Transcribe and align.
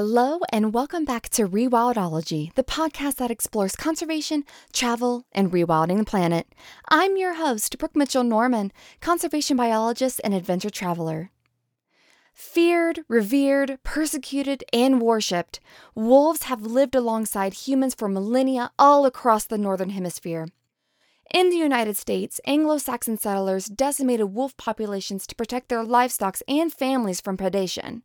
Hello, 0.00 0.38
and 0.52 0.72
welcome 0.72 1.04
back 1.04 1.28
to 1.30 1.48
Rewildology, 1.48 2.54
the 2.54 2.62
podcast 2.62 3.16
that 3.16 3.32
explores 3.32 3.74
conservation, 3.74 4.44
travel, 4.72 5.24
and 5.32 5.50
rewilding 5.50 5.98
the 5.98 6.04
planet. 6.04 6.54
I'm 6.88 7.16
your 7.16 7.34
host, 7.34 7.76
Brooke 7.78 7.96
Mitchell 7.96 8.22
Norman, 8.22 8.70
conservation 9.00 9.56
biologist 9.56 10.20
and 10.22 10.34
adventure 10.34 10.70
traveler. 10.70 11.32
Feared, 12.32 13.00
revered, 13.08 13.80
persecuted, 13.82 14.62
and 14.72 15.02
worshipped, 15.02 15.58
wolves 15.96 16.44
have 16.44 16.62
lived 16.62 16.94
alongside 16.94 17.66
humans 17.66 17.96
for 17.96 18.08
millennia 18.08 18.70
all 18.78 19.04
across 19.04 19.46
the 19.46 19.58
Northern 19.58 19.90
Hemisphere. 19.90 20.46
In 21.34 21.50
the 21.50 21.56
United 21.56 21.96
States, 21.96 22.40
Anglo 22.46 22.78
Saxon 22.78 23.18
settlers 23.18 23.66
decimated 23.66 24.26
wolf 24.26 24.56
populations 24.56 25.26
to 25.26 25.34
protect 25.34 25.68
their 25.68 25.82
livestock 25.82 26.38
and 26.46 26.72
families 26.72 27.20
from 27.20 27.36
predation. 27.36 28.02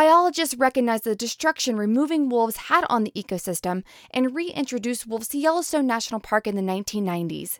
Biologists 0.00 0.56
recognized 0.56 1.04
the 1.04 1.14
destruction 1.14 1.76
removing 1.76 2.30
wolves 2.30 2.56
had 2.56 2.86
on 2.88 3.04
the 3.04 3.12
ecosystem 3.14 3.82
and 4.10 4.34
reintroduced 4.34 5.06
wolves 5.06 5.28
to 5.28 5.36
Yellowstone 5.36 5.86
National 5.86 6.20
Park 6.20 6.46
in 6.46 6.56
the 6.56 6.62
1990s. 6.62 7.58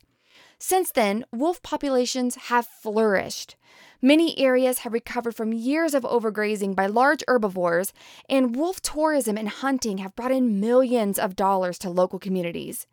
Since 0.58 0.90
then, 0.92 1.26
wolf 1.32 1.62
populations 1.62 2.36
have 2.48 2.66
flourished. 2.66 3.56
Many 4.00 4.38
areas 4.38 4.78
have 4.78 4.94
recovered 4.94 5.34
from 5.34 5.52
years 5.52 5.92
of 5.92 6.02
overgrazing 6.04 6.74
by 6.74 6.86
large 6.86 7.22
herbivores, 7.28 7.92
and 8.26 8.56
wolf 8.56 8.80
tourism 8.80 9.36
and 9.36 9.50
hunting 9.50 9.98
have 9.98 10.16
brought 10.16 10.32
in 10.32 10.60
millions 10.60 11.18
of 11.18 11.36
dollars 11.36 11.76
to 11.80 11.90
local 11.90 12.18
communities. 12.18 12.86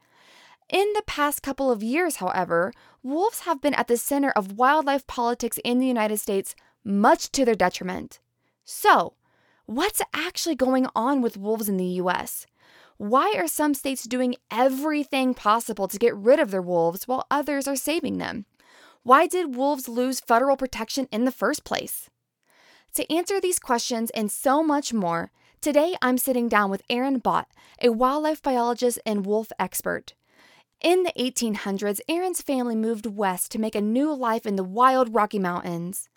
In 0.67 0.91
the 0.91 1.03
past 1.07 1.41
couple 1.41 1.71
of 1.71 1.81
years, 1.81 2.17
however, 2.17 2.73
wolves 3.01 3.45
have 3.45 3.61
been 3.61 3.75
at 3.75 3.87
the 3.87 3.95
center 3.95 4.31
of 4.31 4.57
wildlife 4.57 5.07
politics 5.07 5.57
in 5.63 5.79
the 5.79 5.87
United 5.87 6.17
States, 6.17 6.53
much 6.83 7.31
to 7.31 7.45
their 7.45 7.55
detriment. 7.55 8.19
So, 8.69 9.13
What's 9.67 10.01
actually 10.13 10.55
going 10.55 10.87
on 10.95 11.21
with 11.21 11.35
wolves 11.35 11.67
in 11.67 11.75
the 11.75 11.99
US? 12.01 12.45
Why 12.95 13.33
are 13.35 13.49
some 13.49 13.73
states 13.73 14.05
doing 14.05 14.35
everything 14.49 15.33
possible 15.33 15.89
to 15.89 15.99
get 15.99 16.15
rid 16.15 16.39
of 16.39 16.51
their 16.51 16.61
wolves 16.61 17.05
while 17.05 17.27
others 17.29 17.67
are 17.67 17.75
saving 17.75 18.17
them? 18.17 18.45
Why 19.03 19.27
did 19.27 19.57
wolves 19.57 19.89
lose 19.89 20.21
federal 20.21 20.55
protection 20.55 21.09
in 21.11 21.25
the 21.25 21.33
first 21.33 21.65
place? 21.65 22.09
To 22.93 23.13
answer 23.13 23.41
these 23.41 23.59
questions 23.59 24.09
and 24.11 24.31
so 24.31 24.63
much 24.63 24.93
more, 24.93 25.31
today 25.59 25.95
I'm 26.01 26.17
sitting 26.17 26.47
down 26.47 26.69
with 26.69 26.81
Aaron 26.89 27.19
Bott, 27.19 27.49
a 27.81 27.89
wildlife 27.89 28.41
biologist 28.41 28.99
and 29.05 29.25
wolf 29.25 29.51
expert. 29.59 30.13
In 30.79 31.03
the 31.03 31.11
1800s, 31.19 31.99
Aaron's 32.07 32.41
family 32.41 32.77
moved 32.77 33.05
west 33.05 33.51
to 33.51 33.59
make 33.59 33.75
a 33.75 33.81
new 33.81 34.15
life 34.15 34.45
in 34.45 34.55
the 34.55 34.63
wild 34.63 35.13
Rocky 35.13 35.39
Mountains. 35.39 36.07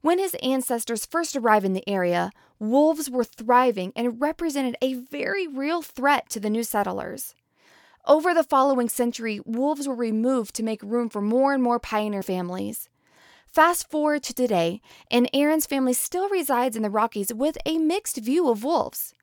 When 0.00 0.18
his 0.18 0.36
ancestors 0.42 1.06
first 1.06 1.34
arrived 1.36 1.66
in 1.66 1.72
the 1.72 1.88
area, 1.88 2.30
wolves 2.58 3.10
were 3.10 3.24
thriving 3.24 3.92
and 3.96 4.20
represented 4.20 4.76
a 4.80 4.94
very 4.94 5.46
real 5.46 5.82
threat 5.82 6.28
to 6.30 6.40
the 6.40 6.50
new 6.50 6.62
settlers. 6.62 7.34
Over 8.06 8.32
the 8.32 8.44
following 8.44 8.88
century, 8.88 9.40
wolves 9.44 9.86
were 9.86 9.94
removed 9.94 10.54
to 10.54 10.62
make 10.62 10.82
room 10.82 11.08
for 11.08 11.20
more 11.20 11.52
and 11.52 11.62
more 11.62 11.78
pioneer 11.78 12.22
families. 12.22 12.88
Fast 13.46 13.90
forward 13.90 14.22
to 14.24 14.34
today, 14.34 14.80
and 15.10 15.28
Aaron's 15.34 15.66
family 15.66 15.92
still 15.92 16.28
resides 16.28 16.76
in 16.76 16.82
the 16.82 16.90
Rockies 16.90 17.34
with 17.34 17.58
a 17.66 17.78
mixed 17.78 18.18
view 18.18 18.48
of 18.48 18.62
wolves. 18.62 19.14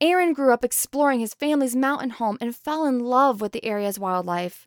Aaron 0.00 0.32
grew 0.32 0.52
up 0.52 0.64
exploring 0.64 1.20
his 1.20 1.32
family's 1.32 1.76
mountain 1.76 2.10
home 2.10 2.36
and 2.40 2.56
fell 2.56 2.84
in 2.84 2.98
love 2.98 3.40
with 3.40 3.52
the 3.52 3.64
area's 3.64 4.00
wildlife. 4.00 4.66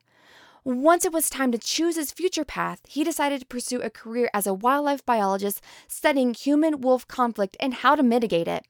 Once 0.68 1.06
it 1.06 1.14
was 1.14 1.30
time 1.30 1.52
to 1.52 1.60
choose 1.60 1.96
his 1.96 2.12
future 2.12 2.44
path, 2.44 2.80
he 2.88 3.04
decided 3.04 3.40
to 3.40 3.46
pursue 3.46 3.80
a 3.82 3.90
career 3.92 4.28
as 4.34 4.48
a 4.48 4.54
wildlife 4.54 5.06
biologist 5.06 5.62
studying 5.88 6.34
human 6.34 6.82
wolf 6.82 7.08
conflict 7.08 7.56
and 7.60 7.76
how 7.76 7.94
to 7.94 8.02
mitigate 8.02 8.48
it. 8.48 8.66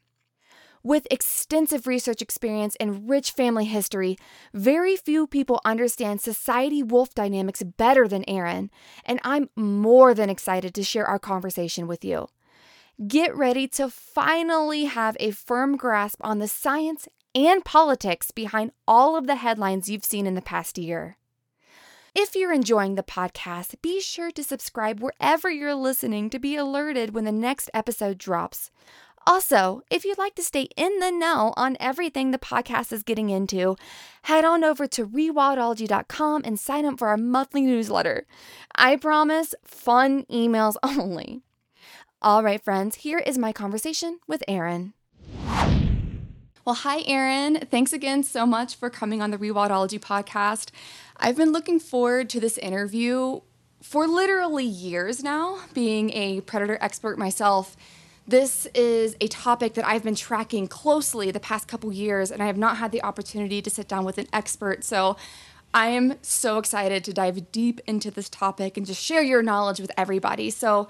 With 0.84 1.08
extensive 1.10 1.88
research 1.88 2.22
experience 2.22 2.76
and 2.82 3.10
rich 3.10 3.32
family 3.32 3.64
history, 3.64 4.18
very 4.54 4.98
few 4.98 5.26
people 5.26 5.62
understand 5.64 6.20
society 6.20 6.84
wolf 6.84 7.16
dynamics 7.16 7.64
better 7.64 8.10
than 8.10 8.28
Aaron, 8.28 8.72
and 9.06 9.22
I'm 9.24 9.50
more 9.56 10.14
than 10.14 10.30
excited 10.30 10.76
to 10.76 10.84
share 10.84 11.08
our 11.08 11.18
conversation 11.18 11.88
with 11.88 12.04
you. 12.04 12.28
Get 13.08 13.34
ready 13.34 13.70
to 13.70 13.90
finally 13.90 14.84
have 14.84 15.16
a 15.22 15.32
firm 15.32 15.78
grasp 15.78 16.20
on 16.20 16.40
the 16.40 16.50
science 16.50 17.08
and 17.34 17.64
politics 17.64 18.32
behind 18.32 18.72
all 18.86 19.16
of 19.16 19.28
the 19.28 19.36
headlines 19.36 19.88
you've 19.88 20.04
seen 20.04 20.28
in 20.28 20.36
the 20.36 20.42
past 20.42 20.78
year. 20.78 21.16
If 22.18 22.34
you're 22.34 22.54
enjoying 22.54 22.96
the 22.96 23.04
podcast, 23.04 23.82
be 23.82 24.00
sure 24.00 24.32
to 24.32 24.42
subscribe 24.42 25.02
wherever 25.02 25.52
you're 25.52 25.76
listening 25.76 26.30
to 26.30 26.40
be 26.40 26.56
alerted 26.56 27.14
when 27.14 27.26
the 27.26 27.32
next 27.34 27.70
episode 27.74 28.18
drops. 28.18 28.72
Also, 29.28 29.82
if 29.92 30.06
you'd 30.06 30.18
like 30.18 30.34
to 30.36 30.42
stay 30.42 30.70
in 30.78 31.00
the 31.00 31.12
know 31.12 31.54
on 31.58 31.76
everything 31.78 32.32
the 32.32 32.38
podcast 32.38 32.94
is 32.94 33.04
getting 33.04 33.32
into, 33.32 33.76
head 34.22 34.46
on 34.46 34.64
over 34.64 34.88
to 34.88 35.06
rewildology.com 35.06 36.44
and 36.46 36.58
sign 36.58 36.86
up 36.86 37.00
for 37.00 37.10
our 37.10 37.18
monthly 37.18 37.64
newsletter. 37.64 38.26
I 38.74 38.96
promise 38.96 39.54
fun 39.66 40.24
emails 40.32 40.78
only. 40.84 41.42
All 42.22 42.44
right, 42.44 42.64
friends, 42.64 42.96
here 42.96 43.20
is 43.20 43.38
my 43.38 43.52
conversation 43.52 44.20
with 44.26 44.42
Aaron. 44.48 44.94
Well, 46.66 46.74
hi, 46.74 47.04
Aaron. 47.06 47.60
Thanks 47.70 47.94
again 47.94 48.24
so 48.24 48.44
much 48.44 48.76
for 48.76 48.90
coming 48.90 49.22
on 49.22 49.30
the 49.30 49.38
Rewildology 49.38 50.00
podcast. 50.00 50.72
I've 51.16 51.38
been 51.38 51.52
looking 51.52 51.80
forward 51.80 52.28
to 52.32 52.40
this 52.40 52.58
interview 52.58 53.42
for 53.84 54.08
literally 54.08 54.66
years 54.66 55.24
now, 55.24 55.60
being 55.76 56.10
a 56.14 56.42
predator 56.42 56.80
expert 56.82 57.20
myself. 57.20 57.78
This 58.28 58.66
is 58.74 59.16
a 59.22 59.28
topic 59.28 59.76
that 59.76 59.86
I've 59.86 60.04
been 60.04 60.16
tracking 60.16 60.68
closely 60.68 61.30
the 61.30 61.40
past 61.40 61.68
couple 61.68 61.94
years, 61.94 62.32
and 62.32 62.42
I 62.42 62.48
have 62.48 62.58
not 62.58 62.78
had 62.78 62.92
the 62.92 63.04
opportunity 63.04 63.62
to 63.62 63.70
sit 63.70 63.88
down 63.88 64.04
with 64.04 64.18
an 64.18 64.26
expert. 64.34 64.84
So 64.84 65.18
I 65.72 65.90
am 65.90 66.16
so 66.24 66.58
excited 66.58 67.04
to 67.04 67.14
dive 67.14 67.52
deep 67.52 67.80
into 67.86 68.10
this 68.10 68.28
topic 68.28 68.76
and 68.76 68.88
just 68.88 69.04
share 69.04 69.22
your 69.22 69.44
knowledge 69.44 69.80
with 69.80 69.92
everybody. 69.96 70.50
So 70.50 70.88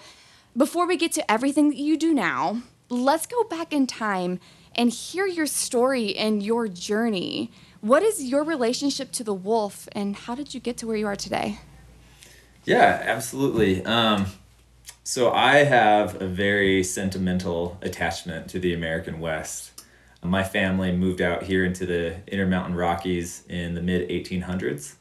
before 0.56 0.88
we 0.88 0.96
get 0.96 1.12
to 1.12 1.30
everything 1.30 1.68
that 1.68 1.78
you 1.78 1.98
do 1.98 2.14
now, 2.14 2.62
let's 2.88 3.28
go 3.28 3.44
back 3.44 3.74
in 3.74 3.88
time 3.88 4.40
and 4.76 4.92
hear 4.92 5.26
your 5.26 5.48
story 5.48 6.16
and 6.16 6.44
your 6.44 6.68
journey. 6.68 7.52
What 7.82 8.04
is 8.04 8.24
your 8.24 8.44
relationship 8.44 9.12
to 9.14 9.24
the 9.24 9.34
wolf, 9.34 9.88
and 9.92 10.16
how 10.16 10.36
did 10.36 10.54
you 10.54 10.60
get 10.60 10.78
to 10.78 10.88
where 10.88 10.98
you 10.98 11.08
are 11.08 11.16
today? 11.16 11.60
Yeah, 12.64 13.02
absolutely. 13.06 13.86
Um, 13.86 14.26
so 15.04 15.32
I 15.32 15.58
have 15.58 16.20
a 16.22 16.28
very 16.28 16.84
sentimental 16.84 17.78
attachment 17.82 18.50
to 18.50 18.60
the 18.60 18.74
American 18.74 19.20
West. 19.20 19.84
My 20.24 20.44
family 20.44 20.92
moved 20.92 21.22
out 21.22 21.44
here 21.44 21.64
into 21.64 21.86
the 21.86 22.18
Intermountain 22.28 22.76
Rockies 22.76 23.44
in 23.48 23.76
the 23.76 23.82
mid 23.82 24.10
1800s. 24.10 24.96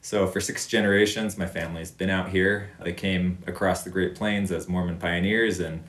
So 0.00 0.28
for 0.28 0.40
six 0.40 0.68
generations, 0.68 1.36
my 1.36 1.46
family's 1.46 1.90
been 1.90 2.10
out 2.10 2.28
here. 2.28 2.70
They 2.82 2.92
came 2.92 3.38
across 3.46 3.82
the 3.82 3.90
Great 3.90 4.14
Plains 4.14 4.52
as 4.52 4.68
Mormon 4.68 4.98
pioneers 4.98 5.58
and 5.58 5.82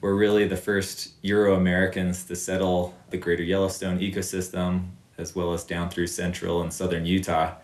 were 0.00 0.14
really 0.14 0.46
the 0.46 0.56
first 0.56 1.12
Euro 1.22 1.54
Americans 1.54 2.24
to 2.24 2.36
settle 2.36 2.94
the 3.10 3.16
greater 3.16 3.42
Yellowstone 3.42 3.98
ecosystem 3.98 4.88
as 5.18 5.34
well 5.34 5.52
as 5.52 5.64
down 5.64 5.88
through 5.88 6.06
central 6.06 6.62
and 6.62 6.72
southern 6.72 7.06
Utah. 7.06 7.54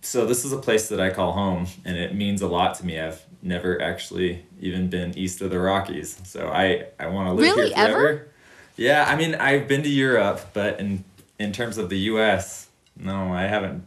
So 0.00 0.26
this 0.26 0.44
is 0.44 0.52
a 0.52 0.58
place 0.58 0.88
that 0.88 1.00
I 1.00 1.10
call 1.10 1.32
home, 1.32 1.66
and 1.84 1.96
it 1.96 2.14
means 2.14 2.40
a 2.40 2.46
lot 2.46 2.76
to 2.76 2.86
me. 2.86 2.98
I've 3.00 3.24
never 3.42 3.80
actually 3.82 4.44
even 4.60 4.88
been 4.88 5.16
east 5.18 5.40
of 5.40 5.50
the 5.50 5.58
Rockies, 5.58 6.20
so 6.24 6.48
I 6.48 6.86
I 6.98 7.08
want 7.08 7.28
to 7.28 7.32
live 7.32 7.56
really? 7.56 7.68
here 7.68 7.76
forever. 7.76 8.08
Ever? 8.08 8.28
Yeah, 8.76 9.04
I 9.08 9.16
mean 9.16 9.34
I've 9.34 9.66
been 9.66 9.82
to 9.82 9.88
Europe, 9.88 10.40
but 10.52 10.78
in 10.78 11.04
in 11.38 11.52
terms 11.52 11.78
of 11.78 11.88
the 11.88 11.98
U.S., 11.98 12.68
no, 12.96 13.32
I 13.32 13.42
haven't 13.42 13.86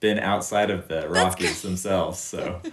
been 0.00 0.18
outside 0.18 0.70
of 0.70 0.88
the 0.88 1.08
Rockies 1.08 1.62
themselves. 1.62 2.18
So. 2.18 2.60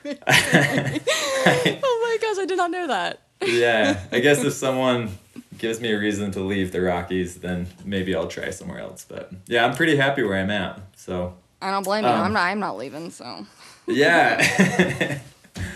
oh 0.04 0.18
my 0.24 2.18
gosh, 2.20 2.38
I 2.38 2.44
did 2.46 2.56
not 2.56 2.70
know 2.70 2.86
that. 2.86 3.20
Yeah, 3.42 4.00
I 4.12 4.20
guess 4.20 4.44
if 4.44 4.52
someone 4.54 5.10
gives 5.58 5.80
me 5.80 5.92
a 5.92 5.98
reason 5.98 6.30
to 6.32 6.40
leave 6.40 6.72
the 6.72 6.80
Rockies, 6.80 7.36
then 7.36 7.66
maybe 7.84 8.14
I'll 8.14 8.28
try 8.28 8.50
somewhere 8.50 8.80
else. 8.80 9.04
But 9.08 9.30
yeah, 9.46 9.64
I'm 9.64 9.74
pretty 9.74 9.96
happy 9.96 10.22
where 10.22 10.38
I'm 10.38 10.50
at. 10.50 10.80
So 10.96 11.34
I 11.62 11.70
don't 11.70 11.84
blame 11.84 12.04
um, 12.04 12.16
you. 12.16 12.24
I'm 12.24 12.32
not. 12.32 12.42
I'm 12.42 12.60
not 12.60 12.76
leaving. 12.76 13.10
So. 13.10 13.46
yeah. 13.86 15.18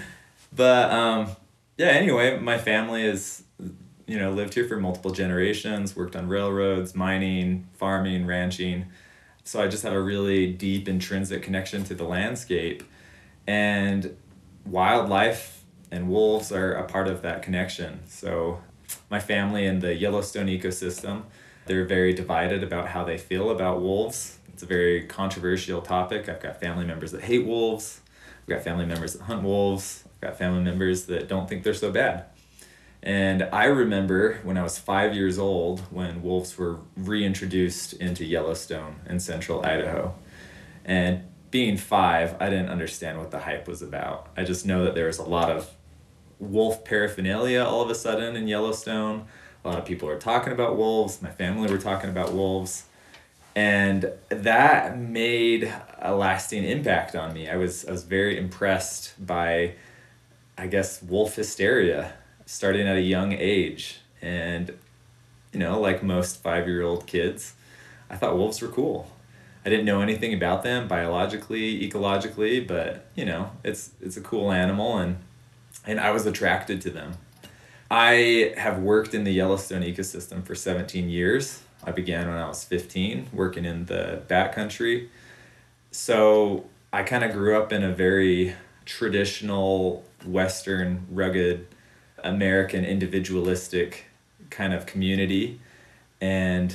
but 0.57 0.91
um, 0.91 1.29
yeah. 1.77 1.89
Anyway, 1.89 2.39
my 2.39 2.59
family 2.59 3.05
is, 3.05 3.43
you 4.07 4.19
know, 4.19 4.31
lived 4.31 4.55
here 4.55 4.67
for 4.67 4.79
multiple 4.79 5.11
generations. 5.11 5.95
Worked 5.95 6.17
on 6.17 6.29
railroads, 6.29 6.95
mining, 6.95 7.69
farming, 7.75 8.27
ranching. 8.27 8.87
So 9.45 9.63
I 9.63 9.69
just 9.69 9.83
have 9.83 9.93
a 9.93 10.01
really 10.01 10.51
deep 10.51 10.89
intrinsic 10.89 11.43
connection 11.43 11.85
to 11.85 11.95
the 11.95 12.05
landscape, 12.05 12.83
and 13.47 14.17
wildlife 14.65 15.54
and 15.95 16.09
wolves 16.09 16.51
are 16.51 16.73
a 16.73 16.85
part 16.85 17.07
of 17.07 17.23
that 17.23 17.43
connection. 17.43 18.01
So 18.09 18.61
my 19.11 19.21
family 19.21 19.65
in 19.65 19.79
the 19.79 19.95
Yellowstone 19.95 20.49
ecosystem, 20.49 21.23
they're 21.67 21.85
very 21.85 22.13
divided 22.13 22.65
about 22.65 22.89
how 22.89 23.05
they 23.05 23.17
feel 23.17 23.51
about 23.51 23.81
wolves. 23.81 24.39
It's 24.53 24.65
a 24.65 24.67
very 24.67 25.07
controversial 25.07 25.81
topic. 25.83 26.29
I've 26.29 26.43
got 26.43 26.59
family 26.59 26.85
members 26.85 27.13
that 27.13 27.23
hate 27.23 27.47
wolves. 27.47 28.01
I've 28.43 28.49
got 28.49 28.63
family 28.63 28.87
members 28.87 29.13
that 29.13 29.23
hunt 29.23 29.45
wolves. 29.45 30.05
I've 30.17 30.21
got 30.21 30.39
family 30.39 30.63
members 30.63 31.07
that 31.07 31.29
don't 31.29 31.49
think 31.49 31.63
they're 31.63 31.75
so 31.75 31.93
bad. 31.93 32.25
And 33.01 33.45
I 33.53 33.67
remember 33.67 34.41
when 34.43 34.57
I 34.59 34.63
was 34.63 34.79
five 34.79 35.15
years 35.15 35.39
old 35.39 35.81
when 35.93 36.23
wolves 36.23 36.59
were 36.59 36.79
reintroduced 36.97 37.93
into 37.95 38.25
Yellowstone 38.25 38.97
in 39.09 39.21
central 39.21 39.65
Idaho. 39.65 40.15
And 40.85 41.23
being 41.51 41.77
five, 41.77 42.37
I 42.41 42.51
didn't 42.51 42.71
understand 42.71 43.19
what 43.19 43.31
the 43.31 43.39
hype 43.39 43.69
was 43.69 43.81
about. 43.81 44.29
I 44.37 44.43
just 44.43 44.67
know 44.67 44.85
that 44.85 44.95
there 44.97 45.07
was 45.07 45.19
a 45.19 45.23
lot 45.23 45.51
of 45.51 45.71
wolf 46.51 46.85
paraphernalia 46.85 47.63
all 47.63 47.83
of 47.83 47.91
a 47.91 47.95
sudden 47.95 48.37
in 48.37 48.49
Yellowstone. 48.49 49.27
A 49.65 49.69
lot 49.69 49.79
of 49.79 49.85
people 49.85 50.09
were 50.09 50.19
talking 50.19 50.53
about 50.53 50.77
wolves. 50.77 51.23
My 51.23 51.31
family 51.31 51.71
were 51.71 51.79
talking 51.79 52.11
about 52.11 52.33
wolves. 52.33 52.85
And 53.57 54.11
that 54.29 54.99
made 54.99 55.73
a 56.01 56.15
lasting 56.15 56.65
impact 56.65 57.15
on 57.15 57.33
me. 57.33 57.49
I 57.49 57.57
was 57.57 57.85
I 57.87 57.93
was 57.93 58.03
very 58.03 58.37
impressed 58.37 59.15
by 59.25 59.75
I 60.59 60.67
guess 60.67 61.03
wolf 61.03 61.37
hysteria 61.37 62.15
starting 62.47 62.87
at 62.87 62.97
a 62.97 63.03
young 63.03 63.33
age. 63.33 64.01
And 64.21 64.77
you 65.53 65.61
know, 65.61 65.81
like 65.81 66.03
most 66.03 66.43
5-year-old 66.43 67.07
kids, 67.07 67.55
I 68.11 68.17
thought 68.17 68.37
wolves 68.37 68.61
were 68.61 68.69
cool. 68.69 69.11
I 69.65 69.71
didn't 69.71 69.87
know 69.87 70.01
anything 70.01 70.35
about 70.35 70.63
them 70.63 70.89
biologically, 70.89 71.89
ecologically, 71.89 72.67
but 72.67 73.07
you 73.15 73.25
know, 73.25 73.53
it's 73.63 73.93
it's 74.01 74.17
a 74.17 74.21
cool 74.21 74.53
animal 74.53 74.99
and 74.99 75.19
and 75.87 76.01
I 76.01 76.11
was 76.11 76.27
attracted 76.27 76.81
to 76.83 76.91
them. 76.91 77.15
I 77.91 78.55
have 78.57 78.79
worked 78.79 79.15
in 79.15 79.25
the 79.25 79.33
Yellowstone 79.33 79.83
ecosystem 79.83 80.45
for 80.45 80.55
17 80.55 81.09
years. 81.09 81.63
I 81.85 81.93
began 81.93 82.29
when 82.29 82.39
I 82.39 82.49
was 82.49 82.65
15 82.65 83.29
working 83.33 83.65
in 83.65 83.87
the 83.87 84.23
backcountry. 84.27 85.09
So 85.91 86.65
I 86.93 87.03
kind 87.03 87.25
of 87.25 87.33
grew 87.33 87.57
up 87.57 87.73
in 87.73 87.85
a 87.85 87.93
very 87.93 88.55
traditional, 88.85 90.05
Western, 90.25 91.07
rugged, 91.11 91.67
American, 92.23 92.85
individualistic 92.85 94.07
kind 94.51 94.73
of 94.73 94.87
community. 94.87 95.61
And 96.21 96.75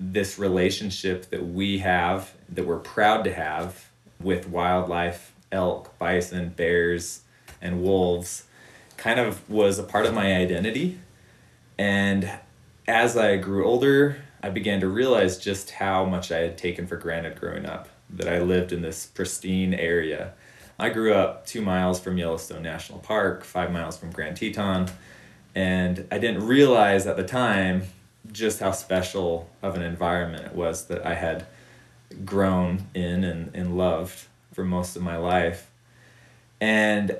this 0.00 0.38
relationship 0.38 1.30
that 1.30 1.46
we 1.46 1.78
have, 1.78 2.34
that 2.48 2.66
we're 2.66 2.78
proud 2.78 3.24
to 3.24 3.32
have 3.32 3.90
with 4.20 4.48
wildlife, 4.48 5.34
elk, 5.52 5.98
bison, 5.98 6.48
bears, 6.50 7.22
and 7.60 7.82
wolves, 7.82 8.44
kind 8.96 9.20
of 9.20 9.48
was 9.48 9.78
a 9.78 9.82
part 9.82 10.06
of 10.06 10.14
my 10.14 10.36
identity. 10.36 10.98
And 11.78 12.30
as 12.88 13.16
I 13.16 13.36
grew 13.36 13.66
older, 13.66 14.22
I 14.42 14.50
began 14.50 14.80
to 14.80 14.88
realize 14.88 15.38
just 15.38 15.72
how 15.72 16.04
much 16.04 16.30
I 16.30 16.38
had 16.38 16.56
taken 16.58 16.86
for 16.86 16.96
granted 16.96 17.40
growing 17.40 17.66
up, 17.66 17.88
that 18.10 18.28
I 18.28 18.40
lived 18.40 18.72
in 18.72 18.82
this 18.82 19.06
pristine 19.06 19.74
area. 19.74 20.32
I 20.78 20.90
grew 20.90 21.14
up 21.14 21.46
two 21.46 21.62
miles 21.62 22.00
from 22.00 22.18
Yellowstone 22.18 22.62
National 22.62 22.98
Park, 22.98 23.44
five 23.44 23.72
miles 23.72 23.96
from 23.96 24.10
Grand 24.10 24.36
Teton, 24.36 24.88
and 25.54 26.06
I 26.10 26.18
didn't 26.18 26.46
realize 26.46 27.06
at 27.06 27.16
the 27.16 27.24
time 27.24 27.84
just 28.30 28.60
how 28.60 28.72
special 28.72 29.48
of 29.62 29.74
an 29.74 29.82
environment 29.82 30.44
it 30.44 30.54
was 30.54 30.86
that 30.86 31.06
I 31.06 31.14
had 31.14 31.46
grown 32.24 32.86
in 32.94 33.24
and, 33.24 33.54
and 33.54 33.76
loved 33.76 34.26
for 34.52 34.64
most 34.64 34.96
of 34.96 35.02
my 35.02 35.16
life. 35.16 35.70
And 36.60 37.16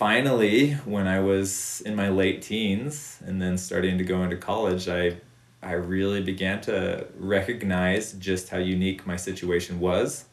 finally, 0.00 0.72
when 0.86 1.06
I 1.06 1.20
was 1.20 1.82
in 1.84 1.94
my 1.94 2.08
late 2.08 2.40
teens 2.40 3.18
and 3.26 3.40
then 3.40 3.58
starting 3.58 3.98
to 3.98 4.04
go 4.04 4.22
into 4.22 4.34
college, 4.34 4.88
I 4.88 5.18
I 5.62 5.72
really 5.72 6.22
began 6.22 6.62
to 6.62 7.06
recognize 7.18 8.14
just 8.14 8.48
how 8.48 8.56
unique 8.56 9.06
my 9.06 9.16
situation 9.16 9.78
was 9.78 10.24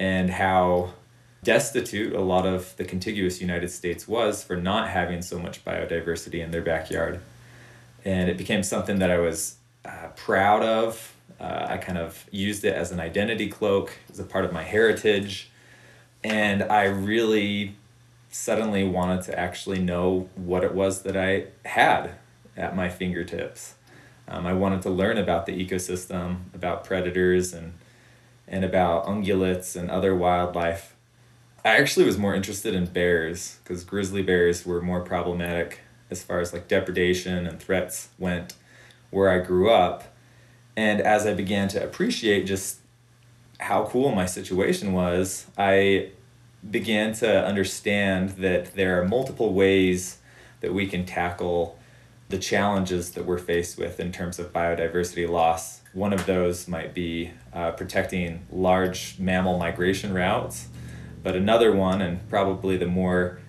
and 0.00 0.30
how 0.30 0.94
destitute 1.44 2.12
a 2.12 2.20
lot 2.20 2.44
of 2.44 2.76
the 2.76 2.84
contiguous 2.84 3.40
United 3.40 3.70
States 3.70 4.08
was 4.08 4.42
for 4.42 4.56
not 4.56 4.88
having 4.88 5.22
so 5.22 5.38
much 5.38 5.64
biodiversity 5.64 6.42
in 6.42 6.50
their 6.50 6.60
backyard 6.60 7.20
and 8.04 8.28
it 8.28 8.36
became 8.36 8.64
something 8.64 8.98
that 8.98 9.12
I 9.12 9.18
was 9.18 9.58
uh, 9.84 10.08
proud 10.16 10.64
of. 10.64 11.14
Uh, 11.38 11.66
I 11.68 11.76
kind 11.76 11.98
of 11.98 12.26
used 12.32 12.64
it 12.64 12.74
as 12.74 12.90
an 12.90 12.98
identity 12.98 13.48
cloak, 13.48 13.96
as 14.10 14.18
a 14.18 14.24
part 14.24 14.44
of 14.44 14.52
my 14.52 14.64
heritage, 14.64 15.50
and 16.24 16.64
I 16.64 16.86
really 16.86 17.76
suddenly 18.30 18.84
wanted 18.84 19.22
to 19.24 19.38
actually 19.38 19.80
know 19.80 20.28
what 20.34 20.64
it 20.64 20.74
was 20.74 21.02
that 21.02 21.16
I 21.16 21.46
had 21.66 22.12
at 22.56 22.76
my 22.76 22.88
fingertips. 22.88 23.74
Um, 24.26 24.46
I 24.46 24.52
wanted 24.52 24.82
to 24.82 24.90
learn 24.90 25.16
about 25.16 25.46
the 25.46 25.52
ecosystem, 25.52 26.54
about 26.54 26.84
predators, 26.84 27.52
and 27.52 27.74
and 28.46 28.64
about 28.64 29.04
ungulates 29.04 29.76
and 29.76 29.90
other 29.90 30.14
wildlife. 30.14 30.96
I 31.64 31.76
actually 31.76 32.06
was 32.06 32.16
more 32.16 32.34
interested 32.34 32.74
in 32.74 32.86
bears 32.86 33.58
because 33.62 33.84
grizzly 33.84 34.22
bears 34.22 34.64
were 34.64 34.80
more 34.80 35.00
problematic 35.00 35.80
as 36.10 36.22
far 36.22 36.40
as 36.40 36.52
like 36.52 36.66
depredation 36.66 37.46
and 37.46 37.60
threats 37.60 38.08
went 38.18 38.54
where 39.10 39.28
I 39.28 39.44
grew 39.44 39.70
up. 39.70 40.04
And 40.76 41.00
as 41.00 41.26
I 41.26 41.34
began 41.34 41.68
to 41.68 41.84
appreciate 41.84 42.46
just 42.46 42.78
how 43.58 43.84
cool 43.84 44.14
my 44.14 44.26
situation 44.26 44.92
was, 44.92 45.46
I 45.58 46.10
began 46.68 47.12
to 47.14 47.44
understand 47.46 48.30
that 48.30 48.74
there 48.74 49.00
are 49.00 49.04
multiple 49.04 49.52
ways 49.52 50.18
that 50.60 50.74
we 50.74 50.86
can 50.86 51.06
tackle 51.06 51.78
the 52.28 52.38
challenges 52.38 53.12
that 53.12 53.24
we're 53.24 53.38
faced 53.38 53.78
with 53.78 54.00
in 54.00 54.12
terms 54.12 54.38
of 54.38 54.52
biodiversity 54.52 55.28
loss. 55.28 55.80
One 55.94 56.12
of 56.12 56.26
those 56.26 56.68
might 56.68 56.92
be 56.92 57.30
uh, 57.52 57.72
protecting 57.72 58.46
large 58.50 59.18
mammal 59.18 59.58
migration 59.58 60.12
routes, 60.12 60.68
but 61.22 61.34
another 61.34 61.72
one, 61.72 62.02
and 62.02 62.28
probably 62.28 62.76
the 62.76 62.86
more 62.86 63.40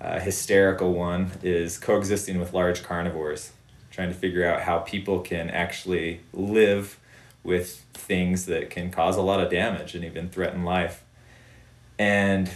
uh, 0.00 0.18
hysterical 0.18 0.92
one 0.92 1.30
is 1.42 1.78
coexisting 1.78 2.40
with 2.40 2.52
large 2.52 2.82
carnivores, 2.82 3.52
trying 3.90 4.08
to 4.08 4.14
figure 4.14 4.44
out 4.44 4.62
how 4.62 4.78
people 4.78 5.20
can 5.20 5.48
actually 5.50 6.20
live 6.32 6.98
with 7.44 7.84
things 7.94 8.46
that 8.46 8.70
can 8.70 8.90
cause 8.90 9.16
a 9.16 9.22
lot 9.22 9.40
of 9.40 9.50
damage 9.50 9.94
and 9.94 10.04
even 10.04 10.28
threaten 10.28 10.64
life. 10.64 11.03
And 11.98 12.50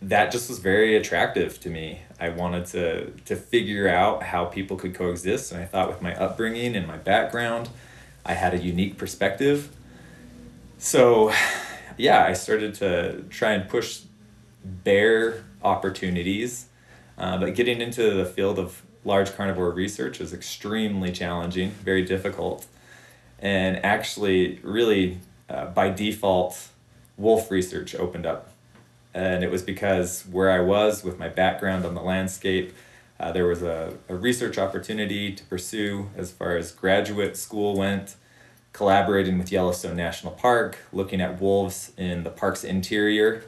that 0.00 0.32
just 0.32 0.48
was 0.48 0.58
very 0.58 0.96
attractive 0.96 1.60
to 1.60 1.70
me. 1.70 2.00
I 2.18 2.30
wanted 2.30 2.66
to 2.66 3.10
to 3.26 3.36
figure 3.36 3.88
out 3.88 4.22
how 4.22 4.46
people 4.46 4.76
could 4.76 4.94
coexist, 4.94 5.52
and 5.52 5.62
I 5.62 5.66
thought 5.66 5.88
with 5.88 6.02
my 6.02 6.14
upbringing 6.14 6.74
and 6.74 6.86
my 6.86 6.96
background, 6.96 7.68
I 8.24 8.34
had 8.34 8.54
a 8.54 8.58
unique 8.58 8.98
perspective. 8.98 9.68
So, 10.78 11.32
yeah, 11.96 12.24
I 12.24 12.32
started 12.32 12.74
to 12.76 13.22
try 13.30 13.52
and 13.52 13.68
push 13.68 14.02
bear 14.64 15.44
opportunities 15.62 16.66
uh, 17.18 17.38
but 17.38 17.54
getting 17.54 17.80
into 17.80 18.14
the 18.14 18.24
field 18.24 18.58
of 18.58 18.82
large 19.04 19.34
carnivore 19.34 19.70
research 19.70 20.20
is 20.20 20.32
extremely 20.32 21.12
challenging, 21.12 21.70
very 21.70 22.04
difficult. 22.04 22.66
And 23.38 23.84
actually, 23.84 24.58
really, 24.62 25.18
uh, 25.48 25.66
by 25.66 25.90
default, 25.90 26.68
wolf 27.16 27.50
research 27.50 27.94
opened 27.94 28.26
up. 28.26 28.51
And 29.14 29.44
it 29.44 29.50
was 29.50 29.62
because 29.62 30.22
where 30.30 30.50
I 30.50 30.60
was 30.60 31.04
with 31.04 31.18
my 31.18 31.28
background 31.28 31.84
on 31.84 31.94
the 31.94 32.02
landscape, 32.02 32.74
uh, 33.20 33.32
there 33.32 33.46
was 33.46 33.62
a, 33.62 33.94
a 34.08 34.14
research 34.14 34.58
opportunity 34.58 35.32
to 35.32 35.44
pursue 35.44 36.08
as 36.16 36.32
far 36.32 36.56
as 36.56 36.72
graduate 36.72 37.36
school 37.36 37.76
went, 37.76 38.16
collaborating 38.72 39.38
with 39.38 39.52
Yellowstone 39.52 39.96
National 39.96 40.32
Park, 40.32 40.78
looking 40.92 41.20
at 41.20 41.40
wolves 41.40 41.92
in 41.96 42.24
the 42.24 42.30
park's 42.30 42.64
interior 42.64 43.44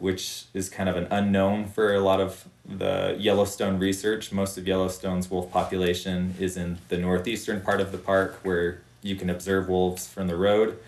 which 0.00 0.44
is 0.54 0.68
kind 0.68 0.88
of 0.88 0.96
an 0.96 1.06
unknown 1.10 1.66
for 1.66 1.94
a 1.94 2.00
lot 2.00 2.20
of 2.20 2.46
the 2.64 3.16
Yellowstone 3.18 3.78
research. 3.78 4.32
Most 4.32 4.58
of 4.58 4.66
Yellowstone's 4.66 5.30
wolf 5.30 5.50
population 5.50 6.34
is 6.38 6.56
in 6.56 6.78
the 6.88 6.98
northeastern 6.98 7.60
part 7.60 7.80
of 7.80 7.92
the 7.92 7.98
park 7.98 8.38
where 8.42 8.80
you 9.02 9.16
can 9.16 9.30
observe 9.30 9.68
wolves 9.68 10.06
from 10.06 10.26
the 10.26 10.36
road. 10.36 10.78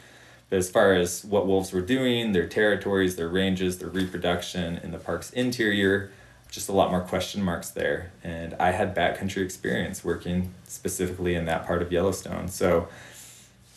As 0.50 0.69
far 0.69 0.95
as 0.95 1.25
what 1.25 1.47
wolves 1.47 1.73
were 1.73 1.80
doing, 1.80 2.33
their 2.33 2.49
territories, 2.49 3.16
their 3.16 3.28
ranges, 3.28 3.78
their 3.78 3.88
reproduction 3.88 4.78
in 4.78 4.90
the 4.90 4.99
park's 4.99 5.30
interior, 5.30 6.11
just 6.50 6.69
a 6.69 6.73
lot 6.73 6.90
more 6.90 7.00
question 7.00 7.42
marks 7.42 7.71
there. 7.71 8.11
And 8.25 8.54
I 8.59 8.73
had 8.73 8.95
backcountry 8.95 9.45
experience 9.45 10.04
working 10.04 10.52
specifically 10.66 11.35
in 11.35 11.45
that 11.45 11.66
part 11.66 11.83
of 11.83 11.92
Yellowstone. 11.92 12.49
So, 12.49 12.88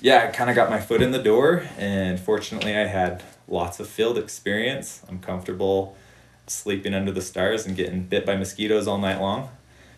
yeah, 0.02 0.26
I 0.28 0.32
kind 0.32 0.50
of 0.50 0.56
got 0.56 0.72
my 0.72 0.82
foot 0.82 1.02
in 1.02 1.12
the 1.12 1.22
door, 1.22 1.64
and 1.78 2.20
fortunately, 2.20 2.76
I 2.76 2.88
had 2.88 3.24
lots 3.48 3.80
of 3.80 3.88
field 3.88 4.18
experience. 4.18 5.04
I'm 5.08 5.20
comfortable 5.20 5.96
sleeping 6.48 6.94
under 6.94 7.12
the 7.12 7.22
stars 7.22 7.66
and 7.66 7.76
getting 7.76 8.04
bit 8.04 8.26
by 8.26 8.36
mosquitoes 8.36 8.88
all 8.88 8.98
night 8.98 9.22
long. 9.22 9.50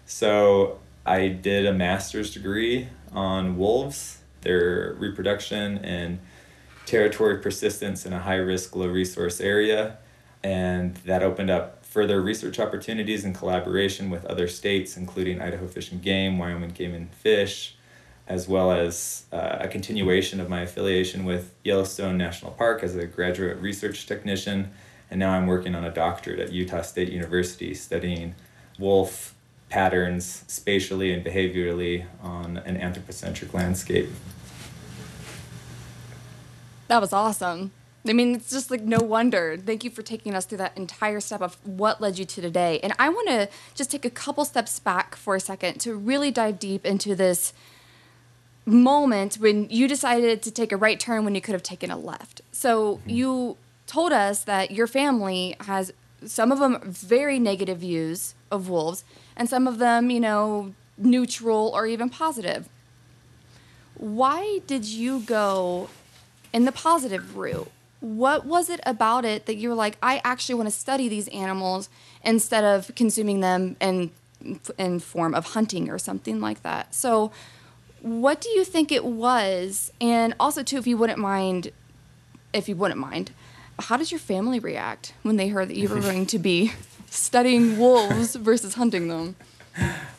So 0.05 0.79
I 1.05 1.29
did 1.29 1.65
a 1.65 1.73
master's 1.73 2.33
degree 2.33 2.89
on 3.11 3.57
wolves, 3.57 4.19
their 4.41 4.93
reproduction 4.99 5.79
and 5.79 6.19
territory 6.85 7.39
persistence 7.39 8.05
in 8.05 8.13
a 8.13 8.19
high 8.19 8.35
risk, 8.35 8.75
low 8.75 8.87
resource 8.87 9.41
area. 9.41 9.97
And 10.43 10.95
that 10.97 11.23
opened 11.23 11.49
up 11.49 11.83
further 11.83 12.21
research 12.21 12.59
opportunities 12.59 13.25
in 13.25 13.33
collaboration 13.33 14.09
with 14.09 14.25
other 14.25 14.47
states, 14.47 14.97
including 14.97 15.41
Idaho 15.41 15.67
Fish 15.67 15.91
and 15.91 16.01
Game, 16.01 16.37
Wyoming 16.37 16.71
Game 16.71 16.93
and 16.93 17.09
Fish, 17.09 17.75
as 18.27 18.47
well 18.47 18.71
as 18.71 19.23
uh, 19.31 19.57
a 19.61 19.67
continuation 19.67 20.39
of 20.39 20.49
my 20.49 20.61
affiliation 20.61 21.25
with 21.25 21.53
Yellowstone 21.63 22.17
National 22.17 22.51
Park 22.51 22.83
as 22.83 22.95
a 22.95 23.05
graduate 23.05 23.57
research 23.59 24.05
technician. 24.05 24.71
And 25.09 25.19
now 25.19 25.31
I'm 25.31 25.47
working 25.47 25.73
on 25.73 25.85
a 25.85 25.91
doctorate 25.91 26.39
at 26.39 26.51
Utah 26.51 26.81
State 26.81 27.11
University 27.11 27.73
studying 27.73 28.35
wolf 28.77 29.33
patterns 29.69 30.43
spatially 30.47 31.13
and 31.13 31.25
behaviorally 31.25 32.05
on 32.21 32.57
an 32.57 32.77
anthropocentric 32.77 33.53
landscape. 33.53 34.09
That 36.87 37.01
was 37.01 37.13
awesome. 37.13 37.71
I 38.07 38.13
mean, 38.13 38.35
it's 38.35 38.51
just 38.51 38.69
like 38.69 38.81
no 38.81 38.99
wonder. 38.99 39.57
Thank 39.57 39.83
you 39.83 39.89
for 39.89 40.03
taking 40.03 40.35
us 40.35 40.45
through 40.45 40.59
that 40.59 40.77
entire 40.77 41.19
step 41.19 41.41
of 41.41 41.57
what 41.65 41.99
led 41.99 42.19
you 42.19 42.25
to 42.25 42.41
today. 42.41 42.79
And 42.83 42.93
I 42.99 43.09
want 43.09 43.27
to 43.29 43.49
just 43.73 43.89
take 43.89 44.05
a 44.05 44.09
couple 44.11 44.45
steps 44.45 44.79
back 44.79 45.15
for 45.15 45.35
a 45.35 45.39
second 45.39 45.79
to 45.81 45.95
really 45.95 46.29
dive 46.29 46.59
deep 46.59 46.85
into 46.85 47.15
this 47.15 47.53
moment 48.65 49.35
when 49.35 49.69
you 49.69 49.87
decided 49.87 50.41
to 50.43 50.51
take 50.51 50.71
a 50.71 50.77
right 50.77 50.99
turn 50.99 51.23
when 51.25 51.35
you 51.35 51.41
could 51.41 51.53
have 51.53 51.63
taken 51.63 51.89
a 51.89 51.97
left. 51.97 52.41
So 52.51 52.99
you 53.05 53.57
told 53.87 54.11
us 54.11 54.43
that 54.43 54.71
your 54.71 54.87
family 54.87 55.55
has 55.61 55.93
some 56.25 56.51
of 56.51 56.59
them 56.59 56.79
very 56.83 57.39
negative 57.39 57.79
views 57.79 58.33
of 58.51 58.69
wolves 58.69 59.03
and 59.35 59.49
some 59.49 59.67
of 59.67 59.79
them, 59.79 60.09
you 60.09 60.19
know, 60.19 60.73
neutral 60.97 61.71
or 61.73 61.85
even 61.85 62.09
positive. 62.09 62.67
Why 63.95 64.59
did 64.67 64.85
you 64.85 65.21
go 65.21 65.89
in 66.55 66.63
the 66.63 66.71
positive 66.71 67.35
route? 67.35 67.69
What 67.99 68.45
was 68.45 68.69
it 68.69 68.79
about 68.85 69.25
it 69.25 69.45
that 69.45 69.55
you 69.55 69.67
were 69.67 69.75
like, 69.75 69.97
I 70.01 70.21
actually 70.23 70.55
want 70.55 70.69
to 70.69 70.75
study 70.75 71.09
these 71.09 71.27
animals 71.27 71.89
instead 72.23 72.63
of 72.63 72.95
consuming 72.95 73.41
them 73.41 73.75
in 73.79 74.11
in 74.77 74.99
form 74.99 75.33
of 75.33 75.47
hunting 75.47 75.89
or 75.89 75.99
something 75.99 76.39
like 76.39 76.63
that? 76.63 76.95
So, 76.95 77.31
what 78.01 78.39
do 78.39 78.49
you 78.49 78.63
think 78.63 78.91
it 78.91 79.03
was? 79.03 79.91
And 79.99 80.33
also, 80.39 80.63
too, 80.63 80.77
if 80.77 80.87
you 80.87 80.97
wouldn't 80.97 81.19
mind, 81.19 81.71
if 82.53 82.69
you 82.69 82.75
wouldn't 82.75 82.99
mind, 82.99 83.31
how 83.77 83.97
did 83.97 84.11
your 84.11 84.19
family 84.19 84.59
react 84.59 85.13
when 85.23 85.35
they 85.35 85.49
heard 85.49 85.67
that 85.69 85.75
you 85.75 85.89
were 85.89 85.99
going 86.09 86.25
to 86.27 86.39
be 86.39 86.71
studying 87.09 87.77
wolves 87.77 88.35
versus 88.35 88.75
hunting 88.75 89.09
them? 89.09 89.35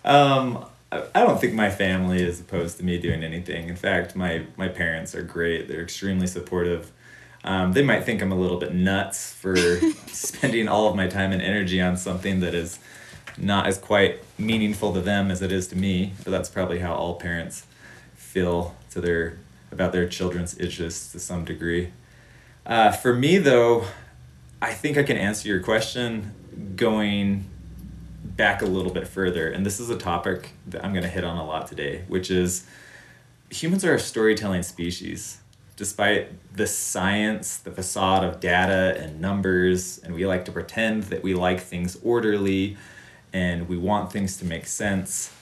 Um, 0.05 0.67
I 1.15 1.21
don't 1.21 1.41
think 1.41 1.55
my 1.55 1.71
family 1.71 2.23
is 2.23 2.41
opposed 2.41 2.79
to 2.79 2.85
me 2.85 2.99
doing 2.99 3.23
anything. 3.23 3.69
In 3.69 3.77
fact, 3.77 4.17
my 4.17 4.45
my 4.57 4.69
parents 4.69 5.15
are 5.15 5.23
great. 5.23 5.69
They're 5.69 5.83
extremely 5.83 6.27
supportive. 6.27 6.93
Um, 7.45 7.73
they 7.73 7.83
might 7.83 8.05
think 8.05 8.23
I'm 8.23 8.33
a 8.33 8.37
little 8.37 8.59
bit 8.59 8.75
nuts 8.75 9.33
for 9.33 9.57
spending 10.09 10.69
all 10.69 10.89
of 10.89 10.97
my 10.97 11.07
time 11.07 11.33
and 11.33 11.41
energy 11.41 11.81
on 11.81 11.97
something 11.97 12.41
that 12.41 12.55
is 12.55 12.79
not 13.39 13.67
as 13.67 13.79
quite 13.79 14.21
meaningful 14.39 14.93
to 14.95 15.01
them 15.01 15.31
as 15.31 15.43
it 15.43 15.53
is 15.53 15.69
to 15.69 15.77
me. 15.77 16.13
But 16.25 16.31
that's 16.31 16.49
probably 16.49 16.81
how 16.81 16.95
all 16.95 17.15
parents 17.15 17.67
feel 18.15 18.75
to 18.91 19.01
their 19.01 19.39
about 19.71 19.93
their 19.93 20.09
children's 20.09 20.57
interests 20.59 21.13
to 21.13 21.19
some 21.19 21.45
degree. 21.45 21.93
Uh, 22.65 22.91
for 22.91 23.15
me, 23.15 23.39
though, 23.39 23.85
I 24.61 24.73
think 24.73 24.97
I 24.97 25.03
can 25.03 25.17
answer 25.17 25.49
your 25.49 25.61
question 25.61 26.33
going 26.75 27.49
back 28.27 28.63
a 28.63 28.67
little 28.67 28.93
bit 28.93 29.07
further. 29.07 29.51
And 29.51 29.65
this 29.65 29.79
is 29.79 29.91
a 29.91 29.97
topic 29.97 30.51
that 30.67 30.85
I'm 30.85 30.93
going 30.93 31.05
to 31.05 31.09
hit 31.09 31.25
on 31.25 31.37
a 31.37 31.47
lot 31.47 31.67
today, 31.67 32.05
which 32.09 32.31
is 32.31 32.67
humans 33.51 33.85
are 33.85 33.95
a 33.95 33.99
storytelling 33.99 34.63
species. 34.63 35.39
Despite 35.77 36.55
the 36.57 36.67
science, 36.67 37.59
the 37.59 37.71
facade 37.71 38.25
of 38.25 38.41
data 38.41 38.97
and 38.99 39.21
numbers, 39.21 39.99
and 39.99 40.15
we 40.15 40.25
like 40.25 40.47
to 40.47 40.53
pretend 40.53 41.05
that 41.05 41.23
we 41.23 41.35
like 41.35 41.61
things 41.61 41.99
orderly 42.03 42.79
and 43.33 43.69
we 43.69 43.77
want 43.77 44.11
things 44.11 44.39
to 44.39 44.47
make 44.47 44.67
sense. 44.67 45.33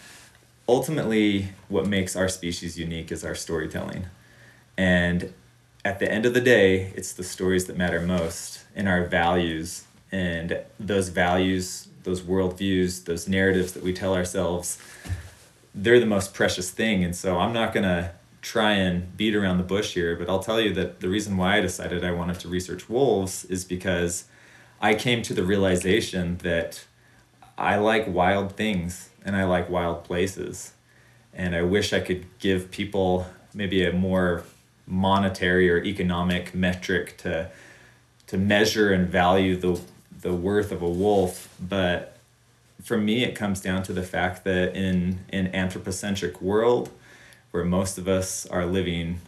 Ultimately, 0.69 1.51
what 1.69 1.87
makes 1.87 2.17
our 2.17 2.29
species 2.29 2.77
unique 2.77 3.13
is 3.13 3.25
our 3.25 3.37
storytelling. 3.37 4.07
And 4.77 5.33
at 5.85 6.01
the 6.01 6.11
end 6.11 6.27
of 6.27 6.35
the 6.35 6.41
day, 6.41 6.93
it's 6.97 7.13
the 7.13 7.23
stories 7.23 7.67
that 7.67 7.77
matter 7.77 8.01
most 8.01 8.65
and 8.75 8.89
our 8.89 9.05
values. 9.05 9.85
And 10.11 10.59
those 10.81 11.11
values, 11.11 11.89
those 12.05 12.23
worldviews, 12.23 13.05
those 13.05 13.29
narratives 13.29 13.73
that 13.73 13.83
we 13.83 13.93
tell 13.93 14.15
ourselves, 14.15 14.79
they're 15.75 16.01
the 16.01 16.07
most 16.07 16.33
precious 16.33 16.71
thing. 16.71 17.03
And 17.03 17.17
so 17.17 17.39
I'm 17.39 17.53
not 17.53 17.73
going 17.73 17.85
to 17.85 18.13
try 18.43 18.73
and 18.73 19.17
beat 19.17 19.35
around 19.35 19.59
the 19.59 19.65
bush 19.65 19.95
here, 19.95 20.15
but 20.17 20.29
I'll 20.29 20.43
tell 20.43 20.61
you 20.61 20.73
that 20.75 21.01
the 21.01 21.09
reason 21.09 21.37
why 21.37 21.57
I 21.57 21.61
decided 21.61 22.05
I 22.05 22.13
wanted 22.13 22.39
to 22.41 22.49
research 22.49 22.89
wolves 22.89 23.45
is 23.47 23.65
because 23.65 24.25
I 24.81 24.95
came 24.95 25.23
to 25.23 25.35
the 25.35 25.43
realization 25.43 26.37
that 26.39 26.85
I 27.57 27.77
like 27.77 28.07
wild 28.07 28.53
things 28.53 29.09
and 29.25 29.35
I 29.35 29.45
like 29.45 29.71
wild 29.71 30.05
places. 30.05 30.75
And 31.33 31.57
I 31.57 31.63
wish 31.63 31.93
I 31.93 32.01
could 32.01 32.27
give 32.39 32.71
people 32.71 33.27
maybe 33.55 33.85
a 33.85 33.93
more 33.93 34.45
monetary 34.87 35.71
or 35.71 35.83
economic 35.83 36.55
metric 36.55 37.17
to 37.19 37.51
to 38.27 38.39
measure 38.39 38.93
and 38.93 39.09
value 39.09 39.55
the 39.57 39.81
the 40.25 40.35
worth 40.35 40.73
of 40.73 40.83
a 40.83 40.89
wolf 40.89 41.55
but 41.61 42.17
for 42.83 42.99
me 42.99 43.23
it 43.23 43.37
comes 43.37 43.61
down 43.61 43.83
to 43.85 43.93
the 43.93 44.03
fact 44.03 44.43
that 44.43 44.75
in 44.75 45.21
an 45.31 45.47
anthropocentric 45.55 46.43
world 46.43 46.91
where 47.53 47.65
most 47.65 47.97
of 47.97 48.09
us 48.09 48.45
are 48.47 48.67
living 48.67 49.21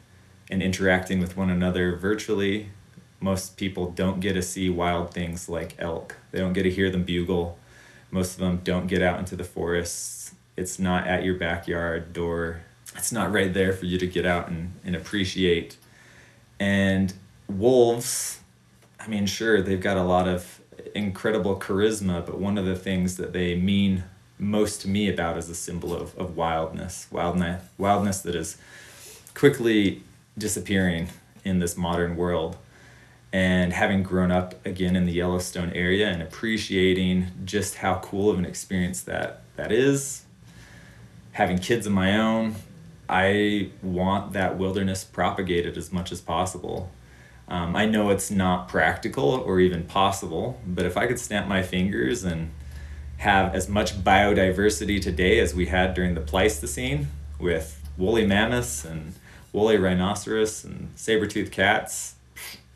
and 0.51 0.61
interacting 0.63 1.21
with 1.21 1.37
one 1.37 1.49
another 1.49 1.95
virtually 1.95 2.69
most 3.21 3.57
people 3.57 3.91
don't 3.91 4.21
get 4.21 4.35
to 4.35 4.43
see 4.43 4.69
wild 4.69 5.13
things 5.13 5.49
like 5.49 5.75
elk. 5.79 6.17
They 6.31 6.39
don't 6.39 6.53
get 6.53 6.65
to 6.65 6.71
hear 6.71 6.91
them 6.91 7.05
bugle. 7.05 7.59
Most 8.11 8.35
of 8.35 8.41
them 8.41 8.61
don't 8.63 8.87
get 8.87 9.03
out 9.03 9.19
into 9.19 9.37
the 9.37 9.45
forests. 9.45 10.35
It's 10.57 10.79
not 10.79 11.07
at 11.07 11.25
your 11.25 11.35
backyard 11.35 12.13
door. 12.13 12.63
It's 12.95 13.13
not 13.13 13.33
right 13.33 13.53
there 13.53 13.73
for 13.73 13.87
you 13.87 13.99
to 13.99 14.07
get 14.07 14.27
out 14.27 14.49
and, 14.49 14.73
and 14.85 14.95
appreciate. 14.95 15.77
And 16.59 17.13
wolves, 17.49 18.41
I 19.01 19.09
mean, 19.09 19.27
sure, 19.27 19.61
they've 19.61 19.81
got 19.81 19.97
a 19.97 20.03
lot 20.03 20.29
of 20.29 20.61
incredible 20.95 21.59
charisma, 21.59 22.25
but 22.25 22.39
one 22.39 22.59
of 22.59 22.65
the 22.65 22.77
things 22.77 23.17
that 23.17 23.33
they 23.33 23.55
mean 23.55 24.05
most 24.39 24.83
to 24.83 24.89
me 24.89 25.09
about 25.09 25.39
is 25.39 25.49
a 25.49 25.55
symbol 25.55 25.95
of, 25.95 26.17
of 26.19 26.37
wildness, 26.37 27.07
wildness, 27.11 27.63
wildness 27.79 28.21
that 28.21 28.35
is 28.35 28.57
quickly 29.35 30.03
disappearing 30.37 31.09
in 31.45 31.59
this 31.59 31.77
modern 31.77 32.17
world. 32.17 32.57
And 33.33 33.73
having 33.73 34.03
grown 34.03 34.31
up 34.31 34.65
again 34.65 34.97
in 34.97 35.05
the 35.05 35.13
Yellowstone 35.13 35.71
area 35.73 36.09
and 36.09 36.23
appreciating 36.23 37.27
just 37.45 37.77
how 37.77 37.97
cool 37.97 38.31
of 38.31 38.39
an 38.39 38.45
experience 38.45 39.03
that 39.03 39.43
that 39.57 39.73
is, 39.73 40.23
having 41.33 41.59
kids 41.59 41.87
of 41.87 41.93
my 41.93 42.17
own, 42.17 42.55
I 43.09 43.71
want 43.83 44.33
that 44.33 44.57
wilderness 44.57 45.05
propagated 45.05 45.77
as 45.77 45.93
much 45.93 46.13
as 46.13 46.21
possible. 46.21 46.91
Um, 47.49 47.77
I 47.77 47.87
know 47.87 48.11
it's 48.11 48.31
not 48.31 48.69
practical 48.69 49.31
or 49.31 49.61
even 49.61 49.85
possible, 49.85 50.61
but 50.67 50.85
if 50.85 50.97
I 50.97 51.07
could 51.07 51.21
snap 51.21 51.47
my 51.47 51.63
fingers 51.63 52.25
and 52.25 52.51
have 53.19 53.55
as 53.55 53.69
much 53.69 54.03
biodiversity 54.03 55.01
today 55.01 55.39
as 55.39 55.55
we 55.55 55.67
had 55.67 55.95
during 55.95 56.15
the 56.15 56.21
Pleistocene 56.21 57.09
with 57.39 57.81
woolly 57.97 58.27
mammoths 58.27 58.85
and 58.85 59.15
woolly 59.53 59.77
rhinoceros 59.77 60.65
and 60.65 60.91
saber-toothed 60.97 61.53
cats, 61.53 62.17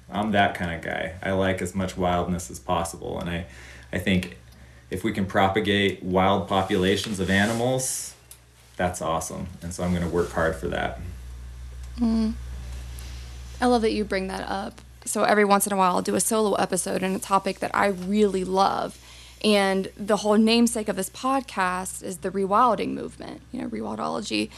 I'm 0.09 0.31
that 0.33 0.55
kind 0.55 0.75
of 0.75 0.83
guy. 0.83 1.15
I 1.23 1.33
like 1.33 1.61
as 1.61 1.75
much 1.75 1.97
wildness 1.97 2.51
as 2.51 2.59
possible, 2.59 3.21
and 3.21 3.29
I, 3.29 3.47
I 3.93 3.99
think 3.99 4.39
if 4.91 5.05
we 5.05 5.13
can 5.13 5.27
propagate 5.27 6.03
wild 6.03 6.49
populations 6.49 7.21
of 7.21 7.29
animals, 7.29 8.15
that's 8.77 9.03
awesome. 9.03 9.47
And 9.63 9.73
so 9.73 9.85
I'm 9.85 9.91
going 9.91 10.03
to 10.03 10.09
work 10.09 10.31
hard 10.31 10.57
for 10.57 10.69
that. 10.69 11.01
Mm. 11.99 12.35
I 13.61 13.67
love 13.67 13.83
that 13.83 13.93
you 13.93 14.05
bring 14.05 14.29
that 14.29 14.49
up. 14.49 14.81
So 15.05 15.25
every 15.25 15.45
once 15.45 15.67
in 15.67 15.73
a 15.73 15.77
while, 15.77 15.97
I'll 15.97 16.03
do 16.03 16.15
a 16.15 16.21
solo 16.21 16.55
episode 16.55 17.03
on 17.03 17.15
a 17.15 17.19
topic 17.19 17.59
that 17.59 17.71
I 17.75 17.87
really 17.87 18.45
love. 18.45 18.99
And 19.45 19.91
the 19.97 20.19
whole 20.19 20.37
namesake 20.37 20.89
of 20.89 20.97
this 20.97 21.11
podcast 21.11 22.03
is 22.03 22.19
the 22.19 22.31
rewilding 22.31 22.91
movement, 22.91 23.43
you 23.53 23.61
know, 23.61 23.69
rewildology. 23.69 24.51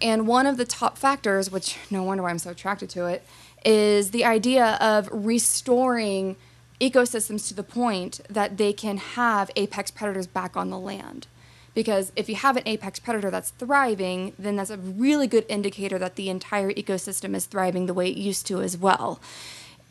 And 0.00 0.26
one 0.26 0.46
of 0.46 0.56
the 0.56 0.64
top 0.64 0.96
factors, 0.98 1.50
which 1.50 1.76
no 1.90 2.02
wonder 2.02 2.22
why 2.22 2.30
I'm 2.30 2.38
so 2.38 2.50
attracted 2.50 2.90
to 2.90 3.06
it, 3.06 3.26
is 3.64 4.10
the 4.10 4.24
idea 4.24 4.78
of 4.80 5.08
restoring 5.12 6.36
ecosystems 6.80 7.46
to 7.48 7.54
the 7.54 7.62
point 7.62 8.20
that 8.30 8.56
they 8.56 8.72
can 8.72 8.96
have 8.96 9.50
apex 9.54 9.90
predators 9.90 10.26
back 10.26 10.56
on 10.56 10.70
the 10.70 10.78
land 10.78 11.26
because 11.74 12.12
if 12.16 12.28
you 12.28 12.34
have 12.34 12.56
an 12.56 12.64
apex 12.66 12.98
predator 12.98 13.30
that's 13.30 13.50
thriving, 13.50 14.32
then 14.38 14.56
that's 14.56 14.70
a 14.70 14.76
really 14.76 15.26
good 15.26 15.46
indicator 15.48 15.98
that 15.98 16.16
the 16.16 16.28
entire 16.28 16.72
ecosystem 16.72 17.34
is 17.34 17.46
thriving 17.46 17.86
the 17.86 17.94
way 17.94 18.08
it 18.08 18.16
used 18.16 18.46
to 18.48 18.60
as 18.60 18.76
well. 18.76 19.20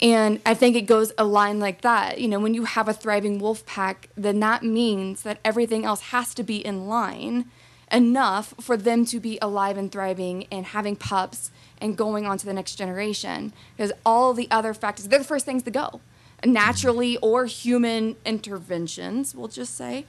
And 0.01 0.39
I 0.45 0.53
think 0.53 0.75
it 0.75 0.85
goes 0.85 1.11
a 1.17 1.25
line 1.25 1.59
like 1.59 1.81
that. 1.81 2.19
You 2.19 2.27
know, 2.27 2.39
when 2.39 2.53
you 2.53 2.65
have 2.65 2.87
a 2.87 2.93
thriving 2.93 3.39
wolf 3.39 3.65
pack, 3.65 4.09
then 4.15 4.39
that 4.39 4.63
means 4.63 5.23
that 5.23 5.39
everything 5.43 5.85
else 5.85 6.01
has 6.01 6.33
to 6.35 6.43
be 6.43 6.65
in 6.65 6.87
line 6.87 7.45
enough 7.91 8.53
for 8.61 8.77
them 8.77 9.03
to 9.03 9.19
be 9.19 9.39
alive 9.41 9.77
and 9.77 9.91
thriving 9.91 10.45
and 10.51 10.67
having 10.67 10.95
pups 10.95 11.51
and 11.81 11.97
going 11.97 12.25
on 12.25 12.37
to 12.37 12.45
the 12.45 12.53
next 12.53 12.75
generation. 12.75 13.51
Because 13.75 13.91
all 14.05 14.33
the 14.33 14.49
other 14.51 14.73
factors, 14.73 15.07
they're 15.07 15.19
the 15.19 15.25
first 15.25 15.45
things 15.45 15.63
to 15.63 15.71
go. 15.71 15.99
Naturally 16.45 17.17
or 17.17 17.45
human 17.45 18.15
interventions, 18.25 19.35
we'll 19.35 19.49
just 19.49 19.75
say 19.75 20.05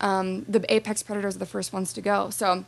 um, 0.00 0.44
the 0.48 0.64
apex 0.72 1.02
predators 1.02 1.36
are 1.36 1.40
the 1.40 1.46
first 1.46 1.72
ones 1.72 1.92
to 1.92 2.00
go. 2.00 2.30
So, 2.30 2.64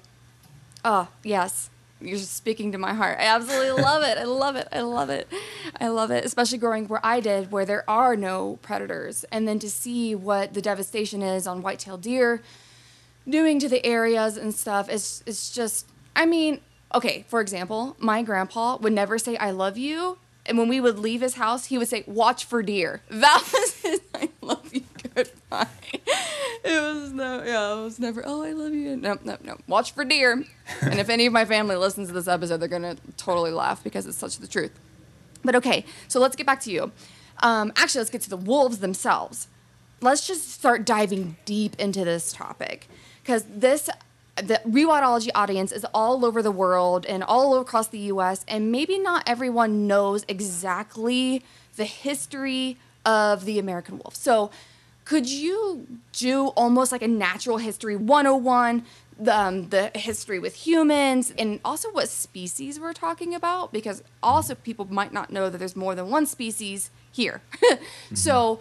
oh, 0.85 1.09
yes, 1.23 1.71
you're 2.01 2.19
just 2.19 2.35
speaking 2.35 2.73
to 2.73 2.79
my 2.79 2.95
heart. 2.95 3.19
I 3.19 3.25
absolutely 3.25 3.83
love 3.83 4.03
it. 4.03 4.19
I 4.19 4.25
love 4.25 4.57
it. 4.57 4.69
I 4.73 4.81
love 4.81 5.11
it. 5.11 5.29
I 5.81 5.89
love 5.89 6.11
it, 6.11 6.25
especially 6.25 6.59
growing 6.59 6.89
where 6.89 7.05
I 7.05 7.21
did, 7.21 7.51
where 7.51 7.65
there 7.65 7.89
are 7.89 8.17
no 8.17 8.59
predators. 8.63 9.25
And 9.33 9.49
then 9.49 9.59
to 9.61 9.71
see 9.71 10.15
what 10.15 10.55
the 10.55 10.63
devastation 10.63 11.23
is 11.23 11.47
on 11.47 11.63
white-tailed 11.63 12.03
deer, 12.03 12.43
doing 13.29 13.59
to 13.61 13.69
the 13.69 13.85
areas 13.87 14.37
and 14.37 14.55
stuff 14.55 14.91
is 14.91 15.23
it's 15.27 15.51
just 15.51 15.87
I 16.15 16.27
mean, 16.27 16.61
okay, 16.95 17.25
for 17.29 17.41
example, 17.41 17.97
my 17.99 18.23
grandpa 18.23 18.77
would 18.77 18.93
never 18.93 19.19
say 19.19 19.37
I 19.37 19.51
love 19.51 19.79
you. 19.79 20.19
And 20.45 20.59
when 20.59 20.69
we 20.69 20.81
would 20.81 20.99
leave 20.99 21.21
his 21.21 21.35
house, 21.35 21.67
he 21.67 21.79
would 21.79 21.87
say, 21.87 22.03
"Watch 22.07 22.45
for 22.45 22.63
deer." 22.63 23.01
That 23.09 23.49
was 23.53 23.81
his 23.81 24.01
"I 24.13 24.29
love 24.41 24.75
you 24.75 24.82
goodbye." 25.15 25.67
It 26.65 26.81
was 26.81 27.13
no, 27.13 27.43
yeah, 27.43 27.73
it 27.73 27.83
was 27.83 27.99
never. 27.99 28.23
Oh, 28.25 28.43
I 28.43 28.53
love 28.53 28.73
you. 28.73 28.95
No, 28.97 29.19
no, 29.25 29.37
no. 29.43 29.57
Watch 29.67 29.93
for 29.93 30.05
deer. 30.05 30.45
And 30.81 31.01
if 31.01 31.09
any 31.09 31.27
of 31.27 31.33
my 31.33 31.45
family 31.45 31.75
listens 31.77 32.09
to 32.09 32.15
this 32.15 32.29
episode, 32.29 32.59
they're 32.59 32.69
gonna 32.69 32.97
totally 33.17 33.51
laugh 33.51 33.83
because 33.83 34.07
it's 34.07 34.17
such 34.17 34.39
the 34.39 34.47
truth. 34.47 34.71
But 35.45 35.57
okay, 35.57 35.85
so 36.09 36.21
let's 36.21 36.37
get 36.37 36.47
back 36.47 36.61
to 36.61 36.71
you. 36.71 36.93
Um, 37.43 37.73
actually, 37.77 38.01
let's 38.01 38.11
get 38.11 38.23
to 38.23 38.31
the 38.31 38.37
wolves 38.37 38.79
themselves. 38.79 39.49
Let's 40.01 40.27
just 40.27 40.51
start 40.51 40.85
diving 40.85 41.37
deep 41.45 41.75
into 41.81 42.05
this 42.05 42.33
topic 42.33 42.89
because 43.23 43.45
this 43.45 43.91
the 44.37 44.61
rewildology 44.67 45.31
audience 45.35 45.73
is 45.73 45.85
all 45.93 46.25
over 46.25 46.43
the 46.43 46.51
world 46.51 47.05
and 47.07 47.23
all 47.23 47.59
across 47.61 47.89
the 47.89 47.99
US, 47.99 48.45
and 48.49 48.73
maybe 48.73 48.99
not 48.99 49.25
everyone 49.27 49.87
knows 49.87 50.25
exactly 50.29 51.43
the 51.77 51.85
history 51.85 52.79
of 53.05 53.45
the 53.45 53.59
American 53.59 53.99
wolf. 53.99 54.15
So, 54.15 54.51
could 55.05 55.29
you 55.29 55.87
do 56.13 56.49
almost 56.49 56.93
like 56.93 57.03
a 57.03 57.09
natural 57.09 57.59
history 57.59 57.97
101, 57.97 58.85
the, 59.19 59.37
um, 59.37 59.69
the 59.69 59.91
history 59.95 60.39
with 60.39 60.55
humans, 60.55 61.33
and 61.37 61.61
also 61.65 61.91
what 61.91 62.09
species 62.09 62.79
we're 62.79 62.93
talking 62.93 63.35
about? 63.35 63.73
Because 63.73 64.03
also 64.23 64.55
people 64.55 64.87
might 64.91 65.13
not 65.13 65.31
know 65.31 65.51
that 65.51 65.59
there's 65.59 65.77
more 65.77 65.95
than 65.95 66.11
one 66.11 66.27
species 66.27 66.91
here. 67.11 67.43
mm-hmm. 67.63 68.15
So, 68.15 68.61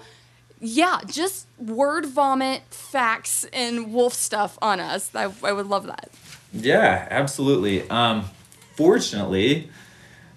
yeah, 0.60 1.02
just 1.06 1.48
word 1.58 2.06
vomit 2.06 2.64
facts 2.70 3.46
and 3.54 3.94
wolf 3.94 4.14
stuff 4.14 4.58
on 4.62 4.80
us. 4.80 5.14
I, 5.16 5.32
I 5.44 5.52
would 5.52 5.68
love 5.68 5.86
that. 5.88 6.10
Yeah, 6.54 7.08
absolutely. 7.10 7.90
Um, 7.90 8.26
fortunately, 8.76 9.70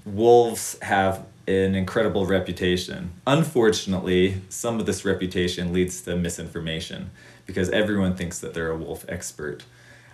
wolves 0.05 0.79
have 0.83 1.27
an 1.47 1.75
incredible 1.75 2.27
reputation. 2.27 3.13
Unfortunately, 3.27 4.41
some 4.49 4.81
of 4.81 4.87
this 4.87 5.05
reputation 5.05 5.73
leads 5.73 6.01
to 6.03 6.17
misinformation 6.17 7.11
because 7.47 7.69
everyone 7.71 8.17
thinks 8.17 8.39
that 8.39 8.55
they're 8.55 8.71
a 8.71 8.77
wolf 8.77 9.05
expert. 9.09 9.65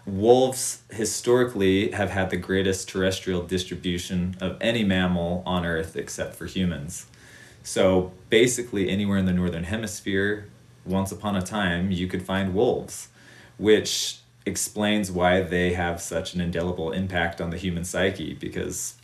Wolves 0.07 0.83
historically 0.91 1.93
have 1.93 2.11
had 2.11 2.31
the 2.31 2.37
greatest 2.37 2.89
terrestrial 2.89 3.43
distribution 3.43 4.37
of 4.41 4.57
any 4.61 4.83
mammal 4.83 5.43
on 5.47 5.65
Earth 5.65 5.95
except 5.95 6.35
for 6.35 6.47
humans. 6.47 7.07
So 7.63 8.13
basically, 8.31 8.89
anywhere 8.89 9.19
in 9.19 9.27
the 9.27 9.33
northern 9.33 9.65
hemisphere, 9.65 10.47
once 10.85 11.13
upon 11.13 11.37
a 11.37 11.43
time, 11.43 11.91
you 11.91 12.09
could 12.09 12.23
find 12.23 12.55
wolves, 12.55 13.09
which 13.59 14.21
explains 14.47 15.13
why 15.13 15.43
they 15.43 15.75
have 15.75 16.01
such 16.01 16.35
an 16.35 16.41
indelible 16.41 16.93
impact 16.93 17.41
on 17.41 17.51
the 17.51 17.59
human 17.59 17.85
psyche 17.85 18.35
because 18.35 18.95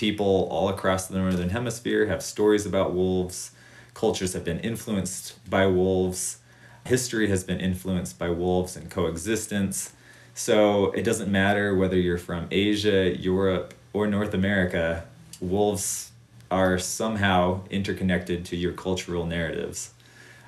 people 0.00 0.48
all 0.50 0.70
across 0.70 1.08
the 1.08 1.18
northern 1.18 1.50
hemisphere 1.50 2.06
have 2.06 2.22
stories 2.22 2.64
about 2.64 2.94
wolves. 2.94 3.50
Cultures 3.92 4.32
have 4.32 4.42
been 4.42 4.58
influenced 4.60 5.38
by 5.50 5.66
wolves. 5.66 6.38
History 6.86 7.28
has 7.28 7.44
been 7.44 7.60
influenced 7.60 8.18
by 8.18 8.30
wolves 8.30 8.76
and 8.76 8.90
coexistence. 8.90 9.92
So 10.32 10.90
it 10.92 11.02
doesn't 11.02 11.30
matter 11.30 11.74
whether 11.74 11.98
you're 11.98 12.16
from 12.16 12.48
Asia, 12.50 13.14
Europe, 13.14 13.74
or 13.92 14.06
North 14.06 14.32
America, 14.32 15.04
wolves 15.38 16.12
are 16.50 16.78
somehow 16.78 17.60
interconnected 17.68 18.46
to 18.46 18.56
your 18.56 18.72
cultural 18.72 19.26
narratives. 19.26 19.92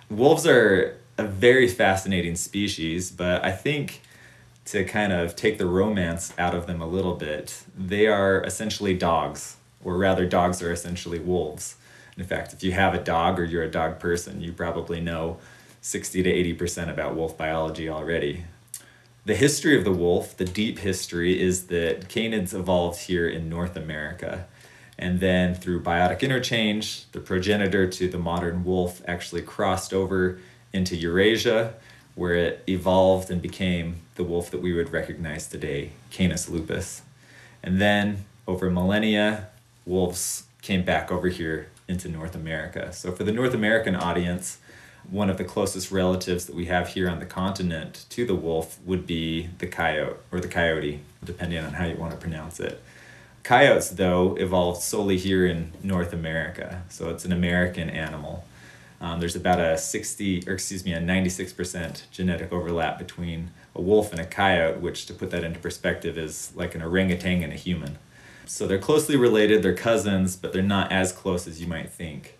Wolves 0.09 0.47
are 0.47 0.97
a 1.18 1.25
very 1.25 1.68
fascinating 1.68 2.36
species, 2.36 3.10
but 3.10 3.45
I 3.45 3.52
think 3.52 4.00
to 4.67 4.85
kind 4.85 5.13
of 5.13 5.35
take 5.35 5.59
the 5.59 5.67
romance 5.67 6.33
out 6.39 6.55
of 6.55 6.67
them 6.67 6.81
a 6.81 6.87
little 6.87 7.15
bit, 7.15 7.65
they 7.77 8.07
are 8.07 8.43
essentially 8.45 8.95
dogs, 8.95 9.57
or 9.85 9.97
rather, 9.97 10.27
dogs 10.27 10.63
are 10.63 10.73
essentially 10.73 11.19
wolves. 11.19 11.77
In 12.17 12.25
fact, 12.25 12.53
if 12.53 12.63
you 12.63 12.73
have 12.73 12.95
a 12.95 13.03
dog 13.03 13.41
or 13.41 13.45
you're 13.45 13.63
a 13.63 13.71
dog 13.71 13.99
person, 13.99 14.41
you 14.41 14.53
probably 14.53 15.01
know 15.01 15.39
60 15.81 16.23
to 16.23 16.57
80% 16.57 16.91
about 16.91 17.17
wolf 17.17 17.37
biology 17.37 17.89
already. 17.89 18.45
The 19.25 19.35
history 19.35 19.77
of 19.77 19.85
the 19.85 19.93
wolf, 19.93 20.37
the 20.37 20.45
deep 20.45 20.81
history, 20.81 21.41
is 21.41 21.67
that 21.67 22.09
canids 22.09 22.53
evolved 22.55 23.03
here 23.03 23.29
in 23.29 23.49
North 23.49 23.77
America. 23.77 24.47
And 24.99 25.21
then 25.21 25.55
through 25.55 25.83
biotic 25.83 26.21
interchange, 26.21 27.11
the 27.13 27.21
progenitor 27.21 27.89
to 27.89 28.09
the 28.09 28.19
modern 28.19 28.65
wolf 28.65 29.01
actually 29.07 29.43
crossed 29.43 29.93
over 29.93 30.39
into 30.73 30.97
Eurasia, 30.97 31.75
where 32.15 32.35
it 32.35 32.63
evolved 32.69 33.31
and 33.31 33.41
became 33.41 33.97
the 34.17 34.25
wolf 34.25 34.51
that 34.51 34.61
we 34.61 34.73
would 34.73 34.93
recognize 34.93 35.47
today, 35.47 35.93
Canis 36.11 36.49
lupus. 36.49 37.03
And 37.63 37.81
then 37.81 38.25
over 38.47 38.71
millennia, 38.71 39.49
wolves 39.87 40.45
came 40.61 40.85
back 40.85 41.11
over 41.11 41.29
here 41.29 41.69
into 41.89 42.09
North 42.09 42.35
America. 42.35 42.93
So 42.93 43.13
for 43.13 43.25
the 43.25 43.33
North 43.33 43.55
American 43.55 43.97
audience, 43.97 44.59
one 45.11 45.29
of 45.29 45.37
the 45.37 45.45
closest 45.45 45.91
relatives 45.91 46.47
that 46.47 46.55
we 46.55 46.67
have 46.67 46.89
here 46.89 47.09
on 47.09 47.19
the 47.19 47.27
continent 47.27 48.05
to 48.11 48.25
the 48.25 48.35
wolf 48.35 48.79
would 48.85 49.07
be 49.07 49.49
the 49.59 49.67
coyote 49.67 50.17
or 50.31 50.41
the 50.41 50.49
coyote, 50.49 51.01
depending 51.25 51.59
on 51.59 51.75
how 51.75 51.87
you 51.87 51.97
want 51.97 52.13
to 52.13 52.19
pronounce 52.19 52.61
it. 52.61 52.83
Coyotes, 53.43 53.91
though, 53.91 54.37
evolved 54.37 54.81
solely 54.83 55.19
here 55.19 55.45
in 55.45 55.73
North 55.83 56.13
America, 56.13 56.83
so 56.89 57.11
it's 57.11 57.25
an 57.25 57.33
American 57.33 57.91
animal. 57.91 58.45
Um, 59.02 59.19
there's 59.19 59.34
about 59.34 59.58
a 59.58 59.76
60, 59.76 60.45
or 60.47 60.54
excuse 60.54 60.84
me, 60.84 60.93
a 60.93 61.00
96% 61.00 62.08
genetic 62.12 62.52
overlap 62.52 62.99
between 62.99 63.50
a 63.75 63.82
wolf 63.82 64.12
and 64.12 64.21
a 64.21 64.25
coyote, 64.25 64.78
which, 64.78 65.06
to 65.06 65.12
put 65.12 65.30
that 65.32 65.43
into 65.43 65.58
perspective, 65.58 66.17
is 66.17 66.52
like 66.54 66.76
an 66.76 66.82
orangutan 66.82 67.43
and 67.43 67.52
a 67.52 67.56
human. 67.56 67.99
So 68.47 68.69
they're 68.69 68.78
closely 68.78 69.17
related, 69.17 69.65
they're 69.65 69.75
cousins, 69.75 70.36
but 70.36 70.52
they're 70.52 70.62
not 70.62 70.93
as 70.93 71.10
close 71.10 71.49
as 71.49 71.60
you 71.60 71.67
might 71.67 71.91
think. 71.91 72.38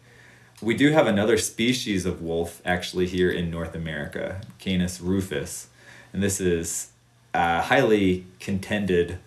We 0.61 0.77
do 0.77 0.93
have 0.93 1.09
another 1.09 1.37
species 1.37 2.07
of 2.07 2.23
wolf 2.23 2.63
actually 2.65 3.09
here 3.09 3.31
in 3.31 3.51
North 3.51 3.75
America, 3.75 4.41
Canis 4.61 5.01
rufus, 5.01 5.69
and 6.13 6.23
this 6.23 6.41
is 6.41 6.93
a 7.35 7.63
highly 7.63 8.27
contended 8.39 9.19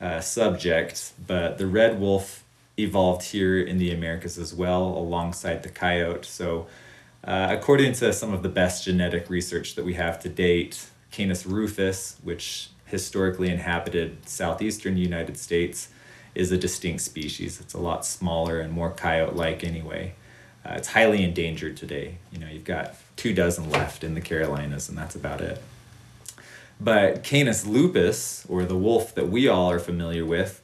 uh, 0.00 0.20
subject, 0.20 1.12
but 1.26 1.58
the 1.58 1.66
red 1.66 2.00
wolf 2.00 2.42
evolved 2.84 3.22
here 3.22 3.60
in 3.60 3.78
the 3.78 3.92
Americas 3.92 4.38
as 4.38 4.54
well, 4.54 4.84
alongside 4.86 5.62
the 5.62 5.68
coyote. 5.68 6.24
So, 6.24 6.66
uh, 7.22 7.48
according 7.50 7.92
to 7.94 8.12
some 8.12 8.32
of 8.32 8.42
the 8.42 8.48
best 8.48 8.84
genetic 8.84 9.28
research 9.28 9.74
that 9.74 9.84
we 9.84 9.94
have 9.94 10.20
to 10.20 10.28
date, 10.28 10.88
Canis 11.10 11.44
rufus, 11.44 12.16
which 12.22 12.70
historically 12.86 13.50
inhabited 13.50 14.28
southeastern 14.28 14.96
United 14.96 15.36
States, 15.36 15.88
is 16.34 16.52
a 16.52 16.56
distinct 16.56 17.02
species. 17.02 17.60
It's 17.60 17.74
a 17.74 17.78
lot 17.78 18.06
smaller 18.06 18.60
and 18.60 18.72
more 18.72 18.90
coyote 18.90 19.34
like 19.34 19.64
anyway. 19.64 20.14
Uh, 20.64 20.74
it's 20.76 20.88
highly 20.88 21.24
endangered 21.24 21.76
today. 21.76 22.18
You 22.32 22.38
know, 22.38 22.46
you've 22.46 22.64
got 22.64 22.94
two 23.16 23.34
dozen 23.34 23.70
left 23.70 24.04
in 24.04 24.14
the 24.14 24.20
Carolinas, 24.20 24.88
and 24.88 24.96
that's 24.96 25.14
about 25.14 25.40
it. 25.40 25.60
But 26.80 27.22
Canis 27.22 27.66
lupus, 27.66 28.46
or 28.48 28.64
the 28.64 28.76
wolf 28.76 29.14
that 29.14 29.28
we 29.28 29.48
all 29.48 29.70
are 29.70 29.78
familiar 29.78 30.24
with, 30.24 30.62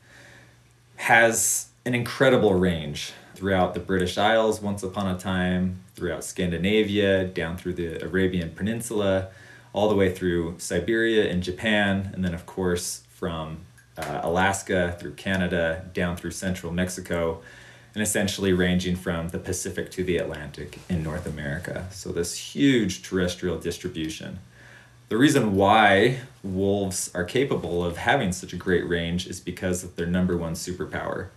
has 0.96 1.68
an 1.86 1.94
incredible 1.94 2.52
range 2.52 3.12
throughout 3.36 3.72
the 3.72 3.80
British 3.80 4.18
Isles 4.18 4.60
once 4.60 4.82
upon 4.82 5.06
a 5.06 5.16
time, 5.16 5.78
throughout 5.94 6.24
Scandinavia, 6.24 7.24
down 7.24 7.56
through 7.56 7.74
the 7.74 8.04
Arabian 8.04 8.50
Peninsula, 8.50 9.28
all 9.72 9.88
the 9.88 9.94
way 9.94 10.12
through 10.12 10.56
Siberia 10.58 11.30
and 11.30 11.44
Japan, 11.44 12.10
and 12.12 12.24
then, 12.24 12.34
of 12.34 12.44
course, 12.44 13.04
from 13.10 13.58
uh, 13.96 14.20
Alaska 14.24 14.96
through 14.98 15.12
Canada, 15.12 15.84
down 15.94 16.16
through 16.16 16.32
central 16.32 16.72
Mexico, 16.72 17.40
and 17.94 18.02
essentially 18.02 18.52
ranging 18.52 18.96
from 18.96 19.28
the 19.28 19.38
Pacific 19.38 19.90
to 19.92 20.02
the 20.02 20.16
Atlantic 20.16 20.80
in 20.88 21.04
North 21.04 21.24
America. 21.24 21.86
So, 21.92 22.10
this 22.10 22.36
huge 22.36 23.02
terrestrial 23.02 23.58
distribution. 23.58 24.40
The 25.08 25.16
reason 25.16 25.54
why 25.54 26.18
wolves 26.42 27.12
are 27.14 27.24
capable 27.24 27.84
of 27.84 27.98
having 27.98 28.32
such 28.32 28.52
a 28.52 28.56
great 28.56 28.86
range 28.88 29.28
is 29.28 29.38
because 29.38 29.84
of 29.84 29.94
their 29.94 30.06
number 30.06 30.36
one 30.36 30.54
superpower, 30.54 31.28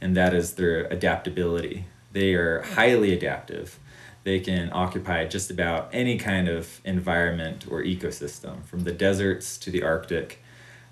and 0.00 0.16
that 0.16 0.34
is 0.34 0.54
their 0.54 0.84
adaptability. 0.86 1.86
They 2.12 2.34
are 2.34 2.62
highly 2.62 3.12
adaptive. 3.12 3.78
They 4.24 4.40
can 4.40 4.70
occupy 4.72 5.24
just 5.26 5.50
about 5.50 5.88
any 5.92 6.18
kind 6.18 6.48
of 6.48 6.80
environment 6.84 7.66
or 7.70 7.82
ecosystem, 7.82 8.64
from 8.64 8.80
the 8.80 8.92
deserts 8.92 9.56
to 9.58 9.70
the 9.70 9.82
Arctic. 9.82 10.42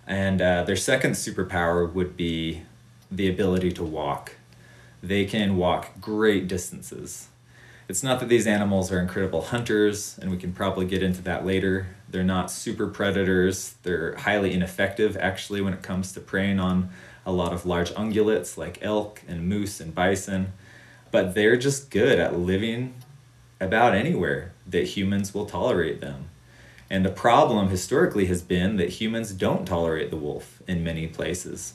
And 0.07 0.41
uh, 0.41 0.63
their 0.65 0.77
second 0.77 1.13
superpower 1.13 1.93
would 1.93 2.17
be 2.17 2.63
the 3.11 3.29
ability 3.29 3.73
to 3.73 3.83
walk. 3.83 4.37
They 5.03 5.25
can 5.25 5.57
walk 5.57 6.01
great 6.01 6.49
distances. 6.49 7.29
It's 7.89 8.03
not 8.03 8.19
that 8.21 8.29
these 8.29 8.47
animals 8.47 8.91
are 8.91 9.01
incredible 9.01 9.43
hunters, 9.43 10.19
and 10.21 10.31
we 10.31 10.39
can 10.39 10.53
probably 10.53 10.87
get 10.87 11.03
into 11.03 11.23
that 11.23 11.47
later. 11.47 11.89
They're 12.09 12.25
not 12.25 12.51
super 12.51 12.89
predators. 12.89 13.75
They're 13.83 14.17
highly 14.17 14.53
ineffective, 14.53 15.17
actually, 15.17 15.61
when 15.61 15.73
it 15.73 15.83
comes 15.83 16.13
to 16.13 16.21
preying 16.21 16.59
on 16.59 16.91
a 17.27 17.33
lot 17.33 17.53
of 17.53 17.67
large 17.67 17.91
ungulates 17.91 18.57
like 18.57 18.79
elk 18.81 19.21
and 19.29 19.47
moose 19.49 19.81
and 19.81 19.95
bison. 19.95 20.53
But 21.11 21.35
they're 21.35 21.57
just 21.57 21.91
good 21.91 22.19
at 22.19 22.39
living 22.39 22.95
about 23.61 23.95
anywhere 23.95 24.53
that 24.67 24.85
humans 24.85 25.35
will 25.35 25.47
tolerate 25.47 26.01
them. 26.01 26.31
And 26.89 27.05
the 27.05 27.11
problem 27.11 27.69
historically 27.69 28.27
has 28.27 28.43
been 28.43 28.77
that 28.77 29.01
humans 29.01 29.33
don't 29.33 29.67
tolerate 29.67 30.11
the 30.11 30.17
wolf 30.17 30.63
in 30.69 30.85
many 30.85 31.07
places. 31.07 31.75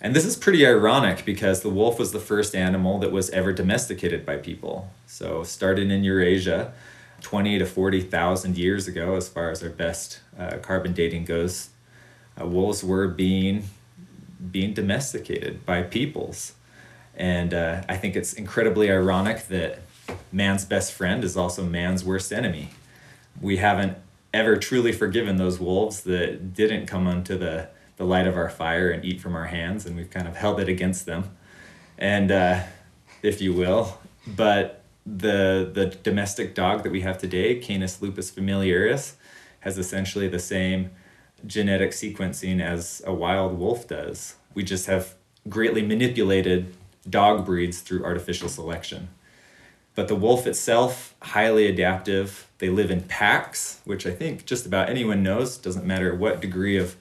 And 0.00 0.14
this 0.14 0.24
is 0.24 0.36
pretty 0.36 0.66
ironic 0.66 1.24
because 1.24 1.62
the 1.62 1.70
wolf 1.70 1.98
was 1.98 2.12
the 2.12 2.20
first 2.20 2.54
animal 2.54 2.98
that 2.98 3.10
was 3.10 3.30
ever 3.30 3.52
domesticated 3.52 4.24
by 4.24 4.36
people. 4.36 4.92
So, 5.06 5.42
starting 5.42 5.90
in 5.90 6.04
Eurasia 6.04 6.72
20 7.20 7.58
to 7.58 7.66
40,000 7.66 8.56
years 8.56 8.86
ago, 8.86 9.16
as 9.16 9.28
far 9.28 9.50
as 9.50 9.62
our 9.62 9.70
best 9.70 10.20
uh, 10.38 10.58
carbon 10.58 10.92
dating 10.92 11.24
goes, 11.24 11.70
uh, 12.40 12.46
wolves 12.46 12.84
were 12.84 13.08
being, 13.08 13.64
being 14.50 14.74
domesticated 14.74 15.64
by 15.66 15.82
peoples. 15.82 16.54
And 17.16 17.52
uh, 17.52 17.82
I 17.88 17.96
think 17.96 18.14
it's 18.16 18.32
incredibly 18.32 18.90
ironic 18.90 19.48
that 19.48 19.80
man's 20.30 20.64
best 20.64 20.92
friend 20.92 21.24
is 21.24 21.36
also 21.36 21.64
man's 21.64 22.04
worst 22.04 22.32
enemy. 22.32 22.70
We 23.40 23.56
haven't 23.56 23.98
ever 24.32 24.56
truly 24.56 24.92
forgiven 24.92 25.36
those 25.36 25.58
wolves 25.58 26.02
that 26.02 26.54
didn't 26.54 26.86
come 26.86 27.06
onto 27.06 27.36
the 27.36 27.68
the 27.96 28.04
light 28.04 28.28
of 28.28 28.36
our 28.36 28.48
fire 28.48 28.90
and 28.90 29.04
eat 29.04 29.20
from 29.20 29.34
our 29.34 29.46
hands, 29.46 29.84
and 29.84 29.96
we've 29.96 30.10
kind 30.10 30.28
of 30.28 30.36
held 30.36 30.60
it 30.60 30.68
against 30.68 31.04
them, 31.04 31.36
and 31.98 32.30
uh, 32.30 32.62
if 33.22 33.40
you 33.40 33.52
will. 33.52 33.98
But 34.26 34.84
the 35.04 35.68
the 35.72 35.86
domestic 35.86 36.54
dog 36.54 36.84
that 36.84 36.92
we 36.92 37.00
have 37.00 37.18
today, 37.18 37.56
Canis 37.56 38.00
lupus 38.00 38.30
familiaris, 38.30 39.16
has 39.60 39.78
essentially 39.78 40.28
the 40.28 40.38
same 40.38 40.90
genetic 41.46 41.90
sequencing 41.90 42.60
as 42.60 43.02
a 43.06 43.12
wild 43.12 43.58
wolf 43.58 43.88
does. 43.88 44.36
We 44.54 44.64
just 44.64 44.86
have 44.86 45.14
greatly 45.48 45.82
manipulated 45.82 46.74
dog 47.08 47.46
breeds 47.46 47.80
through 47.80 48.04
artificial 48.04 48.48
selection. 48.48 49.08
But 49.94 50.08
the 50.08 50.16
wolf 50.16 50.46
itself, 50.46 51.14
highly 51.20 51.66
adaptive. 51.66 52.46
They 52.58 52.68
live 52.68 52.90
in 52.90 53.02
packs, 53.02 53.80
which 53.84 54.06
I 54.06 54.12
think 54.12 54.46
just 54.46 54.66
about 54.66 54.88
anyone 54.88 55.22
knows. 55.22 55.56
Doesn't 55.56 55.86
matter 55.86 56.14
what 56.14 56.40
degree 56.40 56.76
of 56.76 56.96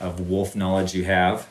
of 0.00 0.28
wolf 0.28 0.56
knowledge 0.56 0.94
you 0.94 1.04
have. 1.04 1.48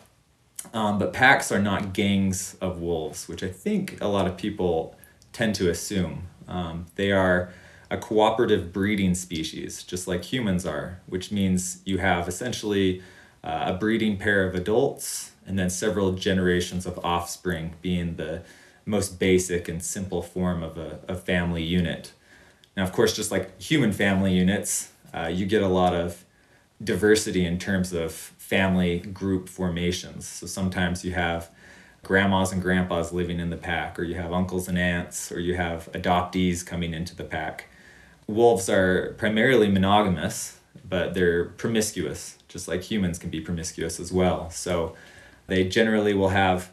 Um, 0.73 0.99
but 0.99 1.13
packs 1.13 1.51
are 1.51 1.61
not 1.61 1.93
gangs 1.93 2.55
of 2.61 2.79
wolves, 2.79 3.27
which 3.27 3.41
I 3.43 3.47
think 3.47 3.99
a 4.01 4.07
lot 4.07 4.27
of 4.27 4.37
people 4.37 4.95
tend 5.33 5.55
to 5.55 5.69
assume. 5.69 6.23
Um, 6.47 6.85
they 6.95 7.11
are 7.11 7.51
a 7.91 7.97
cooperative 7.97 8.71
breeding 8.71 9.13
species, 9.13 9.83
just 9.83 10.07
like 10.07 10.23
humans 10.23 10.65
are, 10.65 11.01
which 11.07 11.29
means 11.29 11.81
you 11.83 11.97
have 11.97 12.25
essentially 12.29 13.01
uh, 13.43 13.65
a 13.67 13.73
breeding 13.73 14.15
pair 14.15 14.47
of 14.47 14.55
adults 14.55 15.31
and 15.45 15.59
then 15.59 15.69
several 15.69 16.13
generations 16.13 16.85
of 16.85 16.97
offspring 17.03 17.73
being 17.81 18.15
the 18.15 18.41
most 18.85 19.19
basic 19.19 19.67
and 19.67 19.83
simple 19.83 20.21
form 20.21 20.63
of 20.63 20.77
a, 20.77 20.99
a 21.09 21.15
family 21.15 21.63
unit. 21.63 22.13
Now, 22.77 22.83
of 22.83 22.93
course, 22.93 23.13
just 23.13 23.29
like 23.29 23.61
human 23.61 23.91
family 23.91 24.33
units, 24.33 24.93
uh, 25.13 25.27
you 25.27 25.45
get 25.45 25.61
a 25.61 25.67
lot 25.67 25.93
of 25.93 26.23
diversity 26.81 27.45
in 27.45 27.59
terms 27.59 27.91
of 27.91 28.13
family 28.13 28.99
group 28.99 29.49
formations. 29.49 30.25
So 30.25 30.47
sometimes 30.47 31.03
you 31.03 31.11
have 31.11 31.49
grandmas 32.03 32.53
and 32.53 32.61
grandpas 32.61 33.11
living 33.11 33.41
in 33.41 33.49
the 33.49 33.57
pack, 33.57 33.99
or 33.99 34.03
you 34.03 34.15
have 34.15 34.31
uncles 34.31 34.69
and 34.69 34.77
aunts, 34.77 35.29
or 35.29 35.41
you 35.41 35.55
have 35.55 35.89
adoptees 35.91 36.65
coming 36.65 36.93
into 36.93 37.13
the 37.15 37.25
pack. 37.25 37.67
Wolves 38.31 38.69
are 38.69 39.13
primarily 39.17 39.69
monogamous, 39.69 40.59
but 40.87 41.13
they're 41.13 41.45
promiscuous, 41.45 42.37
just 42.47 42.67
like 42.67 42.83
humans 42.83 43.19
can 43.19 43.29
be 43.29 43.41
promiscuous 43.41 43.99
as 43.99 44.11
well. 44.11 44.49
So 44.49 44.95
they 45.47 45.67
generally 45.67 46.13
will 46.13 46.29
have 46.29 46.71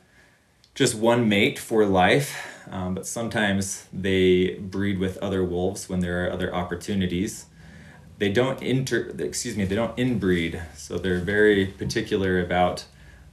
just 0.75 0.95
one 0.95 1.29
mate 1.29 1.59
for 1.59 1.85
life, 1.85 2.37
um, 2.71 2.95
but 2.95 3.07
sometimes 3.07 3.87
they 3.93 4.55
breed 4.55 4.99
with 4.99 5.19
other 5.19 5.43
wolves 5.45 5.89
when 5.89 6.01
there 6.01 6.25
are 6.25 6.33
other 6.33 6.55
opportunities 6.55 7.47
they 8.19 8.29
don't 8.31 8.61
inter 8.63 9.13
excuse 9.19 9.57
me 9.57 9.65
they 9.65 9.75
don't 9.75 9.97
inbreed 9.97 10.61
so 10.77 10.99
they're 10.99 11.21
very 11.21 11.67
particular 11.67 12.41
about 12.41 12.85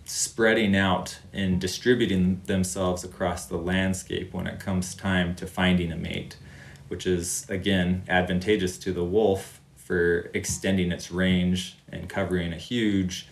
spreading 0.05 0.75
out 0.75 1.19
and 1.33 1.59
distributing 1.59 2.41
themselves 2.45 3.03
across 3.03 3.45
the 3.45 3.57
landscape 3.57 4.33
when 4.33 4.45
it 4.45 4.59
comes 4.59 4.93
time 4.93 5.35
to 5.35 5.47
finding 5.47 5.91
a 5.91 5.95
mate 5.95 6.37
which 6.87 7.05
is 7.05 7.45
again 7.49 8.03
advantageous 8.07 8.77
to 8.77 8.93
the 8.93 9.03
wolf 9.03 9.61
for 9.75 10.31
extending 10.33 10.91
its 10.91 11.11
range 11.11 11.77
and 11.91 12.09
covering 12.09 12.53
a 12.53 12.57
huge 12.57 13.27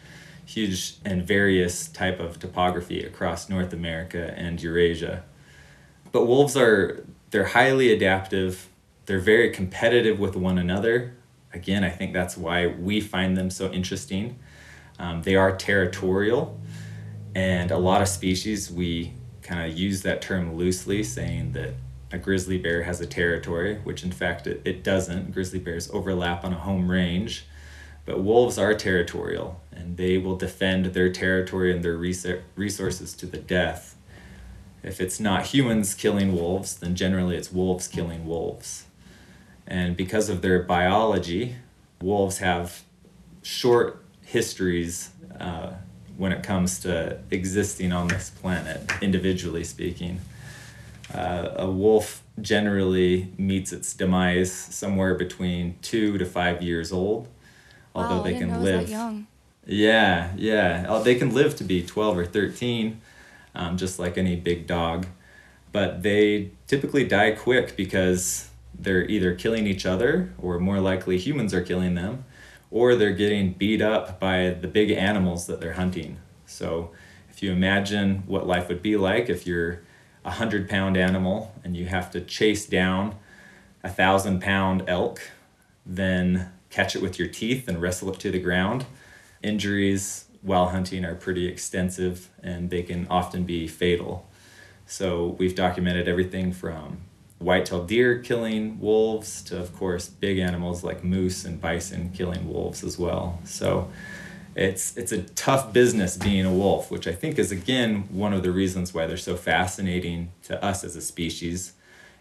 huge 0.46 0.96
and 1.06 1.24
various 1.24 1.88
type 1.88 2.20
of 2.20 2.40
topography 2.40 3.04
across 3.04 3.50
North 3.50 3.74
America 3.74 4.34
and 4.38 4.62
Eurasia. 4.62 5.24
But 6.12 6.26
wolves 6.26 6.56
are 6.58 7.06
they're 7.32 7.46
highly 7.46 7.92
adaptive. 7.92 8.70
They're 9.06 9.20
very 9.20 9.50
competitive 9.50 10.20
with 10.20 10.36
one 10.36 10.58
another. 10.58 11.16
Again, 11.54 11.84
I 11.84 11.90
think 11.90 12.14
that's 12.14 12.38
why 12.38 12.68
we 12.68 13.02
find 13.02 13.36
them 13.36 13.50
so 13.50 13.72
interesting. 13.72 14.40
Um, 15.00 15.24
they 15.24 15.36
are 15.36 15.56
territorial, 15.56 16.60
and 17.36 17.72
a 17.72 17.78
lot 17.78 18.02
of 18.02 18.08
species 18.08 18.72
we 18.72 19.14
kind 19.42 19.70
of 19.70 19.78
use 19.78 20.04
that 20.04 20.22
term 20.22 20.56
loosely, 20.56 21.04
saying 21.04 21.54
that 21.54 21.74
a 22.14 22.20
grizzly 22.20 22.60
bear 22.60 22.84
has 22.84 23.02
a 23.02 23.08
territory, 23.08 23.80
which 23.84 24.04
in 24.04 24.12
fact 24.12 24.46
it, 24.46 24.62
it 24.64 24.84
doesn't. 24.84 25.34
Grizzly 25.34 25.58
bears 25.58 25.90
overlap 25.92 26.46
on 26.46 26.54
a 26.54 26.60
home 26.60 26.90
range, 26.90 27.48
but 28.06 28.22
wolves 28.22 28.60
are 28.60 28.76
territorial 28.76 29.60
and 29.72 29.98
they 29.98 30.20
will 30.20 30.36
defend 30.36 30.86
their 30.88 31.12
territory 31.12 31.74
and 31.74 31.84
their 31.84 31.98
resources 31.98 33.14
to 33.16 33.26
the 33.26 33.40
death. 33.40 33.96
If 34.84 35.02
it's 35.02 35.20
not 35.20 35.48
humans 35.48 35.96
killing 35.96 36.36
wolves, 36.36 36.76
then 36.76 36.96
generally 36.96 37.36
it's 37.36 37.52
wolves 37.52 37.88
killing 37.88 38.28
wolves. 38.28 38.86
And 39.66 39.98
because 39.98 40.30
of 40.30 40.44
their 40.44 40.62
biology, 40.62 41.56
wolves 42.00 42.38
have 42.38 42.84
short 43.42 44.06
histories 44.24 45.10
uh, 45.40 45.72
when 46.18 46.32
it 46.32 46.44
comes 46.44 46.80
to 46.82 47.18
existing 47.32 47.92
on 47.92 48.10
this 48.10 48.30
planet, 48.30 48.92
individually 49.02 49.64
speaking. 49.64 50.20
Uh, 51.14 51.50
a 51.58 51.70
wolf 51.70 52.24
generally 52.42 53.32
meets 53.38 53.72
its 53.72 53.94
demise 53.94 54.52
somewhere 54.52 55.16
between 55.16 55.78
two 55.82 56.18
to 56.18 56.26
five 56.26 56.62
years 56.62 56.92
old, 56.92 57.28
although 57.94 58.18
wow, 58.18 58.24
they 58.24 58.38
can 58.38 58.64
live. 58.64 58.90
Yeah, 59.66 60.32
yeah. 60.36 60.86
Uh, 60.90 61.02
they 61.02 61.16
can 61.16 61.34
live 61.34 61.56
to 61.58 61.64
be 61.64 61.86
12 61.86 62.18
or 62.18 62.26
13, 62.26 63.00
um, 63.56 63.78
just 63.78 64.00
like 64.00 64.18
any 64.18 64.36
big 64.36 64.68
dog. 64.68 65.06
But 65.72 66.04
they 66.04 66.52
typically 66.68 67.06
die 67.06 67.32
quick 67.32 67.76
because 67.76 68.50
they're 68.78 69.06
either 69.06 69.36
killing 69.36 69.68
each 69.68 69.86
other, 69.86 70.34
or 70.38 70.60
more 70.60 70.80
likely 70.80 71.18
humans 71.18 71.54
are 71.54 71.62
killing 71.62 71.96
them, 71.96 72.26
or 72.72 72.96
they're 72.96 73.14
getting 73.14 73.54
beat 73.54 73.82
up 73.82 74.20
by 74.20 74.50
the 74.50 74.68
big 74.68 74.92
animals 74.92 75.46
that 75.48 75.62
they're 75.62 75.74
hunting. 75.74 76.18
So, 76.46 76.92
if 77.30 77.42
you 77.42 77.52
imagine 77.52 78.24
what 78.28 78.46
life 78.46 78.68
would 78.68 78.82
be 78.82 78.98
like 78.98 79.30
if 79.30 79.48
you're 79.48 79.82
a 80.26 80.32
hundred 80.32 80.70
pound 80.70 80.98
animal 80.98 81.54
and 81.64 81.76
you 81.76 81.86
have 81.86 82.12
to 82.12 82.22
chase 82.22 82.66
down 82.66 83.16
a 83.84 83.90
thousand 83.90 84.42
pound 84.42 84.84
elk, 84.88 85.22
then 85.86 86.52
catch 86.70 86.96
it 86.96 87.02
with 87.02 87.20
your 87.20 87.28
teeth 87.28 87.68
and 87.68 87.82
wrestle 87.82 88.12
it 88.12 88.20
to 88.20 88.32
the 88.32 88.40
ground. 88.40 88.86
Injuries 89.42 90.26
while 90.42 90.70
hunting 90.70 91.06
are 91.06 91.16
pretty 91.16 91.48
extensive 91.48 92.30
and 92.42 92.70
they 92.70 92.84
can 92.84 93.08
often 93.10 93.44
be 93.44 93.68
fatal. 93.68 94.28
So, 94.86 95.36
we've 95.40 95.56
documented 95.56 96.10
everything 96.10 96.52
from 96.52 97.04
white-tailed 97.44 97.88
deer 97.88 98.20
killing 98.20 98.80
wolves 98.80 99.42
to 99.44 99.60
of 99.60 99.76
course 99.76 100.08
big 100.08 100.40
animals 100.40 100.84
like 100.84 101.04
moose 101.04 101.44
and 101.46 101.60
bison 101.60 102.10
killing 102.12 102.52
wolves 102.52 102.84
as 102.84 102.98
well 102.98 103.40
so 103.44 103.90
it's 104.56 104.96
it's 104.98 105.12
a 105.12 105.22
tough 105.22 105.74
business 105.74 106.18
being 106.18 106.46
a 106.46 106.54
wolf 106.54 106.92
which 106.92 107.08
i 107.08 107.12
think 107.12 107.40
is 107.40 107.52
again 107.52 108.04
one 108.12 108.34
of 108.34 108.44
the 108.44 108.52
reasons 108.52 108.94
why 108.94 109.06
they're 109.06 109.18
so 109.18 109.36
fascinating 109.36 110.32
to 110.44 110.64
us 110.64 110.84
as 110.84 110.96
a 110.96 111.02
species 111.02 111.74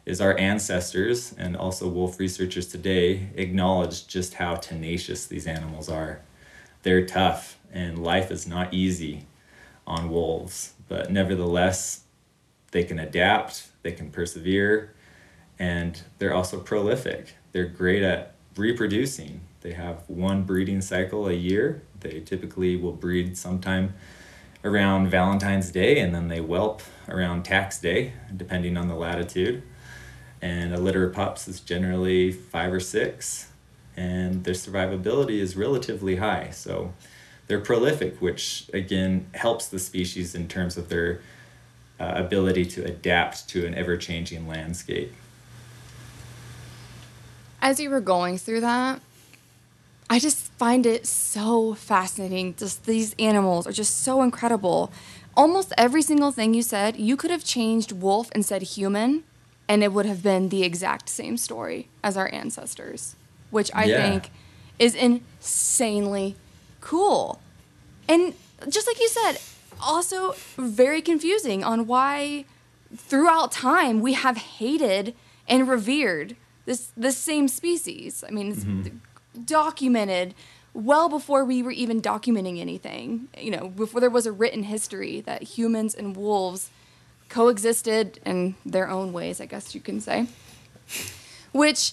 is 0.05 0.21
our 0.21 0.37
ancestors 0.39 1.35
and 1.39 1.57
also 1.57 1.89
wolf 1.89 2.19
researchers 2.19 2.67
today 2.67 3.29
acknowledge 3.35 4.07
just 4.07 4.35
how 4.35 4.55
tenacious 4.55 5.27
these 5.27 5.47
animals 5.47 5.89
are 5.89 6.21
they're 6.83 7.07
tough 7.07 7.59
and 7.73 8.03
life 8.03 8.31
is 8.31 8.47
not 8.47 8.73
easy 8.73 9.27
on 9.87 10.11
wolves 10.11 10.73
but 10.89 11.11
nevertheless 11.11 12.05
they 12.71 12.83
can 12.83 12.99
adapt 12.99 13.69
they 13.83 13.93
can 13.93 14.11
persevere 14.11 14.95
and 15.63 16.03
they're 16.19 16.35
also 16.35 16.59
prolific. 16.59 17.37
They're 17.53 17.67
great 17.67 18.03
at 18.03 18.35
reproducing. 18.57 19.43
They 19.61 19.75
have 19.75 20.03
one 20.09 20.43
breeding 20.43 20.81
cycle 20.81 21.29
a 21.29 21.33
year. 21.33 21.83
They 22.03 22.21
typically 22.21 22.77
will 22.77 22.93
breed 22.93 23.37
sometime 23.37 23.95
around 24.65 25.09
Valentine's 25.09 25.71
Day 25.71 25.99
and 25.99 26.15
then 26.15 26.29
they 26.29 26.41
whelp 26.41 26.83
around 27.09 27.45
tax 27.45 27.79
day, 27.79 28.13
depending 28.37 28.77
on 28.77 28.89
the 28.89 28.95
latitude. 28.95 29.63
And 30.41 30.75
a 30.75 30.79
litter 30.79 31.05
of 31.07 31.15
pups 31.15 31.49
is 31.49 31.61
generally 31.61 32.33
five 32.33 32.73
or 32.73 32.81
six, 32.81 33.51
and 33.97 34.43
their 34.43 34.55
survivability 34.55 35.39
is 35.39 35.57
relatively 35.57 36.17
high. 36.17 36.51
So 36.51 36.93
they're 37.47 37.61
prolific, 37.61 38.21
which 38.21 38.69
again 38.73 39.27
helps 39.35 39.69
the 39.69 39.79
species 39.79 40.35
in 40.35 40.49
terms 40.49 40.77
of 40.77 40.89
their 40.89 41.21
uh, 42.01 42.13
ability 42.17 42.65
to 42.65 42.85
adapt 42.85 43.49
to 43.51 43.67
an 43.67 43.75
ever 43.75 43.97
changing 43.97 44.49
landscape 44.49 45.13
as 47.63 47.79
you 47.79 47.89
were 47.89 48.01
going 48.01 48.37
through 48.37 48.61
that, 48.61 49.01
I 50.11 50.19
just 50.19 50.53
find 50.53 50.85
it 50.85 51.07
so 51.07 51.75
fascinating. 51.75 52.55
Just 52.55 52.85
these 52.85 53.15
animals 53.19 53.67
are 53.67 53.73
just 53.73 54.01
so 54.03 54.23
incredible. 54.23 54.93
Almost 55.35 55.73
every 55.79 56.03
single 56.03 56.33
thing 56.33 56.53
you 56.53 56.63
said, 56.63 56.97
you 56.97 57.17
could 57.17 57.31
have 57.31 57.45
changed 57.45 57.93
wolf 57.93 58.31
and 58.33 58.45
said 58.45 58.63
human, 58.63 59.25
and 59.69 59.83
it 59.83 59.93
would 59.93 60.05
have 60.05 60.23
been 60.23 60.51
the 60.51 60.63
exact 60.63 61.09
same 61.09 61.37
story 61.39 61.89
as 62.05 62.17
our 62.17 62.33
ancestors, 62.33 63.17
which 63.51 63.71
I 63.75 63.85
yeah. 63.85 64.03
think 64.03 64.31
is 64.79 64.95
insanely 64.95 66.37
cool. 66.81 67.41
And 68.09 68.35
just 68.69 68.87
like 68.87 69.01
you 69.01 69.09
said, 69.09 69.39
also 69.81 70.35
very 70.57 71.01
confusing 71.01 71.65
on 71.65 71.87
why 71.87 72.45
throughout 72.95 73.51
time 73.53 74.01
we 74.01 74.13
have 74.13 74.37
hated 74.37 75.15
and 75.49 75.69
revered 75.69 76.37
this 76.67 76.93
this 76.97 77.17
same 77.17 77.49
species. 77.49 78.23
I 78.27 78.31
mean, 78.31 78.53
it's 78.53 78.65
mm-hmm. 78.65 78.99
Documented 79.45 80.35
well 80.75 81.09
before 81.09 81.45
we 81.45 81.63
were 81.63 81.71
even 81.71 82.01
documenting 82.01 82.61
anything. 82.61 83.29
You 83.39 83.51
know, 83.51 83.69
before 83.69 84.01
there 84.01 84.11
was 84.11 84.27
a 84.27 84.33
written 84.33 84.65
history 84.65 85.21
that 85.23 85.43
humans 85.43 85.95
and 85.95 86.17
wolves 86.17 86.71
coexisted 87.29 88.21
in 88.25 88.57
their 88.65 88.89
own 88.89 89.13
ways, 89.13 89.41
I 89.41 89.47
guess 89.47 89.75
you 89.75 89.81
can 89.81 90.01
say. 90.01 90.27
Which 91.53 91.93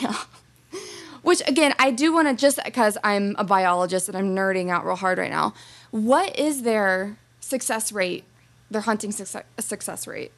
yeah. 0.00 0.16
which 1.22 1.42
again, 1.48 1.74
I 1.78 1.90
do 1.90 2.12
want 2.12 2.28
to 2.28 2.34
just 2.34 2.62
because 2.64 2.98
I'm 3.02 3.34
a 3.38 3.44
biologist 3.44 4.08
and 4.08 4.16
I'm 4.16 4.34
nerding 4.34 4.70
out 4.70 4.84
real 4.84 4.96
hard 4.96 5.18
right 5.18 5.30
now. 5.30 5.54
What 5.90 6.38
is 6.38 6.62
their 6.62 7.18
success 7.40 7.92
rate? 7.92 8.24
Their 8.70 8.82
hunting 8.82 9.12
success, 9.12 9.44
success 9.58 10.06
rate? 10.06 10.32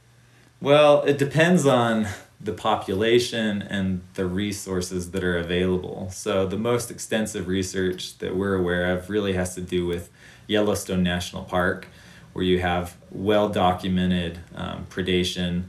Well, 0.60 1.02
it 1.02 1.18
depends 1.18 1.66
on 1.66 2.06
the 2.40 2.52
population 2.52 3.62
and 3.62 4.02
the 4.14 4.26
resources 4.26 5.10
that 5.12 5.24
are 5.24 5.38
available. 5.38 6.10
So, 6.10 6.46
the 6.46 6.58
most 6.58 6.90
extensive 6.90 7.48
research 7.48 8.18
that 8.18 8.36
we're 8.36 8.54
aware 8.54 8.92
of 8.92 9.08
really 9.08 9.32
has 9.32 9.54
to 9.54 9.60
do 9.60 9.86
with 9.86 10.10
Yellowstone 10.46 11.02
National 11.02 11.44
Park, 11.44 11.88
where 12.32 12.44
you 12.44 12.60
have 12.60 12.96
well 13.10 13.48
documented 13.48 14.40
um, 14.54 14.86
predation 14.90 15.64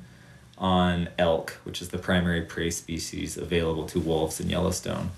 on 0.57 1.09
elk, 1.17 1.57
which 1.63 1.81
is 1.81 1.89
the 1.89 1.97
primary 1.97 2.41
prey 2.41 2.69
species 2.69 3.37
available 3.37 3.85
to 3.85 3.99
wolves 3.99 4.39
in 4.39 4.49
Yellowstone. 4.49 5.11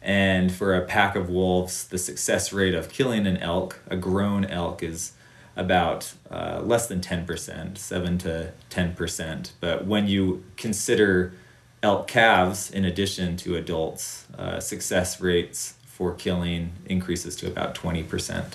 And 0.00 0.52
for 0.52 0.74
a 0.74 0.82
pack 0.82 1.16
of 1.16 1.30
wolves, 1.30 1.88
the 1.88 1.98
success 1.98 2.52
rate 2.52 2.74
of 2.74 2.90
killing 2.90 3.26
an 3.26 3.38
elk, 3.38 3.80
a 3.88 3.96
grown 3.96 4.44
elk, 4.44 4.82
is 4.82 5.12
about 5.56 6.12
uh, 6.30 6.60
less 6.62 6.86
than 6.86 7.00
10%, 7.00 7.78
7 7.78 8.18
to 8.18 8.52
10%. 8.70 9.50
But 9.60 9.86
when 9.86 10.08
you 10.08 10.44
consider 10.56 11.32
elk 11.82 12.08
calves 12.08 12.70
in 12.70 12.84
addition 12.84 13.36
to 13.38 13.56
adults, 13.56 14.26
uh, 14.36 14.58
success 14.58 15.20
rates 15.20 15.74
for 15.86 16.12
killing 16.12 16.72
increases 16.86 17.36
to 17.36 17.46
about 17.46 17.74
20%. 17.74 18.54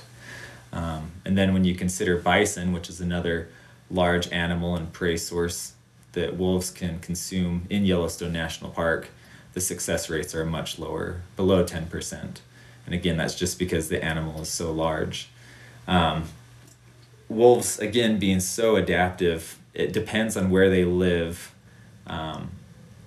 Um, 0.74 1.12
and 1.26 1.38
then 1.38 1.54
when 1.54 1.64
you 1.64 1.74
consider 1.74 2.18
bison, 2.18 2.74
which 2.74 2.90
is 2.90 3.00
another 3.00 3.50
large 3.90 4.32
animal 4.32 4.76
and 4.76 4.92
prey 4.92 5.18
source 5.18 5.74
that 6.14 6.36
wolves 6.38 6.70
can 6.70 7.00
consume 7.00 7.66
in 7.70 7.86
Yellowstone 7.86 8.34
National 8.34 8.72
Park, 8.72 9.10
the 9.54 9.62
success 9.62 10.10
rates 10.10 10.36
are 10.36 10.46
much 10.46 10.78
lower, 10.78 11.22
below 11.36 11.64
10%. 11.64 12.40
And 12.86 12.96
again, 12.96 13.18
that's 13.18 13.36
just 13.36 13.58
because 13.58 13.90
the 13.90 14.04
animal 14.04 14.42
is 14.42 14.50
so 14.50 14.72
large. 14.72 15.30
Um, 15.88 16.26
wolves 17.30 17.80
again 17.80 18.20
being 18.20 18.40
so 18.40 18.76
adaptive 18.76 19.60
it 19.74 19.94
depends 19.94 20.36
on 20.36 20.50
where 20.50 20.70
they 20.70 20.84
live 20.84 21.54
um, 22.08 22.50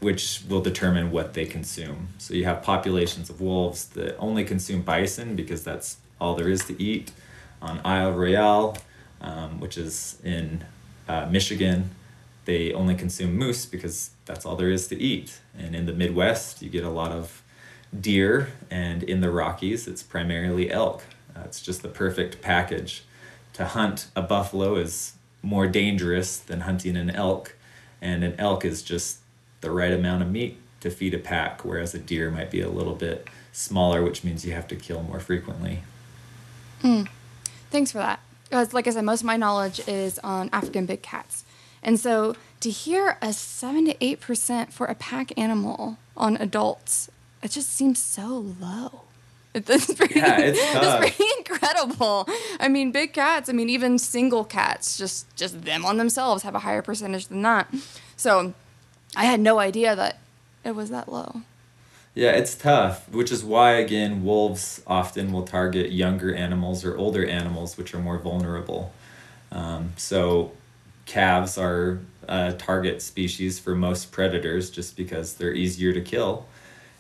which 0.02 0.40
will 0.48 0.61
determine 0.61 1.12
what 1.12 1.35
they 1.35 1.46
consume. 1.46 2.08
So 2.18 2.35
you 2.35 2.44
have 2.44 2.62
populations 2.62 3.30
of 3.30 3.40
wolves 3.40 3.87
that 3.90 4.16
only 4.18 4.44
consume 4.44 4.82
bison 4.82 5.37
because 5.37 5.62
that's 5.62 5.98
all 6.20 6.35
there 6.35 6.48
is 6.48 6.64
to 6.64 6.82
eat 6.82 7.12
on 7.61 7.80
isle 7.85 8.12
royale 8.12 8.76
um, 9.20 9.61
which 9.61 9.78
is 9.78 10.18
in 10.24 10.64
uh, 11.08 11.26
michigan. 11.26 11.90
They 12.44 12.72
only 12.72 12.96
consume 12.96 13.37
moose 13.37 13.64
because 13.64 14.11
that's 14.24 14.44
all 14.44 14.56
there 14.56 14.70
is 14.70 14.88
to 14.88 15.00
eat. 15.00 15.40
And 15.56 15.76
in 15.76 15.87
the 15.87 15.92
midwest 15.92 16.62
you 16.62 16.68
get 16.68 16.85
a 16.85 16.90
lot 16.90 17.12
of 17.12 17.42
deer 17.98 18.48
and 18.70 19.04
in 19.04 19.20
the 19.20 19.30
rockies 19.30 19.87
it's 19.87 20.02
primarily 20.02 20.70
elk. 20.70 21.04
Uh, 21.37 21.42
it's 21.44 21.61
just 21.61 21.82
the 21.82 21.88
perfect 21.88 22.42
package 22.42 23.04
to 23.54 23.64
hunt 23.64 24.08
a 24.16 24.22
buffalo 24.22 24.76
is 24.76 25.14
more 25.42 25.66
dangerous 25.66 26.38
than 26.38 26.60
hunting 26.60 26.96
an 26.96 27.10
elk, 27.10 27.56
and 28.00 28.24
an 28.24 28.34
elk 28.38 28.64
is 28.64 28.82
just 28.82 29.18
the 29.60 29.70
right 29.70 29.92
amount 29.92 30.22
of 30.22 30.30
meat 30.30 30.58
to 30.80 30.90
feed 30.90 31.14
a 31.14 31.18
pack, 31.18 31.64
whereas 31.64 31.94
a 31.94 31.98
deer 31.98 32.30
might 32.30 32.50
be 32.50 32.60
a 32.60 32.68
little 32.68 32.94
bit 32.94 33.28
smaller, 33.52 34.02
which 34.02 34.24
means 34.24 34.44
you 34.44 34.52
have 34.52 34.66
to 34.68 34.76
kill 34.76 35.02
more 35.02 35.20
frequently. 35.20 35.82
Mm. 36.82 37.08
Thanks 37.70 37.92
for 37.92 37.98
that. 37.98 38.20
Because, 38.44 38.74
like 38.74 38.86
I 38.86 38.90
said, 38.90 39.04
most 39.04 39.20
of 39.20 39.26
my 39.26 39.36
knowledge 39.36 39.80
is 39.86 40.18
on 40.20 40.50
African 40.52 40.86
big 40.86 41.02
cats. 41.02 41.44
And 41.82 41.98
so 41.98 42.36
to 42.60 42.70
hear 42.70 43.16
a 43.22 43.32
7 43.32 43.86
to 43.86 43.94
8% 43.94 44.72
for 44.72 44.86
a 44.86 44.94
pack 44.94 45.36
animal 45.38 45.98
on 46.16 46.36
adults, 46.36 47.10
it 47.42 47.50
just 47.50 47.70
seems 47.70 48.00
so 48.00 48.54
low. 48.60 49.02
It's 49.54 49.92
pretty, 49.92 50.18
yeah, 50.18 50.38
it's. 50.38 50.58
It's 50.74 50.96
pretty 51.16 51.30
incredible. 51.38 52.26
I 52.58 52.68
mean, 52.68 52.90
big 52.90 53.12
cats. 53.12 53.50
I 53.50 53.52
mean, 53.52 53.68
even 53.68 53.98
single 53.98 54.44
cats, 54.44 54.96
just 54.96 55.34
just 55.36 55.62
them 55.64 55.84
on 55.84 55.98
themselves, 55.98 56.42
have 56.42 56.54
a 56.54 56.60
higher 56.60 56.80
percentage 56.80 57.26
than 57.26 57.42
that. 57.42 57.72
So, 58.16 58.54
I 59.14 59.26
had 59.26 59.40
no 59.40 59.58
idea 59.58 59.94
that 59.94 60.20
it 60.64 60.74
was 60.74 60.88
that 60.88 61.12
low. 61.12 61.42
Yeah, 62.14 62.30
it's 62.32 62.54
tough, 62.54 63.08
which 63.10 63.30
is 63.30 63.44
why 63.44 63.72
again 63.72 64.24
wolves 64.24 64.82
often 64.86 65.32
will 65.32 65.44
target 65.44 65.92
younger 65.92 66.34
animals 66.34 66.82
or 66.84 66.96
older 66.96 67.26
animals, 67.26 67.76
which 67.76 67.94
are 67.94 67.98
more 67.98 68.18
vulnerable. 68.18 68.92
Um, 69.50 69.92
so, 69.98 70.52
calves 71.04 71.58
are 71.58 71.98
a 72.26 72.54
target 72.54 73.02
species 73.02 73.58
for 73.58 73.74
most 73.74 74.12
predators, 74.12 74.70
just 74.70 74.96
because 74.96 75.34
they're 75.34 75.52
easier 75.52 75.92
to 75.92 76.00
kill 76.00 76.46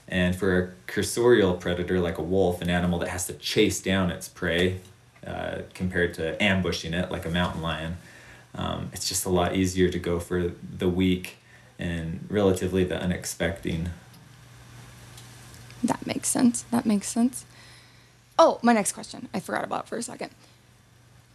and 0.08 0.36
for 0.36 0.58
a 0.58 0.90
cursorial 0.90 1.58
predator 1.58 2.00
like 2.00 2.18
a 2.18 2.22
wolf, 2.22 2.60
an 2.60 2.68
animal 2.68 2.98
that 2.98 3.08
has 3.08 3.26
to 3.26 3.34
chase 3.34 3.80
down 3.80 4.10
its 4.10 4.28
prey 4.28 4.80
uh, 5.26 5.58
compared 5.74 6.14
to 6.14 6.42
ambushing 6.42 6.94
it 6.94 7.10
like 7.10 7.24
a 7.24 7.30
mountain 7.30 7.62
lion, 7.62 7.96
um, 8.54 8.90
it's 8.92 9.08
just 9.08 9.24
a 9.24 9.30
lot 9.30 9.54
easier 9.54 9.88
to 9.88 9.98
go 9.98 10.20
for 10.20 10.52
the 10.76 10.88
weak 10.88 11.36
and 11.78 12.26
relatively 12.28 12.84
the 12.84 13.00
unexpected. 13.00 13.90
That 15.82 16.06
makes 16.06 16.28
sense. 16.28 16.62
That 16.70 16.86
makes 16.86 17.08
sense. 17.08 17.44
Oh, 18.38 18.58
my 18.62 18.72
next 18.72 18.92
question. 18.92 19.28
I 19.34 19.40
forgot 19.40 19.64
about 19.64 19.88
for 19.88 19.96
a 19.96 20.02
second. 20.02 20.30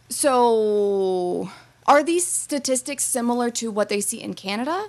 So, 0.08 1.50
are 1.86 2.02
these 2.02 2.26
statistics 2.26 3.04
similar 3.04 3.50
to 3.50 3.70
what 3.70 3.88
they 3.88 4.00
see 4.00 4.22
in 4.22 4.34
Canada, 4.34 4.86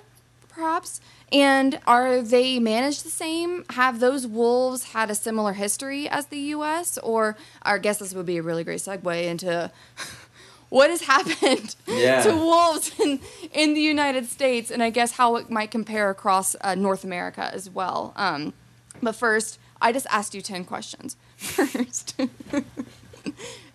perhaps? 0.48 1.00
And 1.32 1.78
are 1.86 2.22
they 2.22 2.58
managed 2.58 3.04
the 3.04 3.10
same? 3.10 3.64
Have 3.70 4.00
those 4.00 4.26
wolves 4.26 4.92
had 4.92 5.10
a 5.10 5.14
similar 5.14 5.52
history 5.52 6.08
as 6.08 6.26
the 6.26 6.38
U.S.? 6.38 6.98
Or 6.98 7.36
I 7.62 7.78
guess 7.78 7.98
this 7.98 8.14
would 8.14 8.26
be 8.26 8.38
a 8.38 8.42
really 8.42 8.64
great 8.64 8.80
segue 8.80 9.24
into 9.24 9.70
what 10.70 10.90
has 10.90 11.02
happened 11.02 11.76
yeah. 11.86 12.22
to 12.22 12.32
wolves 12.32 12.98
in, 12.98 13.20
in 13.52 13.74
the 13.74 13.80
United 13.80 14.26
States, 14.26 14.70
and 14.70 14.82
I 14.82 14.90
guess 14.90 15.12
how 15.12 15.36
it 15.36 15.50
might 15.50 15.70
compare 15.70 16.10
across 16.10 16.56
uh, 16.62 16.74
North 16.74 17.04
America 17.04 17.50
as 17.52 17.70
well. 17.70 18.12
Um, 18.16 18.52
but 19.02 19.14
first, 19.14 19.58
I 19.80 19.92
just 19.92 20.06
asked 20.10 20.34
you 20.34 20.42
10 20.42 20.64
questions. 20.64 21.16
First. 21.36 22.20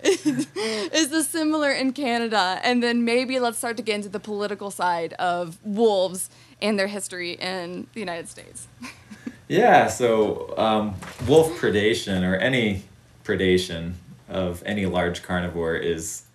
is, 0.25 0.47
is 0.55 1.09
this 1.09 1.27
similar 1.27 1.71
in 1.71 1.91
Canada? 1.91 2.59
And 2.63 2.83
then 2.83 3.03
maybe 3.03 3.39
let's 3.39 3.57
start 3.57 3.75
to 3.77 3.83
get 3.83 3.95
into 3.95 4.09
the 4.09 4.19
political 4.19 4.69
side 4.69 5.13
of 5.13 5.57
wolves 5.63 6.29
and 6.61 6.77
their 6.77 6.85
history 6.87 7.31
in 7.31 7.87
the 7.93 7.99
United 8.01 8.29
States. 8.29 8.67
yeah, 9.47 9.87
so 9.87 10.53
um, 10.57 10.93
wolf 11.27 11.49
predation 11.59 12.21
or 12.23 12.35
any 12.35 12.83
predation 13.23 13.93
of 14.29 14.61
any 14.63 14.85
large 14.85 15.23
carnivore 15.23 15.75
is 15.75 16.25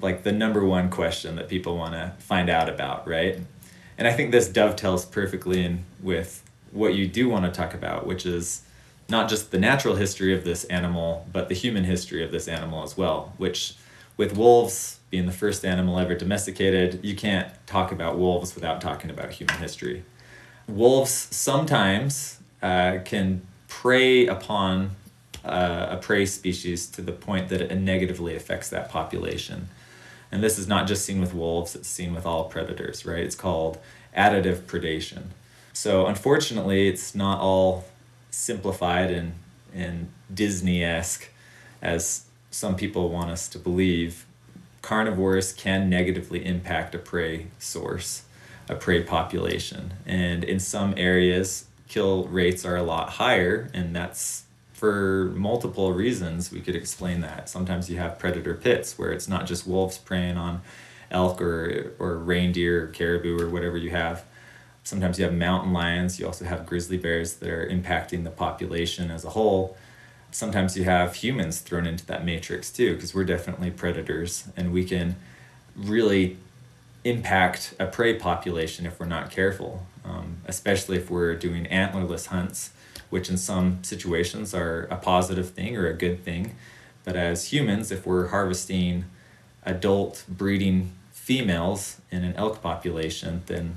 like 0.00 0.22
the 0.22 0.30
number 0.30 0.64
one 0.64 0.88
question 0.88 1.34
that 1.36 1.48
people 1.48 1.76
want 1.76 1.94
to 1.94 2.12
find 2.20 2.48
out 2.48 2.68
about, 2.68 3.08
right? 3.08 3.40
And 3.96 4.06
I 4.06 4.12
think 4.12 4.30
this 4.30 4.48
dovetails 4.48 5.04
perfectly 5.04 5.64
in 5.64 5.84
with 6.00 6.44
what 6.70 6.94
you 6.94 7.08
do 7.08 7.28
want 7.28 7.46
to 7.46 7.50
talk 7.50 7.74
about, 7.74 8.06
which 8.06 8.24
is 8.24 8.62
not 9.08 9.28
just 9.28 9.50
the 9.50 9.58
natural 9.58 9.96
history 9.96 10.34
of 10.34 10.44
this 10.44 10.64
animal, 10.64 11.26
but 11.32 11.48
the 11.48 11.54
human 11.54 11.84
history 11.84 12.22
of 12.22 12.30
this 12.30 12.46
animal 12.46 12.82
as 12.82 12.96
well, 12.96 13.32
which 13.38 13.74
with 14.16 14.36
wolves 14.36 14.98
being 15.10 15.26
the 15.26 15.32
first 15.32 15.64
animal 15.64 15.98
ever 15.98 16.14
domesticated, 16.14 17.00
you 17.02 17.16
can't 17.16 17.48
talk 17.66 17.90
about 17.90 18.18
wolves 18.18 18.54
without 18.54 18.80
talking 18.80 19.10
about 19.10 19.30
human 19.30 19.56
history. 19.56 20.04
Wolves 20.66 21.28
sometimes 21.30 22.38
uh, 22.62 22.98
can 23.04 23.40
prey 23.68 24.26
upon 24.26 24.90
uh, 25.44 25.86
a 25.90 25.96
prey 25.96 26.26
species 26.26 26.86
to 26.88 27.00
the 27.00 27.12
point 27.12 27.48
that 27.48 27.60
it 27.60 27.74
negatively 27.76 28.36
affects 28.36 28.68
that 28.68 28.90
population. 28.90 29.68
And 30.30 30.42
this 30.42 30.58
is 30.58 30.68
not 30.68 30.86
just 30.86 31.06
seen 31.06 31.20
with 31.20 31.32
wolves, 31.32 31.74
it's 31.74 31.88
seen 31.88 32.14
with 32.14 32.26
all 32.26 32.44
predators, 32.44 33.06
right? 33.06 33.20
It's 33.20 33.36
called 33.36 33.78
additive 34.14 34.62
predation. 34.62 35.28
So, 35.72 36.06
unfortunately, 36.06 36.88
it's 36.88 37.14
not 37.14 37.40
all 37.40 37.84
simplified 38.30 39.10
and 39.10 39.34
and 39.74 40.10
Disney 40.32 40.82
esque, 40.82 41.28
as 41.82 42.24
some 42.50 42.76
people 42.76 43.10
want 43.10 43.30
us 43.30 43.48
to 43.48 43.58
believe, 43.58 44.26
carnivores 44.82 45.52
can 45.52 45.90
negatively 45.90 46.44
impact 46.44 46.94
a 46.94 46.98
prey 46.98 47.48
source, 47.58 48.22
a 48.68 48.74
prey 48.74 49.02
population. 49.02 49.94
And 50.06 50.44
in 50.44 50.58
some 50.58 50.94
areas, 50.96 51.66
kill 51.88 52.24
rates 52.24 52.64
are 52.64 52.76
a 52.76 52.82
lot 52.82 53.10
higher, 53.10 53.70
and 53.74 53.94
that's 53.94 54.44
for 54.72 55.32
multiple 55.34 55.92
reasons. 55.92 56.52
We 56.52 56.60
could 56.60 56.76
explain 56.76 57.20
that. 57.22 57.48
Sometimes 57.48 57.90
you 57.90 57.98
have 57.98 58.18
predator 58.18 58.54
pits 58.54 58.98
where 58.98 59.10
it's 59.10 59.28
not 59.28 59.46
just 59.46 59.66
wolves 59.66 59.98
preying 59.98 60.36
on 60.36 60.62
elk 61.10 61.40
or, 61.40 61.94
or 61.98 62.16
reindeer 62.16 62.84
or 62.84 62.86
caribou 62.88 63.40
or 63.40 63.48
whatever 63.48 63.76
you 63.76 63.90
have. 63.90 64.24
Sometimes 64.88 65.18
you 65.18 65.26
have 65.26 65.34
mountain 65.34 65.74
lions. 65.74 66.18
You 66.18 66.24
also 66.24 66.46
have 66.46 66.64
grizzly 66.64 66.96
bears 66.96 67.34
that 67.34 67.50
are 67.50 67.68
impacting 67.68 68.24
the 68.24 68.30
population 68.30 69.10
as 69.10 69.22
a 69.22 69.28
whole. 69.28 69.76
Sometimes 70.30 70.78
you 70.78 70.84
have 70.84 71.16
humans 71.16 71.60
thrown 71.60 71.86
into 71.86 72.06
that 72.06 72.24
matrix 72.24 72.70
too, 72.70 72.94
because 72.94 73.14
we're 73.14 73.24
definitely 73.24 73.70
predators 73.70 74.48
and 74.56 74.72
we 74.72 74.84
can 74.84 75.16
really 75.76 76.38
impact 77.04 77.74
a 77.78 77.84
prey 77.84 78.14
population 78.14 78.86
if 78.86 78.98
we're 78.98 79.04
not 79.04 79.30
careful, 79.30 79.86
um, 80.06 80.38
especially 80.46 80.96
if 80.96 81.10
we're 81.10 81.34
doing 81.34 81.66
antlerless 81.66 82.28
hunts, 82.28 82.70
which 83.10 83.28
in 83.28 83.36
some 83.36 83.84
situations 83.84 84.54
are 84.54 84.84
a 84.84 84.96
positive 84.96 85.50
thing 85.50 85.76
or 85.76 85.86
a 85.86 85.92
good 85.92 86.24
thing. 86.24 86.54
But 87.04 87.14
as 87.14 87.52
humans, 87.52 87.90
if 87.90 88.06
we're 88.06 88.28
harvesting 88.28 89.04
adult 89.64 90.24
breeding 90.30 90.92
females 91.12 92.00
in 92.10 92.24
an 92.24 92.32
elk 92.36 92.62
population, 92.62 93.42
then 93.44 93.76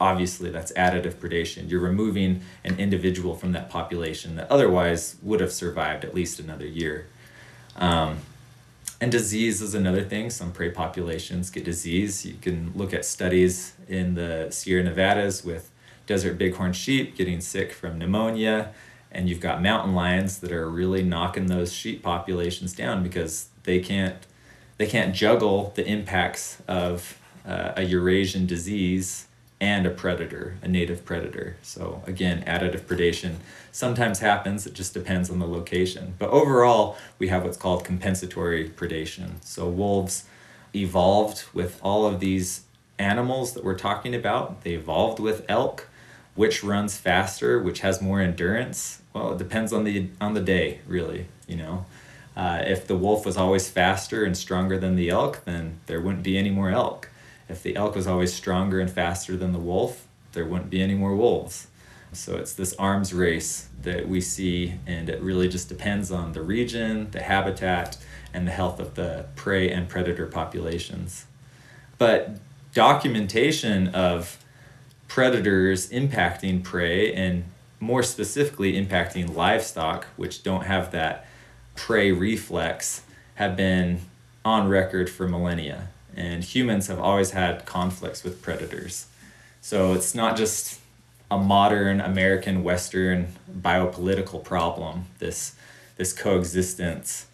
obviously 0.00 0.50
that's 0.50 0.72
additive 0.72 1.14
predation. 1.14 1.70
You're 1.70 1.80
removing 1.80 2.42
an 2.64 2.78
individual 2.78 3.36
from 3.36 3.52
that 3.52 3.70
population 3.70 4.36
that 4.36 4.50
otherwise 4.50 5.16
would 5.22 5.40
have 5.40 5.52
survived 5.52 6.04
at 6.04 6.14
least 6.14 6.40
another 6.40 6.66
year. 6.66 7.06
Um, 7.76 8.18
and 9.00 9.10
disease 9.10 9.60
is 9.60 9.74
another 9.74 10.02
thing. 10.02 10.30
Some 10.30 10.52
prey 10.52 10.70
populations 10.70 11.50
get 11.50 11.64
disease. 11.64 12.24
You 12.24 12.34
can 12.40 12.72
look 12.74 12.94
at 12.94 13.04
studies 13.04 13.74
in 13.88 14.14
the 14.14 14.48
Sierra 14.50 14.84
Nevadas 14.84 15.44
with 15.44 15.70
desert 16.06 16.38
bighorn 16.38 16.72
sheep 16.72 17.16
getting 17.16 17.40
sick 17.40 17.72
from 17.72 17.98
pneumonia. 17.98 18.72
And 19.10 19.28
you've 19.28 19.40
got 19.40 19.62
mountain 19.62 19.94
lions 19.94 20.38
that 20.38 20.52
are 20.52 20.68
really 20.68 21.02
knocking 21.02 21.46
those 21.46 21.72
sheep 21.72 22.02
populations 22.02 22.72
down 22.72 23.02
because 23.02 23.48
they 23.64 23.78
can't 23.78 24.16
they 24.76 24.86
can't 24.86 25.14
juggle 25.14 25.72
the 25.76 25.86
impacts 25.86 26.60
of 26.66 27.20
uh, 27.46 27.74
a 27.76 27.82
Eurasian 27.82 28.46
disease 28.46 29.28
and 29.64 29.86
a 29.86 29.90
predator, 29.90 30.58
a 30.60 30.68
native 30.68 31.06
predator. 31.06 31.56
So 31.62 32.02
again, 32.06 32.44
additive 32.46 32.82
predation 32.82 33.36
sometimes 33.72 34.18
happens, 34.18 34.66
it 34.66 34.74
just 34.74 34.92
depends 34.92 35.30
on 35.30 35.38
the 35.38 35.48
location. 35.48 36.14
But 36.18 36.28
overall, 36.28 36.98
we 37.18 37.28
have 37.28 37.44
what's 37.44 37.56
called 37.56 37.82
compensatory 37.82 38.68
predation. 38.68 39.42
So 39.42 39.66
wolves 39.66 40.24
evolved 40.76 41.44
with 41.54 41.80
all 41.82 42.06
of 42.06 42.20
these 42.20 42.64
animals 42.98 43.54
that 43.54 43.64
we're 43.64 43.78
talking 43.78 44.14
about. 44.14 44.64
They 44.64 44.74
evolved 44.74 45.18
with 45.18 45.46
elk, 45.48 45.88
which 46.34 46.62
runs 46.62 46.98
faster, 46.98 47.58
which 47.58 47.80
has 47.80 48.02
more 48.02 48.20
endurance. 48.20 49.00
Well, 49.14 49.32
it 49.32 49.38
depends 49.38 49.72
on 49.72 49.84
the 49.84 50.08
on 50.20 50.34
the 50.34 50.42
day, 50.42 50.80
really, 50.86 51.28
you 51.48 51.56
know. 51.56 51.86
Uh, 52.36 52.62
if 52.66 52.86
the 52.86 52.96
wolf 52.96 53.24
was 53.24 53.38
always 53.38 53.70
faster 53.70 54.24
and 54.24 54.36
stronger 54.36 54.76
than 54.76 54.94
the 54.94 55.08
elk, 55.08 55.42
then 55.46 55.78
there 55.86 56.02
wouldn't 56.02 56.24
be 56.24 56.36
any 56.36 56.50
more 56.50 56.68
elk. 56.68 57.08
If 57.48 57.62
the 57.62 57.76
elk 57.76 57.94
was 57.94 58.06
always 58.06 58.32
stronger 58.32 58.80
and 58.80 58.90
faster 58.90 59.36
than 59.36 59.52
the 59.52 59.58
wolf, 59.58 60.06
there 60.32 60.44
wouldn't 60.44 60.70
be 60.70 60.82
any 60.82 60.94
more 60.94 61.14
wolves. 61.14 61.68
So 62.12 62.36
it's 62.36 62.54
this 62.54 62.74
arms 62.74 63.12
race 63.12 63.68
that 63.82 64.08
we 64.08 64.20
see, 64.20 64.74
and 64.86 65.08
it 65.08 65.20
really 65.20 65.48
just 65.48 65.68
depends 65.68 66.10
on 66.10 66.32
the 66.32 66.42
region, 66.42 67.10
the 67.10 67.22
habitat, 67.22 67.98
and 68.32 68.46
the 68.46 68.52
health 68.52 68.80
of 68.80 68.94
the 68.94 69.26
prey 69.36 69.70
and 69.70 69.88
predator 69.88 70.26
populations. 70.26 71.26
But 71.98 72.38
documentation 72.72 73.88
of 73.88 74.38
predators 75.08 75.90
impacting 75.90 76.62
prey 76.62 77.12
and 77.12 77.44
more 77.78 78.02
specifically 78.02 78.72
impacting 78.72 79.34
livestock, 79.34 80.06
which 80.16 80.42
don't 80.42 80.64
have 80.64 80.90
that 80.92 81.26
prey 81.76 82.12
reflex 82.12 83.02
have 83.34 83.56
been 83.56 84.00
on 84.44 84.68
record 84.68 85.10
for 85.10 85.28
millennia. 85.28 85.88
And 86.16 86.44
humans 86.44 86.86
have 86.86 86.98
always 86.98 87.32
had 87.32 87.66
conflicts 87.66 88.22
with 88.22 88.42
predators. 88.42 89.06
So 89.60 89.94
it's 89.94 90.14
not 90.14 90.36
just 90.36 90.80
a 91.30 91.38
modern 91.38 92.00
American 92.00 92.62
Western 92.62 93.28
biopolitical 93.50 94.42
problem, 94.42 95.06
this, 95.18 95.56
this 95.96 96.12
coexistence 96.12 97.26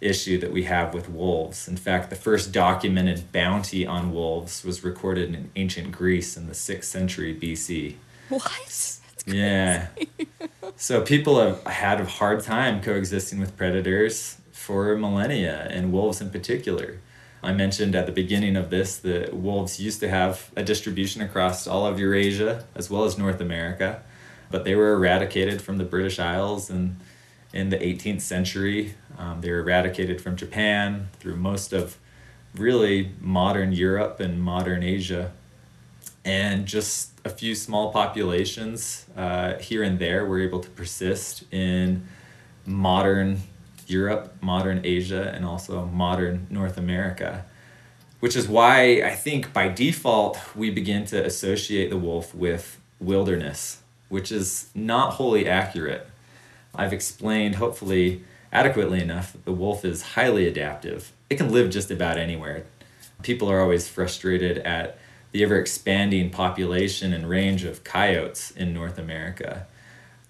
issue 0.00 0.38
that 0.38 0.52
we 0.52 0.64
have 0.64 0.92
with 0.92 1.08
wolves. 1.08 1.68
In 1.68 1.76
fact, 1.76 2.10
the 2.10 2.16
first 2.16 2.52
documented 2.52 3.32
bounty 3.32 3.86
on 3.86 4.12
wolves 4.12 4.64
was 4.64 4.84
recorded 4.84 5.34
in 5.34 5.50
ancient 5.56 5.92
Greece 5.92 6.36
in 6.36 6.46
the 6.48 6.52
6th 6.52 6.84
century 6.84 7.34
BC. 7.34 7.94
What? 8.28 8.98
Yeah. 9.26 9.86
so 10.76 11.00
people 11.00 11.40
have 11.40 11.64
had 11.64 12.00
a 12.00 12.04
hard 12.04 12.42
time 12.42 12.82
coexisting 12.82 13.40
with 13.40 13.56
predators 13.56 14.38
for 14.66 14.96
millennia, 14.96 15.68
and 15.70 15.92
wolves 15.92 16.20
in 16.20 16.28
particular. 16.30 16.98
I 17.46 17.52
mentioned 17.52 17.94
at 17.94 18.06
the 18.06 18.12
beginning 18.12 18.56
of 18.56 18.70
this 18.70 18.96
that 18.98 19.32
wolves 19.32 19.78
used 19.78 20.00
to 20.00 20.08
have 20.08 20.50
a 20.56 20.64
distribution 20.64 21.22
across 21.22 21.68
all 21.68 21.86
of 21.86 22.00
Eurasia 22.00 22.64
as 22.74 22.90
well 22.90 23.04
as 23.04 23.16
North 23.16 23.40
America, 23.40 24.02
but 24.50 24.64
they 24.64 24.74
were 24.74 24.92
eradicated 24.94 25.62
from 25.62 25.78
the 25.78 25.84
British 25.84 26.18
Isles 26.18 26.68
and 26.68 26.96
in 27.52 27.70
the 27.70 27.76
18th 27.76 28.22
century. 28.22 28.94
Um, 29.16 29.42
they 29.42 29.52
were 29.52 29.60
eradicated 29.60 30.20
from 30.20 30.34
Japan 30.34 31.08
through 31.20 31.36
most 31.36 31.72
of 31.72 31.98
really 32.56 33.12
modern 33.20 33.70
Europe 33.70 34.18
and 34.18 34.42
modern 34.42 34.82
Asia 34.82 35.30
and 36.24 36.66
just 36.66 37.12
a 37.24 37.30
few 37.30 37.54
small 37.54 37.92
populations 37.92 39.06
uh, 39.16 39.54
here 39.58 39.84
and 39.84 40.00
there 40.00 40.26
were 40.26 40.40
able 40.40 40.58
to 40.58 40.70
persist 40.70 41.44
in 41.52 42.08
modern 42.66 43.40
Europe, 43.86 44.36
modern 44.40 44.80
Asia, 44.84 45.32
and 45.34 45.44
also 45.44 45.86
modern 45.86 46.46
North 46.50 46.76
America. 46.76 47.44
Which 48.20 48.36
is 48.36 48.48
why 48.48 49.02
I 49.02 49.14
think 49.14 49.52
by 49.52 49.68
default 49.68 50.38
we 50.54 50.70
begin 50.70 51.04
to 51.06 51.24
associate 51.24 51.90
the 51.90 51.96
wolf 51.96 52.34
with 52.34 52.80
wilderness, 52.98 53.82
which 54.08 54.32
is 54.32 54.70
not 54.74 55.14
wholly 55.14 55.46
accurate. 55.46 56.08
I've 56.74 56.92
explained, 56.92 57.56
hopefully 57.56 58.24
adequately 58.52 59.00
enough, 59.00 59.32
that 59.32 59.44
the 59.44 59.52
wolf 59.52 59.84
is 59.84 60.02
highly 60.14 60.46
adaptive. 60.46 61.12
It 61.28 61.36
can 61.36 61.52
live 61.52 61.70
just 61.70 61.90
about 61.90 62.16
anywhere. 62.16 62.64
People 63.22 63.50
are 63.50 63.60
always 63.60 63.88
frustrated 63.88 64.58
at 64.58 64.98
the 65.32 65.42
ever 65.42 65.58
expanding 65.58 66.30
population 66.30 67.12
and 67.12 67.28
range 67.28 67.64
of 67.64 67.84
coyotes 67.84 68.50
in 68.52 68.72
North 68.72 68.98
America. 68.98 69.66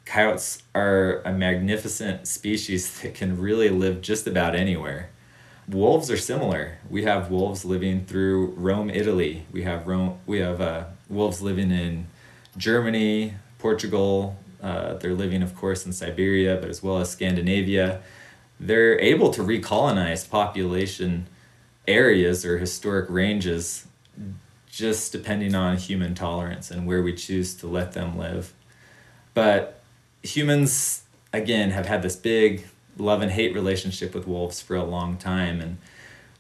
Coyotes 0.07 0.63
are 0.75 1.21
a 1.25 1.33
magnificent 1.33 2.27
species 2.29 3.01
that 3.01 3.15
can 3.15 3.39
really 3.39 3.69
live 3.69 4.01
just 4.01 4.27
about 4.27 4.55
anywhere. 4.55 5.11
Wolves 5.69 6.11
are 6.13 6.17
similar. 6.17 6.79
We 6.89 7.03
have 7.03 7.29
wolves 7.29 7.65
living 7.65 8.07
through 8.07 8.53
Rome, 8.53 8.89
Italy. 8.89 9.47
We 9.51 9.65
have 9.65 9.87
Rome, 9.87 10.21
we 10.25 10.39
have 10.39 10.61
uh, 10.61 10.85
wolves 11.09 11.43
living 11.43 11.73
in 11.73 12.07
Germany, 12.57 13.35
Portugal. 13.59 14.39
Uh, 14.63 14.95
they're 14.95 15.13
living, 15.13 15.43
of 15.43 15.57
course, 15.57 15.85
in 15.85 15.93
Siberia, 15.93 16.57
but 16.57 16.71
as 16.71 16.85
well 16.85 16.99
as 16.99 17.11
Scandinavia. 17.11 18.01
They're 18.61 18.99
able 19.01 19.31
to 19.31 19.43
recolonize 19.43 20.29
population 20.29 21.27
areas 21.89 22.45
or 22.45 22.59
historic 22.59 23.11
ranges 23.11 23.87
just 24.71 25.11
depending 25.11 25.55
on 25.55 25.77
human 25.79 26.15
tolerance 26.15 26.71
and 26.71 26.87
where 26.87 27.03
we 27.03 27.13
choose 27.13 27.55
to 27.57 27.67
let 27.67 27.93
them 27.93 28.17
live. 28.17 28.53
But 29.35 29.81
humans, 30.27 31.03
again, 31.33 31.71
have 31.71 31.87
had 31.87 32.03
this 32.03 32.17
big 32.17 32.67
love 32.99 33.23
and 33.23 33.31
hate 33.33 33.55
relationship 33.55 34.15
with 34.15 34.27
wolves 34.27 34.61
for 34.61 34.77
a 34.77 34.85
long 34.85 35.17
time. 35.17 35.61
And 35.61 35.79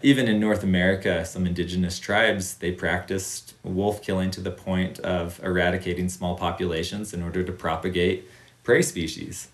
even 0.03 0.29
in 0.29 0.41
North 0.41 0.63
America, 0.63 1.25
some 1.25 1.47
indigenous 1.47 1.99
tribes, 1.99 2.55
they 2.55 2.73
practiced 2.73 3.55
wolf 3.63 4.03
killing 4.03 4.31
to 4.33 4.41
the 4.41 4.51
point 4.51 4.99
of 5.01 5.41
eradicating 5.43 6.09
small 6.09 6.37
populations 6.37 7.15
in 7.15 7.23
order 7.23 7.43
to 7.43 7.53
propagate 7.53 8.29
prey 8.63 8.83
species. 8.83 9.49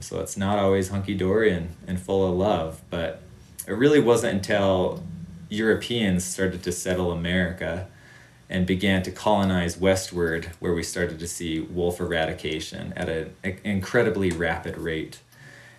So 0.00 0.20
it's 0.20 0.36
not 0.36 0.58
always 0.58 0.88
hunky 0.88 1.14
dory 1.14 1.50
and, 1.50 1.74
and 1.86 2.00
full 2.00 2.30
of 2.30 2.36
love, 2.36 2.82
but 2.90 3.22
it 3.66 3.72
really 3.72 4.00
wasn't 4.00 4.34
until 4.34 5.02
Europeans 5.48 6.24
started 6.24 6.62
to 6.62 6.72
settle 6.72 7.10
America 7.10 7.88
and 8.50 8.66
began 8.66 9.02
to 9.02 9.10
colonize 9.10 9.76
westward, 9.76 10.46
where 10.58 10.72
we 10.72 10.82
started 10.82 11.18
to 11.18 11.26
see 11.26 11.60
wolf 11.60 12.00
eradication 12.00 12.92
at 12.96 13.08
an 13.08 13.34
incredibly 13.64 14.30
rapid 14.30 14.78
rate. 14.78 15.20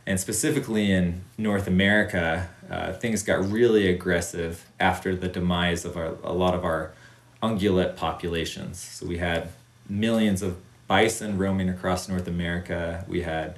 And 0.05 0.19
specifically 0.19 0.91
in 0.91 1.21
North 1.37 1.67
America, 1.67 2.49
uh, 2.69 2.93
things 2.93 3.23
got 3.23 3.49
really 3.49 3.87
aggressive 3.87 4.65
after 4.79 5.15
the 5.15 5.27
demise 5.27 5.85
of 5.85 5.97
our, 5.97 6.15
a 6.23 6.33
lot 6.33 6.53
of 6.53 6.63
our 6.63 6.93
ungulate 7.41 7.95
populations. 7.95 8.79
So 8.79 9.05
we 9.05 9.17
had 9.17 9.49
millions 9.87 10.41
of 10.41 10.57
bison 10.87 11.37
roaming 11.37 11.69
across 11.69 12.09
North 12.09 12.27
America. 12.27 13.05
We 13.07 13.21
had 13.21 13.57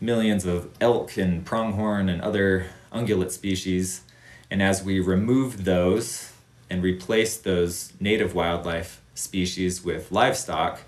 millions 0.00 0.44
of 0.44 0.68
elk 0.80 1.16
and 1.16 1.44
pronghorn 1.44 2.08
and 2.08 2.20
other 2.20 2.66
ungulate 2.92 3.30
species. 3.30 4.02
And 4.50 4.62
as 4.62 4.82
we 4.82 5.00
removed 5.00 5.60
those 5.64 6.31
and 6.72 6.82
replaced 6.82 7.44
those 7.44 7.92
native 8.00 8.34
wildlife 8.34 9.02
species 9.14 9.84
with 9.84 10.10
livestock, 10.10 10.80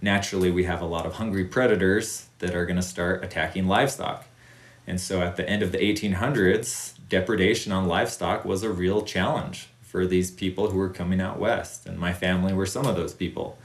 naturally 0.00 0.50
we 0.50 0.64
have 0.64 0.80
a 0.80 0.86
lot 0.86 1.04
of 1.04 1.14
hungry 1.14 1.44
predators 1.44 2.28
that 2.38 2.54
are 2.54 2.64
going 2.64 2.76
to 2.76 2.82
start 2.82 3.22
attacking 3.22 3.66
livestock. 3.66 4.24
And 4.86 4.98
so 4.98 5.20
at 5.20 5.36
the 5.36 5.46
end 5.46 5.62
of 5.62 5.70
the 5.70 5.76
1800s, 5.76 6.94
depredation 7.10 7.72
on 7.72 7.86
livestock 7.86 8.46
was 8.46 8.62
a 8.62 8.70
real 8.70 9.02
challenge 9.02 9.68
for 9.82 10.06
these 10.06 10.30
people 10.30 10.70
who 10.70 10.78
were 10.78 10.88
coming 10.88 11.20
out 11.20 11.38
west. 11.38 11.84
And 11.84 11.98
my 11.98 12.14
family 12.14 12.54
were 12.54 12.64
some 12.64 12.86
of 12.86 12.96
those 12.96 13.12
people. 13.12 13.58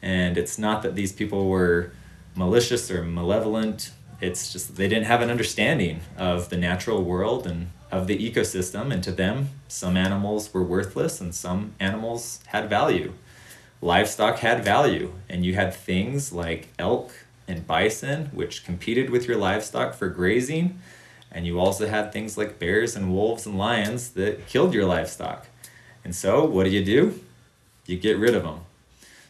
And 0.00 0.38
it's 0.38 0.58
not 0.58 0.82
that 0.84 0.94
these 0.94 1.12
people 1.12 1.50
were 1.50 1.92
malicious 2.34 2.90
or 2.90 3.02
malevolent, 3.02 3.90
it's 4.22 4.50
just 4.50 4.76
they 4.76 4.88
didn't 4.88 5.04
have 5.04 5.20
an 5.20 5.28
understanding 5.28 6.00
of 6.16 6.48
the 6.48 6.56
natural 6.56 7.04
world 7.04 7.46
and 7.46 7.68
of 7.96 8.06
the 8.06 8.18
ecosystem. 8.18 8.92
And 8.92 9.02
to 9.04 9.12
them, 9.12 9.50
some 9.68 9.96
animals 9.96 10.52
were 10.52 10.62
worthless 10.62 11.20
and 11.20 11.34
some 11.34 11.74
animals 11.80 12.40
had 12.46 12.68
value. 12.68 13.14
Livestock 13.80 14.38
had 14.38 14.64
value, 14.64 15.12
and 15.28 15.44
you 15.44 15.56
had 15.56 15.74
things 15.74 16.32
like 16.32 16.68
elk 16.78 17.12
and 17.46 17.66
bison, 17.66 18.30
which 18.32 18.64
competed 18.64 19.10
with 19.10 19.28
your 19.28 19.36
livestock 19.36 19.92
for 19.94 20.08
grazing. 20.08 20.78
And 21.30 21.46
you 21.46 21.60
also 21.60 21.88
had 21.88 22.10
things 22.10 22.38
like 22.38 22.58
bears 22.58 22.96
and 22.96 23.12
wolves 23.12 23.44
and 23.44 23.58
lions 23.58 24.10
that 24.10 24.46
killed 24.46 24.72
your 24.72 24.86
livestock. 24.86 25.48
And 26.02 26.14
so, 26.14 26.44
what 26.44 26.64
do 26.64 26.70
you 26.70 26.84
do? 26.84 27.20
You 27.86 27.98
get 27.98 28.16
rid 28.16 28.34
of 28.34 28.44
them. 28.44 28.60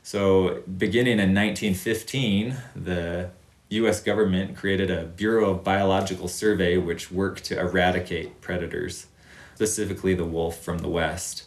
So, 0.04 0.62
beginning 0.78 1.18
in 1.18 1.34
1915, 1.34 2.56
the 2.76 3.30
US 3.70 4.00
government 4.00 4.56
created 4.56 4.90
a 4.90 5.04
Bureau 5.04 5.50
of 5.50 5.64
Biological 5.64 6.28
Survey 6.28 6.76
which 6.76 7.10
worked 7.10 7.44
to 7.44 7.58
eradicate 7.58 8.40
predators, 8.40 9.06
specifically 9.54 10.14
the 10.14 10.24
wolf 10.24 10.62
from 10.62 10.78
the 10.78 10.88
West. 10.88 11.44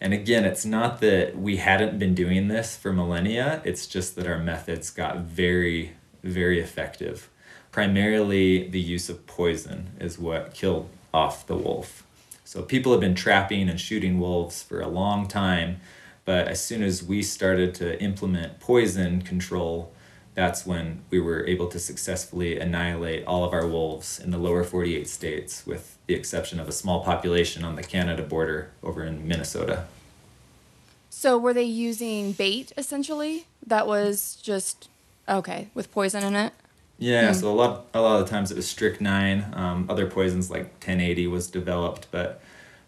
And 0.00 0.12
again, 0.12 0.44
it's 0.44 0.66
not 0.66 1.00
that 1.00 1.36
we 1.36 1.56
hadn't 1.56 1.98
been 1.98 2.14
doing 2.14 2.48
this 2.48 2.76
for 2.76 2.92
millennia, 2.92 3.62
it's 3.64 3.86
just 3.86 4.14
that 4.16 4.26
our 4.26 4.38
methods 4.38 4.90
got 4.90 5.20
very, 5.20 5.92
very 6.22 6.60
effective. 6.60 7.30
Primarily, 7.72 8.68
the 8.68 8.80
use 8.80 9.08
of 9.08 9.26
poison 9.26 9.90
is 9.98 10.18
what 10.18 10.52
killed 10.52 10.90
off 11.14 11.46
the 11.46 11.56
wolf. 11.56 12.04
So, 12.44 12.62
people 12.62 12.92
have 12.92 13.00
been 13.00 13.14
trapping 13.14 13.68
and 13.68 13.80
shooting 13.80 14.20
wolves 14.20 14.62
for 14.62 14.80
a 14.80 14.88
long 14.88 15.26
time, 15.26 15.80
but 16.24 16.46
as 16.46 16.62
soon 16.62 16.82
as 16.82 17.02
we 17.02 17.22
started 17.22 17.74
to 17.76 18.00
implement 18.02 18.60
poison 18.60 19.22
control, 19.22 19.92
that's 20.36 20.66
when 20.66 21.02
we 21.10 21.18
were 21.18 21.44
able 21.46 21.66
to 21.66 21.78
successfully 21.78 22.60
annihilate 22.60 23.24
all 23.24 23.42
of 23.42 23.54
our 23.54 23.66
wolves 23.66 24.20
in 24.20 24.30
the 24.30 24.38
lower 24.38 24.62
48 24.62 25.08
states, 25.08 25.66
with 25.66 25.96
the 26.06 26.14
exception 26.14 26.60
of 26.60 26.68
a 26.68 26.72
small 26.72 27.02
population 27.02 27.64
on 27.64 27.74
the 27.74 27.82
Canada 27.82 28.22
border 28.22 28.70
over 28.82 29.02
in 29.02 29.26
Minnesota. 29.26 29.86
So, 31.08 31.38
were 31.38 31.54
they 31.54 31.64
using 31.64 32.32
bait 32.32 32.70
essentially? 32.76 33.46
That 33.66 33.86
was 33.86 34.36
just 34.42 34.90
okay 35.26 35.68
with 35.74 35.90
poison 35.90 36.22
in 36.22 36.36
it. 36.36 36.52
Yeah, 36.98 37.30
mm. 37.30 37.34
so 37.34 37.50
a 37.50 37.54
lot 37.54 37.86
a 37.94 38.00
lot 38.02 38.20
of 38.20 38.26
the 38.26 38.30
times 38.30 38.50
it 38.50 38.56
was 38.56 38.68
strychnine. 38.68 39.46
Um, 39.54 39.86
other 39.88 40.06
poisons 40.06 40.50
like 40.50 40.64
1080 40.64 41.28
was 41.28 41.48
developed, 41.48 42.08
but 42.10 42.42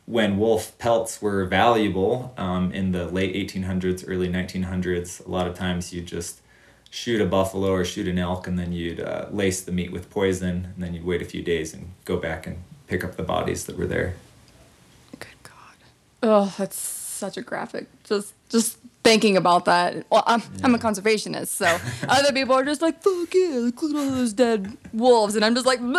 when 0.05 0.39
wolf 0.39 0.77
pelts 0.79 1.23
were 1.23 1.47
valuable 1.47 2.35
um, 2.37 2.73
in 2.73 2.93
the 2.93 3.07
late 3.07 3.35
1800s, 3.35 4.05
early 4.07 4.29
1900s, 4.29 5.27
a 5.27 5.31
lot 5.31 5.47
of 5.47 5.55
times 5.55 5.93
you 5.93 6.03
just 6.03 6.41
shoot 6.91 7.21
a 7.21 7.27
buffalo 7.27 7.71
or 7.71 7.85
shoot 7.85 8.09
an 8.09 8.19
elk 8.19 8.47
and 8.47 8.59
then 8.59 8.73
you'd 8.73 9.01
uh, 9.01 9.27
lace 9.31 9.61
the 9.61 9.73
meat 9.73 9.93
with 9.93 10.09
poison 10.11 10.73
and 10.75 10.83
then 10.83 10.95
you'd 10.95 11.05
wait 11.05 11.23
a 11.23 11.25
few 11.25 11.43
days 11.43 11.75
and 11.75 11.93
go 12.05 12.17
back 12.17 12.47
and 12.47 12.63
pick 12.87 13.05
up 13.05 13.17
the 13.17 13.23
bodies 13.23 13.65
that 13.65 13.77
were 13.77 13.87
there. 13.87 14.15
Good 15.19 15.43
God. 15.43 15.77
Oh, 16.23 16.55
that's 16.59 16.79
such 16.79 17.37
a 17.37 17.43
graphic. 17.43 17.87
Just 18.05 18.33
just 18.49 18.79
thinking 19.05 19.37
about 19.37 19.65
that. 19.65 20.05
Well, 20.11 20.23
I'm, 20.27 20.41
yeah. 20.41 20.65
I'm 20.65 20.75
a 20.75 20.79
conservationist, 20.79 21.49
so 21.49 21.79
other 22.09 22.33
people 22.33 22.55
are 22.55 22.65
just 22.65 22.83
like, 22.83 23.03
fuck 23.03 23.33
yeah, 23.35 23.55
look 23.55 23.83
at 23.83 23.97
all 23.97 24.11
those 24.11 24.33
dead 24.33 24.77
wolves. 24.93 25.37
And 25.37 25.45
I'm 25.45 25.55
just 25.55 25.67
like, 25.67 25.81
I'm 25.83 25.95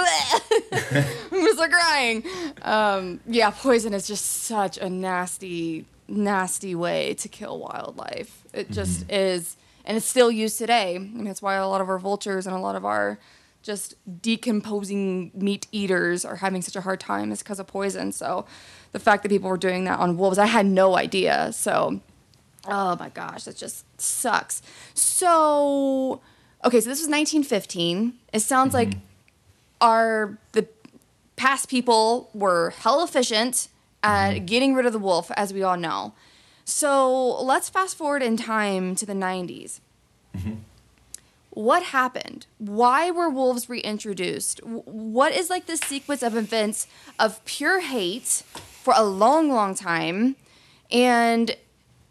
just 1.31 1.57
like 1.59 1.71
crying. 1.71 2.23
Um, 2.61 3.19
yeah, 3.27 3.49
poison 3.51 3.93
is 3.93 4.07
just 4.07 4.25
such 4.25 4.77
a 4.77 4.89
nasty, 4.89 5.85
nasty 6.07 6.75
way 6.75 7.13
to 7.15 7.27
kill 7.27 7.59
wildlife. 7.59 8.43
It 8.53 8.71
just 8.71 9.01
mm-hmm. 9.01 9.15
is 9.15 9.57
and 9.85 9.97
it's 9.97 10.05
still 10.05 10.31
used 10.31 10.57
today. 10.57 10.95
I 10.95 10.99
mean, 10.99 11.25
that's 11.25 11.41
why 11.41 11.55
a 11.55 11.67
lot 11.67 11.81
of 11.81 11.89
our 11.89 11.99
vultures 11.99 12.45
and 12.45 12.55
a 12.55 12.59
lot 12.59 12.75
of 12.75 12.85
our 12.85 13.19
just 13.61 13.95
decomposing 14.21 15.31
meat 15.33 15.67
eaters 15.71 16.23
are 16.23 16.37
having 16.37 16.61
such 16.61 16.75
a 16.75 16.81
hard 16.81 16.99
time 16.99 17.31
is 17.31 17.39
because 17.39 17.59
of 17.59 17.67
poison. 17.67 18.11
So 18.11 18.45
the 18.91 18.99
fact 18.99 19.23
that 19.23 19.29
people 19.29 19.49
were 19.49 19.57
doing 19.57 19.83
that 19.85 19.99
on 19.99 20.17
wolves, 20.17 20.37
I 20.37 20.45
had 20.45 20.65
no 20.65 20.95
idea. 20.95 21.51
So, 21.53 22.01
oh 22.67 22.95
my 22.97 23.09
gosh, 23.09 23.43
that 23.43 23.57
just 23.57 23.85
sucks. 23.99 24.61
So, 24.93 26.21
okay, 26.63 26.79
so 26.79 26.89
this 26.89 26.99
was 26.99 27.09
1915. 27.09 28.13
It 28.31 28.39
sounds 28.39 28.73
mm-hmm. 28.73 28.91
like 28.91 28.97
our 29.81 30.37
the 30.53 30.67
past 31.35 31.69
people 31.69 32.29
were 32.33 32.71
hell 32.71 33.03
efficient 33.03 33.69
at 34.03 34.31
mm-hmm. 34.31 34.45
getting 34.45 34.73
rid 34.73 34.85
of 34.85 34.93
the 34.93 34.99
wolf, 34.99 35.31
as 35.31 35.53
we 35.53 35.63
all 35.63 35.77
know. 35.77 36.13
So 36.69 37.41
let's 37.41 37.67
fast 37.67 37.97
forward 37.97 38.21
in 38.21 38.37
time 38.37 38.95
to 38.95 39.05
the 39.05 39.13
90s. 39.13 39.79
Mm-hmm. 40.37 40.53
What 41.49 41.83
happened? 41.83 42.45
Why 42.59 43.09
were 43.09 43.27
wolves 43.27 43.69
reintroduced? 43.69 44.63
What 44.63 45.33
is 45.33 45.49
like 45.49 45.65
the 45.65 45.77
sequence 45.77 46.21
of 46.21 46.37
events 46.37 46.85
of 47.17 47.43
pure 47.45 47.81
hate 47.81 48.43
for 48.83 48.93
a 48.95 49.03
long, 49.03 49.51
long 49.51 49.73
time? 49.73 50.35
And 50.91 51.57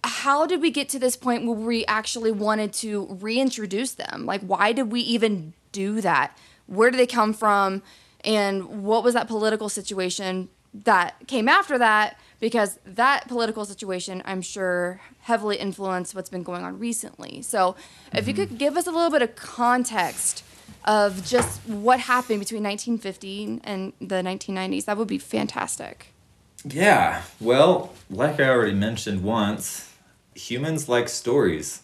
how 0.03 0.45
did 0.45 0.61
we 0.61 0.73
get 0.73 0.89
to 0.91 0.99
this 0.99 1.17
point 1.17 1.47
where 1.47 1.57
we 1.57 1.87
actually 1.87 2.33
wanted 2.33 2.73
to 2.75 3.07
reintroduce 3.21 3.93
them? 3.93 4.27
Like, 4.27 4.41
why 4.41 4.73
did 4.73 4.91
we 4.91 5.01
even 5.03 5.53
do 5.71 6.01
that? 6.01 6.37
Where 6.67 6.91
did 6.91 6.99
they 6.99 7.07
come 7.07 7.33
from? 7.33 7.83
And 8.25 8.83
what 8.83 9.05
was 9.05 9.15
that 9.15 9.29
political 9.29 9.69
situation 9.69 10.49
that 10.75 11.15
came 11.29 11.49
after 11.49 11.79
that? 11.79 12.19
Because 12.41 12.79
that 12.85 13.29
political 13.29 13.65
situation, 13.65 14.23
I'm 14.25 14.43
sure, 14.43 15.01
heavily 15.21 15.57
influenced 15.57 16.15
what's 16.15 16.31
been 16.31 16.43
going 16.43 16.63
on 16.65 16.79
recently. 16.79 17.43
So, 17.43 17.73
mm-hmm. 17.73 18.17
if 18.17 18.29
you 18.29 18.35
could 18.35 18.49
mm-hmm. 18.49 18.59
give 18.59 18.77
us 18.77 18.87
a 18.87 18.91
little 18.91 19.11
bit 19.11 19.23
of 19.23 19.35
context 19.37 20.45
of 20.85 21.25
just 21.27 21.61
what 21.67 22.01
happened 22.01 22.41
between 22.41 22.63
1950 22.63 23.61
and 23.65 23.93
the 24.01 24.23
1990s, 24.23 24.85
that 24.85 24.97
would 24.97 25.09
be 25.09 25.19
fantastic. 25.19 26.13
Yeah, 26.65 27.23
well, 27.41 27.95
like 28.11 28.41
I 28.41 28.49
already 28.49 28.75
mentioned 28.75 29.23
once, 29.23 29.93
humans 30.35 30.89
like 30.89 31.09
stories. 31.09 31.83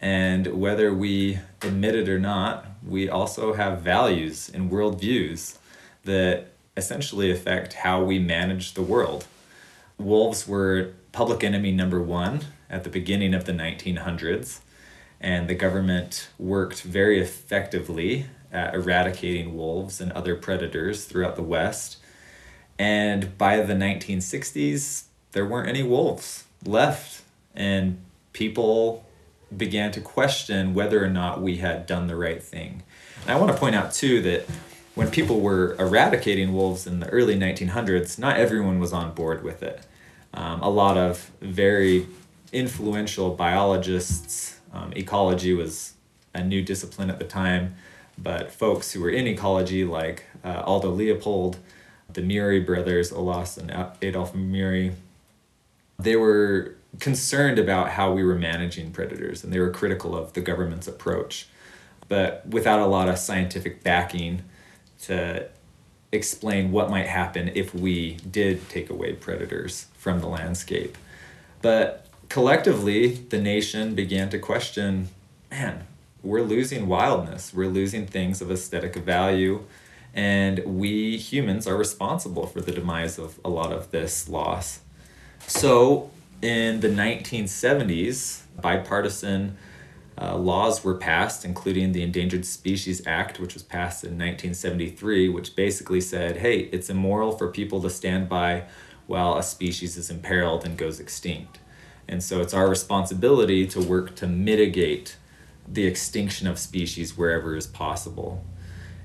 And 0.00 0.60
whether 0.60 0.92
we 0.92 1.38
admit 1.62 1.94
it 1.94 2.08
or 2.08 2.18
not, 2.18 2.66
we 2.86 3.08
also 3.08 3.54
have 3.54 3.80
values 3.80 4.50
and 4.52 4.70
worldviews 4.70 5.56
that 6.04 6.48
essentially 6.76 7.30
affect 7.30 7.72
how 7.72 8.02
we 8.02 8.18
manage 8.18 8.74
the 8.74 8.82
world 8.82 9.26
wolves 10.04 10.46
were 10.46 10.92
public 11.12 11.42
enemy 11.42 11.72
number 11.72 12.00
one 12.00 12.40
at 12.68 12.84
the 12.84 12.90
beginning 12.90 13.34
of 13.34 13.44
the 13.44 13.52
1900s, 13.52 14.60
and 15.20 15.48
the 15.48 15.54
government 15.54 16.28
worked 16.38 16.82
very 16.82 17.20
effectively 17.20 18.26
at 18.52 18.74
eradicating 18.74 19.56
wolves 19.56 20.00
and 20.00 20.12
other 20.12 20.36
predators 20.36 21.06
throughout 21.06 21.36
the 21.36 21.42
West. 21.42 21.96
And 22.78 23.36
by 23.38 23.60
the 23.60 23.74
1960s, 23.74 25.04
there 25.32 25.46
weren't 25.46 25.68
any 25.68 25.82
wolves 25.82 26.44
left, 26.64 27.22
and 27.54 27.98
people 28.32 29.04
began 29.56 29.92
to 29.92 30.00
question 30.00 30.74
whether 30.74 31.04
or 31.04 31.08
not 31.08 31.40
we 31.40 31.58
had 31.58 31.86
done 31.86 32.06
the 32.06 32.16
right 32.16 32.42
thing. 32.42 32.82
And 33.22 33.30
I 33.30 33.36
want 33.36 33.52
to 33.52 33.58
point 33.58 33.74
out, 33.74 33.92
too, 33.92 34.20
that 34.22 34.46
when 34.94 35.10
people 35.10 35.40
were 35.40 35.74
eradicating 35.78 36.52
wolves 36.52 36.86
in 36.86 37.00
the 37.00 37.08
early 37.08 37.36
1900s, 37.36 38.18
not 38.18 38.36
everyone 38.36 38.78
was 38.78 38.92
on 38.92 39.14
board 39.14 39.42
with 39.42 39.62
it. 39.62 39.84
Um, 40.34 40.60
a 40.62 40.68
lot 40.68 40.96
of 40.96 41.30
very 41.40 42.06
influential 42.52 43.34
biologists, 43.34 44.58
um, 44.72 44.92
ecology 44.94 45.54
was 45.54 45.94
a 46.34 46.42
new 46.42 46.60
discipline 46.60 47.08
at 47.08 47.18
the 47.18 47.24
time, 47.24 47.76
but 48.18 48.50
folks 48.50 48.92
who 48.92 49.00
were 49.00 49.10
in 49.10 49.26
ecology, 49.26 49.84
like 49.84 50.24
uh, 50.44 50.62
Aldo 50.64 50.90
Leopold, 50.90 51.58
the 52.12 52.22
Murie 52.22 52.60
brothers, 52.60 53.12
Olaus 53.12 53.56
and 53.56 53.72
Adolph 54.02 54.34
Murie, 54.34 54.92
they 55.98 56.16
were 56.16 56.74
concerned 56.98 57.58
about 57.58 57.90
how 57.90 58.12
we 58.12 58.24
were 58.24 58.34
managing 58.34 58.90
predators 58.90 59.42
and 59.42 59.52
they 59.52 59.58
were 59.58 59.70
critical 59.70 60.16
of 60.16 60.32
the 60.32 60.40
government's 60.40 60.88
approach. 60.88 61.48
But 62.08 62.46
without 62.46 62.80
a 62.80 62.86
lot 62.86 63.08
of 63.08 63.18
scientific 63.18 63.82
backing 63.82 64.42
to 65.02 65.48
explain 66.12 66.70
what 66.70 66.90
might 66.90 67.06
happen 67.06 67.50
if 67.54 67.74
we 67.74 68.14
did 68.30 68.68
take 68.68 68.90
away 68.90 69.14
predators 69.14 69.86
from 70.04 70.20
the 70.20 70.26
landscape. 70.26 70.98
But 71.62 72.06
collectively, 72.28 73.06
the 73.08 73.40
nation 73.40 73.94
began 73.94 74.28
to 74.28 74.38
question 74.38 75.08
man, 75.50 75.86
we're 76.22 76.42
losing 76.42 76.88
wildness. 76.88 77.54
We're 77.54 77.70
losing 77.70 78.06
things 78.06 78.42
of 78.42 78.50
aesthetic 78.50 78.96
value. 78.96 79.64
And 80.12 80.58
we 80.66 81.16
humans 81.16 81.66
are 81.66 81.76
responsible 81.76 82.46
for 82.46 82.60
the 82.60 82.70
demise 82.70 83.18
of 83.18 83.40
a 83.42 83.48
lot 83.48 83.72
of 83.72 83.92
this 83.92 84.28
loss. 84.28 84.80
So 85.46 86.10
in 86.42 86.80
the 86.80 86.88
1970s, 86.88 88.42
bipartisan 88.60 89.56
uh, 90.20 90.36
laws 90.36 90.84
were 90.84 90.94
passed, 90.94 91.46
including 91.46 91.92
the 91.92 92.02
Endangered 92.02 92.44
Species 92.44 93.06
Act, 93.06 93.40
which 93.40 93.54
was 93.54 93.62
passed 93.62 94.04
in 94.04 94.10
1973, 94.10 95.30
which 95.30 95.56
basically 95.56 96.02
said, 96.02 96.36
hey, 96.36 96.58
it's 96.72 96.90
immoral 96.90 97.32
for 97.32 97.48
people 97.48 97.80
to 97.80 97.88
stand 97.88 98.28
by 98.28 98.64
while 99.06 99.36
a 99.36 99.42
species 99.42 99.96
is 99.96 100.10
imperiled 100.10 100.64
and 100.64 100.76
goes 100.76 101.00
extinct. 101.00 101.58
And 102.08 102.22
so 102.22 102.40
it's 102.40 102.54
our 102.54 102.68
responsibility 102.68 103.66
to 103.68 103.80
work 103.80 104.14
to 104.16 104.26
mitigate 104.26 105.16
the 105.66 105.86
extinction 105.86 106.46
of 106.46 106.58
species 106.58 107.16
wherever 107.16 107.56
is 107.56 107.66
possible. 107.66 108.44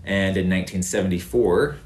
And 0.04 0.36
in 0.38 0.50
1974, 0.50 1.78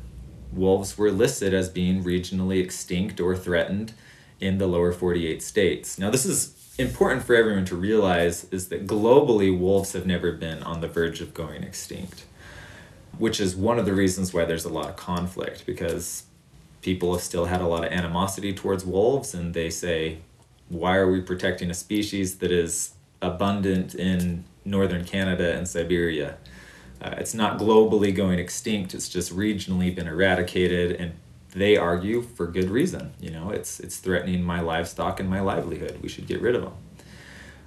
wolves 0.52 0.98
were 0.98 1.12
listed 1.12 1.54
as 1.54 1.70
being 1.70 2.04
regionally 2.04 2.64
extinct 2.64 3.20
or 3.20 3.36
threatened 3.36 3.94
in 4.40 4.58
the 4.58 4.68
lower 4.68 4.92
48 4.92 5.42
states. 5.42 6.00
Now, 6.00 6.10
this 6.10 6.26
is 6.26 6.74
important 6.78 7.24
for 7.24 7.36
everyone 7.36 7.66
to 7.66 7.76
realize 7.76 8.46
is 8.46 8.70
that 8.70 8.88
globally 8.88 9.56
wolves 9.58 9.94
have 9.94 10.08
never 10.08 10.32
been 10.32 10.64
on 10.64 10.82
the 10.82 10.88
verge 10.88 11.22
of 11.22 11.34
going 11.34 11.64
extinct 11.64 12.26
which 13.18 13.40
is 13.40 13.56
one 13.56 13.80
of 13.80 13.86
the 13.86 13.94
reasons 13.94 14.34
why 14.34 14.46
there's 14.46 14.66
a 14.66 14.70
lot 14.70 14.90
of 14.90 14.96
conflict 14.96 15.66
because 15.66 16.24
people 16.84 17.14
have 17.14 17.24
still 17.24 17.46
had 17.46 17.62
a 17.62 17.68
lot 17.68 17.84
of 17.84 17.92
animosity 17.92 18.54
towards 18.54 18.86
wolves 18.86 19.34
and 19.34 19.54
they 19.54 19.70
say 19.70 20.18
why 20.70 20.96
are 20.96 21.10
we 21.12 21.22
protecting 21.22 21.70
a 21.70 21.74
species 21.74 22.38
that 22.38 22.52
is 22.52 22.94
abundant 23.22 23.96
in 23.96 24.44
northern 24.66 25.04
canada 25.04 25.56
and 25.56 25.68
siberia 25.68 26.38
uh, 27.02 27.16
it's 27.18 27.34
not 27.34 27.58
globally 27.58 28.14
going 28.14 28.38
extinct 28.38 28.94
it's 28.94 29.10
just 29.10 29.36
regionally 29.36 29.94
been 29.94 30.08
eradicated 30.08 30.92
and 31.00 31.14
they 31.54 31.78
argue 31.78 32.22
for 32.22 32.48
good 32.48 32.70
reason. 32.70 33.14
You 33.20 33.32
know, 33.32 33.50
it's 33.50 33.80
it's 33.80 33.98
threatening 33.98 34.44
my 34.44 34.60
livestock 34.60 35.20
and 35.20 35.30
my 35.30 35.40
livelihood. 35.40 36.00
We 36.02 36.10
should 36.10 36.28
get 36.28 36.42
rid 36.42 36.56
of 36.56 36.64
them. 36.64 36.74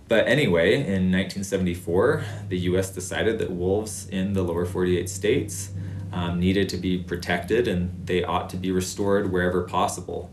But 0.08 0.28
anyway, 0.28 0.74
in 0.74 1.10
1974, 1.10 2.24
the 2.48 2.58
U.S. 2.70 2.90
decided 2.90 3.38
that 3.40 3.50
wolves 3.50 4.08
in 4.08 4.34
the 4.34 4.42
lower 4.42 4.64
48 4.64 5.08
states 5.08 5.70
um, 6.16 6.40
needed 6.40 6.70
to 6.70 6.78
be 6.78 6.96
protected 6.96 7.68
and 7.68 8.06
they 8.06 8.24
ought 8.24 8.48
to 8.48 8.56
be 8.56 8.72
restored 8.72 9.30
wherever 9.30 9.62
possible. 9.64 10.32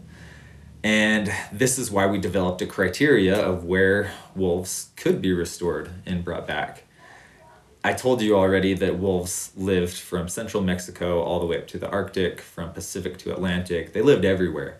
And 0.81 1.29
this 1.51 1.77
is 1.77 1.91
why 1.91 2.07
we 2.07 2.19
developed 2.19 2.61
a 2.61 2.65
criteria 2.65 3.37
of 3.37 3.65
where 3.65 4.13
wolves 4.33 4.91
could 4.95 5.21
be 5.21 5.33
restored 5.33 5.91
and 6.05 6.23
brought 6.23 6.47
back. 6.47 6.83
I 7.83 7.91
told 7.91 8.21
you 8.21 8.37
already 8.37 8.73
that 8.75 8.97
wolves 8.97 9.51
lived 9.57 9.97
from 9.97 10.29
central 10.29 10.63
Mexico 10.63 11.21
all 11.21 11.41
the 11.41 11.45
way 11.45 11.57
up 11.57 11.67
to 11.67 11.77
the 11.77 11.89
Arctic, 11.89 12.39
from 12.39 12.71
Pacific 12.71 13.17
to 13.17 13.33
Atlantic. 13.33 13.91
They 13.91 14.01
lived 14.01 14.23
everywhere. 14.23 14.77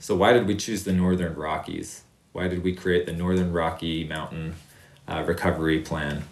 So, 0.00 0.16
why 0.16 0.32
did 0.32 0.48
we 0.48 0.56
choose 0.56 0.82
the 0.82 0.92
Northern 0.92 1.36
Rockies? 1.36 2.02
Why 2.32 2.48
did 2.48 2.64
we 2.64 2.74
create 2.74 3.06
the 3.06 3.12
Northern 3.12 3.52
Rocky 3.52 4.02
Mountain 4.02 4.56
uh, 5.06 5.22
Recovery 5.24 5.78
Plan? 5.78 6.24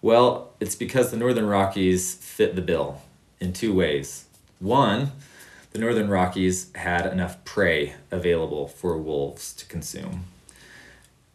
Well, 0.00 0.53
it's 0.64 0.74
because 0.74 1.10
the 1.10 1.16
Northern 1.18 1.44
Rockies 1.44 2.14
fit 2.14 2.56
the 2.56 2.62
bill 2.62 3.02
in 3.38 3.52
two 3.52 3.74
ways. 3.74 4.24
One, 4.60 5.12
the 5.72 5.78
Northern 5.78 6.08
Rockies 6.08 6.74
had 6.74 7.04
enough 7.04 7.44
prey 7.44 7.96
available 8.10 8.66
for 8.66 8.96
wolves 8.96 9.52
to 9.56 9.66
consume. 9.66 10.24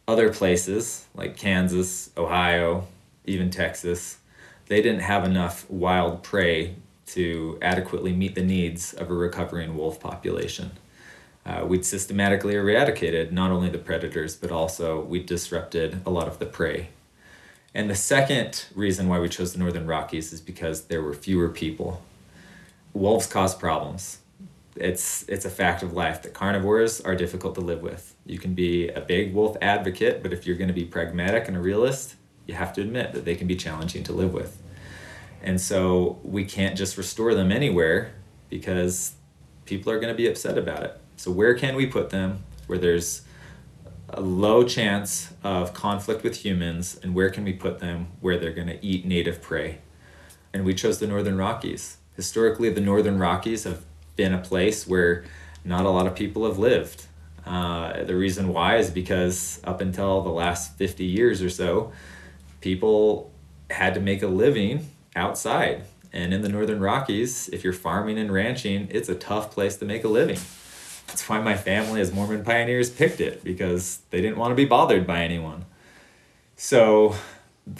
Other 0.07 0.33
places, 0.33 1.05
like 1.13 1.37
Kansas, 1.37 2.09
Ohio, 2.17 2.87
even 3.23 3.51
Texas, 3.51 4.17
they 4.65 4.81
didn't 4.81 5.01
have 5.01 5.23
enough 5.25 5.69
wild 5.69 6.23
prey 6.23 6.77
to 7.09 7.59
adequately 7.61 8.13
meet 8.13 8.33
the 8.33 8.41
needs 8.41 8.95
of 8.95 9.11
a 9.11 9.13
recovering 9.13 9.77
wolf 9.77 9.99
population. 9.99 10.71
Uh, 11.45 11.63
we'd 11.67 11.85
systematically 11.85 12.55
eradicated 12.55 13.31
not 13.31 13.51
only 13.51 13.69
the 13.69 13.77
predators, 13.77 14.35
but 14.35 14.51
also 14.51 14.99
we 15.01 15.21
disrupted 15.21 16.01
a 16.03 16.09
lot 16.09 16.27
of 16.27 16.39
the 16.39 16.47
prey. 16.47 16.89
And 17.73 17.89
the 17.89 17.95
second 17.95 18.65
reason 18.75 19.07
why 19.07 19.19
we 19.19 19.29
chose 19.29 19.53
the 19.53 19.59
Northern 19.59 19.85
Rockies 19.85 20.33
is 20.33 20.41
because 20.41 20.85
there 20.85 21.01
were 21.01 21.13
fewer 21.13 21.49
people. 21.49 22.01
Wolves 22.93 23.27
cause 23.27 23.53
problems. 23.53 24.19
It's, 24.75 25.27
it's 25.27 25.45
a 25.45 25.49
fact 25.49 25.83
of 25.83 25.93
life 25.93 26.21
that 26.23 26.33
carnivores 26.33 27.01
are 27.01 27.15
difficult 27.15 27.55
to 27.55 27.61
live 27.61 27.81
with. 27.81 28.15
You 28.25 28.39
can 28.39 28.53
be 28.53 28.89
a 28.89 29.01
big 29.01 29.33
wolf 29.33 29.57
advocate, 29.61 30.23
but 30.23 30.33
if 30.33 30.47
you're 30.47 30.55
going 30.55 30.69
to 30.69 30.73
be 30.73 30.85
pragmatic 30.85 31.47
and 31.47 31.55
a 31.55 31.59
realist, 31.59 32.15
you 32.47 32.55
have 32.55 32.73
to 32.73 32.81
admit 32.81 33.13
that 33.13 33.25
they 33.25 33.35
can 33.35 33.47
be 33.47 33.55
challenging 33.55 34.03
to 34.05 34.13
live 34.13 34.33
with. 34.33 34.61
And 35.41 35.61
so 35.61 36.19
we 36.23 36.45
can't 36.45 36.77
just 36.77 36.97
restore 36.97 37.35
them 37.35 37.51
anywhere 37.51 38.13
because 38.49 39.13
people 39.65 39.91
are 39.91 39.99
going 39.99 40.11
to 40.11 40.17
be 40.17 40.27
upset 40.27 40.57
about 40.57 40.83
it. 40.83 40.99
So, 41.15 41.31
where 41.31 41.53
can 41.53 41.75
we 41.75 41.85
put 41.85 42.09
them 42.09 42.43
where 42.67 42.77
there's 42.77 43.21
a 44.13 44.21
low 44.21 44.63
chance 44.63 45.33
of 45.43 45.73
conflict 45.73 46.23
with 46.23 46.37
humans, 46.37 46.99
and 47.01 47.13
where 47.13 47.29
can 47.29 47.43
we 47.43 47.53
put 47.53 47.79
them 47.79 48.07
where 48.21 48.37
they're 48.37 48.53
going 48.53 48.67
to 48.67 48.83
eat 48.85 49.05
native 49.05 49.41
prey? 49.41 49.79
And 50.53 50.65
we 50.65 50.73
chose 50.73 50.99
the 50.99 51.07
Northern 51.07 51.37
Rockies. 51.37 51.97
Historically, 52.15 52.69
the 52.69 52.81
Northern 52.81 53.19
Rockies 53.19 53.63
have 53.63 53.83
been 54.15 54.33
a 54.33 54.39
place 54.39 54.87
where 54.87 55.23
not 55.63 55.85
a 55.85 55.89
lot 55.89 56.07
of 56.07 56.15
people 56.15 56.45
have 56.45 56.57
lived. 56.57 57.05
Uh, 57.45 58.03
the 58.03 58.15
reason 58.15 58.49
why 58.49 58.77
is 58.77 58.89
because 58.89 59.59
up 59.63 59.81
until 59.81 60.21
the 60.21 60.29
last 60.29 60.77
50 60.77 61.05
years 61.05 61.41
or 61.41 61.49
so, 61.49 61.91
people 62.61 63.31
had 63.69 63.93
to 63.93 63.99
make 63.99 64.21
a 64.21 64.27
living 64.27 64.89
outside. 65.15 65.83
And 66.11 66.33
in 66.33 66.41
the 66.41 66.49
Northern 66.49 66.79
Rockies, 66.79 67.49
if 67.49 67.63
you're 67.63 67.73
farming 67.73 68.17
and 68.17 68.31
ranching, 68.31 68.87
it's 68.91 69.09
a 69.09 69.15
tough 69.15 69.51
place 69.51 69.77
to 69.77 69.85
make 69.85 70.03
a 70.03 70.07
living. 70.07 70.39
That's 71.19 71.27
why 71.27 71.41
my 71.41 71.57
family, 71.57 71.99
as 71.99 72.13
Mormon 72.13 72.45
pioneers, 72.45 72.89
picked 72.89 73.19
it 73.19 73.43
because 73.43 73.99
they 74.09 74.21
didn't 74.21 74.37
want 74.37 74.51
to 74.51 74.55
be 74.55 74.63
bothered 74.63 75.05
by 75.05 75.21
anyone. 75.21 75.65
So, 76.55 77.13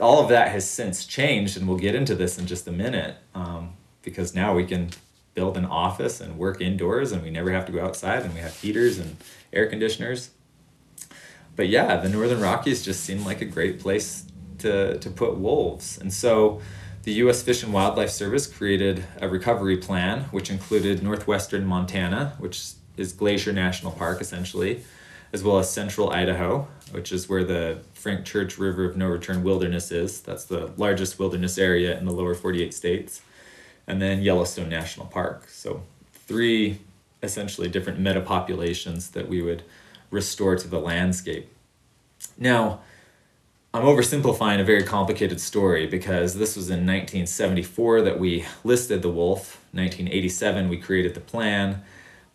all 0.02 0.22
of 0.22 0.28
that 0.28 0.52
has 0.52 0.70
since 0.70 1.06
changed, 1.06 1.56
and 1.56 1.66
we'll 1.66 1.78
get 1.78 1.96
into 1.96 2.16
this 2.16 2.38
in 2.38 2.48
just 2.48 2.68
a 2.68 2.72
minute 2.74 3.16
um, 3.34 3.76
because 4.02 4.36
now 4.36 4.54
we 4.54 4.66
can 4.66 4.90
build 5.36 5.56
an 5.56 5.64
office 5.64 6.20
and 6.20 6.38
work 6.38 6.60
indoors, 6.60 7.14
and 7.14 7.24
we 7.24 7.30
never 7.30 7.50
have 7.52 7.66
to 7.68 7.72
go 7.72 7.82
outside, 7.82 8.24
and 8.24 8.34
we 8.34 8.42
have 8.42 8.54
heaters 8.58 9.00
and 9.00 9.16
air 9.54 9.68
conditioners. 9.68 10.32
But 11.56 11.70
yeah, 11.70 11.96
the 11.96 12.10
Northern 12.10 12.42
Rockies 12.42 12.84
just 12.84 13.06
seemed 13.06 13.26
like 13.26 13.40
a 13.40 13.46
great 13.46 13.80
place 13.80 14.26
to, 14.58 15.00
to 15.00 15.10
put 15.10 15.38
wolves. 15.38 15.98
And 15.98 16.12
so 16.12 16.60
the 17.04 17.14
U.S. 17.14 17.42
Fish 17.42 17.64
and 17.64 17.72
Wildlife 17.72 18.10
Service 18.10 18.48
created 18.48 19.06
a 19.22 19.30
recovery 19.30 19.78
plan, 19.78 20.24
which 20.32 20.50
included 20.50 21.02
northwestern 21.02 21.66
Montana, 21.66 22.34
which 22.38 22.74
is 23.00 23.14
Glacier 23.14 23.54
National 23.54 23.91
Park 23.91 24.22
essentially, 24.22 24.84
as 25.32 25.43
well 25.43 25.58
as 25.60 25.72
central 25.72 26.10
Idaho, 26.10 26.68
which 26.91 27.12
is 27.12 27.30
where 27.30 27.43
the 27.43 27.80
Frank 27.93 28.26
Church 28.26 28.58
River 28.58 28.86
of 28.86 28.97
No 28.97 29.08
Return 29.08 29.43
Wilderness 29.43 29.91
is. 29.91 30.22
That's 30.22 30.45
the 30.45 30.72
largest 30.78 31.20
wilderness 31.20 31.58
area 31.58 31.97
in 31.97 32.06
the 32.06 32.12
lower 32.12 32.36
48 32.36 32.74
states. 32.74 33.22
And 33.88 34.02
then 34.02 34.22
Yellowstone 34.22 34.70
National 34.70 35.08
Park. 35.08 35.50
So, 35.50 35.84
three 36.14 36.80
essentially 37.24 37.68
different 37.68 38.00
metapopulations 38.00 39.12
that 39.12 39.28
we 39.28 39.41
would 39.41 39.64
restore 40.12 40.56
to 40.56 40.68
the 40.68 40.80
landscape. 40.80 41.52
Now, 42.38 42.82
I'm 43.74 43.84
oversimplifying 43.84 44.60
a 44.60 44.64
very 44.64 44.84
complicated 44.84 45.39
story 45.39 45.86
because 45.86 46.36
this 46.36 46.56
was 46.56 46.70
in 46.70 46.88
1974 46.88 48.02
that 48.02 48.20
we 48.20 48.45
listed 48.64 49.02
the 49.02 49.12
wolf. 49.12 49.64
1987 49.74 50.70
we 50.70 50.78
created 50.78 51.14
the 51.14 51.20
plan, 51.20 51.84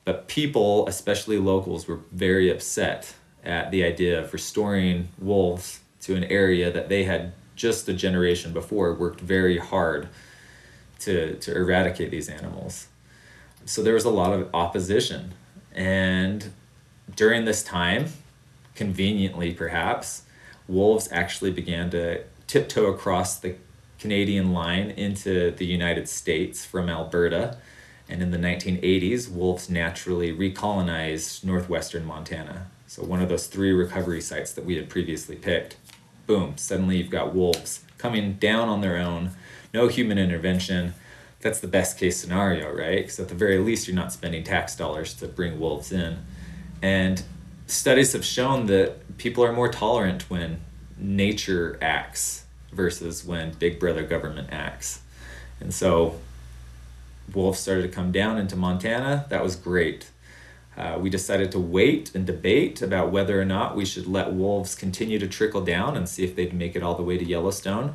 but 0.05 0.29
people, 0.29 0.87
especially 0.87 1.39
locals, 1.39 1.87
were 1.89 2.01
very 2.13 2.51
upset 2.51 3.15
at 3.45 3.71
the 3.71 3.85
idea 3.85 4.21
of 4.21 4.33
restoring 4.33 5.09
wolves 5.19 5.81
to 6.01 6.15
an 6.15 6.25
area 6.25 6.71
that 6.71 6.89
they 6.89 7.05
had 7.05 7.33
just 7.57 7.89
a 7.89 7.93
generation 7.93 8.53
before 8.53 8.93
worked 8.95 9.21
very 9.21 9.59
hard 9.59 10.09
to, 10.99 11.35
to 11.37 11.55
eradicate 11.55 12.11
these 12.11 12.29
animals. 12.29 12.89
So 13.65 13.83
there 13.83 13.95
was 13.95 14.05
a 14.05 14.11
lot 14.11 14.33
of 14.33 14.51
opposition. 14.55 15.33
And 15.75 16.53
during 17.17 17.45
this 17.45 17.63
time, 17.63 18.07
conveniently 18.75 19.53
perhaps, 19.53 20.23
wolves 20.69 21.09
actually 21.13 21.51
began 21.51 21.91
to 21.91 22.25
tiptoe 22.47 22.87
across 22.87 23.39
the 23.39 23.57
Canadian 23.99 24.53
line 24.53 24.91
into 24.91 25.51
the 25.53 25.65
United 25.65 26.09
States 26.09 26.65
from 26.65 26.91
Alberta. 26.91 27.57
And 28.09 28.23
in 28.23 28.31
the 28.31 28.39
1980s, 28.39 29.31
wolves 29.31 29.71
naturally 29.71 30.33
recolonized 30.33 31.45
northwestern 31.45 32.05
Montana. 32.05 32.67
So, 32.87 33.03
one 33.03 33.23
of 33.23 33.29
those 33.29 33.47
three 33.47 33.73
recovery 33.73 34.21
sites 34.21 34.53
that 34.53 34.65
we 34.65 34.77
had 34.77 34.89
previously 34.89 35.37
picked. 35.37 35.77
Boom, 36.27 36.57
suddenly 36.57 36.99
you've 36.99 37.11
got 37.11 37.35
wolves 37.35 37.85
coming 37.99 38.35
down 38.35 38.69
on 38.69 38.83
their 38.83 38.99
own, 38.99 39.31
no 39.73 39.89
human 39.89 40.19
intervention. 40.19 40.95
That's 41.41 41.61
the 41.61 41.69
best 41.69 41.99
case 41.99 42.19
scenario, 42.19 42.71
right? 42.75 42.99
Because 42.99 43.19
at 43.21 43.29
the 43.29 43.35
very 43.35 43.59
least, 43.59 43.89
you're 43.89 43.97
not 43.97 44.13
spending 44.13 44.45
tax 44.45 44.77
dollars 44.77 45.15
to 45.15 45.27
bring 45.27 45.59
wolves 45.59 45.93
in. 45.93 46.19
And 46.83 47.23
studies 47.67 48.13
have 48.13 48.25
shown 48.25 48.67
that 48.67 49.17
people 49.19 49.45
are 49.45 49.53
more 49.53 49.69
tolerant 49.69 50.29
when 50.31 50.61
nature 50.99 51.79
acts 51.81 52.45
versus 52.73 53.25
when 53.25 53.53
Big 53.53 53.79
Brother 53.79 54.03
government 54.05 54.49
acts. 54.53 55.01
And 55.61 55.73
so 55.73 56.21
wolves 57.33 57.61
started 57.61 57.83
to 57.83 57.89
come 57.89 58.12
down 58.12 58.39
into 58.39 58.57
Montana. 58.57 59.27
That 59.29 59.43
was 59.43 59.57
great. 59.57 60.11
Uh, 60.77 60.99
we 61.01 61.09
decided 61.09 61.53
to 61.53 61.61
wait 61.61 62.14
and 62.14 62.27
debate 62.27 62.83
about 62.83 63.12
whether 63.12 63.41
or 63.41 63.45
not 63.45 63.77
we 63.77 63.85
should 63.85 64.07
let 64.07 64.33
wolves 64.33 64.75
continue 64.75 65.18
to 65.20 65.29
trickle 65.29 65.61
down 65.61 65.97
and 65.97 66.09
see 66.09 66.25
if 66.25 66.35
they'd 66.35 66.53
make 66.53 66.75
it 66.75 66.83
all 66.83 66.97
the 66.97 67.03
way 67.03 67.16
to 67.16 67.25
Yellowstone. 67.25 67.95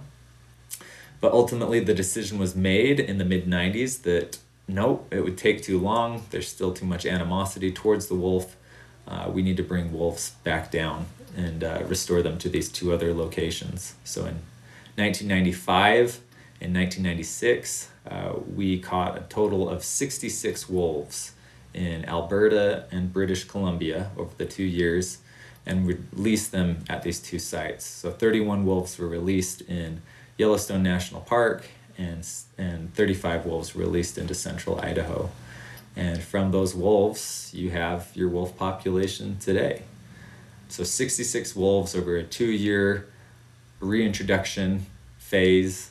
But 1.20 1.34
ultimately, 1.34 1.82
the 1.82 1.94
decision 1.94 2.40
was 2.40 2.56
made 2.56 3.00
in 3.00 3.18
the 3.18 3.26
mid 3.26 3.46
90s 3.46 4.04
that 4.04 4.40
no, 4.68 5.06
it 5.12 5.24
would 5.24 5.38
take 5.38 5.64
too 5.64 5.80
long. 5.80 6.26
There's 6.30 6.48
still 6.48 6.72
too 6.72 6.86
much 6.86 7.06
animosity 7.06 7.72
towards 7.72 8.08
the 8.08 8.16
wolf. 8.16 8.56
Uh, 9.08 9.30
we 9.34 9.42
need 9.42 9.58
to 9.58 9.64
bring 9.64 9.92
wolves 9.92 10.32
back 10.44 10.72
down 10.72 11.08
and 11.36 11.64
uh, 11.64 11.84
restore 11.88 12.22
them 12.22 12.38
to 12.38 12.50
these 12.50 12.70
two 12.70 12.94
other 12.94 13.14
locations. 13.14 13.96
So 14.04 14.22
in 14.22 14.40
1995 14.96 16.22
and 16.62 16.76
1996, 16.76 17.90
uh, 18.10 18.34
we 18.56 18.80
caught 18.80 19.18
a 19.18 19.22
total 19.22 19.70
of 19.70 19.84
66 19.84 20.68
wolves 20.68 21.34
in 21.74 22.04
Alberta 22.06 22.86
and 22.92 23.14
British 23.14 23.46
Columbia 23.46 24.12
over 24.18 24.32
the 24.38 24.46
two 24.46 24.64
years 24.64 25.20
and 25.66 25.88
released 25.88 26.52
them 26.52 26.84
at 26.90 27.04
these 27.04 27.20
two 27.20 27.40
sites. 27.40 27.86
So 27.86 28.12
31 28.12 28.66
wolves 28.66 28.98
were 28.98 29.08
released 29.08 29.62
in 29.62 30.02
Yellowstone 30.38 30.84
National 30.84 31.22
Park 31.22 31.66
and, 31.98 32.28
and 32.58 32.94
35 32.94 33.46
wolves 33.46 33.76
released 33.76 34.18
into 34.18 34.34
central 34.34 34.80
Idaho. 34.82 35.30
And 35.96 36.22
from 36.22 36.52
those 36.52 36.74
wolves, 36.74 37.52
you 37.54 37.72
have 37.72 38.10
your 38.16 38.30
wolf 38.30 38.58
population 38.58 39.38
today. 39.40 39.84
So 40.70 40.84
66 40.84 41.56
wolves 41.56 41.96
over 41.96 42.16
a 42.16 42.24
two 42.24 42.52
year 42.52 43.08
reintroduction 43.80 44.86
phase, 45.18 45.89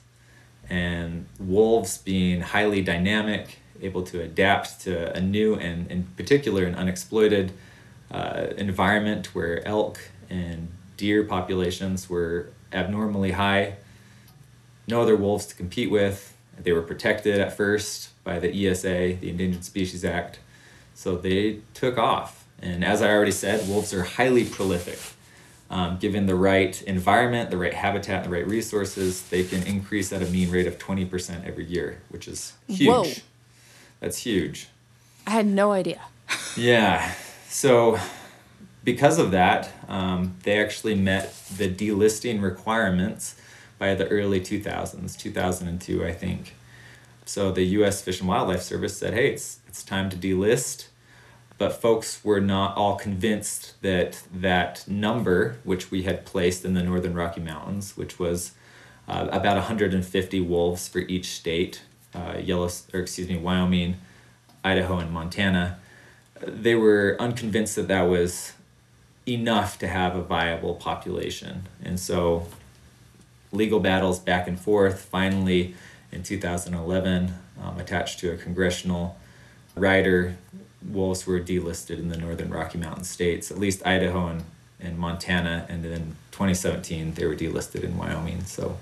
and 0.71 1.27
wolves 1.39 1.99
being 1.99 2.41
highly 2.41 2.83
dynamic, 2.83 3.59
able 3.81 4.03
to 4.03 4.21
adapt 4.21 4.81
to 4.83 5.15
a 5.17 5.21
new 5.21 5.55
and, 5.55 5.91
in 5.91 6.05
particular, 6.17 6.65
an 6.65 6.75
unexploited 6.75 7.53
uh, 8.11 8.49
environment 8.57 9.35
where 9.35 9.67
elk 9.67 10.01
and 10.29 10.69
deer 10.97 11.25
populations 11.25 12.11
were 12.11 12.51
abnormally 12.73 13.33
high. 13.33 13.77
No 14.87 15.03
other 15.03 15.17
wolves 15.17 15.47
to 15.47 15.55
compete 15.55 15.91
with. 15.91 16.35
They 16.61 16.73
were 16.73 16.83
protected 16.83 17.41
at 17.41 17.57
first 17.57 18.11
by 18.25 18.39
the 18.39 18.69
ESA, 18.69 19.17
the 19.21 19.31
Endangered 19.31 19.65
Species 19.65 20.05
Act. 20.05 20.41
So 20.95 21.17
they 21.17 21.61
took 21.75 21.97
off. 21.99 22.45
And 22.61 22.85
as 22.85 23.01
I 23.03 23.11
already 23.11 23.31
said, 23.31 23.69
wolves 23.69 23.95
are 23.95 24.03
highly 24.03 24.45
prolific. 24.45 24.99
Um, 25.71 25.99
given 25.99 26.25
the 26.25 26.35
right 26.35 26.81
environment, 26.83 27.51
the 27.51 27.59
right 27.59 27.75
habitat, 27.75 28.25
the 28.25 28.31
right 28.31 28.47
resources, 28.47 29.23
they 29.29 29.45
can 29.45 29.63
increase 29.65 30.13
at 30.13 30.23
a 30.23 30.27
mean 30.27 30.51
rate 30.51 30.67
of 30.67 30.79
20% 30.79 31.47
every 31.47 31.67
year, 31.67 32.01
which 32.09 32.27
is 32.27 32.55
huge. 32.67 32.89
Whoa. 32.89 33.05
That's 34.01 34.19
huge. 34.19 34.69
I 35.27 35.33
had 35.33 35.47
no 35.47 35.73
idea. 35.73 36.01
yeah. 36.57 37.13
So, 37.49 37.99
because 38.83 39.19
of 39.19 39.31
that, 39.33 39.71
um, 39.89 40.37
they 40.43 40.59
actually 40.59 40.95
met 40.95 41.35
the 41.55 41.69
delisting 41.69 42.41
requirements 42.41 43.39
by 43.79 43.95
the 43.95 44.09
early 44.09 44.41
2000s, 44.41 45.19
2002, 45.19 46.05
I 46.05 46.13
think. 46.13 46.55
So, 47.27 47.53
the 47.53 47.65
U.S. 47.65 48.01
Fish 48.01 48.21
and 48.21 48.29
Wildlife 48.29 48.63
Service 48.63 48.97
said, 48.97 49.13
hey, 49.13 49.33
it's, 49.33 49.59
it's 49.67 49.83
time 49.83 50.09
to 50.09 50.17
delist. 50.17 50.87
But 51.59 51.73
folks 51.73 52.25
were 52.25 52.41
not 52.41 52.77
all 52.77 52.97
convinced 52.97 53.75
that 53.83 54.23
that 54.33 54.87
number, 54.89 55.59
which 55.65 55.91
we 55.91 56.05
had 56.05 56.25
placed 56.25 56.65
in 56.65 56.75
the 56.75 56.83
Northern 56.83 57.15
Rocky 57.15 57.41
Mountains, 57.41 57.97
which 57.97 58.19
was 58.19 58.53
uh, 59.09 59.29
about 59.33 59.57
150 59.57 60.41
wolves 60.41 60.87
for 60.87 61.01
each 61.01 61.27
state, 61.31 61.83
uh, 62.15 62.39
Yellow, 62.41 62.71
or 62.95 63.01
excuse 63.01 63.29
me, 63.29 63.37
Wyoming, 63.37 63.97
Idaho, 64.63 64.99
and 64.99 65.11
Montana, 65.11 65.79
they 66.47 66.75
were 66.75 67.17
unconvinced 67.19 67.77
that 67.77 67.89
that 67.89 68.03
was 68.03 68.53
enough 69.27 69.79
to 69.79 69.89
have 69.89 70.15
a 70.15 70.23
viable 70.23 70.75
population. 70.75 71.69
And 71.83 71.99
so 71.99 72.47
legal 73.53 73.81
battles 73.81 74.19
back 74.19 74.47
and 74.47 74.59
forth, 74.59 75.01
finally 75.01 75.75
in 76.13 76.23
2011, 76.23 77.35
um, 77.63 77.79
attached 77.79 78.21
to 78.21 78.33
a 78.33 78.37
congressional 78.37 79.17
rider, 79.75 80.37
wolves 80.89 81.27
were 81.27 81.41
delisted 81.41 81.99
in 81.99 82.09
the 82.09 82.17
northern 82.17 82.51
Rocky 82.51 82.79
Mountain 82.79 83.05
states, 83.05 83.51
at 83.51 83.59
least 83.59 83.87
Idaho 83.87 84.29
and, 84.29 84.45
and 84.81 84.99
Montana, 84.99 85.67
and 85.69 85.85
then 85.85 86.17
2017 86.33 87.15
they 87.15 87.27
were 87.27 87.35
delisted 87.35 87.85
in 87.85 87.97
Wyoming. 87.97 88.45
So 88.45 88.79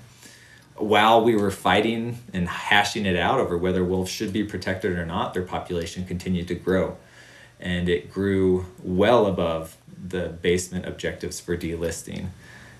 while 0.75 1.23
we 1.23 1.35
were 1.35 1.51
fighting 1.51 2.19
and 2.33 2.47
hashing 2.47 3.05
it 3.05 3.15
out 3.15 3.39
over 3.39 3.57
whether 3.57 3.83
wolves 3.83 4.11
should 4.11 4.31
be 4.31 4.43
protected 4.43 4.97
or 4.97 5.05
not, 5.05 5.33
their 5.33 5.43
population 5.43 6.05
continued 6.05 6.47
to 6.49 6.55
grow. 6.55 6.97
And 7.59 7.89
it 7.89 8.11
grew 8.11 8.67
well 8.83 9.25
above 9.25 9.77
the 10.07 10.29
basement 10.29 10.85
objectives 10.85 11.39
for 11.39 11.57
delisting. 11.57 12.27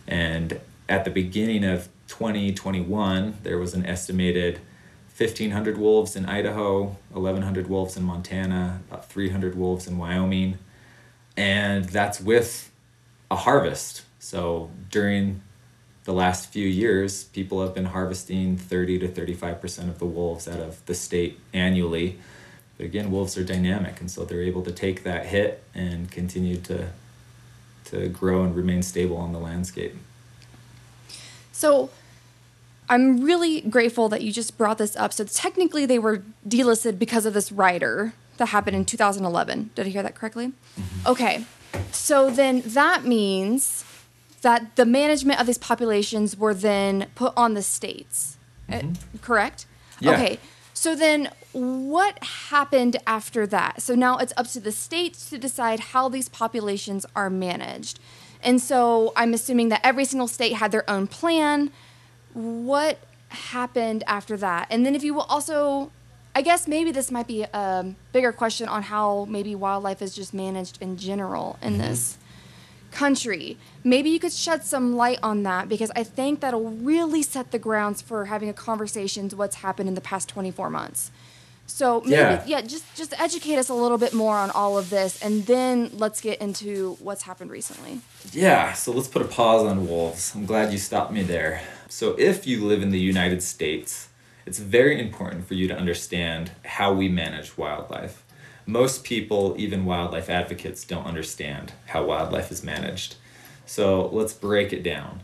And 0.07 0.59
at 0.87 1.03
the 1.03 1.09
beginning 1.09 1.63
of 1.63 1.89
2021, 2.07 3.39
there 3.43 3.57
was 3.57 3.73
an 3.73 3.85
estimated 3.85 4.59
1,500 5.17 5.77
wolves 5.77 6.15
in 6.15 6.25
Idaho, 6.27 6.95
1,100 7.11 7.67
wolves 7.67 7.97
in 7.97 8.03
Montana, 8.03 8.81
about 8.87 9.09
300 9.09 9.55
wolves 9.55 9.87
in 9.87 9.97
Wyoming. 9.97 10.59
And 11.35 11.85
that's 11.85 12.21
with 12.21 12.71
a 13.31 13.35
harvest. 13.35 14.03
So 14.19 14.69
during 14.91 15.41
the 16.03 16.13
last 16.13 16.51
few 16.51 16.67
years, 16.67 17.25
people 17.25 17.61
have 17.61 17.73
been 17.73 17.85
harvesting 17.85 18.57
30 18.57 18.99
to 18.99 19.07
35% 19.07 19.89
of 19.89 19.99
the 19.99 20.05
wolves 20.05 20.47
out 20.47 20.59
of 20.59 20.85
the 20.85 20.93
state 20.93 21.39
annually. 21.51 22.19
But 22.77 22.85
again, 22.85 23.11
wolves 23.11 23.37
are 23.37 23.43
dynamic, 23.43 23.99
and 23.99 24.09
so 24.09 24.23
they're 24.23 24.43
able 24.43 24.61
to 24.63 24.71
take 24.71 25.03
that 25.03 25.25
hit 25.25 25.63
and 25.73 26.11
continue 26.11 26.57
to, 26.57 26.89
to 27.85 28.07
grow 28.07 28.43
and 28.43 28.55
remain 28.55 28.83
stable 28.83 29.17
on 29.17 29.33
the 29.33 29.39
landscape. 29.39 29.95
So, 31.51 31.89
I'm 32.89 33.21
really 33.21 33.61
grateful 33.61 34.09
that 34.09 34.21
you 34.21 34.31
just 34.31 34.57
brought 34.57 34.77
this 34.77 34.95
up. 34.95 35.13
So, 35.13 35.23
technically, 35.25 35.85
they 35.85 35.99
were 35.99 36.23
delisted 36.47 36.97
because 36.97 37.25
of 37.25 37.33
this 37.33 37.51
rider 37.51 38.13
that 38.37 38.47
happened 38.47 38.75
in 38.75 38.85
2011. 38.85 39.71
Did 39.75 39.87
I 39.87 39.89
hear 39.89 40.03
that 40.03 40.15
correctly? 40.15 40.47
Mm-hmm. 40.47 41.07
Okay. 41.07 41.45
So, 41.91 42.29
then 42.29 42.61
that 42.65 43.03
means 43.03 43.83
that 44.41 44.75
the 44.75 44.85
management 44.85 45.39
of 45.39 45.47
these 45.47 45.57
populations 45.57 46.37
were 46.37 46.53
then 46.53 47.07
put 47.15 47.33
on 47.35 47.53
the 47.53 47.61
states. 47.61 48.37
Uh, 48.69 48.73
mm-hmm. 48.73 48.91
Uh, 48.91 49.17
correct? 49.21 49.65
Yeah. 49.99 50.13
Okay. 50.13 50.39
So 50.73 50.95
then 50.95 51.31
what 51.53 52.23
happened 52.23 52.97
after 53.07 53.47
that? 53.47 53.81
So 53.81 53.95
now 53.95 54.17
it's 54.17 54.31
up 54.37 54.47
to 54.49 54.59
the 54.59 54.71
states 54.71 55.27
to 55.31 55.39
decide 55.39 55.79
how 55.79 56.07
these 56.07 56.29
populations 56.29 57.03
are 57.15 57.31
managed. 57.31 57.99
And 58.43 58.61
so 58.61 59.11
I'm 59.15 59.33
assuming 59.33 59.69
that 59.69 59.81
every 59.83 60.05
single 60.05 60.27
state 60.27 60.53
had 60.53 60.71
their 60.71 60.87
own 60.87 61.07
plan. 61.07 61.71
What 62.37 62.99
happened 63.29 64.03
after 64.07 64.37
that? 64.37 64.67
And 64.69 64.85
then 64.85 64.95
if 64.95 65.03
you 65.03 65.13
will 65.13 65.23
also 65.23 65.91
I 66.35 66.43
guess 66.43 66.67
maybe 66.67 66.91
this 66.91 67.09
might 67.09 67.25
be 67.25 67.41
a 67.41 67.95
bigger 68.11 68.31
question 68.31 68.69
on 68.69 68.83
how 68.83 69.25
maybe 69.27 69.55
wildlife 69.55 70.03
is 70.03 70.15
just 70.15 70.35
managed 70.35 70.79
in 70.79 70.95
general 70.95 71.57
in 71.63 71.73
mm-hmm. 71.73 71.81
this 71.81 72.19
country. 72.91 73.57
Maybe 73.83 74.11
you 74.11 74.19
could 74.19 74.31
shed 74.31 74.63
some 74.63 74.95
light 74.95 75.17
on 75.23 75.41
that 75.43 75.67
because 75.67 75.91
I 75.95 76.03
think 76.03 76.41
that'll 76.41 76.69
really 76.69 77.23
set 77.23 77.49
the 77.49 77.57
grounds 77.57 78.03
for 78.03 78.25
having 78.25 78.49
a 78.49 78.53
conversation 78.53 79.29
to 79.29 79.35
what's 79.35 79.57
happened 79.57 79.89
in 79.89 79.95
the 79.95 80.01
past 80.01 80.29
24 80.29 80.69
months. 80.69 81.09
So 81.65 82.01
maybe 82.01 82.13
yeah. 82.13 82.43
yeah, 82.45 82.61
just 82.61 82.85
just 82.95 83.19
educate 83.19 83.57
us 83.57 83.69
a 83.69 83.73
little 83.73 83.97
bit 83.97 84.13
more 84.13 84.35
on 84.35 84.51
all 84.51 84.77
of 84.77 84.91
this 84.91 85.21
and 85.23 85.43
then 85.47 85.89
let's 85.93 86.21
get 86.21 86.39
into 86.39 86.97
what's 86.99 87.23
happened 87.23 87.49
recently. 87.49 88.01
Yeah, 88.31 88.73
so 88.73 88.91
let's 88.91 89.07
put 89.07 89.23
a 89.23 89.25
pause 89.25 89.65
on 89.65 89.87
wolves. 89.87 90.35
I'm 90.35 90.45
glad 90.45 90.71
you 90.71 90.77
stopped 90.77 91.11
me 91.11 91.23
there. 91.23 91.61
So 91.89 92.15
if 92.17 92.45
you 92.45 92.65
live 92.65 92.81
in 92.81 92.89
the 92.89 92.99
United 92.99 93.41
States, 93.41 94.09
it's 94.45 94.59
very 94.59 94.99
important 94.99 95.47
for 95.47 95.53
you 95.53 95.67
to 95.67 95.77
understand 95.77 96.51
how 96.63 96.93
we 96.93 97.09
manage 97.09 97.57
wildlife 97.57 98.23
most 98.67 99.05
people, 99.05 99.55
even 99.57 99.85
wildlife 99.85 100.29
advocates, 100.29 100.83
don't 100.83 101.05
understand 101.05 101.71
how 101.87 102.03
wildlife 102.03 102.51
is 102.51 102.63
managed. 102.63 103.15
So 103.65 104.07
let's 104.07 104.33
break 104.33 104.73
it 104.73 104.83
down. 104.83 105.21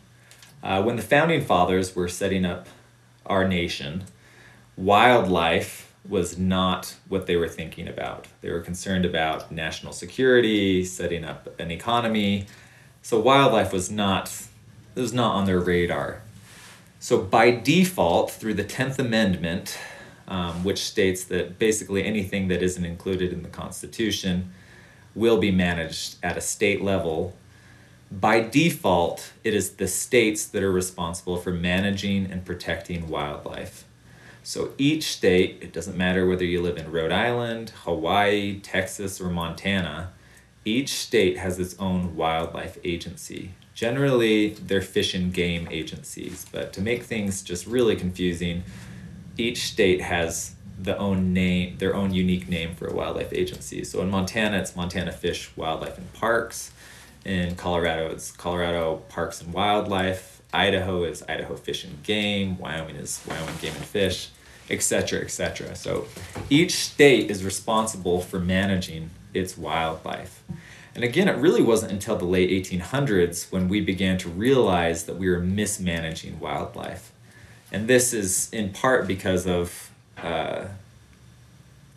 Uh, 0.63 0.81
when 0.81 0.95
the 0.95 1.01
founding 1.01 1.41
fathers 1.41 1.93
were 1.93 2.07
setting 2.07 2.45
up 2.45 2.67
our 3.25 3.45
nation, 3.45 4.05
wildlife 4.77 5.93
was 6.07 6.37
not 6.37 6.95
what 7.09 7.27
they 7.27 7.35
were 7.35 7.49
thinking 7.49 7.87
about. 7.87 8.27
They 8.39 8.49
were 8.49 8.61
concerned 8.61 9.03
about 9.03 9.51
national 9.51 9.91
security, 9.91 10.85
setting 10.85 11.25
up 11.25 11.59
an 11.59 11.69
economy. 11.69 12.47
So 13.01 13.19
wildlife 13.19 13.73
was 13.73 13.91
not 13.91 14.47
it 14.95 15.01
was 15.01 15.13
not 15.13 15.35
on 15.35 15.45
their 15.45 15.59
radar. 15.59 16.22
So 17.03 17.19
by 17.19 17.51
default, 17.51 18.31
through 18.31 18.53
the 18.53 18.63
10th 18.63 18.97
Amendment, 18.97 19.77
um, 20.25 20.63
which 20.63 20.79
states 20.79 21.25
that 21.25 21.59
basically 21.59 22.05
anything 22.05 22.47
that 22.47 22.63
isn't 22.63 22.85
included 22.85 23.33
in 23.33 23.43
the 23.43 23.49
Constitution 23.49 24.53
will 25.13 25.37
be 25.37 25.51
managed 25.51 26.15
at 26.23 26.37
a 26.37 26.39
state 26.39 26.81
level 26.81 27.35
by 28.09 28.39
default, 28.39 29.33
it 29.43 29.53
is 29.53 29.71
the 29.71 29.87
states 29.89 30.45
that 30.45 30.63
are 30.63 30.71
responsible 30.71 31.35
for 31.35 31.51
managing 31.51 32.31
and 32.31 32.45
protecting 32.45 33.09
wildlife. 33.09 33.83
So 34.41 34.71
each 34.77 35.03
state, 35.11 35.57
it 35.59 35.73
doesn't 35.73 35.97
matter 35.97 36.25
whether 36.25 36.45
you 36.45 36.61
live 36.61 36.77
in 36.77 36.89
Rhode 36.89 37.11
Island, 37.11 37.71
Hawaii, 37.83 38.61
Texas, 38.61 39.19
or 39.19 39.29
Montana, 39.29 40.13
each 40.63 40.91
state 40.91 41.37
has 41.37 41.59
its 41.59 41.77
own 41.79 42.15
wildlife 42.15 42.77
agency. 42.85 43.55
Generally, 43.73 44.49
they're 44.53 44.81
fish 44.81 45.13
and 45.13 45.33
game 45.33 45.67
agencies, 45.71 46.45
but 46.51 46.73
to 46.73 46.81
make 46.81 47.03
things 47.03 47.41
just 47.41 47.65
really 47.65 47.95
confusing, 47.95 48.63
each 49.37 49.63
state 49.63 50.01
has 50.01 50.55
the 50.79 50.97
own 50.97 51.33
name, 51.33 51.77
their 51.77 51.95
own 51.95 52.13
unique 52.13 52.47
name 52.47 52.75
for 52.75 52.87
a 52.87 52.93
wildlife 52.93 53.33
agency. 53.33 53.83
So 53.83 54.01
in 54.01 54.09
Montana, 54.09 54.57
it's 54.57 54.75
Montana 54.75 55.11
Fish, 55.11 55.49
Wildlife 55.55 55.97
and 55.97 56.11
Parks. 56.13 56.71
In 57.25 57.55
Colorado, 57.55 58.11
it's 58.11 58.31
Colorado 58.31 58.97
Parks 59.09 59.41
and 59.41 59.53
Wildlife. 59.53 60.41
Idaho 60.53 61.03
is 61.03 61.23
Idaho 61.27 61.55
Fish 61.55 61.83
and 61.83 62.03
Game. 62.03 62.57
Wyoming 62.57 62.97
is 62.97 63.21
Wyoming 63.27 63.55
Game 63.61 63.73
and 63.75 63.85
Fish, 63.85 64.29
etc., 64.69 65.21
etc. 65.21 65.75
So 65.75 66.07
each 66.49 66.75
state 66.75 67.31
is 67.31 67.43
responsible 67.43 68.21
for 68.21 68.39
managing 68.39 69.09
its 69.33 69.57
wildlife. 69.57 70.43
And 70.95 71.03
again, 71.03 71.27
it 71.27 71.37
really 71.37 71.63
wasn't 71.63 71.91
until 71.91 72.15
the 72.15 72.25
late 72.25 72.49
1800s 72.51 73.51
when 73.51 73.67
we 73.67 73.81
began 73.81 74.17
to 74.19 74.29
realize 74.29 75.05
that 75.05 75.17
we 75.17 75.27
were 75.27 75.39
mismanaging 75.39 76.39
wildlife. 76.39 77.11
And 77.71 77.87
this 77.87 78.13
is 78.13 78.49
in 78.53 78.71
part 78.71 79.07
because 79.07 79.47
of 79.47 79.91
uh, 80.17 80.65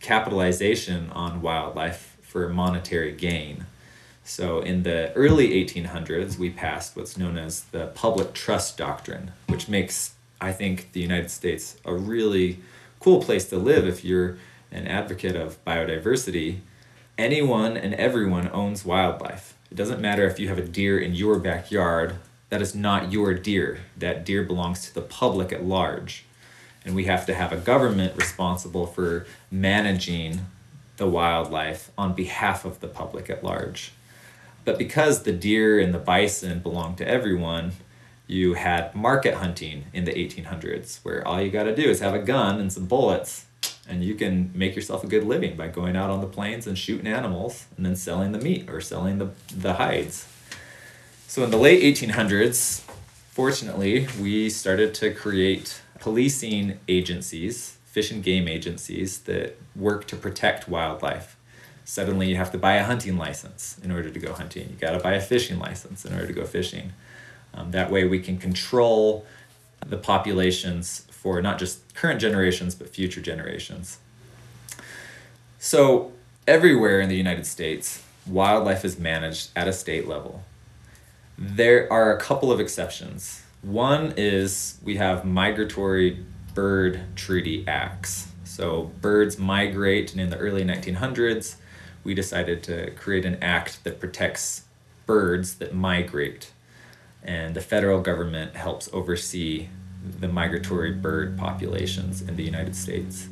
capitalization 0.01 1.11
on 1.11 1.43
wildlife 1.43 2.17
for 2.23 2.49
monetary 2.49 3.13
gain. 3.13 3.67
So 4.25 4.61
in 4.61 4.83
the 4.83 5.13
early 5.13 5.51
1800s, 5.65 6.39
we 6.39 6.51
passed 6.51 6.97
what's 6.97 7.19
known 7.19 7.37
as 7.37 7.65
the 7.65 7.89
public 7.89 8.33
trust 8.33 8.79
doctrine, 8.79 9.33
which 9.47 9.69
makes, 9.69 10.15
I 10.41 10.53
think, 10.53 10.93
the 10.93 11.01
United 11.01 11.31
States 11.31 11.77
a 11.85 11.95
really 11.95 12.59
cool 12.99 13.23
place 13.23 13.49
to 13.51 13.59
live 13.59 13.87
if 13.87 14.05
you're 14.05 14.39
an 14.73 14.87
advocate 14.89 15.37
of 15.37 15.63
biodiversity 15.65 16.61
anyone 17.19 17.77
and 17.77 17.95
everyone 17.95 18.49
owns 18.53 18.85
wildlife. 18.85 19.57
It 19.71 19.75
doesn't 19.75 20.01
matter 20.01 20.27
if 20.27 20.39
you 20.39 20.49
have 20.49 20.59
a 20.59 20.67
deer 20.67 20.99
in 20.99 21.15
your 21.15 21.39
backyard, 21.39 22.17
that 22.49 22.63
is 22.63 22.75
not 22.75 23.13
your 23.13 23.35
deer. 23.35 23.81
That 23.97 24.25
deer 24.25 24.45
belongs 24.45 24.85
to 24.87 24.95
the 24.95 25.03
public 25.03 25.53
at 25.53 25.65
large. 25.65 26.25
And 26.85 26.95
we 26.95 27.05
have 27.05 27.27
to 27.27 27.35
have 27.35 27.53
a 27.53 27.57
government 27.57 28.17
responsible 28.17 28.87
for 28.87 29.27
managing 29.51 30.47
the 30.97 31.09
wildlife 31.09 31.91
on 31.99 32.15
behalf 32.15 32.65
of 32.65 32.81
the 32.81 32.87
public 32.87 33.29
at 33.29 33.43
large. 33.43 33.93
But 34.65 34.79
because 34.79 35.23
the 35.23 35.33
deer 35.33 35.81
and 35.81 35.93
the 35.93 35.99
bison 35.99 36.61
belong 36.61 36.95
to 36.97 37.09
everyone, 37.09 37.73
you 38.27 38.55
had 38.55 38.95
market 38.95 39.35
hunting 39.35 39.85
in 39.93 40.05
the 40.05 40.13
1800s, 40.13 41.01
where 41.05 41.27
all 41.27 41.41
you 41.41 41.51
got 41.51 41.65
to 41.65 41.75
do 41.75 41.89
is 41.89 42.01
have 42.01 42.15
a 42.15 42.21
gun 42.21 42.61
and 42.61 42.73
some 42.73 42.87
bullets 42.87 43.46
and 43.89 44.05
you 44.05 44.15
can 44.15 44.51
make 44.55 44.75
yourself 44.75 45.05
a 45.05 45.07
good 45.07 45.25
living 45.25 45.57
by 45.57 45.69
going 45.69 45.97
out 45.97 46.11
on 46.11 46.21
the 46.21 46.27
plains 46.27 46.67
and 46.67 46.77
shooting 46.77 47.07
animals 47.07 47.67
and 47.77 47.87
then 47.87 47.97
selling 47.97 48.33
the 48.33 48.39
meat 48.39 48.69
or 48.69 48.81
selling 48.81 49.19
the, 49.19 49.31
the 49.55 49.75
hides. 49.75 50.27
So 51.27 51.45
in 51.45 51.51
the 51.51 51.57
late 51.57 51.83
1800s, 51.83 52.81
fortunately, 53.31 54.09
we 54.21 54.49
started 54.51 54.95
to 54.95 55.13
create 55.13 55.81
policing 56.01 56.79
agencies, 56.89 57.77
fish 57.85 58.11
and 58.11 58.23
game 58.23 58.49
agencies 58.49 59.21
that 59.21 59.57
work 59.75 60.07
to 60.09 60.17
protect 60.17 60.69
wildlife. 60.69 61.37
Suddenly, 61.85 62.29
you 62.29 62.37
have 62.37 62.51
to 62.53 62.59
buy 62.59 62.75
a 62.75 62.85
hunting 62.85 63.17
license 63.17 63.79
in 63.83 63.93
order 63.93 64.11
to 64.11 64.19
go 64.19 64.33
hunting. 64.33 64.69
You 64.71 64.77
got 64.77 64.93
to 64.93 64.99
buy 64.99 65.15
a 65.15 65.21
fishing 65.21 65.59
license 65.59 66.05
in 66.05 66.13
order 66.13 66.27
to 66.27 66.33
go 66.33 66.45
fishing. 66.45 66.93
Um, 67.55 67.71
that 67.71 67.91
way, 67.91 68.05
we 68.05 68.19
can 68.19 68.39
control 68.39 69.25
the 69.87 69.97
populations 69.97 71.07
for 71.21 71.41
not 71.41 71.59
just 71.59 71.95
current 71.95 72.21
generations, 72.21 72.75
but 72.75 72.89
future 72.89 73.21
generations. 73.21 73.99
So, 75.59 76.13
everywhere 76.47 77.01
in 77.01 77.09
the 77.09 77.17
United 77.17 77.47
States, 77.47 78.03
wildlife 78.27 78.85
is 78.85 78.99
managed 78.99 79.51
at 79.57 79.67
a 79.67 79.73
state 79.73 80.07
level. 80.07 80.45
There 81.39 81.93
are 81.93 82.17
a 82.17 82.21
couple 82.21 82.53
of 82.53 82.61
exceptions. 82.61 83.43
One 83.63 84.15
is 84.17 84.79
we 84.83 84.97
have 84.97 85.25
migratory 85.25 86.25
bird 86.55 87.01
treaty 87.17 87.65
acts. 87.67 88.29
So, 88.45 88.93
birds 89.01 89.39
migrate, 89.39 90.13
and 90.13 90.21
in 90.21 90.31
the 90.31 90.39
early 90.39 90.65
1900s, 90.65 91.57
we 92.05 92.15
decided 92.15 92.63
to 92.65 92.93
create 92.93 93.25
an 93.25 93.43
act 93.43 93.83
that 93.85 93.99
protects 93.99 94.63
birds 95.07 95.57
that 95.57 95.75
migrate. 95.75 96.53
And 97.23 97.57
the 97.57 97.61
federal 97.61 98.01
government 98.01 98.55
helps 98.55 98.89
oversee 98.93 99.69
the 100.21 100.29
migratory 100.29 100.93
bird 100.93 101.39
populations 101.39 102.23
in 102.23 102.37
the 102.37 102.43
United 102.43 102.75
States. 102.77 103.29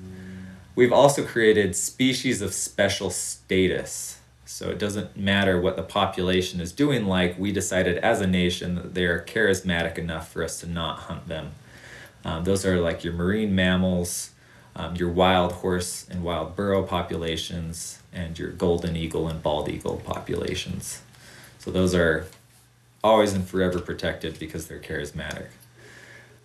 We've 0.74 0.92
also 0.92 1.24
created 1.24 1.76
species 1.76 2.42
of 2.42 2.52
special 2.52 3.10
status. 3.10 4.18
So 4.44 4.70
it 4.70 4.78
doesn't 4.78 5.16
matter 5.16 5.60
what 5.60 5.76
the 5.76 5.82
population 5.82 6.60
is 6.60 6.72
doing 6.72 7.06
like, 7.06 7.38
we 7.38 7.52
decided 7.52 7.98
as 7.98 8.20
a 8.20 8.26
nation 8.26 8.74
that 8.74 8.94
they're 8.94 9.20
charismatic 9.20 9.98
enough 9.98 10.30
for 10.30 10.44
us 10.44 10.60
to 10.60 10.68
not 10.68 11.00
hunt 11.00 11.28
them. 11.28 11.52
Um, 12.24 12.44
those 12.44 12.66
are 12.66 12.80
like 12.80 13.04
your 13.04 13.12
marine 13.12 13.54
mammals, 13.54 14.30
um, 14.76 14.96
your 14.96 15.10
wild 15.10 15.52
horse 15.52 16.06
and 16.10 16.24
wild 16.24 16.56
burro 16.56 16.82
populations, 16.82 18.00
and 18.12 18.38
your 18.38 18.50
golden 18.50 18.96
eagle 18.96 19.28
and 19.28 19.42
bald 19.42 19.68
eagle 19.68 20.02
populations. 20.04 21.02
So 21.58 21.70
those 21.70 21.94
are 21.94 22.26
always 23.02 23.32
and 23.32 23.46
forever 23.46 23.78
protected 23.78 24.38
because 24.38 24.66
they're 24.66 24.78
charismatic. 24.78 25.48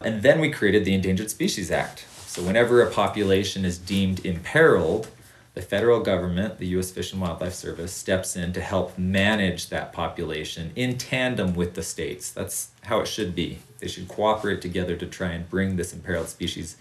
And 0.01 0.21
then 0.21 0.39
we 0.39 0.49
created 0.49 0.85
the 0.85 0.93
Endangered 0.93 1.29
Species 1.29 1.71
Act. 1.71 2.05
So 2.25 2.41
whenever 2.41 2.81
a 2.81 2.89
population 2.89 3.65
is 3.65 3.77
deemed 3.77 4.25
imperiled, 4.25 5.09
the 5.55 5.61
federal 5.61 5.99
government, 5.99 6.57
the 6.57 6.67
U.S. 6.67 6.89
Fish 6.89 7.11
and 7.11 7.21
Wildlife 7.21 7.53
Service, 7.53 7.91
steps 7.91 8.37
in 8.37 8.53
to 8.53 8.61
help 8.61 8.97
manage 8.97 9.67
that 9.69 9.91
population 9.91 10.71
in 10.75 10.97
tandem 10.97 11.53
with 11.53 11.73
the 11.73 11.83
states. 11.83 12.31
That's 12.31 12.69
how 12.83 13.01
it 13.01 13.07
should 13.07 13.35
be. 13.35 13.59
They 13.79 13.89
should 13.89 14.07
cooperate 14.07 14.61
together 14.61 14.95
to 14.95 15.05
try 15.05 15.31
and 15.31 15.49
bring 15.49 15.75
this 15.75 15.91
imperiled 15.91 16.29
species 16.29 16.77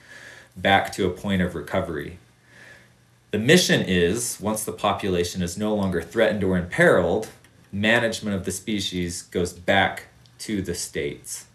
back 0.56 0.92
to 0.92 1.06
a 1.06 1.10
point 1.10 1.42
of 1.42 1.56
recovery. 1.56 2.18
The 3.32 3.38
mission 3.38 3.82
is 3.82 4.38
once 4.40 4.62
the 4.62 4.72
population 4.72 5.42
is 5.42 5.58
no 5.58 5.74
longer 5.74 6.00
threatened 6.00 6.44
or 6.44 6.56
imperiled, 6.56 7.30
management 7.72 8.36
of 8.36 8.44
the 8.44 8.52
species 8.52 9.22
goes 9.22 9.52
back 9.52 10.04
to 10.38 10.62
the 10.62 10.74
states 10.74 11.47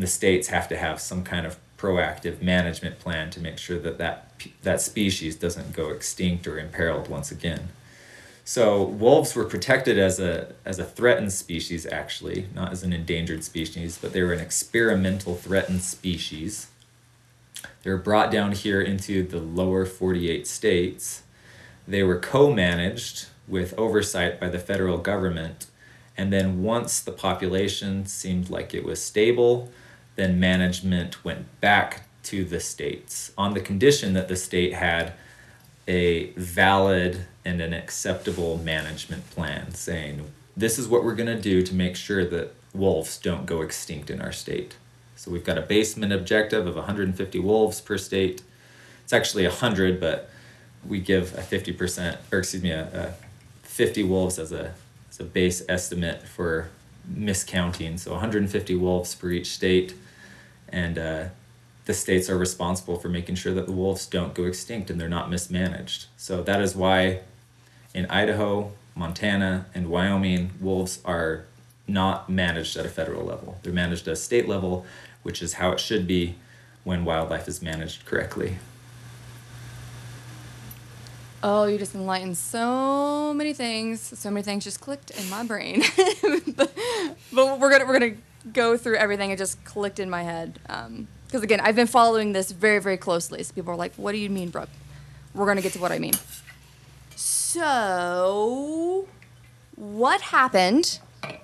the 0.00 0.06
states 0.06 0.48
have 0.48 0.68
to 0.68 0.76
have 0.76 1.00
some 1.00 1.24
kind 1.24 1.46
of 1.46 1.58
proactive 1.78 2.42
management 2.42 2.98
plan 2.98 3.30
to 3.30 3.40
make 3.40 3.58
sure 3.58 3.78
that 3.78 3.98
that, 3.98 4.32
that 4.62 4.80
species 4.80 5.36
doesn't 5.36 5.72
go 5.72 5.90
extinct 5.90 6.46
or 6.46 6.58
imperiled 6.58 7.08
once 7.08 7.30
again. 7.30 7.70
So 8.44 8.82
wolves 8.82 9.36
were 9.36 9.44
protected 9.44 9.98
as 9.98 10.18
a 10.18 10.52
as 10.64 10.80
a 10.80 10.84
threatened 10.84 11.32
species 11.32 11.86
actually, 11.86 12.48
not 12.52 12.72
as 12.72 12.82
an 12.82 12.92
endangered 12.92 13.44
species, 13.44 13.96
but 14.00 14.12
they 14.12 14.22
were 14.22 14.32
an 14.32 14.40
experimental 14.40 15.36
threatened 15.36 15.82
species. 15.82 16.66
They 17.82 17.90
were 17.90 17.96
brought 17.96 18.32
down 18.32 18.52
here 18.52 18.80
into 18.80 19.22
the 19.22 19.38
lower 19.38 19.86
48 19.86 20.46
states. 20.46 21.22
They 21.86 22.02
were 22.02 22.18
co-managed 22.18 23.26
with 23.46 23.72
oversight 23.78 24.40
by 24.40 24.48
the 24.48 24.58
federal 24.58 24.98
government. 24.98 25.66
And 26.16 26.32
then 26.32 26.62
once 26.62 27.00
the 27.00 27.12
population 27.12 28.06
seemed 28.06 28.50
like 28.50 28.74
it 28.74 28.84
was 28.84 29.02
stable, 29.02 29.70
then 30.20 30.38
management 30.38 31.24
went 31.24 31.60
back 31.60 32.02
to 32.24 32.44
the 32.44 32.60
states 32.60 33.32
on 33.38 33.54
the 33.54 33.60
condition 33.60 34.12
that 34.12 34.28
the 34.28 34.36
state 34.36 34.74
had 34.74 35.14
a 35.88 36.30
valid 36.32 37.26
and 37.44 37.60
an 37.60 37.72
acceptable 37.72 38.58
management 38.58 39.28
plan 39.30 39.72
saying 39.74 40.30
this 40.56 40.78
is 40.78 40.86
what 40.86 41.02
we're 41.02 41.14
going 41.14 41.34
to 41.34 41.40
do 41.40 41.62
to 41.62 41.74
make 41.74 41.96
sure 41.96 42.24
that 42.24 42.54
wolves 42.74 43.18
don't 43.18 43.46
go 43.46 43.62
extinct 43.62 44.10
in 44.10 44.20
our 44.20 44.30
state. 44.30 44.76
So 45.16 45.30
we've 45.30 45.44
got 45.44 45.58
a 45.58 45.62
basement 45.62 46.12
objective 46.12 46.66
of 46.66 46.76
150 46.76 47.38
wolves 47.40 47.80
per 47.80 47.98
state. 47.98 48.42
It's 49.02 49.12
actually 49.12 49.44
100, 49.44 49.98
but 49.98 50.30
we 50.86 51.00
give 51.00 51.34
a 51.34 51.40
50%, 51.40 52.18
or 52.32 52.38
excuse 52.38 52.62
me, 52.62 52.70
a, 52.70 53.14
a 53.64 53.66
50 53.66 54.02
wolves 54.04 54.38
as 54.38 54.52
a, 54.52 54.74
as 55.08 55.18
a 55.18 55.24
base 55.24 55.62
estimate 55.68 56.22
for 56.22 56.68
miscounting. 57.10 57.98
So 57.98 58.12
150 58.12 58.74
wolves 58.76 59.14
per 59.14 59.30
each 59.30 59.48
state 59.48 59.94
and 60.72 60.98
uh, 60.98 61.24
the 61.86 61.94
states 61.94 62.28
are 62.30 62.38
responsible 62.38 62.96
for 62.96 63.08
making 63.08 63.34
sure 63.34 63.52
that 63.54 63.66
the 63.66 63.72
wolves 63.72 64.06
don't 64.06 64.34
go 64.34 64.44
extinct 64.44 64.90
and 64.90 65.00
they're 65.00 65.08
not 65.08 65.30
mismanaged. 65.30 66.06
So 66.16 66.42
that 66.42 66.60
is 66.60 66.76
why 66.76 67.20
in 67.94 68.06
Idaho, 68.06 68.72
Montana, 68.94 69.66
and 69.74 69.88
Wyoming, 69.88 70.52
wolves 70.60 71.00
are 71.04 71.44
not 71.88 72.30
managed 72.30 72.76
at 72.76 72.86
a 72.86 72.88
federal 72.88 73.24
level. 73.24 73.58
They're 73.62 73.72
managed 73.72 74.06
at 74.06 74.12
a 74.12 74.16
state 74.16 74.48
level, 74.48 74.86
which 75.22 75.42
is 75.42 75.54
how 75.54 75.72
it 75.72 75.80
should 75.80 76.06
be 76.06 76.36
when 76.84 77.04
wildlife 77.04 77.48
is 77.48 77.60
managed 77.60 78.04
correctly. 78.04 78.58
Oh, 81.42 81.64
you 81.64 81.78
just 81.78 81.94
enlightened 81.94 82.36
so 82.36 83.32
many 83.34 83.54
things. 83.54 84.00
So 84.00 84.30
many 84.30 84.42
things 84.42 84.64
just 84.64 84.80
clicked 84.80 85.10
in 85.10 85.28
my 85.30 85.42
brain. 85.42 85.82
but, 86.54 86.72
but 87.32 87.58
we're 87.58 87.70
gonna 87.70 87.86
we're 87.86 87.98
gonna 87.98 88.16
go 88.52 88.76
through 88.76 88.96
everything. 88.96 89.30
It 89.30 89.38
just 89.38 89.64
clicked 89.64 89.98
in 89.98 90.10
my 90.10 90.22
head. 90.22 90.58
Um, 90.68 91.08
because 91.26 91.42
again, 91.42 91.60
I've 91.60 91.76
been 91.76 91.86
following 91.86 92.32
this 92.32 92.50
very 92.50 92.80
very 92.80 92.96
closely. 92.96 93.42
So 93.42 93.54
people 93.54 93.72
are 93.72 93.76
like, 93.76 93.94
"What 93.96 94.12
do 94.12 94.18
you 94.18 94.30
mean, 94.30 94.50
Brooke?" 94.50 94.70
We're 95.34 95.46
gonna 95.46 95.62
get 95.62 95.72
to 95.74 95.78
what 95.78 95.92
I 95.92 95.98
mean. 95.98 96.14
So, 97.16 99.06
what 99.76 100.20
happened 100.20 101.00
a 101.22 101.38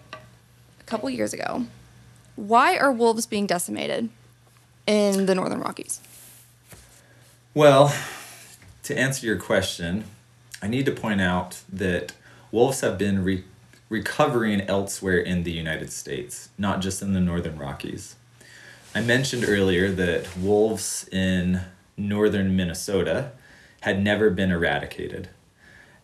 couple 0.87 1.11
years 1.11 1.33
ago? 1.33 1.67
Why 2.37 2.77
are 2.77 2.93
wolves 2.93 3.27
being 3.27 3.47
decimated 3.47 4.09
in 4.87 5.27
the 5.27 5.35
Northern 5.35 5.61
Rockies? 5.61 6.01
Well, 7.55 7.95
to 8.83 8.99
answer 8.99 9.27
your 9.27 9.37
question, 9.37 10.05
I 10.63 10.69
need 10.69 10.87
to 10.87 10.93
point 10.93 11.21
out 11.21 11.63
that 11.73 12.13
wolves 12.53 12.83
have 12.83 12.99
been 12.99 13.25
re- 13.25 13.45
recovering 13.89 14.63
elsewhere 14.63 15.19
in 15.19 15.43
the 15.43 15.53
United 15.53 15.93
States, 15.93 16.49
not 16.59 16.81
just 16.81 17.03
in 17.03 17.13
the 17.13 17.21
Northern 17.21 17.59
Rockies. 17.59 18.17
I 18.95 19.01
mentioned 19.01 19.45
earlier 19.47 19.91
that 19.93 20.37
wolves 20.37 21.09
in 21.13 21.61
northern 21.97 22.57
Minnesota 22.57 23.33
had 23.81 24.03
never 24.03 24.31
been 24.31 24.51
eradicated. 24.51 25.29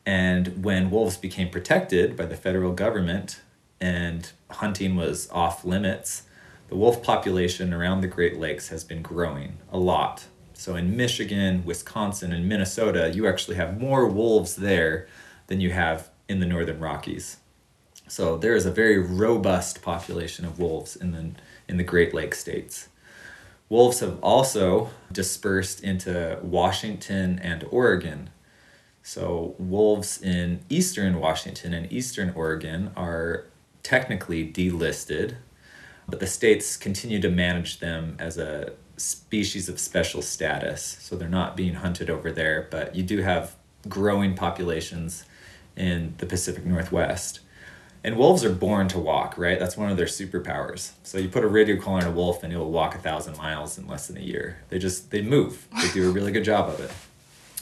And 0.04 0.64
when 0.64 0.90
wolves 0.90 1.16
became 1.16 1.48
protected 1.48 2.16
by 2.16 2.26
the 2.26 2.36
federal 2.36 2.72
government 2.72 3.40
and 3.80 4.30
hunting 4.50 4.96
was 4.96 5.28
off 5.30 5.64
limits, 5.64 6.22
the 6.68 6.76
wolf 6.76 7.02
population 7.02 7.72
around 7.72 8.00
the 8.00 8.08
Great 8.08 8.38
Lakes 8.38 8.68
has 8.68 8.84
been 8.84 9.02
growing 9.02 9.58
a 9.70 9.78
lot 9.78 10.26
so 10.62 10.76
in 10.76 10.96
Michigan, 10.96 11.64
Wisconsin, 11.64 12.32
and 12.32 12.48
Minnesota, 12.48 13.10
you 13.12 13.26
actually 13.26 13.56
have 13.56 13.80
more 13.80 14.06
wolves 14.06 14.54
there 14.54 15.08
than 15.48 15.60
you 15.60 15.72
have 15.72 16.08
in 16.28 16.38
the 16.38 16.46
northern 16.46 16.78
Rockies. 16.78 17.38
So 18.12 18.36
there 18.36 18.54
is 18.54 18.66
a 18.66 18.70
very 18.70 18.98
robust 18.98 19.80
population 19.80 20.44
of 20.44 20.58
wolves 20.58 20.96
in 20.96 21.12
the 21.12 21.30
in 21.66 21.78
the 21.78 21.82
Great 21.82 22.12
Lakes 22.12 22.38
states. 22.38 22.90
Wolves 23.70 24.00
have 24.00 24.18
also 24.22 24.90
dispersed 25.10 25.82
into 25.82 26.38
Washington 26.42 27.38
and 27.38 27.64
Oregon. 27.70 28.28
So 29.02 29.54
wolves 29.58 30.20
in 30.20 30.60
eastern 30.68 31.20
Washington 31.20 31.72
and 31.72 31.90
eastern 31.90 32.34
Oregon 32.36 32.90
are 32.98 33.46
technically 33.82 34.46
delisted, 34.46 35.36
but 36.06 36.20
the 36.20 36.26
states 36.26 36.76
continue 36.76 37.18
to 37.22 37.30
manage 37.30 37.80
them 37.80 38.16
as 38.18 38.36
a 38.36 38.74
species 38.98 39.70
of 39.70 39.80
special 39.80 40.20
status. 40.20 40.98
So 41.00 41.16
they're 41.16 41.30
not 41.30 41.56
being 41.56 41.76
hunted 41.76 42.10
over 42.10 42.30
there, 42.30 42.68
but 42.70 42.94
you 42.94 43.04
do 43.04 43.22
have 43.22 43.56
growing 43.88 44.34
populations 44.34 45.24
in 45.78 46.12
the 46.18 46.26
Pacific 46.26 46.66
Northwest. 46.66 47.40
And 48.04 48.16
wolves 48.16 48.44
are 48.44 48.52
born 48.52 48.88
to 48.88 48.98
walk, 48.98 49.38
right? 49.38 49.58
That's 49.58 49.76
one 49.76 49.90
of 49.90 49.96
their 49.96 50.06
superpowers. 50.06 50.92
So 51.04 51.18
you 51.18 51.28
put 51.28 51.44
a 51.44 51.48
radio 51.48 51.80
collar 51.80 51.98
on 52.00 52.06
a 52.06 52.10
wolf 52.10 52.42
and 52.42 52.52
it'll 52.52 52.70
walk 52.70 52.96
a 52.96 52.98
thousand 52.98 53.36
miles 53.36 53.78
in 53.78 53.86
less 53.86 54.08
than 54.08 54.16
a 54.16 54.20
year. 54.20 54.58
They 54.70 54.78
just 54.78 55.10
they 55.10 55.22
move. 55.22 55.68
They 55.80 55.88
do 55.92 56.08
a 56.08 56.12
really 56.12 56.32
good 56.32 56.44
job 56.44 56.68
of 56.68 56.80
it. 56.80 56.90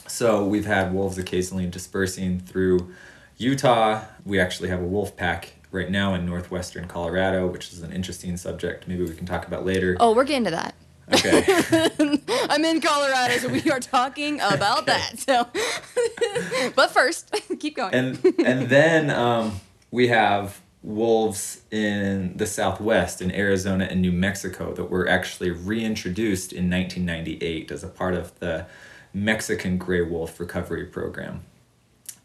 So 0.07 0.45
we've 0.45 0.65
had 0.65 0.93
wolves 0.93 1.17
occasionally 1.17 1.67
dispersing 1.67 2.39
through 2.39 2.91
Utah. 3.37 4.03
We 4.25 4.39
actually 4.39 4.69
have 4.69 4.81
a 4.81 4.85
wolf 4.85 5.15
pack 5.15 5.53
right 5.71 5.89
now 5.89 6.13
in 6.13 6.25
northwestern 6.25 6.87
Colorado, 6.87 7.47
which 7.47 7.71
is 7.71 7.81
an 7.81 7.91
interesting 7.91 8.35
subject. 8.37 8.87
Maybe 8.87 9.03
we 9.03 9.15
can 9.15 9.25
talk 9.25 9.47
about 9.47 9.65
later. 9.65 9.95
Oh, 9.99 10.13
we're 10.13 10.25
getting 10.25 10.45
to 10.45 10.51
that. 10.51 10.75
Okay. 11.13 11.43
I'm 12.49 12.63
in 12.63 12.79
Colorado, 12.81 13.37
so 13.37 13.49
we 13.49 13.69
are 13.71 13.79
talking 13.79 14.35
about 14.35 14.83
okay. 14.83 14.97
that. 14.97 15.19
So, 15.19 16.71
but 16.75 16.91
first, 16.91 17.33
keep 17.59 17.75
going. 17.75 17.93
And 17.93 18.19
and 18.45 18.69
then 18.69 19.09
um, 19.09 19.59
we 19.91 20.07
have 20.07 20.61
wolves 20.81 21.61
in 21.69 22.35
the 22.37 22.47
Southwest, 22.47 23.21
in 23.21 23.31
Arizona 23.31 23.85
and 23.85 24.01
New 24.01 24.11
Mexico, 24.11 24.73
that 24.73 24.85
were 24.85 25.07
actually 25.07 25.51
reintroduced 25.51 26.51
in 26.51 26.69
1998 26.69 27.71
as 27.71 27.83
a 27.83 27.87
part 27.87 28.15
of 28.15 28.37
the 28.39 28.65
Mexican 29.13 29.77
gray 29.77 30.01
wolf 30.01 30.39
recovery 30.39 30.85
program. 30.85 31.41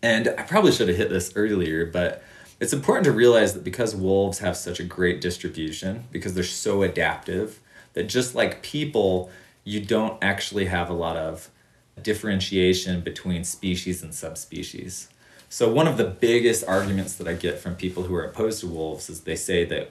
And 0.03 0.29
I 0.39 0.43
probably 0.43 0.73
should 0.73 0.89
have 0.89 0.97
hit 0.97 1.11
this 1.11 1.33
earlier, 1.35 1.85
but 1.85 2.23
it's 2.61 2.73
important 2.73 3.05
to 3.05 3.13
realize 3.13 3.53
that 3.55 3.65
because 3.65 3.95
wolves 3.95 4.39
have 4.39 4.57
such 4.57 4.81
a 4.81 4.85
great 4.85 5.21
distribution, 5.21 6.05
because 6.11 6.35
they're 6.35 6.45
so 6.45 6.83
adaptive, 6.83 7.61
that 7.93 8.05
just 8.05 8.35
like 8.35 8.63
people, 8.63 9.31
you 9.65 9.81
don't 9.85 10.23
actually 10.23 10.67
have 10.67 10.89
a 10.89 10.95
lot 10.95 11.17
of 11.17 11.51
differentiation 12.01 13.01
between 13.01 13.43
species 13.43 14.03
and 14.03 14.15
subspecies. 14.15 15.09
So, 15.57 15.73
one 15.73 15.89
of 15.89 15.97
the 15.97 16.05
biggest 16.05 16.67
arguments 16.69 17.15
that 17.15 17.27
I 17.27 17.33
get 17.33 17.59
from 17.59 17.77
people 17.77 18.03
who 18.03 18.15
are 18.15 18.25
opposed 18.25 18.61
to 18.61 18.67
wolves 18.67 19.09
is 19.09 19.23
they 19.23 19.37
say 19.37 19.65
that 19.65 19.91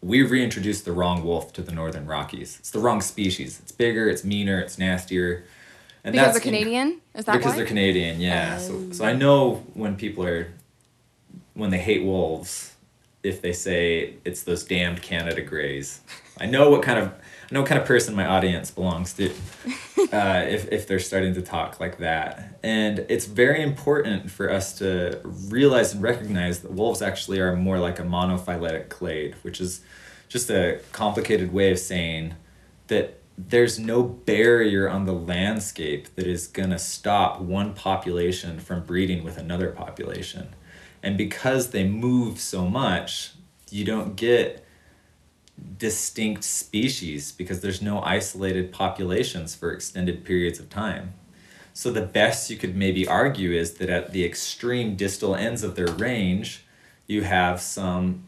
we 0.00 0.22
reintroduced 0.22 0.86
the 0.86 0.92
wrong 0.92 1.22
wolf 1.22 1.52
to 1.52 1.62
the 1.62 1.72
Northern 1.72 2.06
Rockies. 2.06 2.56
It's 2.58 2.70
the 2.70 2.78
wrong 2.78 3.02
species. 3.02 3.60
It's 3.60 3.70
bigger, 3.70 4.08
it's 4.08 4.24
meaner, 4.24 4.58
it's 4.60 4.78
nastier. 4.78 5.44
And 6.04 6.14
because 6.14 6.32
they're 6.32 6.40
Canadian? 6.40 7.02
Is 7.14 7.26
that 7.26 7.36
because 7.36 7.50
why? 7.52 7.56
they're 7.56 7.66
Canadian, 7.66 8.18
yeah. 8.18 8.56
So, 8.56 8.92
so 8.92 9.04
I 9.04 9.12
oh. 9.12 9.16
know 9.16 9.54
when 9.74 9.94
people 9.96 10.24
are, 10.24 10.50
when 11.52 11.68
they 11.68 11.80
hate 11.80 12.02
wolves, 12.02 12.73
if 13.24 13.42
they 13.42 13.52
say 13.52 14.14
it's 14.24 14.42
those 14.42 14.62
damned 14.62 15.02
Canada 15.02 15.42
Greys. 15.42 16.00
I 16.38 16.46
know 16.46 16.70
what 16.70 16.82
kind 16.82 16.98
of 16.98 17.08
I 17.08 17.54
know 17.54 17.60
what 17.60 17.68
kind 17.68 17.80
of 17.80 17.86
person 17.86 18.14
my 18.14 18.26
audience 18.26 18.70
belongs 18.70 19.12
to 19.14 19.30
uh, 20.12 20.44
if, 20.48 20.70
if 20.72 20.86
they're 20.86 20.98
starting 20.98 21.34
to 21.34 21.42
talk 21.42 21.78
like 21.78 21.98
that. 21.98 22.58
And 22.62 23.04
it's 23.08 23.26
very 23.26 23.62
important 23.62 24.30
for 24.30 24.50
us 24.50 24.78
to 24.78 25.20
realize 25.24 25.92
and 25.92 26.02
recognize 26.02 26.60
that 26.60 26.72
wolves 26.72 27.02
actually 27.02 27.40
are 27.40 27.54
more 27.54 27.78
like 27.78 27.98
a 27.98 28.02
monophyletic 28.02 28.88
clade, 28.88 29.34
which 29.42 29.60
is 29.60 29.82
just 30.28 30.50
a 30.50 30.80
complicated 30.92 31.52
way 31.52 31.70
of 31.70 31.78
saying 31.78 32.34
that 32.86 33.20
there's 33.36 33.78
no 33.78 34.02
barrier 34.02 34.88
on 34.88 35.04
the 35.04 35.12
landscape 35.12 36.14
that 36.14 36.26
is 36.26 36.46
going 36.46 36.70
to 36.70 36.78
stop 36.78 37.40
one 37.40 37.74
population 37.74 38.58
from 38.58 38.84
breeding 38.84 39.22
with 39.22 39.36
another 39.36 39.70
population. 39.70 40.54
And 41.04 41.18
because 41.18 41.70
they 41.70 41.86
move 41.86 42.40
so 42.40 42.66
much, 42.66 43.32
you 43.70 43.84
don't 43.84 44.16
get 44.16 44.64
distinct 45.78 46.42
species 46.44 47.30
because 47.30 47.60
there's 47.60 47.82
no 47.82 48.00
isolated 48.02 48.72
populations 48.72 49.54
for 49.54 49.70
extended 49.70 50.24
periods 50.24 50.58
of 50.58 50.70
time. 50.70 51.12
So 51.74 51.90
the 51.90 52.02
best 52.02 52.48
you 52.50 52.56
could 52.56 52.74
maybe 52.74 53.06
argue 53.06 53.52
is 53.52 53.74
that 53.74 53.90
at 53.90 54.12
the 54.12 54.24
extreme 54.24 54.96
distal 54.96 55.34
ends 55.34 55.62
of 55.62 55.74
their 55.74 55.88
range, 55.88 56.64
you 57.06 57.22
have 57.22 57.60
some 57.60 58.24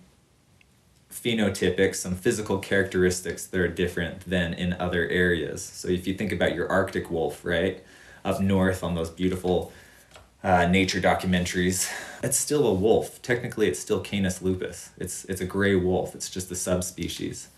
phenotypic, 1.11 1.95
some 1.95 2.15
physical 2.15 2.59
characteristics 2.59 3.47
that 3.47 3.59
are 3.59 3.69
different 3.69 4.29
than 4.29 4.53
in 4.53 4.75
other 4.75 5.09
areas. 5.09 5.63
So 5.63 5.89
if 5.89 6.07
you 6.07 6.15
think 6.15 6.31
about 6.33 6.55
your 6.55 6.69
Arctic 6.71 7.11
wolf, 7.11 7.43
right, 7.45 7.83
up 8.25 8.41
north 8.41 8.83
on 8.83 8.95
those 8.95 9.09
beautiful 9.09 9.73
uh, 10.47 10.65
nature 10.67 11.01
documentaries. 11.01 11.91
It's 12.23 12.39
still 12.39 12.69
a 12.69 12.73
wolf. 12.73 13.21
Technically, 13.21 13.67
it's 13.69 13.81
still 13.81 14.01
Canis 14.01 14.41
lupus. 14.41 14.91
It's 14.97 15.25
it's 15.25 15.41
a 15.41 15.45
gray 15.45 15.75
wolf. 15.75 16.15
It's 16.15 16.31
just 16.31 16.51
a 16.53 16.55
subspecies. 16.55 17.49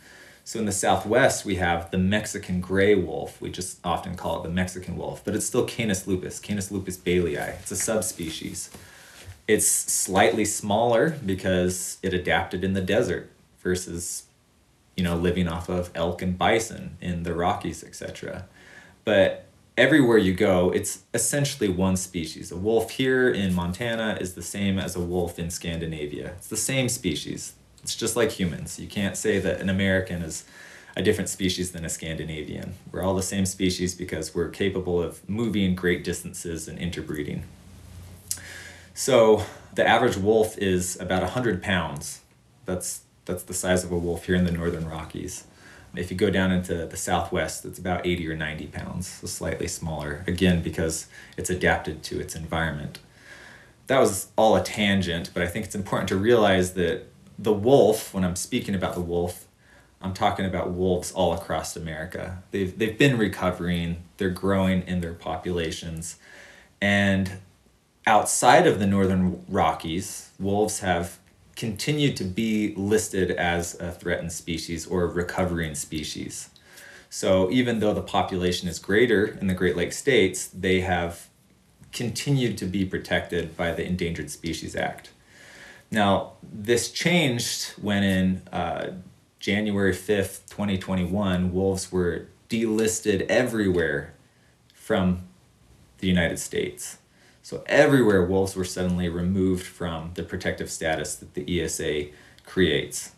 So 0.42 0.58
in 0.58 0.64
the 0.64 0.72
Southwest, 0.72 1.44
we 1.44 1.56
have 1.56 1.90
the 1.90 1.98
Mexican 1.98 2.62
gray 2.62 2.94
wolf. 2.94 3.38
We 3.42 3.50
just 3.50 3.78
often 3.84 4.16
call 4.16 4.40
it 4.40 4.42
the 4.44 4.48
Mexican 4.48 4.96
wolf, 4.96 5.22
but 5.22 5.34
it's 5.34 5.44
still 5.44 5.66
Canis 5.66 6.06
lupus, 6.06 6.40
Canis 6.40 6.70
lupus 6.70 6.96
baileyi. 6.96 7.60
It's 7.60 7.70
a 7.70 7.76
subspecies. 7.76 8.70
It's 9.46 9.68
slightly 9.68 10.46
smaller 10.46 11.18
because 11.24 11.98
it 12.02 12.14
adapted 12.14 12.64
in 12.64 12.72
the 12.72 12.80
desert 12.80 13.30
versus, 13.60 14.24
you 14.96 15.04
know, 15.04 15.16
living 15.16 15.46
off 15.46 15.68
of 15.68 15.90
elk 15.94 16.22
and 16.22 16.38
bison 16.38 16.96
in 17.02 17.24
the 17.24 17.34
Rockies, 17.34 17.84
etc. 17.84 18.46
But 19.04 19.47
everywhere 19.78 20.18
you 20.18 20.34
go, 20.34 20.70
it's 20.70 21.04
essentially 21.14 21.68
one 21.68 21.96
species. 21.96 22.50
A 22.50 22.56
wolf 22.56 22.90
here 22.90 23.30
in 23.30 23.54
Montana 23.54 24.18
is 24.20 24.34
the 24.34 24.42
same 24.42 24.78
as 24.78 24.96
a 24.96 25.00
wolf 25.00 25.38
in 25.38 25.50
Scandinavia. 25.50 26.32
It's 26.36 26.48
the 26.48 26.56
same 26.56 26.88
species. 26.88 27.54
It's 27.82 27.94
just 27.94 28.16
like 28.16 28.32
humans. 28.32 28.78
You 28.78 28.88
can't 28.88 29.16
say 29.16 29.38
that 29.38 29.60
an 29.60 29.68
American 29.68 30.22
is 30.22 30.44
a 30.96 31.02
different 31.02 31.30
species 31.30 31.70
than 31.70 31.84
a 31.84 31.88
Scandinavian. 31.88 32.74
We're 32.90 33.02
all 33.02 33.14
the 33.14 33.22
same 33.22 33.46
species 33.46 33.94
because 33.94 34.34
we're 34.34 34.48
capable 34.48 35.00
of 35.00 35.26
moving 35.28 35.76
great 35.76 36.02
distances 36.02 36.66
and 36.66 36.76
interbreeding. 36.78 37.44
So 38.94 39.44
the 39.74 39.86
average 39.86 40.16
wolf 40.16 40.58
is 40.58 41.00
about 41.00 41.22
100 41.22 41.62
pounds. 41.62 42.22
That's, 42.64 43.02
that's 43.26 43.44
the 43.44 43.54
size 43.54 43.84
of 43.84 43.92
a 43.92 43.98
wolf 43.98 44.24
here 44.24 44.34
in 44.34 44.44
the 44.44 44.50
northern 44.50 44.88
Rockies. 44.88 45.44
If 45.94 46.10
you 46.10 46.16
go 46.16 46.30
down 46.30 46.52
into 46.52 46.86
the 46.86 46.96
southwest, 46.96 47.64
it's 47.64 47.78
about 47.78 48.06
80 48.06 48.28
or 48.28 48.36
90 48.36 48.66
pounds, 48.68 49.08
so 49.08 49.26
slightly 49.26 49.66
smaller, 49.66 50.24
again, 50.26 50.62
because 50.62 51.06
it's 51.36 51.50
adapted 51.50 52.02
to 52.04 52.20
its 52.20 52.34
environment. 52.34 52.98
That 53.86 53.98
was 53.98 54.28
all 54.36 54.54
a 54.54 54.62
tangent, 54.62 55.30
but 55.32 55.42
I 55.42 55.46
think 55.46 55.64
it's 55.64 55.74
important 55.74 56.08
to 56.10 56.16
realize 56.16 56.74
that 56.74 57.04
the 57.38 57.52
wolf, 57.52 58.12
when 58.12 58.24
I'm 58.24 58.36
speaking 58.36 58.74
about 58.74 58.94
the 58.94 59.00
wolf, 59.00 59.46
I'm 60.00 60.14
talking 60.14 60.44
about 60.44 60.70
wolves 60.70 61.10
all 61.12 61.32
across 61.32 61.76
America. 61.76 62.42
They've, 62.50 62.76
they've 62.78 62.96
been 62.96 63.18
recovering, 63.18 64.04
they're 64.16 64.30
growing 64.30 64.82
in 64.82 65.00
their 65.00 65.14
populations. 65.14 66.16
And 66.80 67.38
outside 68.06 68.66
of 68.66 68.78
the 68.78 68.86
northern 68.86 69.44
Rockies, 69.48 70.30
wolves 70.38 70.80
have 70.80 71.17
continued 71.58 72.16
to 72.16 72.22
be 72.22 72.72
listed 72.76 73.32
as 73.32 73.74
a 73.80 73.90
threatened 73.90 74.30
species 74.30 74.86
or 74.86 75.02
a 75.02 75.06
recovering 75.06 75.74
species. 75.74 76.50
So 77.10 77.50
even 77.50 77.80
though 77.80 77.92
the 77.92 78.00
population 78.00 78.68
is 78.68 78.78
greater 78.78 79.26
in 79.26 79.48
the 79.48 79.54
Great 79.54 79.76
Lakes 79.76 79.96
states, 79.96 80.46
they 80.46 80.82
have 80.82 81.28
continued 81.92 82.56
to 82.58 82.64
be 82.64 82.84
protected 82.84 83.56
by 83.56 83.72
the 83.72 83.84
Endangered 83.84 84.30
Species 84.30 84.76
Act. 84.76 85.10
Now, 85.90 86.34
this 86.44 86.92
changed 86.92 87.72
when 87.82 88.04
in 88.04 88.42
uh, 88.52 88.92
January 89.40 89.94
5th, 89.94 90.48
2021, 90.50 91.52
wolves 91.52 91.90
were 91.90 92.28
delisted 92.48 93.26
everywhere 93.28 94.14
from 94.74 95.24
the 95.98 96.06
United 96.06 96.38
States. 96.38 96.98
So, 97.48 97.62
everywhere 97.64 98.26
wolves 98.26 98.54
were 98.54 98.64
suddenly 98.66 99.08
removed 99.08 99.64
from 99.64 100.10
the 100.12 100.22
protective 100.22 100.70
status 100.70 101.14
that 101.14 101.32
the 101.32 101.62
ESA 101.62 102.08
creates. 102.44 103.12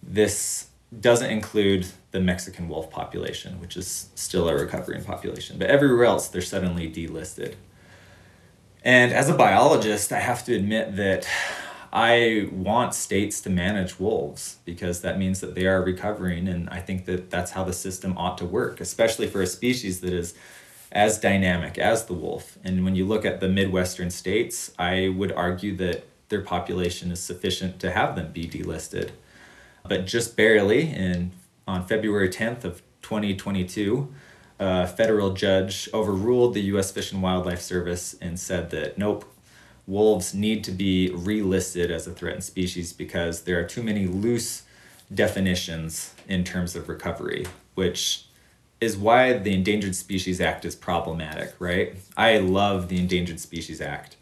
This 0.00 0.68
doesn't 1.00 1.28
include 1.28 1.88
the 2.12 2.20
Mexican 2.20 2.68
wolf 2.68 2.88
population, 2.88 3.60
which 3.60 3.76
is 3.76 4.10
still 4.14 4.48
a 4.48 4.54
recovering 4.54 5.02
population, 5.02 5.58
but 5.58 5.68
everywhere 5.68 6.04
else 6.04 6.28
they're 6.28 6.40
suddenly 6.40 6.88
delisted. 6.88 7.56
And 8.84 9.12
as 9.12 9.28
a 9.28 9.34
biologist, 9.34 10.12
I 10.12 10.20
have 10.20 10.44
to 10.44 10.54
admit 10.54 10.94
that 10.94 11.26
I 11.92 12.48
want 12.52 12.94
states 12.94 13.40
to 13.40 13.50
manage 13.50 13.98
wolves 13.98 14.58
because 14.66 15.00
that 15.00 15.18
means 15.18 15.40
that 15.40 15.56
they 15.56 15.66
are 15.66 15.82
recovering, 15.82 16.46
and 16.46 16.70
I 16.70 16.78
think 16.78 17.06
that 17.06 17.28
that's 17.28 17.50
how 17.50 17.64
the 17.64 17.72
system 17.72 18.16
ought 18.16 18.38
to 18.38 18.44
work, 18.44 18.80
especially 18.80 19.26
for 19.26 19.42
a 19.42 19.48
species 19.48 20.00
that 20.02 20.12
is 20.12 20.36
as 20.90 21.18
dynamic 21.18 21.78
as 21.78 22.06
the 22.06 22.14
wolf. 22.14 22.58
And 22.64 22.84
when 22.84 22.94
you 22.94 23.04
look 23.04 23.24
at 23.24 23.40
the 23.40 23.48
Midwestern 23.48 24.10
states, 24.10 24.72
I 24.78 25.08
would 25.08 25.32
argue 25.32 25.76
that 25.76 26.04
their 26.28 26.40
population 26.42 27.10
is 27.10 27.20
sufficient 27.20 27.80
to 27.80 27.90
have 27.90 28.16
them 28.16 28.32
be 28.32 28.46
delisted. 28.46 29.10
But 29.86 30.06
just 30.06 30.36
barely, 30.36 30.90
in 30.90 31.32
on 31.66 31.86
February 31.86 32.28
10th 32.28 32.64
of 32.64 32.82
2022, 33.02 34.12
a 34.58 34.86
federal 34.86 35.32
judge 35.32 35.88
overruled 35.94 36.54
the 36.54 36.62
U.S. 36.62 36.90
Fish 36.90 37.12
and 37.12 37.22
Wildlife 37.22 37.60
Service 37.60 38.16
and 38.20 38.38
said 38.38 38.70
that 38.70 38.98
nope, 38.98 39.24
wolves 39.86 40.34
need 40.34 40.64
to 40.64 40.72
be 40.72 41.10
relisted 41.12 41.90
as 41.90 42.06
a 42.06 42.12
threatened 42.12 42.44
species 42.44 42.92
because 42.92 43.42
there 43.42 43.58
are 43.58 43.64
too 43.64 43.82
many 43.82 44.06
loose 44.06 44.64
definitions 45.14 46.14
in 46.28 46.44
terms 46.44 46.76
of 46.76 46.88
recovery, 46.88 47.46
which 47.74 48.26
is 48.80 48.96
why 48.96 49.32
the 49.32 49.54
Endangered 49.54 49.94
Species 49.94 50.40
Act 50.40 50.64
is 50.64 50.76
problematic, 50.76 51.54
right? 51.58 51.96
I 52.16 52.38
love 52.38 52.88
the 52.88 52.98
Endangered 52.98 53.40
Species 53.40 53.80
Act, 53.80 54.16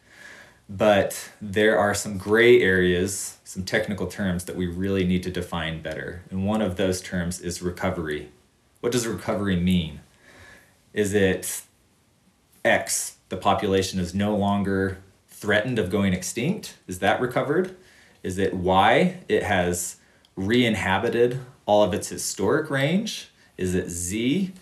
but 0.69 1.31
there 1.41 1.79
are 1.79 1.95
some 1.95 2.17
gray 2.17 2.63
areas, 2.63 3.39
some 3.45 3.65
technical 3.65 4.07
terms 4.07 4.45
that 4.45 4.57
we 4.57 4.67
really 4.67 5.05
need 5.05 5.23
to 5.25 5.31
define 5.31 5.83
better. 5.83 6.23
And 6.31 6.47
one 6.47 6.63
of 6.63 6.77
those 6.77 7.01
terms 7.01 7.41
is 7.41 7.61
recovery. 7.61 8.31
What 8.81 8.93
does 8.93 9.07
recovery 9.07 9.57
mean? 9.57 10.01
Is 10.93 11.13
it 11.13 11.63
X, 12.65 13.17
the 13.29 13.37
population 13.37 14.01
is 14.01 14.15
no 14.15 14.35
longer 14.35 14.99
threatened 15.29 15.79
of 15.79 15.91
going 15.91 16.15
extinct? 16.15 16.77
Is 16.87 17.01
that 17.01 17.21
recovered? 17.21 17.77
Is 18.23 18.39
it 18.39 18.55
Y? 18.55 19.19
It 19.29 19.43
has 19.43 19.97
re 20.35 20.65
inhabited 20.65 21.41
all 21.67 21.83
of 21.83 21.93
its 21.93 22.09
historic 22.09 22.71
range? 22.71 23.29
Is 23.57 23.75
it 23.75 23.89
Z? 23.89 24.53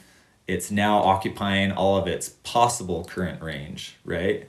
It's 0.47 0.71
now 0.71 0.99
occupying 0.99 1.73
all 1.73 1.97
of 1.97 2.07
its 2.07 2.29
possible 2.29 3.05
current 3.05 3.43
range, 3.43 3.97
right? 4.05 4.49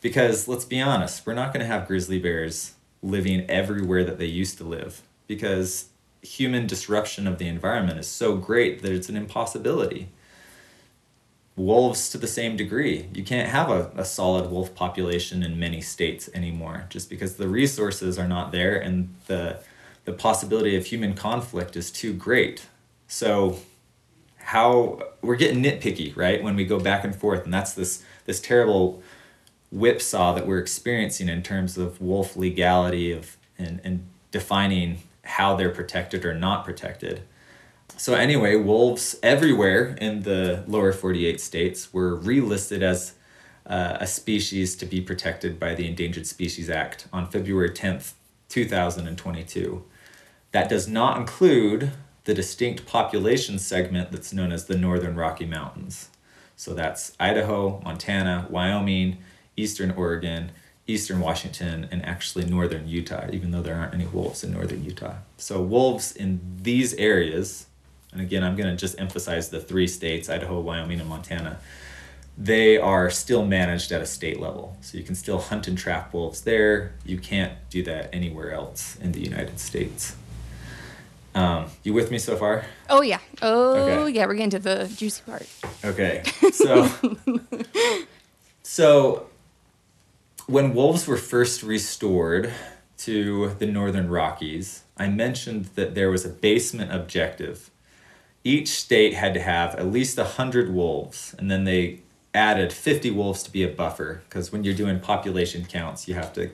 Because 0.00 0.48
let's 0.48 0.64
be 0.64 0.80
honest, 0.80 1.26
we're 1.26 1.34
not 1.34 1.52
going 1.52 1.64
to 1.64 1.66
have 1.66 1.86
grizzly 1.86 2.18
bears 2.18 2.74
living 3.02 3.48
everywhere 3.50 4.04
that 4.04 4.18
they 4.18 4.26
used 4.26 4.58
to 4.58 4.64
live 4.64 5.02
because 5.26 5.88
human 6.22 6.66
disruption 6.66 7.26
of 7.26 7.38
the 7.38 7.48
environment 7.48 7.98
is 7.98 8.06
so 8.06 8.36
great 8.36 8.82
that 8.82 8.92
it's 8.92 9.08
an 9.08 9.16
impossibility 9.16 10.08
wolves 11.56 12.08
to 12.10 12.18
the 12.18 12.26
same 12.26 12.56
degree. 12.56 13.08
You 13.12 13.24
can't 13.24 13.48
have 13.48 13.70
a, 13.70 13.90
a 13.96 14.04
solid 14.04 14.50
wolf 14.50 14.74
population 14.74 15.42
in 15.42 15.58
many 15.58 15.80
states 15.80 16.30
anymore 16.32 16.86
just 16.88 17.10
because 17.10 17.36
the 17.36 17.48
resources 17.48 18.18
are 18.18 18.28
not 18.28 18.52
there 18.52 18.76
and 18.76 19.14
the 19.26 19.60
the 20.04 20.12
possibility 20.12 20.74
of 20.76 20.86
human 20.86 21.14
conflict 21.14 21.76
is 21.76 21.88
too 21.88 22.12
great. 22.12 22.66
So 23.06 23.58
how 24.42 25.00
we're 25.22 25.36
getting 25.36 25.62
nitpicky, 25.62 26.16
right? 26.16 26.42
When 26.42 26.56
we 26.56 26.64
go 26.64 26.78
back 26.78 27.04
and 27.04 27.14
forth 27.14 27.44
and 27.44 27.52
that's 27.52 27.72
this 27.74 28.02
this 28.26 28.40
terrible 28.40 29.02
whipsaw 29.70 30.34
that 30.34 30.46
we're 30.46 30.58
experiencing 30.58 31.28
in 31.28 31.42
terms 31.42 31.78
of 31.78 32.00
wolf 32.00 32.36
legality 32.36 33.12
of 33.12 33.36
and, 33.58 33.80
and 33.84 34.06
defining 34.30 35.02
how 35.24 35.56
they're 35.56 35.70
protected 35.70 36.24
or 36.24 36.34
not 36.34 36.64
protected 36.64 37.22
so 37.96 38.14
anyway, 38.14 38.56
wolves 38.56 39.16
everywhere 39.22 39.96
in 40.00 40.22
the 40.22 40.64
lower 40.66 40.92
48 40.92 41.40
states 41.40 41.92
were 41.92 42.18
relisted 42.18 42.82
as 42.82 43.14
uh, 43.66 43.98
a 44.00 44.06
species 44.06 44.74
to 44.76 44.86
be 44.86 45.00
protected 45.00 45.60
by 45.60 45.74
the 45.74 45.86
Endangered 45.86 46.26
Species 46.26 46.68
Act 46.68 47.06
on 47.12 47.28
February 47.28 47.70
10th, 47.70 48.14
2022. 48.48 49.84
That 50.50 50.68
does 50.68 50.88
not 50.88 51.16
include 51.16 51.92
the 52.24 52.34
distinct 52.34 52.86
population 52.86 53.58
segment 53.58 54.12
that's 54.12 54.32
known 54.32 54.52
as 54.52 54.66
the 54.66 54.76
Northern 54.76 55.16
Rocky 55.16 55.46
Mountains. 55.46 56.08
So 56.56 56.74
that's 56.74 57.12
Idaho, 57.18 57.80
Montana, 57.84 58.46
Wyoming, 58.48 59.18
Eastern 59.56 59.90
Oregon, 59.92 60.52
Eastern 60.86 61.20
Washington, 61.20 61.88
and 61.90 62.04
actually 62.04 62.44
Northern 62.44 62.86
Utah, 62.86 63.26
even 63.32 63.50
though 63.50 63.62
there 63.62 63.76
aren't 63.76 63.94
any 63.94 64.06
wolves 64.06 64.44
in 64.44 64.52
Northern 64.52 64.84
Utah. 64.84 65.16
So 65.36 65.60
wolves 65.60 66.14
in 66.14 66.40
these 66.62 66.94
areas 66.94 67.66
and 68.12 68.20
again, 68.20 68.44
I'm 68.44 68.56
going 68.56 68.68
to 68.68 68.76
just 68.76 69.00
emphasize 69.00 69.48
the 69.48 69.60
three 69.60 69.88
states 69.88 70.28
Idaho, 70.28 70.60
Wyoming, 70.60 71.00
and 71.00 71.08
Montana. 71.08 71.58
They 72.36 72.78
are 72.78 73.10
still 73.10 73.44
managed 73.44 73.90
at 73.92 74.00
a 74.00 74.06
state 74.06 74.38
level. 74.38 74.76
So 74.80 74.98
you 74.98 75.04
can 75.04 75.14
still 75.14 75.38
hunt 75.38 75.66
and 75.66 75.76
trap 75.76 76.12
wolves 76.12 76.42
there. 76.42 76.94
You 77.04 77.18
can't 77.18 77.54
do 77.70 77.82
that 77.84 78.14
anywhere 78.14 78.52
else 78.52 78.96
in 79.00 79.12
the 79.12 79.20
United 79.20 79.58
States. 79.58 80.14
Um, 81.34 81.66
you 81.82 81.94
with 81.94 82.10
me 82.10 82.18
so 82.18 82.36
far? 82.36 82.64
Oh, 82.90 83.02
yeah. 83.02 83.18
Oh, 83.40 84.04
okay. 84.04 84.12
yeah. 84.12 84.26
We're 84.26 84.34
getting 84.34 84.50
to 84.50 84.58
the 84.58 84.92
juicy 84.96 85.22
part. 85.24 85.48
Okay. 85.84 86.22
So, 86.52 86.88
so 88.62 89.26
when 90.46 90.74
wolves 90.74 91.06
were 91.06 91.16
first 91.16 91.62
restored 91.62 92.52
to 92.98 93.54
the 93.58 93.66
Northern 93.66 94.08
Rockies, 94.10 94.84
I 94.98 95.08
mentioned 95.08 95.66
that 95.74 95.94
there 95.94 96.10
was 96.10 96.24
a 96.24 96.28
basement 96.28 96.92
objective 96.92 97.70
each 98.44 98.68
state 98.68 99.14
had 99.14 99.34
to 99.34 99.40
have 99.40 99.74
at 99.76 99.86
least 99.86 100.18
100 100.18 100.72
wolves 100.72 101.34
and 101.38 101.50
then 101.50 101.64
they 101.64 102.00
added 102.34 102.72
50 102.72 103.10
wolves 103.10 103.42
to 103.42 103.52
be 103.52 103.62
a 103.62 103.68
buffer 103.68 104.22
because 104.28 104.50
when 104.50 104.64
you're 104.64 104.74
doing 104.74 104.98
population 105.00 105.64
counts 105.64 106.08
you 106.08 106.14
have 106.14 106.32
to 106.32 106.50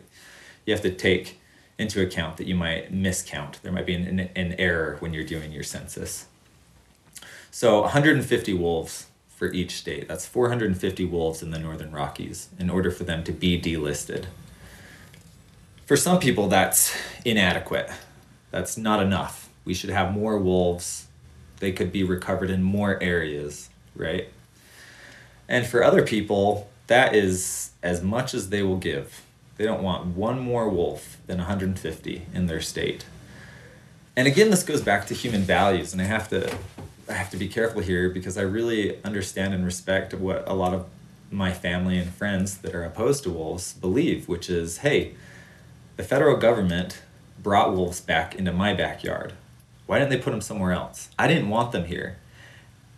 you 0.66 0.74
have 0.74 0.83
to 0.83 0.91
take 0.91 1.41
into 1.79 2.03
account 2.03 2.37
that 2.37 2.47
you 2.47 2.55
might 2.55 2.93
miscount. 2.93 3.61
There 3.61 3.72
might 3.72 3.87
be 3.87 3.95
an, 3.95 4.20
an 4.35 4.55
error 4.59 4.97
when 5.01 5.14
you're 5.14 5.24
doing 5.24 5.53
your 5.53 5.62
census. 5.62 6.26
So 7.51 7.83
150 7.83 8.53
wolves 8.55 9.07
for 9.29 9.53
each 9.53 9.76
state. 9.76 10.09
That's 10.09 10.26
450 10.26 11.05
wolves 11.05 11.43
in 11.43 11.53
the 11.53 11.59
northern 11.59 11.93
rockies 11.93 12.49
in 12.59 12.68
order 12.68 12.91
for 12.91 13.05
them 13.05 13.22
to 13.24 13.33
be 13.33 13.61
delisted. 13.61 14.24
For 15.87 15.97
some 15.97 16.18
people 16.18 16.49
that's 16.49 16.95
inadequate. 17.24 17.91
That's 18.51 18.76
not 18.76 19.01
enough. 19.01 19.49
We 19.64 19.74
should 19.74 19.91
have 19.91 20.12
more 20.12 20.39
wolves. 20.39 21.07
They 21.61 21.72
could 21.72 21.93
be 21.93 22.03
recovered 22.03 22.51
in 22.51 22.62
more 22.62 23.03
areas, 23.03 23.68
right? 23.95 24.29
And 25.49 25.66
for 25.66 25.83
other 25.83 26.05
people, 26.05 26.68
that 26.89 27.14
is 27.14 27.70
as 27.83 28.03
much 28.03 28.35
as 28.35 28.51
they 28.51 28.62
will 28.62 28.76
give. 28.76 29.22
They 29.59 29.64
don't 29.64 29.82
want 29.82 30.16
one 30.16 30.38
more 30.38 30.68
wolf 30.68 31.18
than 31.26 31.38
150 31.38 32.22
in 32.32 32.46
their 32.46 32.61
state. 32.61 33.04
And 34.16 34.26
again, 34.26 34.50
this 34.50 34.62
goes 34.62 34.80
back 34.80 35.06
to 35.09 35.14
human 35.14 35.42
values, 35.42 35.92
and 35.92 36.00
I 36.00 36.06
have 36.06 36.28
to 36.30 36.56
I 37.09 37.14
have 37.14 37.30
to 37.30 37.36
be 37.36 37.48
careful 37.48 37.80
here 37.80 38.11
because 38.11 38.36
I 38.36 38.42
really 38.42 39.02
understand 39.02 39.54
and 39.54 39.64
respect 39.64 40.12
what 40.14 40.44
a 40.46 40.54
lot 40.54 40.74
of 40.74 40.86
my 41.30 41.52
family 41.52 41.98
and 41.98 42.11
friends 42.11 42.59
that 42.59 42.74
are 42.74 42.84
opposed 42.84 43.22
to 43.24 43.30
wolves 43.30 43.72
believe, 43.74 44.28
which 44.28 44.50
is, 44.50 44.78
hey, 44.78 45.14
the 45.96 46.02
federal 46.02 46.36
government 46.36 47.00
brought 47.42 47.72
wolves 47.72 48.00
back 48.00 48.34
into 48.34 48.52
my 48.52 48.74
backyard. 48.74 49.32
Why 49.86 49.98
didn't 49.98 50.11
they 50.11 50.18
put 50.18 50.32
them 50.32 50.40
somewhere 50.40 50.72
else? 50.72 51.09
I 51.18 51.26
didn't 51.26 51.48
want 51.48 51.72
them 51.72 51.86
here. 51.86 52.18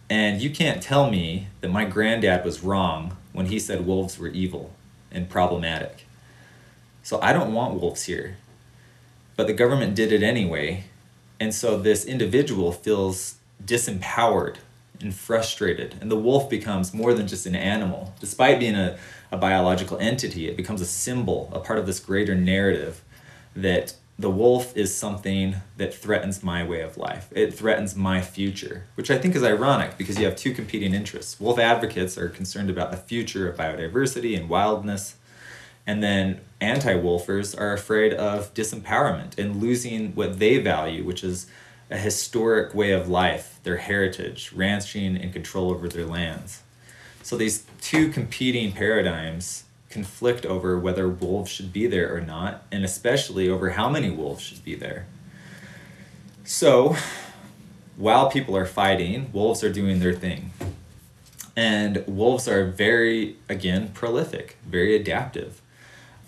And 0.08 0.42
you 0.42 0.50
can't 0.50 0.82
tell 0.82 1.08
me 1.08 1.46
that 1.61 1.70
my 1.70 1.84
granddad 1.84 2.44
was 2.44 2.64
wrong 2.64 3.16
when 3.32 3.46
he 3.46 3.61
said 3.61 3.86
wolves 3.86 4.18
were 4.18 4.28
evil 4.28 4.72
and 5.12 5.30
problematic. 5.30 6.04
So 7.11 7.20
I 7.20 7.32
don't 7.32 7.52
want 7.52 7.80
wolves 7.80 8.04
here. 8.04 8.36
But 9.34 9.48
the 9.48 9.52
government 9.52 9.96
did 9.96 10.12
it 10.12 10.22
anyway. 10.22 10.84
And 11.40 11.52
so 11.52 11.76
this 11.76 12.04
individual 12.04 12.70
feels 12.70 13.38
disempowered 13.64 14.58
and 15.00 15.12
frustrated. 15.12 15.96
And 16.00 16.08
the 16.08 16.16
wolf 16.16 16.48
becomes 16.48 16.94
more 16.94 17.12
than 17.12 17.26
just 17.26 17.46
an 17.46 17.56
animal. 17.56 18.14
Despite 18.20 18.61
being 18.61 18.76
a, 18.76 18.96
a 19.32 19.36
biological 19.36 19.98
entity, 19.98 20.46
it 20.46 20.56
becomes 20.56 20.80
a 20.80 20.86
symbol, 20.86 21.50
a 21.52 21.58
part 21.58 21.80
of 21.80 21.86
this 21.86 21.98
greater 21.98 22.36
narrative 22.36 23.02
that 23.56 23.96
the 24.16 24.30
wolf 24.30 24.76
is 24.76 24.94
something 24.94 25.56
that 25.78 25.92
threatens 25.92 26.44
my 26.44 26.62
way 26.62 26.80
of 26.80 26.96
life. 26.96 27.26
It 27.32 27.52
threatens 27.54 27.96
my 27.96 28.20
future, 28.20 28.84
which 28.94 29.11
I 29.11 29.18
think 29.18 29.34
is 29.34 29.42
ironic 29.42 29.98
because 29.98 30.16
you 30.16 30.26
have 30.26 30.36
two 30.36 30.54
competing 30.54 30.94
interests. 30.94 31.40
Wolf 31.40 31.58
advocates 31.58 32.16
are 32.16 32.28
concerned 32.28 32.70
about 32.70 32.92
the 32.92 32.96
future 32.96 33.50
of 33.50 33.56
biodiversity 33.56 34.38
and 34.38 34.48
wildness, 34.48 35.16
and 35.91 36.05
then 36.05 36.41
anti 36.61 36.95
wolfers 36.95 37.53
are 37.53 37.72
afraid 37.72 38.14
of 38.14 38.55
disempowerment 38.55 39.36
and 39.36 39.61
losing 39.61 40.14
what 40.14 40.38
they 40.38 40.57
value, 40.59 41.03
which 41.03 41.24
is 41.24 41.49
a 41.91 41.99
historic 41.99 42.72
way 42.76 42.93
of 42.93 43.09
life, 43.09 43.59
their 43.64 43.78
heritage, 43.78 44.53
ranching, 44.53 45.16
and 45.16 45.32
control 45.32 45.68
over 45.68 45.88
their 45.88 46.07
lands. 46.07 46.62
So 47.24 47.36
these 47.36 47.64
two 47.80 48.09
competing 48.09 48.70
paradigms 48.70 49.64
conflict 49.88 50.47
over 50.47 50.78
whether 50.78 51.09
wolves 51.09 51.51
should 51.51 51.72
be 51.72 51.88
there 51.88 52.14
or 52.14 52.20
not, 52.20 52.62
and 52.70 52.84
especially 52.84 53.49
over 53.49 53.70
how 53.70 53.88
many 53.88 54.11
wolves 54.11 54.45
should 54.45 54.64
be 54.64 54.76
there. 54.76 55.07
So, 56.45 56.95
while 57.97 58.30
people 58.30 58.57
are 58.57 58.64
fighting, 58.64 59.28
wolves 59.32 59.64
are 59.64 59.72
doing 59.72 59.99
their 59.99 60.14
thing. 60.14 60.53
And 61.57 62.05
wolves 62.07 62.47
are 62.47 62.64
very, 62.64 63.38
again, 63.49 63.88
prolific, 63.88 64.57
very 64.64 64.95
adaptive. 64.95 65.59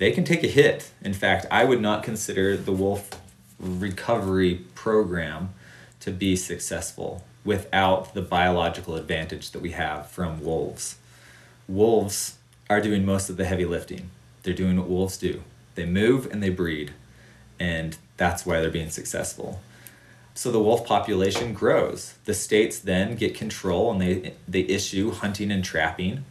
They 0.02 0.10
can 0.10 0.24
take 0.24 0.42
a 0.42 0.48
hit. 0.48 0.90
In 1.00 1.14
fact, 1.14 1.46
I 1.48 1.62
would 1.62 1.80
not 1.80 2.02
consider 2.02 2.56
the 2.56 2.72
wolf 2.72 3.08
recovery 3.60 4.56
program 4.74 5.50
to 6.00 6.10
be 6.10 6.34
successful 6.34 7.22
without 7.44 8.12
the 8.12 8.20
biological 8.20 8.96
advantage 8.96 9.52
that 9.52 9.62
we 9.62 9.70
have 9.70 10.10
from 10.10 10.42
wolves. 10.42 10.96
Wolves 11.68 12.38
are 12.68 12.80
doing 12.80 13.06
most 13.06 13.30
of 13.30 13.36
the 13.36 13.44
heavy 13.44 13.64
lifting. 13.64 14.10
They're 14.42 14.54
doing 14.54 14.76
what 14.76 14.88
wolves 14.88 15.16
do. 15.16 15.44
They 15.76 15.86
move 15.86 16.26
and 16.32 16.42
they 16.42 16.50
breed, 16.50 16.94
and 17.60 17.96
that's 18.16 18.44
why 18.44 18.60
they're 18.60 18.70
being 18.70 18.90
successful. 18.90 19.60
So 20.34 20.50
the 20.50 20.58
wolf 20.58 20.84
population 20.84 21.54
grows. 21.54 22.14
The 22.24 22.34
states 22.34 22.80
then 22.80 23.14
get 23.14 23.36
control 23.36 23.92
and 23.92 24.00
they 24.00 24.34
they 24.48 24.62
issue 24.62 25.12
hunting 25.12 25.52
and 25.52 25.62
trapping. 25.62 26.24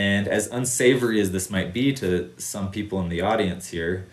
And 0.00 0.28
as 0.28 0.46
unsavory 0.46 1.20
as 1.20 1.30
this 1.30 1.50
might 1.50 1.74
be 1.74 1.92
to 1.92 2.32
some 2.38 2.70
people 2.70 3.02
in 3.02 3.10
the 3.10 3.20
audience 3.20 3.68
here, 3.68 4.06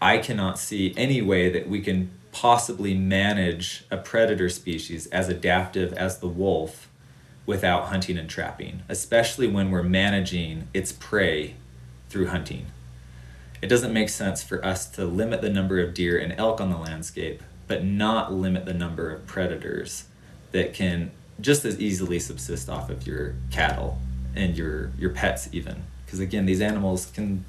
I 0.00 0.18
cannot 0.18 0.56
see 0.56 0.94
any 0.96 1.20
way 1.20 1.50
that 1.50 1.68
we 1.68 1.80
can 1.80 2.12
possibly 2.30 2.94
manage 2.94 3.84
a 3.90 3.96
predator 3.96 4.48
species 4.48 5.08
as 5.08 5.28
adaptive 5.28 5.94
as 5.94 6.20
the 6.20 6.28
wolf 6.28 6.88
without 7.44 7.86
hunting 7.86 8.18
and 8.18 8.30
trapping, 8.30 8.84
especially 8.88 9.48
when 9.48 9.72
we're 9.72 9.82
managing 9.82 10.68
its 10.72 10.92
prey 10.92 11.56
through 12.08 12.26
hunting. 12.26 12.66
It 13.60 13.66
doesn't 13.66 13.92
make 13.92 14.10
sense 14.10 14.44
for 14.44 14.64
us 14.64 14.88
to 14.90 15.04
limit 15.04 15.40
the 15.40 15.50
number 15.50 15.80
of 15.80 15.92
deer 15.92 16.16
and 16.16 16.32
elk 16.38 16.60
on 16.60 16.70
the 16.70 16.78
landscape, 16.78 17.42
but 17.66 17.84
not 17.84 18.32
limit 18.32 18.64
the 18.64 18.74
number 18.74 19.10
of 19.10 19.26
predators 19.26 20.04
that 20.52 20.72
can 20.72 21.10
just 21.40 21.64
as 21.64 21.80
easily 21.80 22.20
subsist 22.20 22.70
off 22.70 22.90
of 22.90 23.08
your 23.08 23.34
cattle 23.50 23.98
and 24.34 24.56
your 24.56 24.90
your 24.98 25.10
pets 25.10 25.48
even 25.52 25.82
because 26.04 26.20
again 26.20 26.46
these 26.46 26.60
animals 26.60 27.06
can 27.06 27.44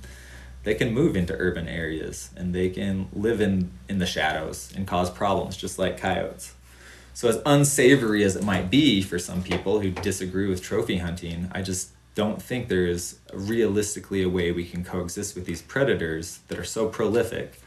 they 0.63 0.73
can 0.73 0.93
move 0.93 1.15
into 1.15 1.33
urban 1.33 1.67
areas 1.67 2.29
and 2.35 2.53
they 2.53 2.69
can 2.69 3.07
live 3.13 3.41
in 3.41 3.71
in 3.89 3.99
the 3.99 4.05
shadows 4.05 4.71
and 4.75 4.87
cause 4.87 5.09
problems 5.09 5.57
just 5.57 5.77
like 5.77 5.97
coyotes 5.97 6.53
so, 7.13 7.29
as 7.29 7.39
unsavory 7.45 8.23
as 8.23 8.35
it 8.35 8.43
might 8.43 8.71
be 8.71 9.01
for 9.03 9.19
some 9.19 9.43
people 9.43 9.79
who 9.79 9.91
disagree 9.91 10.47
with 10.47 10.63
trophy 10.63 10.97
hunting, 10.97 11.47
I 11.51 11.61
just 11.61 11.89
don't 12.15 12.41
think 12.41 12.67
there 12.67 12.87
is 12.87 13.19
realistically 13.31 14.23
a 14.23 14.29
way 14.29 14.51
we 14.51 14.65
can 14.65 14.83
coexist 14.83 15.35
with 15.35 15.45
these 15.45 15.61
predators 15.61 16.39
that 16.47 16.57
are 16.57 16.63
so 16.63 16.87
prolific 16.87 17.59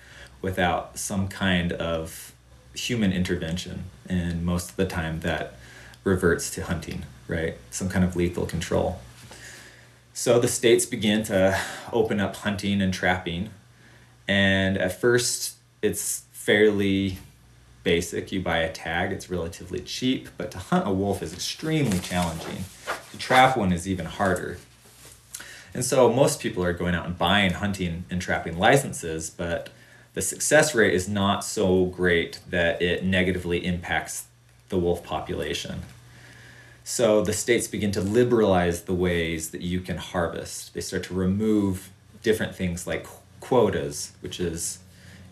without 0.43 0.99
some 0.99 1.29
kind 1.29 1.73
of 1.73 2.33
human 2.75 3.13
intervention. 3.13 3.85
And 4.09 4.45
most 4.45 4.71
of 4.71 4.77
the 4.77 4.87
time, 4.87 5.21
that 5.21 5.55
reverts 6.03 6.51
to 6.51 6.65
hunting, 6.65 7.05
right? 7.29 7.57
Some 7.71 7.89
kind 7.89 8.05
of 8.05 8.17
lethal 8.17 8.47
control. 8.47 8.99
So 10.19 10.39
the 10.39 10.49
states 10.49 10.87
began 10.87 11.25
to 11.25 11.61
open 11.93 12.21
up 12.21 12.37
hunting 12.37 12.81
and 12.81 12.93
trapping. 12.93 13.51
And 14.27 14.79
at 14.79 14.99
first, 14.99 15.57
it's 15.83 16.23
fairly 16.33 17.19
basic. 17.85 18.33
You 18.33 18.41
buy 18.41 18.61
a 18.61 18.73
tag, 18.73 19.13
it's 19.13 19.29
relatively 19.29 19.81
cheap, 19.81 20.31
but 20.39 20.51
to 20.53 20.59
hunt 20.59 20.89
a 20.89 20.91
wolf 20.91 21.23
is 21.23 21.35
extremely 21.35 21.99
challenging. 21.99 22.65
To 23.11 23.19
trap 23.19 23.59
one 23.59 23.73
is 23.73 23.87
even 23.87 24.07
harder. 24.07 24.57
And 25.75 25.85
so 25.85 26.11
most 26.11 26.41
people 26.41 26.65
are 26.65 26.73
going 26.73 26.95
out 26.95 27.05
and 27.05 27.19
buying 27.19 27.53
hunting 27.53 28.07
and 28.09 28.19
trapping 28.19 28.57
licenses, 28.57 29.29
but 29.29 29.69
the 30.15 30.23
success 30.23 30.75
rate 30.75 30.95
is 30.95 31.11
not 31.11 31.45
so 31.45 31.85
great 31.85 32.41
that 32.49 32.81
it 32.81 33.05
negatively 33.05 33.67
impacts 33.67 34.25
the 34.71 34.79
wolf 34.79 35.05
population. 35.05 35.83
So 36.89 37.21
the 37.21 37.33
states 37.33 37.67
begin 37.67 37.91
to 37.91 38.01
liberalize 38.01 38.83
the 38.83 38.95
ways 38.95 39.51
that 39.51 39.61
you 39.61 39.81
can 39.81 39.97
harvest. 39.97 40.73
They 40.73 40.81
start 40.81 41.03
to 41.07 41.15
remove 41.15 41.91
different 42.23 42.55
things 42.55 42.87
like 42.87 43.09
quotas, 43.41 44.13
which 44.21 44.39
is 44.39 44.79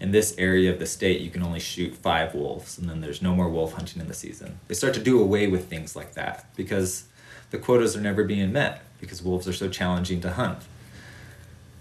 in 0.01 0.11
this 0.11 0.35
area 0.37 0.73
of 0.73 0.81
the 0.81 0.87
state 0.87 1.21
you 1.21 1.31
can 1.31 1.45
only 1.45 1.61
shoot 1.61 1.95
five 1.95 2.35
wolves 2.35 2.77
and 2.77 2.91
then 2.91 3.01
there's 3.01 3.23
no 3.23 3.37
more 3.37 3.49
wolf 3.49 3.75
hunting 3.75 4.03
in 4.03 4.09
the 4.09 4.15
season. 4.15 4.59
They 4.67 4.75
start 4.75 4.95
to 4.95 5.01
do 5.01 5.21
away 5.21 5.47
with 5.47 5.71
things 5.71 5.95
like 5.95 6.15
that 6.15 6.45
because 6.57 7.05
the 7.53 7.59
quotas 7.59 7.97
are 7.97 8.01
never 8.01 8.25
being 8.25 8.51
met 8.51 8.83
because 9.01 9.23
wolves 9.23 9.47
are 9.47 9.53
so 9.53 9.69
challenging 9.69 10.21
to 10.23 10.33
hunt. 10.33 10.59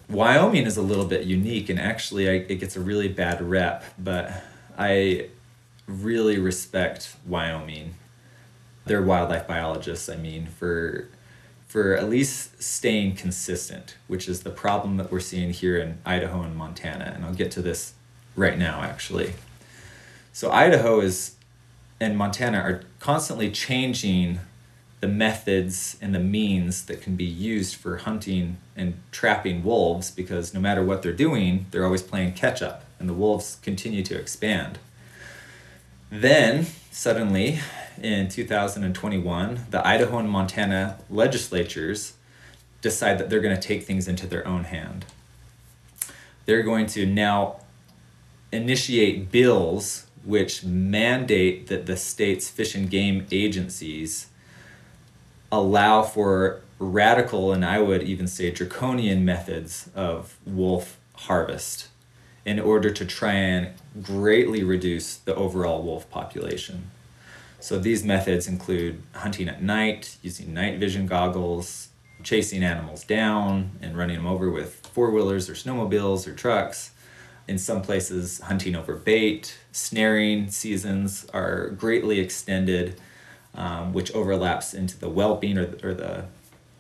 Wyoming 0.08 0.68
is 0.68 0.78
a 0.78 0.84
little 0.84 1.06
bit 1.06 1.26
unique 1.26 1.68
and 1.70 1.80
actually 1.80 2.30
I, 2.30 2.34
it 2.48 2.60
gets 2.60 2.76
a 2.76 2.80
really 2.80 3.08
bad 3.08 3.42
rep 3.42 3.84
but 3.98 4.32
i 4.78 5.30
really 5.88 6.38
respect 6.38 7.16
wyoming 7.26 7.96
their 8.86 9.02
wildlife 9.02 9.48
biologists 9.48 10.10
i 10.10 10.16
mean 10.16 10.46
for 10.46 11.08
for 11.74 11.98
at 11.98 12.08
least 12.08 12.62
staying 12.62 13.16
consistent, 13.16 13.98
which 14.06 14.30
is 14.30 14.44
the 14.44 14.52
problem 14.52 14.98
that 14.98 15.12
we're 15.12 15.20
seeing 15.20 15.50
here 15.50 15.76
in 15.76 15.98
Idaho 16.06 16.44
and 16.44 16.56
Montana. 16.56 17.12
And 17.16 17.26
I'll 17.26 17.34
get 17.34 17.50
to 17.54 17.64
this 17.64 17.94
right 18.36 18.60
now, 18.60 18.84
actually. 18.84 19.34
So 20.34 20.52
Idaho 20.52 21.00
is 21.00 21.36
and 22.00 22.16
Montana 22.16 22.60
are 22.60 22.84
constantly 23.00 23.50
changing 23.50 24.40
the 25.00 25.08
methods 25.08 25.98
and 26.00 26.14
the 26.14 26.20
means 26.20 26.86
that 26.86 27.02
can 27.02 27.16
be 27.16 27.26
used 27.26 27.74
for 27.74 27.98
hunting 27.98 28.58
and 28.76 28.94
trapping 29.12 29.64
wolves 29.64 30.12
because 30.12 30.54
no 30.54 30.60
matter 30.60 30.84
what 30.84 31.02
they're 31.02 31.12
doing, 31.12 31.66
they're 31.72 31.86
always 31.86 32.04
playing 32.04 32.34
catch 32.34 32.62
up 32.62 32.86
and 33.00 33.10
the 33.10 33.16
wolves 33.16 33.58
continue 33.64 34.04
to 34.04 34.16
expand. 34.16 34.78
Then, 36.12 36.68
suddenly, 36.92 37.62
in 38.02 38.28
2021, 38.30 39.66
the 39.70 39.86
Idaho 39.86 40.18
and 40.18 40.30
Montana 40.30 40.98
legislatures 41.10 42.14
decide 42.82 43.18
that 43.18 43.30
they're 43.30 43.40
going 43.40 43.56
to 43.56 43.62
take 43.62 43.84
things 43.84 44.08
into 44.08 44.28
their 44.28 44.48
own 44.48 44.66
hand. 44.66 45.06
They're 46.46 46.64
going 46.64 46.88
to 46.88 47.06
now 47.06 47.58
initiate 48.52 49.32
bills 49.32 50.08
which 50.24 50.64
mandate 50.64 51.68
that 51.68 51.86
the 51.86 51.98
state's 51.98 52.50
fish 52.50 52.76
and 52.76 52.90
game 52.90 53.26
agencies 53.32 54.28
allow 55.52 56.02
for 56.02 56.62
radical 56.80 57.54
and 57.54 57.64
I 57.64 57.80
would 57.80 58.04
even 58.04 58.28
say 58.28 58.52
draconian 58.52 59.24
methods 59.24 59.90
of 59.96 60.38
wolf 60.46 60.98
harvest 61.14 61.88
in 62.46 62.60
order 62.60 62.90
to 62.90 63.06
try 63.06 63.34
and 63.34 63.70
greatly 64.02 64.64
reduce 64.64 65.16
the 65.16 65.36
overall 65.36 65.82
wolf 65.82 66.10
population. 66.10 66.92
So 67.64 67.80
these 67.80 68.04
methods 68.04 68.46
include 68.46 69.02
hunting 69.14 69.48
at 69.48 69.64
night, 69.64 70.18
using 70.22 70.54
night 70.54 70.80
vision 70.80 71.08
goggles, 71.08 71.88
chasing 72.22 72.62
animals 72.62 73.06
down 73.06 73.72
and 73.82 73.98
running 73.98 74.18
them 74.18 74.26
over 74.26 74.50
with 74.50 74.86
four 74.88 75.12
wheelers 75.12 75.50
or 75.50 75.54
snowmobiles 75.54 76.28
or 76.28 76.34
trucks, 76.36 76.92
in 77.48 77.58
some 77.58 77.82
places 77.82 78.42
hunting 78.42 78.76
over 78.76 78.96
bait 78.96 79.58
snaring 79.72 80.50
seasons 80.50 81.26
are 81.34 81.70
greatly 81.70 82.20
extended 82.20 83.00
um, 83.56 83.94
which 83.94 84.12
overlaps 84.12 84.74
into 84.74 85.00
the 85.00 85.08
whelping 85.08 85.58
or 85.58 85.66
the, 85.66 85.88
or 85.88 85.94
the 85.94 86.26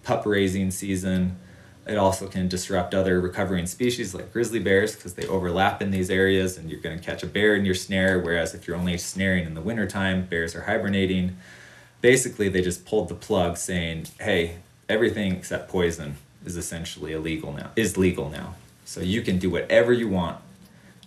pup 0.03 0.25
raising 0.25 0.69
season 0.69 1.37
it 1.85 1.97
also 1.97 2.27
can 2.27 2.47
disrupt 2.47 2.93
other 2.93 3.19
recovering 3.19 3.65
species 3.65 4.13
like 4.13 4.31
grizzly 4.31 4.59
bears 4.59 4.95
because 4.95 5.15
they 5.15 5.27
overlap 5.27 5.81
in 5.81 5.91
these 5.91 6.09
areas 6.09 6.57
and 6.57 6.69
you're 6.69 6.79
going 6.79 6.97
to 6.97 7.03
catch 7.03 7.23
a 7.23 7.27
bear 7.27 7.55
in 7.55 7.65
your 7.65 7.75
snare 7.75 8.19
whereas 8.19 8.53
if 8.53 8.67
you're 8.67 8.77
only 8.77 8.97
snaring 8.97 9.45
in 9.45 9.53
the 9.53 9.61
wintertime 9.61 10.25
bears 10.25 10.55
are 10.55 10.61
hibernating. 10.61 11.35
Basically 12.01 12.47
they 12.47 12.61
just 12.61 12.85
pulled 12.85 13.09
the 13.09 13.15
plug 13.15 13.57
saying 13.57 14.07
hey 14.19 14.57
everything 14.87 15.33
except 15.33 15.69
poison 15.69 16.15
is 16.45 16.55
essentially 16.55 17.13
illegal 17.13 17.51
now 17.51 17.71
is 17.75 17.97
legal 17.97 18.29
now. 18.29 18.55
So 18.85 19.01
you 19.01 19.21
can 19.21 19.37
do 19.37 19.49
whatever 19.49 19.91
you 19.91 20.07
want. 20.07 20.39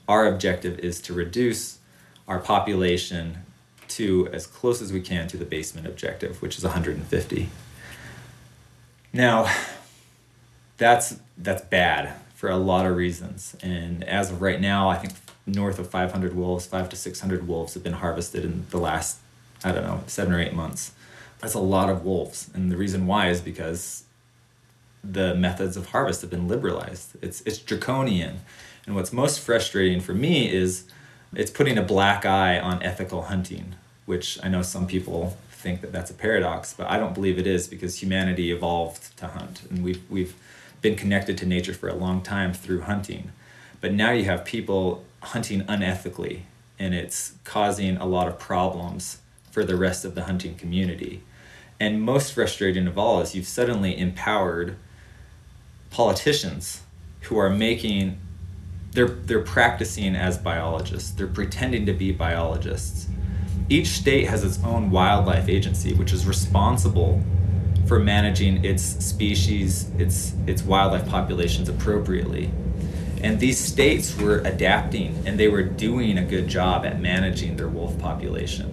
Our 0.09 0.27
objective 0.27 0.79
is 0.79 1.01
to 1.03 1.15
reduce 1.15 1.79
our 2.29 2.39
population 2.39 3.39
to 3.89 4.29
as 4.33 4.47
close 4.47 4.83
as 4.83 4.93
we 4.93 5.01
can 5.01 5.29
to 5.29 5.37
the 5.37 5.45
basement 5.45 5.87
objective, 5.87 6.43
which 6.43 6.59
is 6.59 6.65
150. 6.65 7.49
Now, 9.13 9.51
that's 10.77 11.19
that's 11.39 11.63
bad 11.63 12.15
for 12.35 12.51
a 12.51 12.57
lot 12.57 12.87
of 12.87 12.97
reasons. 12.97 13.57
And 13.63 14.05
as 14.05 14.31
of 14.31 14.43
right 14.43 14.61
now, 14.61 14.89
I 14.89 14.97
think 14.97 15.15
north 15.47 15.79
of 15.79 15.89
500 15.89 16.35
wolves, 16.35 16.67
five 16.67 16.89
to 16.91 16.97
600 16.97 17.47
wolves 17.47 17.75
have 17.75 17.83
been 17.83 17.95
harvested 17.95 18.45
in 18.45 18.67
the 18.71 18.79
last, 18.79 19.19
I 19.65 19.73
don't 19.73 19.85
know, 19.85 20.03
seven 20.07 20.35
or 20.35 20.41
eight 20.41 20.53
months. 20.53 20.93
That's 21.41 21.55
a 21.55 21.61
lot 21.61 21.89
of 21.89 22.05
wolves. 22.05 22.51
And 22.55 22.71
the 22.71 22.77
reason 22.77 23.07
why 23.07 23.29
is 23.29 23.41
because 23.41 24.05
the 25.05 25.35
methods 25.35 25.77
of 25.77 25.91
harvest 25.91 26.21
have 26.23 26.31
been 26.31 26.49
liberalized. 26.49 27.17
It's, 27.23 27.41
it's 27.43 27.59
draconian. 27.59 28.41
And 28.87 28.95
what's 28.95 29.13
most 29.13 29.41
frustrating 29.41 30.01
for 30.01 30.15
me 30.15 30.53
is 30.53 30.85
it's 31.35 31.51
putting 31.51 31.79
a 31.79 31.83
black 31.83 32.27
eye 32.27 32.59
on 32.59 32.83
ethical 32.83 33.23
hunting, 33.23 33.77
which 34.05 34.39
I 34.43 34.49
know 34.49 34.63
some 34.63 34.87
people 34.87 35.37
think 35.51 35.81
that 35.81 35.93
that's 35.93 36.11
a 36.11 36.15
paradox, 36.15 36.75
but 36.75 36.91
I 36.91 36.99
don't 36.99 37.15
believe 37.15 37.39
it 37.39 37.47
is 37.47 37.67
because 37.67 38.03
humanity 38.03 38.53
evolved 38.53 39.17
to 39.19 39.29
hunt. 39.29 39.63
And 39.71 39.83
we've, 39.83 40.03
we've 40.11 40.35
been 40.87 40.95
connected 40.97 41.37
to 41.37 41.45
nature 41.45 41.75
for 41.75 41.89
a 41.89 41.95
long 41.95 42.23
time 42.23 42.53
through 42.53 42.83
hunting. 42.83 43.33
But 43.81 43.93
now 43.93 44.13
you 44.13 44.25
have 44.27 44.45
people 44.45 45.05
hunting 45.21 45.63
unethically, 45.63 46.43
and 46.79 46.95
it's 46.95 47.33
causing 47.43 47.97
a 47.97 48.07
lot 48.07 48.29
of 48.29 48.39
problems 48.39 49.19
for 49.51 49.65
the 49.65 49.75
rest 49.75 50.05
of 50.05 50.15
the 50.15 50.25
hunting 50.25 50.55
community. 50.55 51.23
And 51.81 52.01
most 52.01 52.33
frustrating 52.33 52.87
of 52.87 52.97
all 52.97 53.21
is 53.21 53.35
you've 53.35 53.49
suddenly 53.49 53.99
empowered 53.99 54.77
politicians 55.91 56.83
who 57.23 57.37
are 57.37 57.51
making 57.51 58.21
they're 58.93 59.09
they're 59.09 59.41
practicing 59.41 60.15
as 60.15 60.39
biologists. 60.39 61.11
They're 61.11 61.27
pretending 61.27 61.85
to 61.87 61.93
be 61.93 62.13
biologists. 62.13 63.09
Each 63.69 63.89
state 63.89 64.29
has 64.29 64.45
its 64.45 64.63
own 64.63 64.93
wildlife 64.93 65.49
agency 65.49 65.95
which 65.95 66.13
is 66.13 66.27
responsible 66.27 67.21
for 67.87 67.99
managing 67.99 68.65
its 68.65 68.83
species, 68.83 69.91
its 69.99 70.35
its 70.47 70.63
wildlife 70.63 71.09
populations 71.09 71.69
appropriately. 71.69 72.51
And 73.23 73.41
these 73.41 73.59
states 73.59 74.17
were 74.17 74.39
adapting 74.41 75.23
and 75.27 75.39
they 75.39 75.49
were 75.49 75.63
doing 75.63 76.19
a 76.19 76.25
good 76.25 76.49
job 76.49 76.85
at 76.85 77.01
managing 77.01 77.57
their 77.57 77.69
wolf 77.69 77.99
population. 77.99 78.73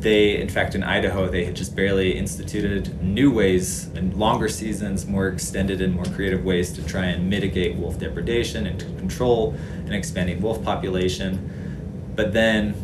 They, 0.00 0.40
in 0.40 0.48
fact, 0.48 0.74
in 0.74 0.82
Idaho, 0.82 1.28
they 1.28 1.44
had 1.44 1.54
just 1.54 1.76
barely 1.76 2.16
instituted 2.16 3.02
new 3.02 3.30
ways 3.30 3.86
and 3.94 4.14
longer 4.14 4.48
seasons, 4.48 5.06
more 5.06 5.28
extended 5.28 5.82
and 5.82 5.94
more 5.94 6.06
creative 6.06 6.42
ways 6.42 6.72
to 6.72 6.86
try 6.86 7.04
and 7.06 7.28
mitigate 7.28 7.76
wolf 7.76 7.98
depredation 7.98 8.66
and 8.66 8.80
to 8.80 8.86
control 8.96 9.54
an 9.84 9.92
expanding 9.92 10.40
wolf 10.40 10.64
population. 10.64 12.12
But 12.16 12.32
then 12.32 12.74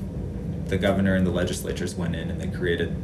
the 0.69 0.77
governor 0.77 1.15
and 1.15 1.27
the 1.27 1.31
legislatures 1.31 1.95
went 1.95 2.15
in 2.15 2.31
and 2.31 2.39
they 2.39 2.49
created 2.49 2.95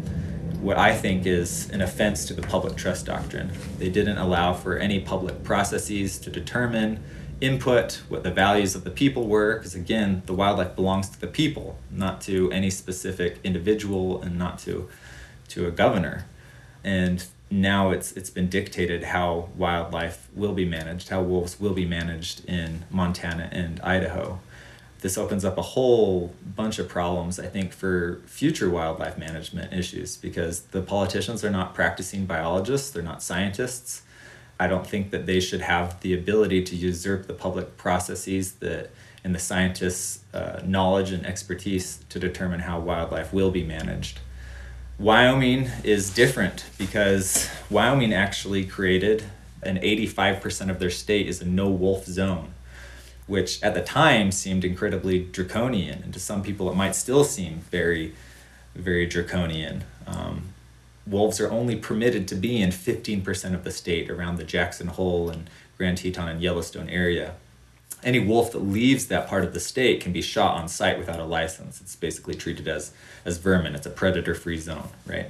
what 0.62 0.78
I 0.78 0.94
think 0.94 1.26
is 1.26 1.68
an 1.70 1.80
offense 1.80 2.24
to 2.26 2.34
the 2.34 2.42
public 2.42 2.76
trust 2.76 3.06
doctrine. 3.06 3.50
They 3.78 3.90
didn't 3.90 4.18
allow 4.18 4.54
for 4.54 4.78
any 4.78 5.00
public 5.00 5.42
processes 5.42 6.18
to 6.20 6.30
determine 6.30 7.02
input, 7.40 8.00
what 8.08 8.22
the 8.22 8.30
values 8.30 8.76
of 8.76 8.84
the 8.84 8.90
people 8.90 9.26
were, 9.26 9.56
because 9.56 9.74
again, 9.74 10.22
the 10.26 10.32
wildlife 10.32 10.76
belongs 10.76 11.08
to 11.08 11.20
the 11.20 11.26
people, 11.26 11.76
not 11.90 12.20
to 12.22 12.50
any 12.52 12.70
specific 12.70 13.38
individual 13.42 14.22
and 14.22 14.38
not 14.38 14.60
to 14.60 14.88
to 15.48 15.66
a 15.66 15.70
governor. 15.72 16.26
And 16.84 17.26
now 17.50 17.90
it's 17.90 18.12
it's 18.12 18.30
been 18.30 18.48
dictated 18.48 19.02
how 19.02 19.48
wildlife 19.56 20.28
will 20.32 20.54
be 20.54 20.64
managed, 20.64 21.08
how 21.08 21.22
wolves 21.22 21.58
will 21.58 21.74
be 21.74 21.84
managed 21.84 22.44
in 22.44 22.84
Montana 22.88 23.48
and 23.50 23.80
Idaho. 23.80 24.38
This 25.02 25.18
opens 25.18 25.44
up 25.44 25.58
a 25.58 25.62
whole 25.62 26.32
bunch 26.56 26.78
of 26.78 26.88
problems, 26.88 27.38
I 27.38 27.46
think, 27.46 27.72
for 27.72 28.22
future 28.26 28.70
wildlife 28.70 29.18
management 29.18 29.72
issues 29.72 30.16
because 30.16 30.62
the 30.62 30.80
politicians 30.80 31.44
are 31.44 31.50
not 31.50 31.74
practicing 31.74 32.24
biologists, 32.24 32.90
they're 32.90 33.02
not 33.02 33.22
scientists 33.22 34.02
I 34.62 34.68
don't 34.68 34.86
think 34.86 35.10
that 35.10 35.26
they 35.26 35.40
should 35.40 35.60
have 35.60 36.00
the 36.02 36.14
ability 36.14 36.62
to 36.62 36.76
usurp 36.76 37.26
the 37.26 37.34
public 37.34 37.76
processes 37.76 38.52
that 38.60 38.90
and 39.24 39.34
the 39.34 39.40
scientists' 39.40 40.20
uh, 40.32 40.60
knowledge 40.64 41.10
and 41.10 41.26
expertise 41.26 42.04
to 42.10 42.20
determine 42.20 42.60
how 42.60 42.78
wildlife 42.78 43.32
will 43.32 43.50
be 43.50 43.64
managed. 43.64 44.20
Wyoming 45.00 45.68
is 45.82 46.14
different 46.14 46.64
because 46.78 47.48
Wyoming 47.70 48.12
actually 48.12 48.64
created 48.64 49.24
an 49.64 49.78
85% 49.78 50.70
of 50.70 50.78
their 50.78 50.90
state 50.90 51.26
is 51.26 51.40
a 51.40 51.44
no 51.44 51.68
wolf 51.68 52.04
zone, 52.04 52.54
which 53.32 53.62
at 53.62 53.72
the 53.72 53.80
time 53.80 54.30
seemed 54.30 54.62
incredibly 54.62 55.18
draconian. 55.20 56.02
And 56.02 56.12
to 56.12 56.20
some 56.20 56.42
people, 56.42 56.70
it 56.70 56.74
might 56.74 56.94
still 56.94 57.24
seem 57.24 57.60
very, 57.70 58.12
very 58.74 59.06
draconian. 59.06 59.84
Um, 60.06 60.52
wolves 61.06 61.40
are 61.40 61.50
only 61.50 61.76
permitted 61.76 62.28
to 62.28 62.34
be 62.34 62.60
in 62.60 62.68
15% 62.68 63.54
of 63.54 63.64
the 63.64 63.70
state 63.70 64.10
around 64.10 64.36
the 64.36 64.44
Jackson 64.44 64.88
Hole 64.88 65.30
and 65.30 65.48
Grand 65.78 65.96
Teton 65.96 66.28
and 66.28 66.42
Yellowstone 66.42 66.90
area. 66.90 67.36
Any 68.04 68.18
wolf 68.18 68.52
that 68.52 68.58
leaves 68.58 69.06
that 69.06 69.28
part 69.28 69.44
of 69.44 69.54
the 69.54 69.60
state 69.60 70.02
can 70.02 70.12
be 70.12 70.20
shot 70.20 70.58
on 70.58 70.68
sight 70.68 70.98
without 70.98 71.18
a 71.18 71.24
license. 71.24 71.80
It's 71.80 71.96
basically 71.96 72.34
treated 72.34 72.68
as, 72.68 72.92
as 73.24 73.38
vermin. 73.38 73.74
It's 73.74 73.86
a 73.86 73.90
predator 73.90 74.34
free 74.34 74.58
zone, 74.58 74.90
right? 75.06 75.28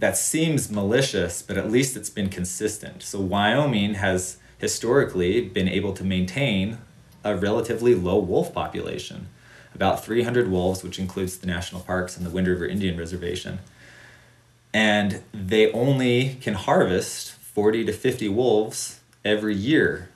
That 0.00 0.16
seems 0.16 0.72
malicious, 0.72 1.40
but 1.40 1.56
at 1.56 1.70
least 1.70 1.96
it's 1.96 2.10
been 2.10 2.30
consistent. 2.30 3.04
So 3.04 3.20
Wyoming 3.20 3.94
has 3.94 4.38
historically 4.58 5.40
been 5.40 5.68
able 5.68 5.92
to 5.92 6.02
maintain 6.02 6.78
a 7.26 7.36
relatively 7.36 7.94
low 7.94 8.18
wolf 8.18 8.52
population 8.52 9.28
about 9.74 10.02
300 10.04 10.50
wolves, 10.50 10.82
which 10.82 10.98
includes 10.98 11.36
the 11.36 11.46
national 11.46 11.82
parks 11.82 12.16
and 12.16 12.24
the 12.24 12.30
Wind 12.30 12.48
River 12.48 12.66
Indian 12.66 12.96
Reservation. 12.98 13.58
And 14.72 15.22
they 15.34 15.70
only 15.72 16.38
can 16.40 16.54
harvest 16.54 17.32
40 17.32 17.84
to 17.84 17.92
50 17.92 18.28
wolves 18.30 19.00
every 19.24 19.54
year 19.54 20.08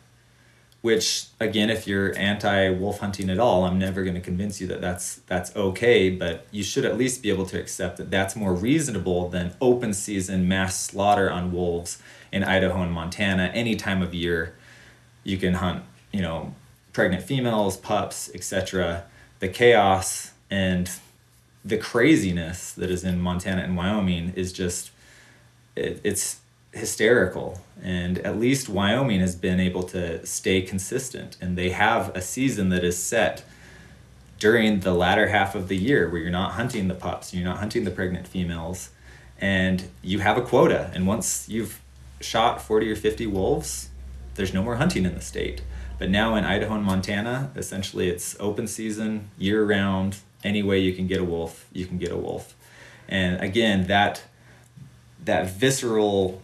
which 0.83 1.27
again 1.39 1.69
if 1.69 1.87
you're 1.87 2.17
anti 2.17 2.71
wolf 2.71 3.01
hunting 3.01 3.29
at 3.29 3.39
all 3.39 3.65
i'm 3.65 3.79
never 3.79 4.03
going 4.03 4.15
to 4.15 4.21
convince 4.21 4.61
you 4.61 4.67
that 4.67 4.81
that's 4.81 5.17
that's 5.27 5.55
okay 5.55 6.09
but 6.11 6.47
you 6.51 6.63
should 6.63 6.85
at 6.85 6.97
least 6.97 7.23
be 7.23 7.31
able 7.31 7.45
to 7.45 7.59
accept 7.59 7.97
that 7.99 8.11
that's 8.11 8.35
more 8.35 8.55
reasonable 8.55 9.29
than 9.29 9.55
open 9.61 9.93
season 9.93 10.49
mass 10.49 10.81
slaughter 10.81 11.31
on 11.31 11.53
wolves 11.53 12.01
in 12.33 12.45
idaho 12.45 12.83
and 12.83 12.93
montana. 12.93 13.51
Any 13.55 13.77
time 13.77 14.03
of 14.03 14.15
year 14.15 14.55
you 15.25 15.37
can 15.37 15.55
hunt 15.55 15.85
you 16.13 16.23
know 16.23 16.55
pregnant 17.01 17.23
females 17.23 17.77
pups 17.77 18.31
etc 18.35 19.05
the 19.41 19.49
chaos 19.49 20.33
and 20.51 20.91
the 21.65 21.77
craziness 21.77 22.73
that 22.73 22.91
is 22.91 23.05
in 23.05 23.21
Montana 23.21 23.63
and 23.63 23.77
Wyoming 23.77 24.33
is 24.35 24.53
just 24.53 24.91
it, 25.77 26.01
it's 26.05 26.41
hysterical. 26.73 27.61
And 27.83 28.19
at 28.19 28.39
least 28.39 28.69
Wyoming 28.69 29.21
has 29.21 29.35
been 29.35 29.61
able 29.61 29.83
to 29.85 30.25
stay 30.25 30.63
consistent. 30.63 31.37
And 31.41 31.59
they 31.59 31.71
have 31.71 32.15
a 32.17 32.23
season 32.23 32.69
that 32.69 32.85
is 32.85 33.03
set 33.03 33.45
during 34.39 34.81
the 34.81 34.95
latter 34.95 35.29
half 35.29 35.55
of 35.55 35.69
the 35.69 35.77
year 35.77 36.09
where 36.09 36.21
you're 36.21 36.31
not 36.31 36.53
hunting 36.53 36.89
the 36.89 36.95
pups 36.95 37.35
you're 37.35 37.45
not 37.45 37.59
hunting 37.59 37.85
the 37.85 37.91
pregnant 37.91 38.27
females 38.27 38.89
and 39.39 39.85
you 40.03 40.21
have 40.21 40.39
a 40.39 40.43
quota. 40.43 40.91
And 40.95 41.07
once 41.07 41.47
you've 41.49 41.81
shot 42.21 42.63
40 42.63 42.91
or 42.91 42.97
50 42.97 43.27
wolves 43.27 43.91
there's 44.37 44.55
no 44.55 44.63
more 44.63 44.77
hunting 44.77 45.05
in 45.05 45.15
the 45.15 45.21
state 45.21 45.61
but 46.01 46.09
now 46.09 46.35
in 46.35 46.45
Idaho 46.45 46.75
and 46.75 46.85
Montana 46.85 47.53
essentially 47.55 48.09
it's 48.09 48.35
open 48.41 48.67
season 48.67 49.31
year 49.39 49.65
round 49.65 50.17
any 50.43 50.63
way 50.63 50.79
you 50.79 50.95
can 50.95 51.07
get 51.07 51.21
a 51.21 51.25
wolf, 51.25 51.67
you 51.73 51.85
can 51.85 51.99
get 51.99 52.11
a 52.11 52.17
wolf. 52.17 52.57
And 53.07 53.41
again, 53.41 53.87
that 53.87 54.23
that 55.23 55.51
visceral 55.51 56.41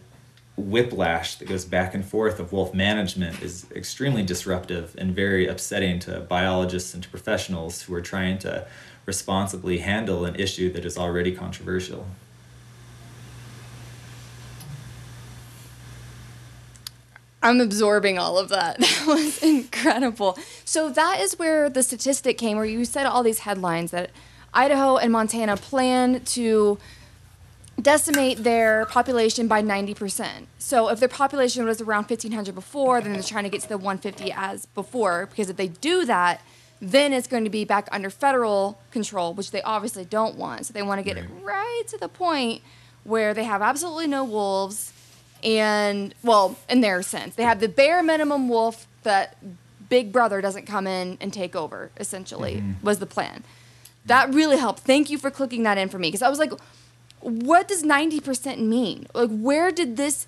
whiplash 0.55 1.35
that 1.35 1.47
goes 1.47 1.65
back 1.65 1.95
and 1.95 2.05
forth 2.05 2.39
of 2.39 2.53
wolf 2.53 2.73
management 2.73 3.41
is 3.41 3.65
extremely 3.75 4.21
disruptive 4.21 4.95
and 4.97 5.15
very 5.15 5.47
upsetting 5.47 5.97
to 5.99 6.19
biologists 6.19 6.93
and 6.93 7.01
to 7.01 7.09
professionals 7.09 7.81
who 7.83 7.95
are 7.95 8.01
trying 8.01 8.37
to 8.39 8.67
responsibly 9.07 9.79
handle 9.79 10.23
an 10.25 10.35
issue 10.35 10.71
that 10.71 10.85
is 10.85 10.97
already 10.99 11.31
controversial. 11.31 12.05
I'm 17.41 17.61
absorbing 17.61 18.17
all 18.17 18.37
of 18.37 18.49
that. 18.49 18.77
That 19.07 19.07
was 19.07 19.41
incredible. 19.41 20.37
So 20.65 20.89
that 20.89 21.19
is 21.21 21.39
where 21.39 21.69
the 21.69 21.81
statistic 21.81 22.37
came, 22.37 22.57
where 22.57 22.65
you 22.65 22.83
said 22.83 23.05
all 23.05 23.23
these 23.23 23.39
headlines 23.39 23.91
that 23.91 24.09
Idaho 24.53 24.97
and 24.97 25.11
Montana 25.11 25.55
plan 25.55 26.21
to 26.25 26.77
decimate 27.81 28.43
their 28.43 28.85
population 28.87 29.47
by 29.47 29.61
90%. 29.61 30.47
So 30.57 30.89
if 30.89 30.99
their 30.99 31.09
population 31.09 31.63
was 31.65 31.79
around 31.79 32.09
1500 32.09 32.55
before, 32.55 33.01
then 33.01 33.13
they're 33.13 33.23
trying 33.23 33.43
to 33.43 33.49
get 33.49 33.61
to 33.61 33.69
the 33.69 33.77
150 33.77 34.31
as 34.35 34.65
before 34.67 35.27
because 35.27 35.49
if 35.49 35.57
they 35.57 35.67
do 35.67 36.03
that, 36.05 36.41
then 36.81 37.13
it's 37.13 37.27
going 37.27 37.43
to 37.43 37.49
be 37.49 37.65
back 37.65 37.87
under 37.91 38.09
federal 38.09 38.79
control, 38.91 39.33
which 39.33 39.51
they 39.51 39.61
obviously 39.61 40.05
don't 40.05 40.35
want. 40.35 40.65
So 40.65 40.73
they 40.73 40.81
want 40.81 40.99
to 40.99 41.03
get 41.03 41.17
it 41.17 41.25
right 41.41 41.83
to 41.87 41.97
the 41.97 42.09
point 42.09 42.61
where 43.03 43.33
they 43.33 43.45
have 43.45 43.61
absolutely 43.61 44.07
no 44.07 44.23
wolves 44.23 44.91
and 45.43 46.13
well, 46.23 46.57
in 46.69 46.81
their 46.81 47.01
sense, 47.01 47.35
they 47.35 47.43
have 47.43 47.59
the 47.59 47.69
bare 47.69 48.01
minimum 48.03 48.49
wolf 48.49 48.87
that 49.03 49.37
Big 49.89 50.11
Brother 50.11 50.41
doesn't 50.41 50.65
come 50.65 50.87
in 50.87 51.17
and 51.21 51.31
take 51.31 51.55
over. 51.55 51.91
Essentially, 51.97 52.55
mm-hmm. 52.55 52.85
was 52.85 52.99
the 52.99 53.05
plan. 53.05 53.43
That 54.05 54.33
really 54.33 54.57
helped. 54.57 54.79
Thank 54.79 55.09
you 55.09 55.17
for 55.17 55.29
clicking 55.29 55.63
that 55.63 55.77
in 55.77 55.89
for 55.89 55.99
me 55.99 56.07
because 56.07 56.21
I 56.21 56.29
was 56.29 56.39
like, 56.39 56.51
what 57.19 57.67
does 57.67 57.83
90% 57.83 58.59
mean? 58.59 59.07
Like, 59.13 59.29
where 59.29 59.71
did 59.71 59.97
this 59.97 60.27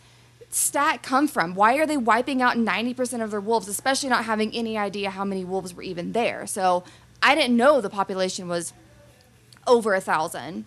stat 0.49 1.02
come 1.02 1.27
from? 1.27 1.56
Why 1.56 1.76
are 1.77 1.86
they 1.86 1.98
wiping 1.98 2.41
out 2.41 2.57
90% 2.57 3.23
of 3.23 3.31
their 3.31 3.40
wolves, 3.40 3.68
especially 3.68 4.10
not 4.10 4.26
having 4.26 4.53
any 4.53 4.77
idea 4.77 5.10
how 5.11 5.23
many 5.23 5.45
wolves 5.45 5.73
were 5.73 5.84
even 5.84 6.11
there? 6.11 6.45
So 6.48 6.84
I 7.22 7.36
didn't 7.36 7.56
know 7.56 7.80
the 7.80 7.90
population 7.90 8.48
was 8.48 8.73
over 9.68 9.94
a 9.94 10.02
thousand, 10.02 10.65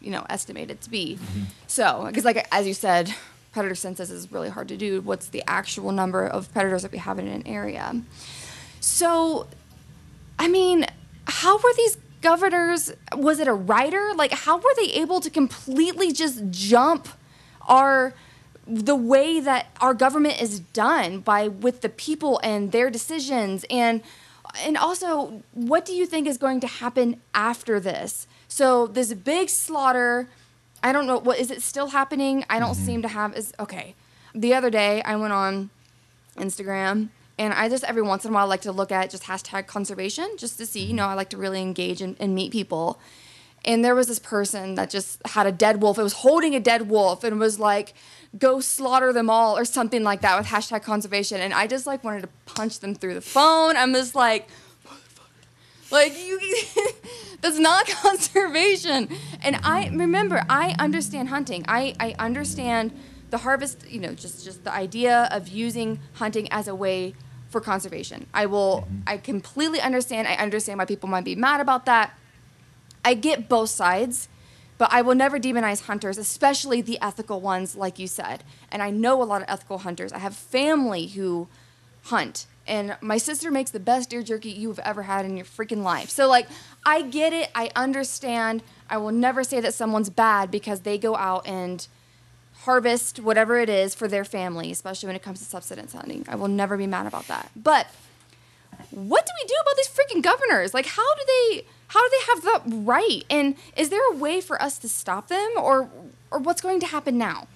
you 0.00 0.10
know, 0.10 0.26
estimated 0.28 0.80
to 0.82 0.90
be. 0.90 1.16
Mm-hmm. 1.16 1.42
So, 1.66 2.04
because 2.08 2.24
like 2.24 2.46
as 2.50 2.66
you 2.66 2.74
said, 2.74 3.14
predator 3.52 3.74
census 3.74 4.10
is 4.10 4.32
really 4.32 4.48
hard 4.48 4.68
to 4.68 4.76
do. 4.76 5.00
What's 5.02 5.28
the 5.28 5.42
actual 5.46 5.92
number 5.92 6.26
of 6.26 6.52
predators 6.52 6.82
that 6.82 6.92
we 6.92 6.98
have 6.98 7.18
in 7.18 7.28
an 7.28 7.46
area? 7.46 8.00
So, 8.80 9.46
I 10.38 10.48
mean, 10.48 10.86
how 11.26 11.58
were 11.58 11.72
these 11.76 11.98
governors? 12.22 12.92
Was 13.14 13.38
it 13.38 13.48
a 13.48 13.52
writer? 13.52 14.12
Like, 14.16 14.32
how 14.32 14.56
were 14.56 14.74
they 14.76 14.92
able 14.94 15.20
to 15.20 15.30
completely 15.30 16.12
just 16.12 16.50
jump 16.50 17.08
our 17.68 18.14
the 18.66 18.96
way 18.96 19.40
that 19.40 19.66
our 19.80 19.92
government 19.92 20.40
is 20.40 20.60
done 20.60 21.18
by 21.18 21.48
with 21.48 21.80
the 21.80 21.88
people 21.88 22.40
and 22.44 22.70
their 22.72 22.90
decisions 22.90 23.64
and 23.68 24.02
and 24.60 24.76
also 24.76 25.42
what 25.52 25.84
do 25.84 25.92
you 25.92 26.06
think 26.06 26.28
is 26.28 26.38
going 26.38 26.60
to 26.60 26.66
happen 26.66 27.20
after 27.34 27.80
this 27.80 28.28
so 28.46 28.86
this 28.86 29.12
big 29.14 29.48
slaughter 29.48 30.28
i 30.82 30.92
don't 30.92 31.06
know 31.06 31.18
what 31.18 31.38
is 31.38 31.50
it 31.50 31.62
still 31.62 31.88
happening 31.88 32.44
i 32.48 32.58
don't 32.58 32.74
mm-hmm. 32.74 32.86
seem 32.86 33.02
to 33.02 33.08
have 33.08 33.36
is 33.36 33.52
okay 33.58 33.94
the 34.34 34.54
other 34.54 34.70
day 34.70 35.02
i 35.02 35.16
went 35.16 35.32
on 35.32 35.70
instagram 36.36 37.08
and 37.38 37.52
i 37.54 37.68
just 37.68 37.84
every 37.84 38.02
once 38.02 38.24
in 38.24 38.30
a 38.30 38.34
while 38.34 38.46
like 38.46 38.62
to 38.62 38.72
look 38.72 38.92
at 38.92 39.10
just 39.10 39.24
hashtag 39.24 39.66
conservation 39.66 40.28
just 40.36 40.58
to 40.58 40.66
see 40.66 40.84
you 40.84 40.94
know 40.94 41.06
i 41.06 41.14
like 41.14 41.30
to 41.30 41.36
really 41.36 41.60
engage 41.60 42.00
and, 42.00 42.16
and 42.18 42.34
meet 42.34 42.52
people 42.52 42.98
and 43.64 43.84
there 43.84 43.94
was 43.94 44.08
this 44.08 44.18
person 44.18 44.74
that 44.74 44.90
just 44.90 45.24
had 45.28 45.46
a 45.46 45.52
dead 45.52 45.82
wolf 45.82 45.98
it 45.98 46.02
was 46.02 46.14
holding 46.14 46.54
a 46.54 46.60
dead 46.60 46.88
wolf 46.88 47.22
and 47.24 47.38
was 47.38 47.58
like 47.58 47.94
go 48.38 48.60
slaughter 48.60 49.12
them 49.12 49.28
all 49.28 49.56
or 49.56 49.64
something 49.64 50.02
like 50.02 50.22
that 50.22 50.38
with 50.38 50.46
hashtag 50.46 50.82
conservation. 50.82 51.40
And 51.40 51.52
I 51.52 51.66
just 51.66 51.86
like 51.86 52.02
wanted 52.02 52.22
to 52.22 52.28
punch 52.46 52.80
them 52.80 52.94
through 52.94 53.14
the 53.14 53.20
phone. 53.20 53.76
I'm 53.76 53.92
just 53.92 54.14
like, 54.14 54.48
like 55.92 56.18
you 56.18 56.40
that's 57.40 57.58
not 57.58 57.86
conservation. 58.02 59.08
And 59.42 59.56
I 59.62 59.88
remember 59.88 60.44
I 60.48 60.74
understand 60.78 61.28
hunting. 61.28 61.64
I, 61.68 61.94
I 62.00 62.14
understand 62.18 62.92
the 63.30 63.38
harvest, 63.38 63.88
you 63.88 64.00
know, 64.00 64.14
just 64.14 64.44
just 64.44 64.64
the 64.64 64.72
idea 64.72 65.28
of 65.30 65.48
using 65.48 66.00
hunting 66.14 66.50
as 66.50 66.68
a 66.68 66.74
way 66.74 67.14
for 67.50 67.60
conservation. 67.60 68.26
I 68.32 68.46
will 68.46 68.82
mm-hmm. 68.82 69.00
I 69.06 69.18
completely 69.18 69.80
understand. 69.80 70.26
I 70.26 70.34
understand 70.34 70.78
why 70.78 70.86
people 70.86 71.08
might 71.08 71.24
be 71.24 71.36
mad 71.36 71.60
about 71.60 71.86
that. 71.86 72.18
I 73.04 73.14
get 73.14 73.48
both 73.48 73.70
sides. 73.70 74.28
But 74.78 74.88
I 74.92 75.02
will 75.02 75.14
never 75.14 75.38
demonize 75.38 75.82
hunters, 75.82 76.18
especially 76.18 76.80
the 76.80 76.98
ethical 77.00 77.40
ones, 77.40 77.76
like 77.76 78.00
you 78.00 78.08
said. 78.08 78.42
And 78.68 78.82
I 78.82 78.90
know 78.90 79.22
a 79.22 79.24
lot 79.24 79.40
of 79.40 79.48
ethical 79.48 79.78
hunters. 79.78 80.12
I 80.12 80.18
have 80.18 80.34
family 80.34 81.06
who 81.06 81.46
hunt. 82.04 82.46
And 82.66 82.96
my 83.00 83.18
sister 83.18 83.50
makes 83.50 83.70
the 83.70 83.80
best 83.80 84.10
deer 84.10 84.22
jerky 84.22 84.50
you've 84.50 84.78
ever 84.80 85.02
had 85.02 85.24
in 85.24 85.36
your 85.36 85.46
freaking 85.46 85.82
life. 85.82 86.10
So, 86.10 86.28
like, 86.28 86.46
I 86.86 87.02
get 87.02 87.32
it. 87.32 87.50
I 87.54 87.70
understand. 87.74 88.62
I 88.88 88.98
will 88.98 89.12
never 89.12 89.42
say 89.42 89.60
that 89.60 89.74
someone's 89.74 90.10
bad 90.10 90.50
because 90.50 90.80
they 90.80 90.98
go 90.98 91.16
out 91.16 91.46
and 91.46 91.86
harvest 92.60 93.18
whatever 93.18 93.58
it 93.58 93.68
is 93.68 93.94
for 93.94 94.06
their 94.06 94.24
family, 94.24 94.70
especially 94.70 95.08
when 95.08 95.16
it 95.16 95.22
comes 95.22 95.40
to 95.40 95.44
subsistence 95.44 95.92
hunting. 95.92 96.24
I 96.28 96.36
will 96.36 96.48
never 96.48 96.76
be 96.76 96.86
mad 96.86 97.06
about 97.06 97.26
that. 97.26 97.50
But 97.56 97.88
what 98.90 99.26
do 99.26 99.32
we 99.42 99.48
do 99.48 99.54
about 99.60 99.76
these 99.76 99.88
freaking 99.88 100.22
governors? 100.22 100.74
Like, 100.74 100.86
how 100.86 101.14
do 101.14 101.22
they 101.26 101.64
how 101.88 102.00
do 102.00 102.10
they 102.10 102.32
have 102.32 102.42
that 102.44 102.62
right? 102.86 103.22
And 103.28 103.54
is 103.76 103.90
there 103.90 104.00
a 104.12 104.16
way 104.16 104.40
for 104.40 104.60
us 104.62 104.78
to 104.78 104.88
stop 104.88 105.28
them, 105.28 105.50
or 105.56 105.90
or 106.30 106.38
what's 106.38 106.60
going 106.60 106.80
to 106.80 106.86
happen 106.86 107.18
now? 107.18 107.48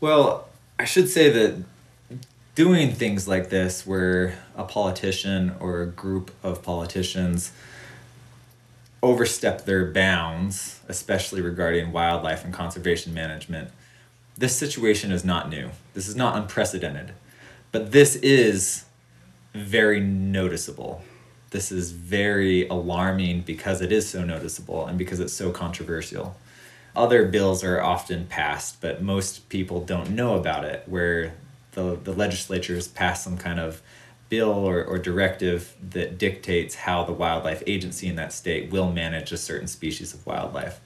Well, 0.00 0.48
I 0.78 0.84
should 0.84 1.08
say 1.08 1.30
that 1.30 1.64
doing 2.56 2.92
things 2.92 3.28
like 3.28 3.50
this, 3.50 3.86
where 3.86 4.36
a 4.56 4.64
politician 4.64 5.54
or 5.60 5.82
a 5.82 5.86
group 5.86 6.32
of 6.42 6.62
politicians 6.62 7.52
overstep 9.00 9.64
their 9.64 9.92
bounds, 9.92 10.80
especially 10.88 11.40
regarding 11.40 11.92
wildlife 11.92 12.44
and 12.44 12.52
conservation 12.52 13.14
management, 13.14 13.70
this 14.36 14.56
situation 14.56 15.12
is 15.12 15.24
not 15.24 15.48
new. 15.48 15.70
This 15.94 16.08
is 16.08 16.16
not 16.16 16.36
unprecedented. 16.36 17.12
But 17.70 17.92
this 17.92 18.16
is 18.16 18.84
very 19.54 20.00
noticeable 20.00 21.04
this 21.50 21.70
is 21.70 21.92
very 21.92 22.68
alarming 22.68 23.42
because 23.42 23.80
it 23.80 23.92
is 23.92 24.08
so 24.08 24.24
noticeable 24.24 24.86
and 24.86 24.98
because 24.98 25.20
it's 25.20 25.32
so 25.32 25.50
controversial. 25.50 26.36
Other 26.94 27.26
bills 27.26 27.62
are 27.62 27.80
often 27.80 28.26
passed, 28.26 28.80
but 28.80 29.02
most 29.02 29.48
people 29.48 29.84
don't 29.84 30.10
know 30.10 30.34
about 30.34 30.64
it, 30.64 30.82
where 30.86 31.34
the, 31.76 31.96
the 32.02 32.12
legislatures 32.12 32.88
pass 32.88 33.22
some 33.22 33.38
kind 33.38 33.60
of 33.60 33.80
bill 34.28 34.50
or, 34.50 34.82
or 34.82 34.98
directive 34.98 35.76
that 35.90 36.18
dictates 36.18 36.74
how 36.74 37.04
the 37.04 37.12
wildlife 37.12 37.62
agency 37.66 38.08
in 38.08 38.16
that 38.16 38.32
state 38.32 38.72
will 38.72 38.90
manage 38.90 39.30
a 39.30 39.36
certain 39.36 39.68
species 39.68 40.12
of 40.12 40.26
wildlife. 40.26 40.80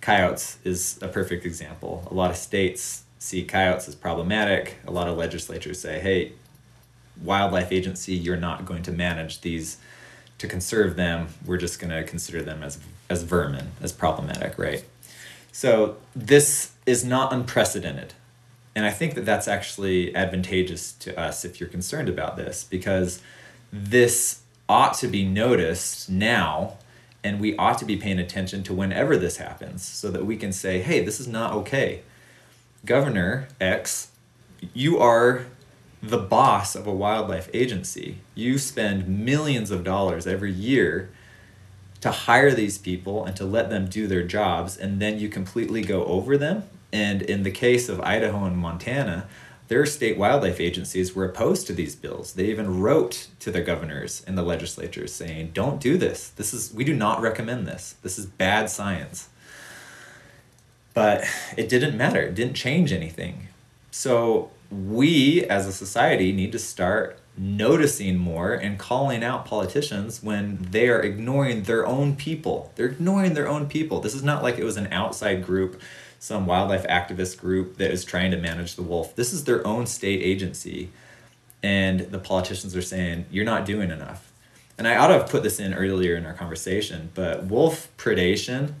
Coyotes 0.00 0.58
is 0.64 0.98
a 1.00 1.06
perfect 1.06 1.46
example. 1.46 2.08
A 2.10 2.14
lot 2.14 2.30
of 2.30 2.36
states 2.36 3.04
see 3.20 3.44
coyotes 3.44 3.86
as 3.86 3.94
problematic. 3.94 4.78
A 4.84 4.90
lot 4.90 5.06
of 5.06 5.16
legislatures 5.16 5.80
say, 5.80 6.00
hey, 6.00 6.32
wildlife 7.22 7.70
agency, 7.70 8.14
you're 8.14 8.36
not 8.36 8.64
going 8.64 8.82
to 8.82 8.90
manage 8.90 9.42
these 9.42 9.76
to 10.38 10.48
conserve 10.48 10.96
them, 10.96 11.28
we're 11.46 11.56
just 11.56 11.78
going 11.78 11.92
to 11.92 12.02
consider 12.02 12.42
them 12.42 12.64
as 12.64 12.80
as 13.08 13.22
vermin, 13.22 13.68
as 13.80 13.92
problematic, 13.92 14.58
right? 14.58 14.84
So 15.52 15.98
this 16.16 16.72
is 16.86 17.04
not 17.04 17.32
unprecedented. 17.32 18.14
And 18.74 18.86
I 18.86 18.90
think 18.90 19.14
that 19.14 19.26
that's 19.26 19.48
actually 19.48 20.14
advantageous 20.14 20.92
to 20.94 21.18
us 21.18 21.44
if 21.44 21.60
you're 21.60 21.68
concerned 21.68 22.08
about 22.08 22.36
this 22.36 22.64
because 22.64 23.20
this 23.72 24.40
ought 24.68 24.94
to 24.94 25.08
be 25.08 25.24
noticed 25.24 26.08
now 26.08 26.78
and 27.24 27.40
we 27.40 27.56
ought 27.56 27.78
to 27.78 27.84
be 27.84 27.96
paying 27.96 28.18
attention 28.18 28.62
to 28.64 28.74
whenever 28.74 29.16
this 29.16 29.36
happens 29.36 29.84
so 29.84 30.10
that 30.10 30.26
we 30.26 30.36
can 30.36 30.52
say, 30.52 30.80
hey, 30.80 31.04
this 31.04 31.20
is 31.20 31.28
not 31.28 31.52
okay. 31.52 32.02
Governor 32.84 33.48
X, 33.60 34.10
you 34.74 34.98
are 34.98 35.46
the 36.02 36.18
boss 36.18 36.74
of 36.74 36.86
a 36.86 36.92
wildlife 36.92 37.48
agency. 37.54 38.18
You 38.34 38.58
spend 38.58 39.06
millions 39.06 39.70
of 39.70 39.84
dollars 39.84 40.26
every 40.26 40.52
year 40.52 41.10
to 42.00 42.10
hire 42.10 42.52
these 42.52 42.76
people 42.76 43.24
and 43.24 43.36
to 43.36 43.44
let 43.44 43.70
them 43.70 43.86
do 43.86 44.08
their 44.08 44.24
jobs, 44.24 44.76
and 44.76 45.00
then 45.00 45.20
you 45.20 45.28
completely 45.28 45.82
go 45.82 46.04
over 46.04 46.36
them. 46.36 46.64
And 46.92 47.22
in 47.22 47.42
the 47.42 47.50
case 47.50 47.88
of 47.88 48.00
Idaho 48.00 48.44
and 48.44 48.56
Montana, 48.56 49.26
their 49.68 49.86
state 49.86 50.18
wildlife 50.18 50.60
agencies 50.60 51.14
were 51.14 51.24
opposed 51.24 51.66
to 51.66 51.72
these 51.72 51.96
bills. 51.96 52.34
They 52.34 52.46
even 52.46 52.80
wrote 52.80 53.28
to 53.40 53.50
their 53.50 53.62
governors 53.62 54.22
and 54.26 54.36
the 54.36 54.42
legislatures 54.42 55.14
saying, 55.14 55.52
"Don't 55.54 55.80
do 55.80 55.96
this. 55.96 56.28
This 56.28 56.52
is 56.52 56.74
we 56.74 56.84
do 56.84 56.94
not 56.94 57.22
recommend 57.22 57.66
this. 57.66 57.94
This 58.02 58.18
is 58.18 58.26
bad 58.26 58.68
science." 58.68 59.28
But 60.92 61.24
it 61.56 61.70
didn't 61.70 61.96
matter. 61.96 62.20
It 62.20 62.34
didn't 62.34 62.54
change 62.54 62.92
anything. 62.92 63.48
So 63.90 64.50
we 64.70 65.44
as 65.44 65.66
a 65.66 65.72
society 65.72 66.32
need 66.32 66.52
to 66.52 66.58
start 66.58 67.18
noticing 67.34 68.18
more 68.18 68.52
and 68.52 68.78
calling 68.78 69.24
out 69.24 69.46
politicians 69.46 70.22
when 70.22 70.68
they 70.70 70.88
are 70.88 71.00
ignoring 71.00 71.62
their 71.62 71.86
own 71.86 72.14
people. 72.14 72.70
They're 72.76 72.86
ignoring 72.86 73.32
their 73.32 73.48
own 73.48 73.68
people. 73.68 74.00
This 74.00 74.14
is 74.14 74.22
not 74.22 74.42
like 74.42 74.58
it 74.58 74.64
was 74.64 74.76
an 74.76 74.88
outside 74.92 75.42
group, 75.46 75.80
some 76.22 76.46
wildlife 76.46 76.86
activist 76.86 77.38
group 77.38 77.78
that 77.78 77.90
is 77.90 78.04
trying 78.04 78.30
to 78.30 78.36
manage 78.36 78.76
the 78.76 78.82
wolf. 78.82 79.16
This 79.16 79.32
is 79.32 79.44
their 79.44 79.66
own 79.66 79.86
state 79.86 80.22
agency. 80.22 80.90
And 81.62 82.00
the 82.00 82.18
politicians 82.18 82.76
are 82.76 82.82
saying, 82.82 83.26
you're 83.30 83.44
not 83.44 83.64
doing 83.64 83.90
enough. 83.90 84.32
And 84.78 84.86
I 84.88 84.96
ought 84.96 85.08
to 85.08 85.14
have 85.14 85.28
put 85.28 85.42
this 85.42 85.60
in 85.60 85.74
earlier 85.74 86.16
in 86.16 86.24
our 86.26 86.32
conversation, 86.32 87.10
but 87.14 87.44
wolf 87.44 87.88
predation 87.96 88.74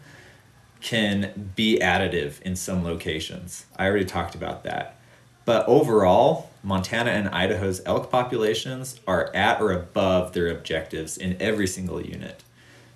can 0.80 1.52
be 1.54 1.78
additive 1.78 2.40
in 2.42 2.56
some 2.56 2.82
locations. 2.82 3.66
I 3.76 3.86
already 3.86 4.04
talked 4.04 4.34
about 4.34 4.64
that 4.64 4.96
but 5.44 5.66
overall, 5.66 6.50
Montana 6.62 7.10
and 7.10 7.28
Idaho's 7.28 7.80
elk 7.84 8.10
populations 8.10 9.00
are 9.06 9.34
at 9.34 9.60
or 9.60 9.72
above 9.72 10.32
their 10.32 10.48
objectives 10.48 11.16
in 11.16 11.36
every 11.40 11.66
single 11.66 12.00
unit. 12.00 12.42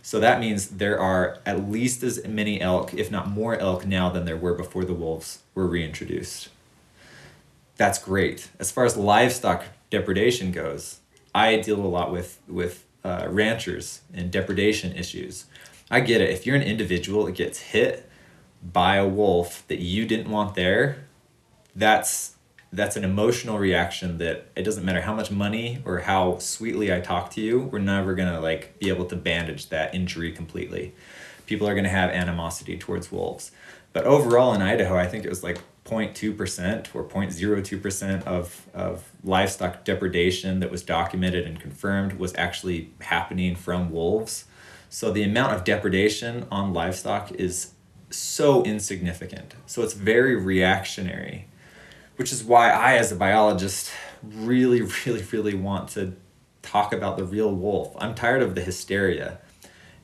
So 0.06 0.20
that 0.20 0.38
means 0.38 0.68
there 0.68 1.00
are 1.00 1.38
at 1.44 1.68
least 1.68 2.04
as 2.04 2.24
many 2.24 2.60
elk, 2.60 2.94
if 2.94 3.10
not 3.10 3.28
more 3.28 3.56
elk 3.56 3.84
now 3.84 4.08
than 4.08 4.24
there 4.24 4.36
were 4.36 4.54
before 4.54 4.84
the 4.84 4.94
wolves 4.94 5.40
were 5.52 5.66
reintroduced. 5.66 6.48
That's 7.76 7.98
great. 7.98 8.48
As 8.60 8.70
far 8.70 8.84
as 8.84 8.96
livestock 8.96 9.64
depredation 9.90 10.52
goes, 10.52 11.00
I 11.34 11.56
deal 11.56 11.84
a 11.84 11.88
lot 11.88 12.12
with, 12.12 12.38
with 12.46 12.84
uh, 13.02 13.26
ranchers 13.28 14.02
and 14.14 14.30
depredation 14.30 14.92
issues. 14.92 15.46
I 15.90 15.98
get 15.98 16.20
it. 16.20 16.30
If 16.30 16.46
you're 16.46 16.54
an 16.54 16.62
individual 16.62 17.24
that 17.24 17.34
gets 17.34 17.58
hit 17.58 18.08
by 18.62 18.98
a 18.98 19.08
wolf 19.08 19.66
that 19.66 19.80
you 19.80 20.06
didn't 20.06 20.30
want 20.30 20.54
there, 20.54 20.98
that's 21.74 22.35
that's 22.72 22.96
an 22.96 23.04
emotional 23.04 23.58
reaction 23.58 24.18
that 24.18 24.48
it 24.56 24.62
doesn't 24.62 24.84
matter 24.84 25.00
how 25.00 25.14
much 25.14 25.30
money 25.30 25.82
or 25.84 26.00
how 26.00 26.38
sweetly 26.38 26.92
I 26.92 27.00
talk 27.00 27.30
to 27.32 27.40
you, 27.40 27.60
we're 27.60 27.78
never 27.78 28.14
gonna 28.14 28.40
like 28.40 28.78
be 28.78 28.88
able 28.88 29.06
to 29.06 29.16
bandage 29.16 29.68
that 29.68 29.94
injury 29.94 30.32
completely. 30.32 30.94
People 31.46 31.68
are 31.68 31.74
gonna 31.74 31.88
have 31.88 32.10
animosity 32.10 32.76
towards 32.76 33.12
wolves. 33.12 33.52
But 33.92 34.04
overall 34.04 34.52
in 34.52 34.62
Idaho, 34.62 34.96
I 34.96 35.06
think 35.06 35.24
it 35.24 35.28
was 35.28 35.42
like 35.42 35.58
0.2% 35.86 36.94
or 36.94 37.04
0.02% 37.04 38.24
of, 38.24 38.66
of 38.74 39.10
livestock 39.22 39.84
depredation 39.84 40.60
that 40.60 40.70
was 40.70 40.82
documented 40.82 41.46
and 41.46 41.60
confirmed 41.60 42.14
was 42.14 42.34
actually 42.34 42.90
happening 43.00 43.54
from 43.54 43.90
wolves. 43.90 44.44
So 44.90 45.12
the 45.12 45.22
amount 45.22 45.54
of 45.54 45.64
depredation 45.64 46.46
on 46.50 46.74
livestock 46.74 47.32
is 47.32 47.72
so 48.10 48.62
insignificant. 48.64 49.54
So 49.66 49.82
it's 49.82 49.94
very 49.94 50.34
reactionary 50.36 51.46
which 52.16 52.32
is 52.32 52.42
why 52.44 52.70
I, 52.70 52.94
as 52.94 53.12
a 53.12 53.16
biologist, 53.16 53.90
really, 54.22 54.82
really, 55.06 55.22
really 55.32 55.54
want 55.54 55.88
to 55.90 56.14
talk 56.62 56.92
about 56.92 57.16
the 57.16 57.24
real 57.24 57.54
wolf. 57.54 57.94
I'm 57.98 58.14
tired 58.14 58.42
of 58.42 58.54
the 58.54 58.60
hysteria. 58.60 59.38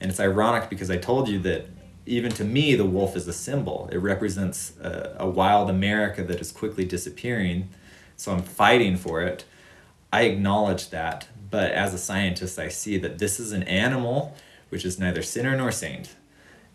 And 0.01 0.11
it's 0.11 0.21
ironic 0.21 0.69
because 0.69 0.91
I 0.91 0.97
told 0.97 1.29
you 1.29 1.39
that 1.41 1.67
even 2.07 2.33
to 2.33 2.45
me, 2.45 2.75
the 2.75 2.85
wolf 2.85 3.17
is 3.17 3.29
a 3.29 3.33
symbol. 3.33 3.89
It 3.93 3.99
represents 3.99 4.77
a, 4.81 5.17
a 5.21 5.29
wild 5.29 5.71
America 5.71 6.25
that 6.25 6.41
is 6.41 6.51
quickly 6.51 6.85
disappearing. 6.85 7.69
So 8.17 8.33
I'm 8.33 8.43
fighting 8.43 8.97
for 8.97 9.23
it. 9.23 9.45
I 10.13 10.23
acknowledge 10.23 10.91
that. 10.91 11.29
But 11.51 11.73
as 11.73 11.95
a 11.95 11.99
scientist, 11.99 12.59
I 12.59 12.69
see 12.69 12.99
that 12.99 13.19
this 13.19 13.39
is 13.39 13.53
an 13.53 13.63
animal 13.65 14.35
which 14.71 14.85
is 14.85 14.99
neither 14.99 15.23
sinner 15.23 15.57
nor 15.57 15.71
saint. 15.71 16.17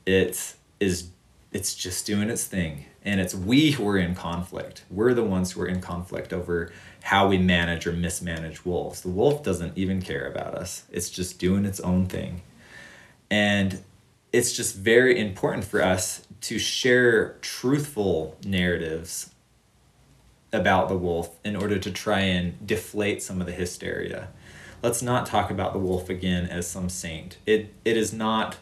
It 0.05 0.55
is 0.79 1.09
it's 1.51 1.75
just 1.75 2.05
doing 2.05 2.29
its 2.29 2.45
thing. 2.45 2.85
And 3.03 3.21
it's 3.21 3.33
we 3.33 3.71
who 3.71 3.87
are 3.87 3.97
in 3.97 4.15
conflict. 4.15 4.83
We're 4.89 5.13
the 5.13 5.23
ones 5.23 5.51
who 5.51 5.61
are 5.61 5.67
in 5.67 5.81
conflict 5.81 6.33
over 6.33 6.71
how 7.03 7.27
we 7.29 7.37
manage 7.37 7.87
or 7.87 7.93
mismanage 7.93 8.65
wolves. 8.65 9.01
The 9.01 9.09
wolf 9.09 9.43
doesn't 9.43 9.77
even 9.77 10.01
care 10.01 10.27
about 10.27 10.55
us. 10.55 10.83
It's 10.91 11.09
just 11.09 11.39
doing 11.39 11.65
its 11.65 11.79
own 11.79 12.07
thing. 12.07 12.41
And 13.31 13.81
it's 14.33 14.53
just 14.53 14.75
very 14.75 15.19
important 15.19 15.63
for 15.63 15.81
us 15.81 16.27
to 16.41 16.59
share 16.59 17.37
truthful 17.41 18.37
narratives 18.45 19.31
about 20.51 20.89
the 20.89 20.97
wolf 20.97 21.37
in 21.43 21.55
order 21.55 21.77
to 21.77 21.91
try 21.91 22.21
and 22.21 22.65
deflate 22.65 23.21
some 23.21 23.41
of 23.41 23.47
the 23.47 23.53
hysteria. 23.53 24.29
Let's 24.83 25.01
not 25.01 25.25
talk 25.25 25.49
about 25.49 25.73
the 25.73 25.79
wolf 25.79 26.09
again 26.09 26.45
as 26.45 26.67
some 26.67 26.89
saint. 26.89 27.37
It 27.45 27.73
it 27.83 27.97
is 27.97 28.13
not 28.13 28.57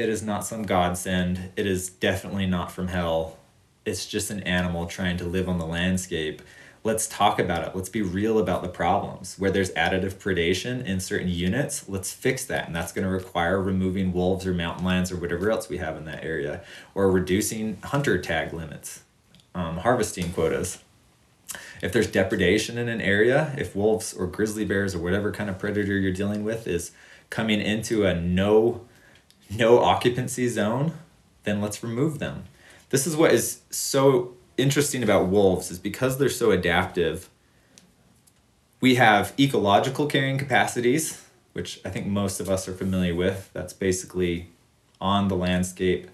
it 0.00 0.08
is 0.08 0.22
not 0.22 0.46
some 0.46 0.62
godsend. 0.62 1.50
It 1.56 1.66
is 1.66 1.90
definitely 1.90 2.46
not 2.46 2.72
from 2.72 2.88
hell. 2.88 3.36
It's 3.84 4.06
just 4.06 4.30
an 4.30 4.42
animal 4.44 4.86
trying 4.86 5.18
to 5.18 5.24
live 5.24 5.46
on 5.46 5.58
the 5.58 5.66
landscape. 5.66 6.40
Let's 6.82 7.06
talk 7.06 7.38
about 7.38 7.68
it. 7.68 7.76
Let's 7.76 7.90
be 7.90 8.00
real 8.00 8.38
about 8.38 8.62
the 8.62 8.68
problems. 8.68 9.38
Where 9.38 9.50
there's 9.50 9.70
additive 9.72 10.14
predation 10.14 10.82
in 10.86 11.00
certain 11.00 11.28
units, 11.28 11.86
let's 11.86 12.14
fix 12.14 12.46
that. 12.46 12.66
And 12.66 12.74
that's 12.74 12.92
going 12.92 13.06
to 13.06 13.12
require 13.12 13.60
removing 13.60 14.14
wolves 14.14 14.46
or 14.46 14.54
mountain 14.54 14.86
lions 14.86 15.12
or 15.12 15.16
whatever 15.16 15.50
else 15.50 15.68
we 15.68 15.76
have 15.76 15.98
in 15.98 16.06
that 16.06 16.24
area, 16.24 16.62
or 16.94 17.10
reducing 17.10 17.76
hunter 17.82 18.16
tag 18.16 18.54
limits, 18.54 19.02
um, 19.54 19.78
harvesting 19.78 20.32
quotas. 20.32 20.78
If 21.82 21.92
there's 21.92 22.10
depredation 22.10 22.78
in 22.78 22.88
an 22.88 23.02
area, 23.02 23.54
if 23.58 23.76
wolves 23.76 24.14
or 24.14 24.26
grizzly 24.26 24.64
bears 24.64 24.94
or 24.94 25.00
whatever 25.00 25.30
kind 25.30 25.50
of 25.50 25.58
predator 25.58 25.98
you're 25.98 26.12
dealing 26.12 26.42
with 26.42 26.66
is 26.66 26.92
coming 27.28 27.60
into 27.60 28.06
a 28.06 28.18
no 28.18 28.86
no 29.50 29.80
occupancy 29.80 30.48
zone, 30.48 30.92
then 31.44 31.60
let's 31.60 31.82
remove 31.82 32.18
them. 32.18 32.44
This 32.90 33.06
is 33.06 33.16
what 33.16 33.32
is 33.32 33.60
so 33.70 34.34
interesting 34.56 35.02
about 35.02 35.28
wolves 35.28 35.70
is 35.70 35.78
because 35.78 36.18
they're 36.18 36.28
so 36.28 36.50
adaptive. 36.50 37.28
We 38.80 38.96
have 38.96 39.32
ecological 39.38 40.06
carrying 40.06 40.38
capacities, 40.38 41.24
which 41.52 41.80
I 41.84 41.90
think 41.90 42.06
most 42.06 42.40
of 42.40 42.48
us 42.48 42.68
are 42.68 42.74
familiar 42.74 43.14
with. 43.14 43.50
That's 43.52 43.72
basically 43.72 44.48
on 45.00 45.28
the 45.28 45.36
landscape. 45.36 46.08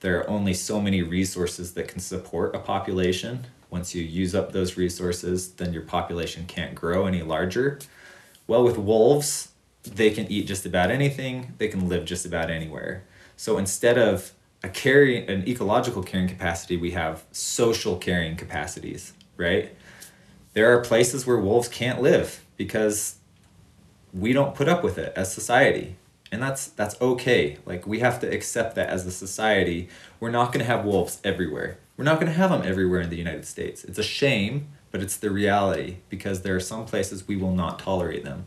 There 0.00 0.18
are 0.20 0.28
only 0.28 0.54
so 0.54 0.80
many 0.80 1.02
resources 1.02 1.72
that 1.74 1.88
can 1.88 2.00
support 2.00 2.54
a 2.54 2.58
population. 2.58 3.46
Once 3.70 3.94
you 3.94 4.02
use 4.02 4.34
up 4.34 4.52
those 4.52 4.76
resources, 4.76 5.52
then 5.52 5.72
your 5.72 5.82
population 5.82 6.44
can't 6.46 6.74
grow 6.74 7.06
any 7.06 7.22
larger. 7.22 7.78
Well, 8.46 8.62
with 8.62 8.78
wolves, 8.78 9.48
they 9.94 10.10
can 10.10 10.30
eat 10.30 10.46
just 10.46 10.66
about 10.66 10.90
anything, 10.90 11.54
they 11.58 11.68
can 11.68 11.88
live 11.88 12.04
just 12.04 12.26
about 12.26 12.50
anywhere. 12.50 13.04
So 13.36 13.58
instead 13.58 13.98
of 13.98 14.32
a 14.62 14.68
carrying 14.68 15.28
an 15.28 15.46
ecological 15.48 16.02
carrying 16.02 16.28
capacity, 16.28 16.76
we 16.76 16.92
have 16.92 17.24
social 17.32 17.96
carrying 17.96 18.36
capacities, 18.36 19.12
right? 19.36 19.74
There 20.54 20.76
are 20.76 20.80
places 20.80 21.26
where 21.26 21.36
wolves 21.36 21.68
can't 21.68 22.00
live 22.00 22.44
because 22.56 23.16
we 24.12 24.32
don't 24.32 24.54
put 24.54 24.68
up 24.68 24.82
with 24.82 24.98
it 24.98 25.12
as 25.14 25.32
society. 25.32 25.96
And 26.32 26.42
that's 26.42 26.68
that's 26.68 27.00
okay. 27.00 27.58
Like 27.66 27.86
we 27.86 28.00
have 28.00 28.20
to 28.20 28.26
accept 28.26 28.74
that 28.74 28.88
as 28.88 29.06
a 29.06 29.12
society. 29.12 29.88
We're 30.18 30.30
not 30.30 30.52
going 30.52 30.64
to 30.64 30.70
have 30.70 30.84
wolves 30.84 31.20
everywhere. 31.22 31.78
We're 31.96 32.04
not 32.04 32.20
going 32.20 32.32
to 32.32 32.38
have 32.38 32.50
them 32.50 32.62
everywhere 32.64 33.00
in 33.00 33.10
the 33.10 33.16
United 33.16 33.46
States. 33.46 33.84
It's 33.84 33.98
a 33.98 34.02
shame, 34.02 34.68
but 34.90 35.02
it's 35.02 35.16
the 35.16 35.30
reality 35.30 35.98
because 36.08 36.42
there 36.42 36.56
are 36.56 36.60
some 36.60 36.84
places 36.84 37.28
we 37.28 37.36
will 37.36 37.52
not 37.54 37.78
tolerate 37.78 38.24
them. 38.24 38.46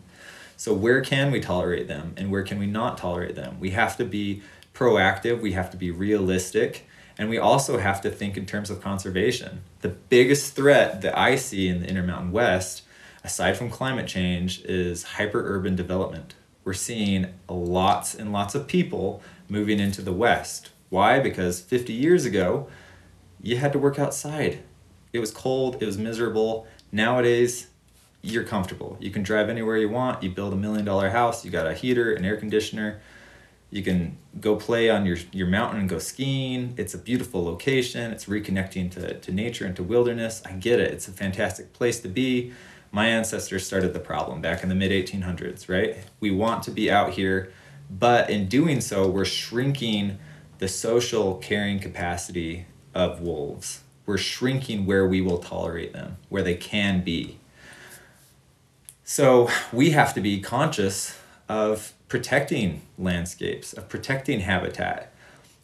So, 0.60 0.73
where 0.73 0.99
can 0.99 1.31
we 1.31 1.40
tolerate 1.40 1.88
them 1.88 2.14
and 2.18 2.30
where 2.30 2.44
can 2.44 2.60
we 2.60 2.65
not 2.65 2.98
tolerate 2.98 3.36
them? 3.36 3.61
We 3.61 3.69
have 3.69 3.95
to 3.95 4.03
be 4.03 4.41
proactive, 4.73 5.40
we 5.40 5.53
have 5.53 5.72
to 5.72 5.77
be 5.77 5.90
realistic, 5.90 6.86
and 7.18 7.30
we 7.30 7.38
also 7.38 7.77
have 7.77 8.02
to 8.02 8.10
think 8.10 8.36
in 8.36 8.45
terms 8.45 8.69
of 8.69 8.81
conservation. 8.81 9.61
The 9.80 9.88
biggest 9.88 10.57
threat 10.57 11.02
that 11.02 11.18
I 11.18 11.38
see 11.38 11.69
in 11.69 11.80
the 11.80 11.88
Intermountain 11.88 12.34
West, 12.34 12.81
aside 13.23 13.56
from 13.56 13.69
climate 13.69 14.06
change, 14.06 14.61
is 14.65 15.03
hyper-urban 15.03 15.77
development. 15.77 16.36
We're 16.65 16.73
seeing 16.73 17.27
lots 17.48 18.14
and 18.14 18.34
lots 18.34 18.53
of 18.53 18.68
people 18.68 19.23
moving 19.48 19.80
into 19.80 20.02
the 20.02 20.11
West. 20.11 20.72
Why? 20.90 21.22
Because 21.22 21.61
50 21.61 21.94
years 21.94 22.26
ago, 22.26 22.68
you 23.41 23.56
had 23.56 23.72
to 23.72 23.80
work 23.80 23.98
outside. 23.98 24.60
It 25.14 25.19
was 25.19 25.31
cold, 25.31 25.81
it 25.81 25.86
was 25.86 25.98
miserable. 25.98 26.68
Nowadays, 26.91 27.68
you're 28.22 28.44
comfortable. 28.44 28.98
You 29.00 29.12
can 29.12 29.24
drive 29.24 29.50
anywhere 29.50 29.78
you 29.78 29.90
want. 29.90 30.24
You 30.24 30.30
build 30.30 30.54
a 30.54 30.58
million 30.58 30.86
dollar 30.86 31.10
house. 31.10 31.46
You 31.46 31.52
got 31.52 31.68
a 31.68 31.74
heater, 31.74 32.14
an 32.14 32.26
air 32.26 32.38
conditioner. 32.38 33.00
You 33.72 33.84
can 33.84 34.18
go 34.40 34.56
play 34.56 34.90
on 34.90 35.06
your, 35.06 35.18
your 35.32 35.48
mountain 35.48 35.80
and 35.80 35.90
go 35.90 36.00
skiing. 36.00 36.74
It's 36.76 36.94
a 36.94 36.98
beautiful 36.98 37.44
location. 37.44 38.12
It's 38.12 38.26
reconnecting 38.26 38.91
to, 38.91 39.20
to 39.20 39.32
nature 39.32 39.66
and 39.66 39.76
to 39.76 39.84
wilderness. 39.84 40.41
I 40.46 40.54
get 40.54 40.80
it. 40.80 40.91
It's 40.91 41.08
a 41.08 41.12
fantastic 41.12 41.72
place 41.74 42.00
to 42.02 42.08
be. 42.08 42.52
My 42.91 43.08
ancestors 43.08 43.66
started 43.68 43.94
the 43.94 44.00
problem 44.00 44.41
back 44.41 44.64
in 44.64 44.70
the 44.70 44.76
mid 44.76 44.91
1800s, 44.91 45.70
right? 45.70 45.98
We 46.20 46.32
want 46.32 46.64
to 46.64 46.72
be 46.72 46.90
out 46.90 47.12
here, 47.12 47.52
but 47.90 48.30
in 48.30 48.48
doing 48.48 48.82
so, 48.82 49.08
we're 49.08 49.26
shrinking 49.26 50.18
the 50.58 50.68
social 50.68 51.36
carrying 51.36 51.80
capacity 51.80 52.66
of 52.96 53.22
wolves. 53.22 53.82
We're 54.08 54.18
shrinking 54.18 54.88
where 54.88 55.08
we 55.08 55.22
will 55.22 55.38
tolerate 55.38 55.94
them, 55.94 56.18
where 56.30 56.41
they 56.41 56.56
can 56.56 57.04
be. 57.04 57.39
So 59.10 59.49
we 59.73 59.90
have 59.90 60.14
to 60.14 60.22
be 60.22 60.40
conscious 60.40 61.18
of 61.49 61.94
protecting 62.10 62.84
landscapes, 62.95 63.73
of 63.73 63.90
protecting 63.90 64.41
habitat. 64.41 65.11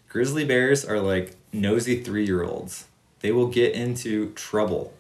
Grizzly 0.10 0.44
bears 0.44 0.84
are 0.84 1.00
like 1.00 1.36
nosy 1.54 2.02
three 2.02 2.26
year 2.26 2.42
olds. 2.42 2.86
They 3.20 3.32
will 3.32 3.46
get 3.46 3.76
into 3.76 4.32
trouble 4.32 4.96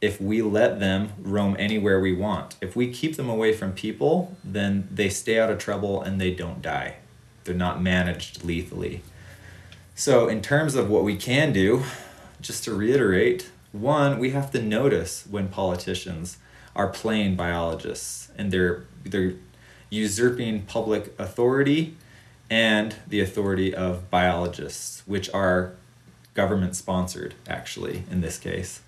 if 0.00 0.20
we 0.20 0.42
let 0.42 0.80
them 0.80 1.10
roam 1.20 1.54
anywhere 1.56 2.00
we 2.00 2.12
want. 2.12 2.56
If 2.60 2.74
we 2.74 2.92
keep 2.92 3.14
them 3.14 3.28
away 3.28 3.52
from 3.52 3.74
people, 3.74 4.36
then 4.42 4.88
they 4.90 5.08
stay 5.08 5.38
out 5.38 5.48
of 5.48 5.58
trouble 5.58 6.02
and 6.02 6.20
they 6.20 6.32
don't 6.32 6.62
die. 6.62 6.96
They're 7.44 7.54
not 7.54 7.80
managed 7.80 8.42
lethally. 8.42 9.02
So, 9.94 10.26
in 10.26 10.42
terms 10.42 10.74
of 10.74 10.90
what 10.90 11.04
we 11.04 11.14
can 11.14 11.52
do, 11.52 11.84
just 12.40 12.64
to 12.64 12.74
reiterate, 12.74 13.52
one, 13.70 14.18
we 14.18 14.30
have 14.30 14.50
to 14.50 14.60
notice 14.60 15.24
when 15.30 15.46
politicians 15.46 16.38
are 16.74 16.88
playing 16.88 17.36
biologists 17.36 18.30
and 18.36 18.50
they're 18.50 18.84
they're 19.04 19.34
usurping 19.90 20.62
public 20.62 21.14
authority 21.18 21.96
and 22.48 22.96
the 23.06 23.20
authority 23.20 23.74
of 23.74 24.10
biologists, 24.10 25.02
which 25.06 25.32
are 25.32 25.72
government 26.34 26.76
sponsored, 26.76 27.34
actually, 27.48 28.04
in 28.10 28.20
this 28.20 28.38
case. 28.38 28.82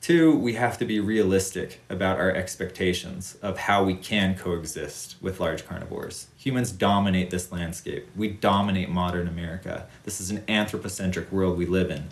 Two, 0.00 0.36
we 0.36 0.54
have 0.54 0.78
to 0.78 0.84
be 0.84 1.00
realistic 1.00 1.80
about 1.90 2.18
our 2.18 2.30
expectations 2.30 3.36
of 3.42 3.58
how 3.58 3.82
we 3.82 3.94
can 3.94 4.36
coexist 4.36 5.16
with 5.20 5.40
large 5.40 5.66
carnivores. 5.66 6.28
Humans 6.36 6.72
dominate 6.72 7.30
this 7.30 7.50
landscape. 7.50 8.08
We 8.16 8.28
dominate 8.28 8.88
modern 8.88 9.26
America. 9.26 9.88
This 10.04 10.20
is 10.20 10.30
an 10.30 10.44
anthropocentric 10.46 11.32
world 11.32 11.58
we 11.58 11.66
live 11.66 11.90
in. 11.90 12.08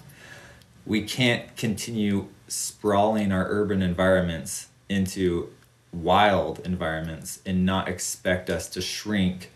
We 0.85 1.03
can't 1.03 1.57
continue 1.57 2.27
sprawling 2.49 3.31
our 3.31 3.47
urban 3.49 3.83
environments 3.83 4.69
into 4.89 5.51
wild 5.93 6.61
environments 6.65 7.41
and 7.47 7.65
not 7.65 7.89
expect 7.89 8.51
us 8.51 8.69
to 8.69 8.81
shrink 8.81 9.51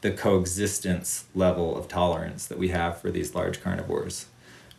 the 0.00 0.10
coexistence 0.10 1.24
level 1.34 1.76
of 1.76 1.88
tolerance 1.88 2.46
that 2.46 2.58
we 2.58 2.68
have 2.68 3.00
for 3.00 3.10
these 3.10 3.34
large 3.34 3.62
carnivores, 3.62 4.26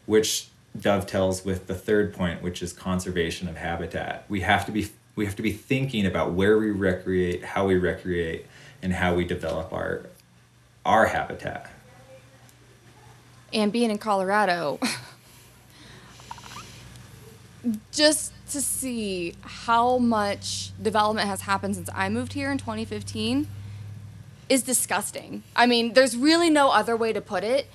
which 0.05 0.47
dovetails 0.79 1.43
with 1.43 1.67
the 1.67 1.75
third 1.75 2.13
point, 2.13 2.41
which 2.41 2.61
is 2.61 2.71
conservation 2.73 3.47
of 3.47 3.57
habitat. 3.57 4.25
We 4.29 4.41
have 4.41 4.65
to 4.65 4.71
be 4.71 4.89
we 5.15 5.25
have 5.25 5.35
to 5.35 5.41
be 5.41 5.51
thinking 5.51 6.05
about 6.05 6.31
where 6.31 6.57
we 6.57 6.71
recreate, 6.71 7.43
how 7.43 7.67
we 7.67 7.75
recreate, 7.75 8.45
and 8.81 8.93
how 8.93 9.15
we 9.15 9.25
develop 9.25 9.73
our 9.73 10.05
our 10.85 11.07
habitat. 11.07 11.69
And 13.51 13.71
being 13.71 13.91
in 13.91 13.97
Colorado, 13.97 14.79
just 17.91 18.33
to 18.51 18.61
see 18.61 19.35
how 19.41 19.97
much 19.97 20.71
development 20.81 21.27
has 21.27 21.41
happened 21.41 21.75
since 21.75 21.89
I 21.93 22.09
moved 22.09 22.33
here 22.33 22.51
in 22.51 22.57
2015 22.57 23.47
is 24.47 24.63
disgusting. 24.63 25.43
I 25.55 25.65
mean, 25.65 25.93
there's 25.93 26.17
really 26.17 26.49
no 26.49 26.71
other 26.71 26.95
way 26.95 27.13
to 27.13 27.21
put 27.21 27.43
it. 27.43 27.67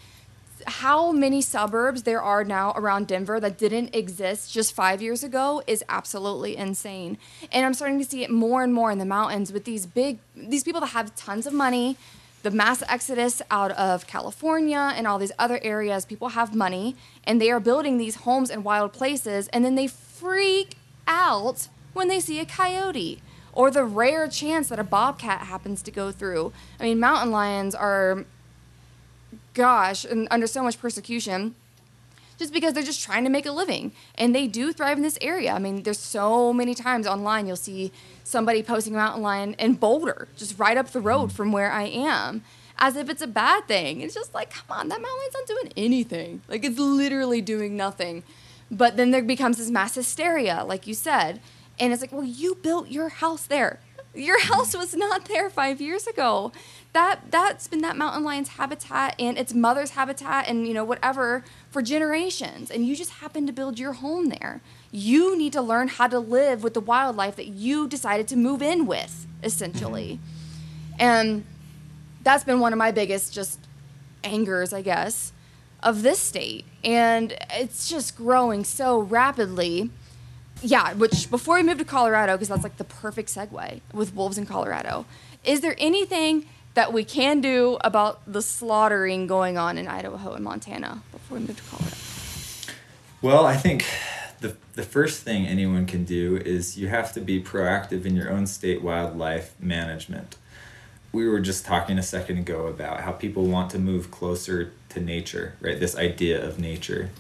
How 0.66 1.12
many 1.12 1.40
suburbs 1.40 2.04
there 2.04 2.22
are 2.22 2.42
now 2.42 2.72
around 2.74 3.06
Denver 3.06 3.38
that 3.38 3.58
didn't 3.58 3.94
exist 3.94 4.52
just 4.52 4.72
five 4.72 5.02
years 5.02 5.22
ago 5.22 5.62
is 5.66 5.84
absolutely 5.88 6.56
insane. 6.56 7.18
And 7.52 7.66
I'm 7.66 7.74
starting 7.74 7.98
to 7.98 8.04
see 8.04 8.24
it 8.24 8.30
more 8.30 8.62
and 8.62 8.72
more 8.72 8.90
in 8.90 8.98
the 8.98 9.04
mountains 9.04 9.52
with 9.52 9.64
these 9.64 9.86
big, 9.86 10.18
these 10.34 10.64
people 10.64 10.80
that 10.80 10.88
have 10.88 11.14
tons 11.14 11.46
of 11.46 11.52
money, 11.52 11.96
the 12.44 12.50
mass 12.50 12.82
exodus 12.88 13.40
out 13.50 13.70
of 13.72 14.06
California 14.06 14.92
and 14.94 15.06
all 15.06 15.18
these 15.18 15.32
other 15.38 15.58
areas. 15.62 16.04
People 16.04 16.28
have 16.28 16.54
money 16.54 16.94
and 17.24 17.40
they 17.40 17.50
are 17.50 17.58
building 17.58 17.96
these 17.96 18.16
homes 18.16 18.50
in 18.50 18.62
wild 18.62 18.92
places, 18.92 19.48
and 19.48 19.64
then 19.64 19.74
they 19.74 19.86
freak 19.86 20.76
out 21.08 21.68
when 21.94 22.08
they 22.08 22.20
see 22.20 22.38
a 22.38 22.44
coyote 22.44 23.22
or 23.54 23.70
the 23.70 23.84
rare 23.84 24.28
chance 24.28 24.68
that 24.68 24.78
a 24.78 24.84
bobcat 24.84 25.40
happens 25.40 25.80
to 25.80 25.90
go 25.90 26.12
through. 26.12 26.52
I 26.78 26.84
mean, 26.84 27.00
mountain 27.00 27.30
lions 27.30 27.74
are, 27.74 28.26
gosh, 29.54 30.04
and 30.04 30.28
under 30.30 30.46
so 30.46 30.62
much 30.62 30.78
persecution 30.78 31.54
just 32.38 32.52
because 32.52 32.72
they're 32.72 32.82
just 32.82 33.02
trying 33.02 33.24
to 33.24 33.30
make 33.30 33.46
a 33.46 33.52
living 33.52 33.92
and 34.16 34.34
they 34.34 34.46
do 34.46 34.72
thrive 34.72 34.96
in 34.96 35.02
this 35.02 35.18
area. 35.20 35.52
I 35.52 35.58
mean, 35.58 35.82
there's 35.82 35.98
so 35.98 36.52
many 36.52 36.74
times 36.74 37.06
online 37.06 37.46
you'll 37.46 37.56
see 37.56 37.92
somebody 38.24 38.62
posting 38.62 38.94
a 38.94 38.96
mountain 38.96 39.22
lion 39.22 39.54
in 39.58 39.74
Boulder, 39.74 40.28
just 40.36 40.58
right 40.58 40.76
up 40.76 40.90
the 40.90 41.00
road 41.00 41.32
from 41.32 41.52
where 41.52 41.70
I 41.70 41.84
am, 41.84 42.42
as 42.78 42.96
if 42.96 43.08
it's 43.08 43.22
a 43.22 43.26
bad 43.26 43.68
thing. 43.68 44.00
It's 44.00 44.14
just 44.14 44.34
like, 44.34 44.50
come 44.50 44.66
on, 44.70 44.88
that 44.88 45.00
mountain 45.00 45.18
lion's 45.18 45.34
not 45.34 45.46
doing 45.46 45.72
anything. 45.76 46.42
Like, 46.48 46.64
it's 46.64 46.78
literally 46.78 47.40
doing 47.40 47.76
nothing. 47.76 48.24
But 48.70 48.96
then 48.96 49.10
there 49.10 49.22
becomes 49.22 49.58
this 49.58 49.70
mass 49.70 49.94
hysteria, 49.94 50.64
like 50.64 50.86
you 50.86 50.94
said. 50.94 51.40
And 51.78 51.92
it's 51.92 52.02
like, 52.02 52.12
well, 52.12 52.24
you 52.24 52.56
built 52.56 52.88
your 52.88 53.08
house 53.08 53.46
there. 53.46 53.80
Your 54.14 54.40
house 54.52 54.74
was 54.76 54.94
not 54.94 55.26
there 55.26 55.50
five 55.50 55.80
years 55.80 56.06
ago. 56.06 56.52
That 56.94 57.30
that's 57.30 57.68
been 57.68 57.80
that 57.82 57.96
mountain 57.96 58.24
lion's 58.24 58.50
habitat 58.50 59.16
and 59.18 59.36
its 59.36 59.52
mother's 59.52 59.90
habitat 59.90 60.48
and 60.48 60.66
you 60.66 60.72
know 60.72 60.84
whatever 60.84 61.44
for 61.68 61.82
generations. 61.82 62.70
And 62.70 62.86
you 62.86 62.96
just 62.96 63.10
happen 63.10 63.46
to 63.46 63.52
build 63.52 63.78
your 63.78 63.94
home 63.94 64.28
there. 64.28 64.62
You 64.90 65.36
need 65.36 65.52
to 65.52 65.60
learn 65.60 65.88
how 65.88 66.06
to 66.06 66.18
live 66.18 66.62
with 66.62 66.72
the 66.74 66.80
wildlife 66.80 67.36
that 67.36 67.48
you 67.48 67.86
decided 67.88 68.28
to 68.28 68.36
move 68.36 68.62
in 68.62 68.86
with, 68.86 69.26
essentially. 69.42 70.18
Mm-hmm. 70.20 71.00
And 71.00 71.44
that's 72.22 72.44
been 72.44 72.60
one 72.60 72.72
of 72.72 72.78
my 72.78 72.92
biggest 72.92 73.34
just 73.34 73.58
angers, 74.22 74.72
I 74.72 74.80
guess, 74.80 75.32
of 75.82 76.02
this 76.02 76.20
state. 76.20 76.64
And 76.82 77.36
it's 77.50 77.88
just 77.88 78.16
growing 78.16 78.64
so 78.64 79.00
rapidly 79.00 79.90
yeah, 80.62 80.94
which 80.94 81.30
before 81.30 81.56
we 81.56 81.62
move 81.62 81.78
to 81.78 81.84
Colorado, 81.84 82.34
because 82.34 82.48
that's 82.48 82.62
like 82.62 82.78
the 82.78 82.84
perfect 82.84 83.28
segue 83.28 83.80
with 83.92 84.14
wolves 84.14 84.38
in 84.38 84.46
Colorado, 84.46 85.04
is 85.44 85.60
there 85.60 85.76
anything 85.78 86.46
that 86.74 86.92
we 86.92 87.04
can 87.04 87.40
do 87.40 87.78
about 87.82 88.20
the 88.26 88.42
slaughtering 88.42 89.26
going 89.26 89.56
on 89.56 89.78
in 89.78 89.88
Idaho 89.88 90.34
and 90.34 90.44
Montana 90.44 91.02
before 91.12 91.38
we 91.38 91.46
move 91.46 91.56
to 91.56 91.62
Colorado? 91.64 91.96
Well, 93.22 93.46
I 93.46 93.56
think 93.56 93.86
the, 94.40 94.56
the 94.74 94.82
first 94.82 95.22
thing 95.22 95.46
anyone 95.46 95.86
can 95.86 96.04
do 96.04 96.36
is 96.36 96.76
you 96.76 96.88
have 96.88 97.12
to 97.14 97.20
be 97.20 97.42
proactive 97.42 98.04
in 98.04 98.14
your 98.14 98.30
own 98.30 98.46
state 98.46 98.82
wildlife 98.82 99.54
management. 99.58 100.36
We 101.12 101.28
were 101.28 101.40
just 101.40 101.64
talking 101.64 101.96
a 101.96 102.02
second 102.02 102.38
ago 102.38 102.66
about 102.66 103.00
how 103.00 103.12
people 103.12 103.44
want 103.44 103.70
to 103.70 103.78
move 103.78 104.10
closer 104.10 104.72
to 104.90 105.00
nature, 105.00 105.54
right? 105.60 105.78
This 105.78 105.96
idea 105.96 106.44
of 106.44 106.58
nature. 106.58 107.10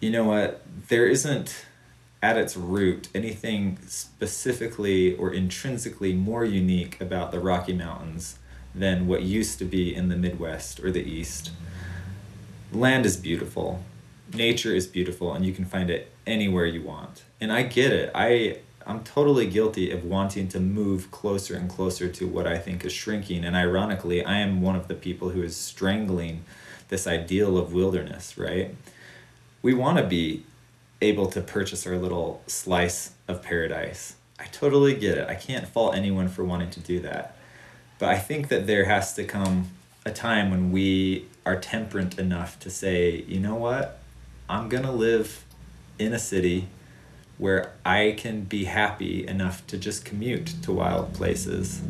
You 0.00 0.10
know 0.10 0.24
what? 0.24 0.62
There 0.88 1.06
isn't 1.06 1.66
at 2.22 2.36
its 2.36 2.56
root 2.56 3.08
anything 3.14 3.78
specifically 3.86 5.16
or 5.16 5.32
intrinsically 5.32 6.12
more 6.12 6.44
unique 6.44 7.00
about 7.00 7.32
the 7.32 7.40
Rocky 7.40 7.72
Mountains 7.72 8.38
than 8.74 9.06
what 9.06 9.22
used 9.22 9.58
to 9.58 9.64
be 9.64 9.94
in 9.94 10.08
the 10.08 10.16
Midwest 10.16 10.80
or 10.80 10.90
the 10.90 11.02
East. 11.02 11.50
Land 12.72 13.06
is 13.06 13.16
beautiful, 13.16 13.82
nature 14.32 14.74
is 14.74 14.86
beautiful, 14.86 15.32
and 15.34 15.44
you 15.44 15.52
can 15.52 15.64
find 15.64 15.90
it 15.90 16.12
anywhere 16.26 16.66
you 16.66 16.82
want. 16.82 17.24
And 17.40 17.52
I 17.52 17.62
get 17.62 17.92
it. 17.92 18.10
I 18.14 18.58
I'm 18.86 19.04
totally 19.04 19.46
guilty 19.46 19.90
of 19.90 20.04
wanting 20.04 20.48
to 20.48 20.60
move 20.60 21.10
closer 21.10 21.54
and 21.54 21.68
closer 21.68 22.08
to 22.08 22.26
what 22.26 22.46
I 22.46 22.58
think 22.58 22.84
is 22.84 22.92
shrinking. 22.92 23.44
And 23.44 23.54
ironically, 23.54 24.24
I 24.24 24.38
am 24.38 24.62
one 24.62 24.74
of 24.74 24.88
the 24.88 24.94
people 24.94 25.30
who 25.30 25.42
is 25.42 25.54
strangling 25.54 26.44
this 26.88 27.06
ideal 27.06 27.58
of 27.58 27.72
wilderness, 27.72 28.38
right? 28.38 28.74
We 29.62 29.74
want 29.74 29.98
to 29.98 30.04
be 30.04 30.44
able 31.00 31.26
to 31.26 31.40
purchase 31.40 31.86
our 31.86 31.96
little 31.96 32.42
slice 32.46 33.12
of 33.26 33.42
paradise. 33.42 34.16
I 34.38 34.44
totally 34.44 34.94
get 34.94 35.18
it. 35.18 35.28
I 35.28 35.34
can't 35.34 35.66
fault 35.66 35.94
anyone 35.94 36.28
for 36.28 36.44
wanting 36.44 36.70
to 36.70 36.80
do 36.80 37.00
that. 37.00 37.36
But 37.98 38.08
I 38.08 38.18
think 38.18 38.48
that 38.48 38.66
there 38.66 38.84
has 38.84 39.14
to 39.14 39.24
come 39.24 39.68
a 40.06 40.10
time 40.10 40.50
when 40.50 40.72
we 40.72 41.26
are 41.44 41.58
temperate 41.58 42.18
enough 42.18 42.58
to 42.60 42.70
say, 42.70 43.22
you 43.28 43.40
know 43.40 43.54
what? 43.54 43.98
I'm 44.48 44.68
going 44.68 44.84
to 44.84 44.92
live 44.92 45.44
in 45.98 46.12
a 46.12 46.18
city 46.18 46.68
where 47.38 47.72
I 47.84 48.14
can 48.16 48.42
be 48.42 48.64
happy 48.64 49.26
enough 49.26 49.66
to 49.68 49.78
just 49.78 50.04
commute 50.04 50.54
to 50.62 50.72
wild 50.72 51.14
places. 51.14 51.80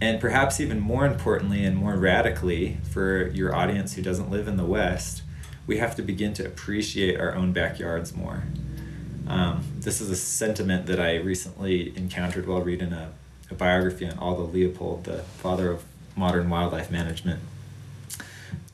And 0.00 0.20
perhaps 0.20 0.60
even 0.60 0.80
more 0.80 1.06
importantly 1.06 1.64
and 1.64 1.76
more 1.76 1.96
radically 1.96 2.78
for 2.90 3.28
your 3.28 3.54
audience 3.54 3.94
who 3.94 4.02
doesn't 4.02 4.30
live 4.30 4.48
in 4.48 4.56
the 4.56 4.64
West, 4.64 5.22
we 5.70 5.76
have 5.76 5.94
to 5.94 6.02
begin 6.02 6.34
to 6.34 6.44
appreciate 6.44 7.20
our 7.20 7.32
own 7.32 7.52
backyards 7.52 8.12
more. 8.12 8.42
Um, 9.28 9.62
this 9.78 10.00
is 10.00 10.10
a 10.10 10.16
sentiment 10.16 10.86
that 10.86 10.98
I 10.98 11.18
recently 11.18 11.96
encountered 11.96 12.48
while 12.48 12.60
reading 12.60 12.92
a, 12.92 13.12
a 13.52 13.54
biography 13.54 14.04
on 14.08 14.18
Aldo 14.18 14.46
Leopold, 14.46 15.04
the 15.04 15.18
father 15.38 15.70
of 15.70 15.84
modern 16.16 16.50
wildlife 16.50 16.90
management. 16.90 17.38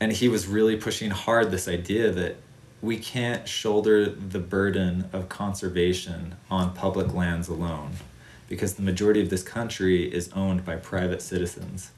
And 0.01 0.11
he 0.11 0.27
was 0.27 0.47
really 0.47 0.75
pushing 0.75 1.11
hard 1.11 1.51
this 1.51 1.67
idea 1.67 2.09
that 2.13 2.37
we 2.81 2.97
can't 2.97 3.47
shoulder 3.47 4.09
the 4.09 4.39
burden 4.39 5.07
of 5.13 5.29
conservation 5.29 6.33
on 6.49 6.73
public 6.73 7.13
lands 7.13 7.47
alone 7.47 7.91
because 8.49 8.73
the 8.73 8.81
majority 8.81 9.21
of 9.21 9.29
this 9.29 9.43
country 9.43 10.11
is 10.11 10.31
owned 10.33 10.65
by 10.65 10.77
private 10.77 11.21
citizens. 11.21 11.91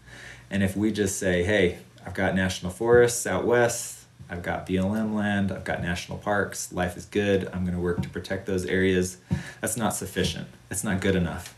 And 0.51 0.61
if 0.61 0.75
we 0.75 0.91
just 0.91 1.17
say, 1.17 1.43
hey, 1.43 1.77
I've 2.05 2.13
got 2.13 2.35
national 2.35 2.73
forests 2.73 3.25
out 3.25 3.45
west, 3.45 3.98
I've 4.29 4.43
got 4.43 4.67
BLM 4.67 5.13
land, 5.13 5.51
I've 5.51 5.63
got 5.63 5.81
national 5.81 6.19
parks, 6.19 6.71
life 6.71 6.95
is 6.95 7.05
good, 7.05 7.49
I'm 7.51 7.63
going 7.63 7.75
to 7.75 7.81
work 7.81 8.01
to 8.03 8.09
protect 8.09 8.45
those 8.45 8.65
areas. 8.65 9.17
That's 9.59 9.75
not 9.75 9.95
sufficient. 9.95 10.47
It's 10.69 10.83
not 10.83 11.01
good 11.01 11.15
enough. 11.15 11.55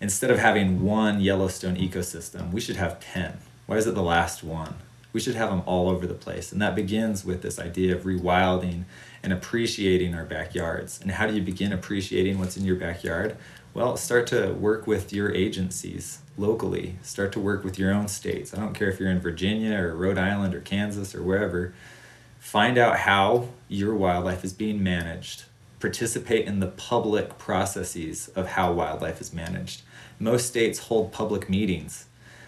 Instead 0.00 0.30
of 0.30 0.38
having 0.38 0.82
one 0.82 1.20
Yellowstone 1.20 1.76
ecosystem, 1.76 2.52
we 2.52 2.60
should 2.60 2.76
have 2.76 3.00
10. 3.00 3.38
Why 3.66 3.76
is 3.76 3.86
it 3.86 3.94
the 3.94 4.02
last 4.02 4.44
one? 4.44 4.74
We 5.14 5.20
should 5.20 5.36
have 5.36 5.48
them 5.48 5.62
all 5.64 5.88
over 5.88 6.06
the 6.06 6.12
place. 6.12 6.52
And 6.52 6.60
that 6.60 6.74
begins 6.74 7.24
with 7.24 7.40
this 7.40 7.58
idea 7.58 7.96
of 7.96 8.02
rewilding 8.02 8.84
and 9.22 9.32
appreciating 9.32 10.14
our 10.14 10.26
backyards. 10.26 11.00
And 11.00 11.12
how 11.12 11.26
do 11.26 11.34
you 11.34 11.40
begin 11.40 11.72
appreciating 11.72 12.38
what's 12.38 12.58
in 12.58 12.64
your 12.64 12.76
backyard? 12.76 13.38
Well, 13.76 13.98
start 13.98 14.26
to 14.28 14.54
work 14.54 14.86
with 14.86 15.12
your 15.12 15.30
agencies 15.34 16.20
locally. 16.38 16.96
Start 17.02 17.30
to 17.32 17.40
work 17.40 17.62
with 17.62 17.78
your 17.78 17.92
own 17.92 18.08
states. 18.08 18.54
I 18.54 18.58
don't 18.58 18.72
care 18.72 18.88
if 18.88 18.98
you're 18.98 19.10
in 19.10 19.20
Virginia 19.20 19.78
or 19.78 19.94
Rhode 19.94 20.16
Island 20.16 20.54
or 20.54 20.62
Kansas 20.62 21.14
or 21.14 21.22
wherever. 21.22 21.74
Find 22.38 22.78
out 22.78 23.00
how 23.00 23.48
your 23.68 23.94
wildlife 23.94 24.44
is 24.44 24.54
being 24.54 24.82
managed. 24.82 25.44
Participate 25.78 26.46
in 26.46 26.60
the 26.60 26.68
public 26.68 27.36
processes 27.36 28.28
of 28.28 28.46
how 28.46 28.72
wildlife 28.72 29.20
is 29.20 29.34
managed. 29.34 29.82
Most 30.18 30.46
states 30.46 30.78
hold 30.78 31.12
public 31.12 31.50
meetings 31.50 32.06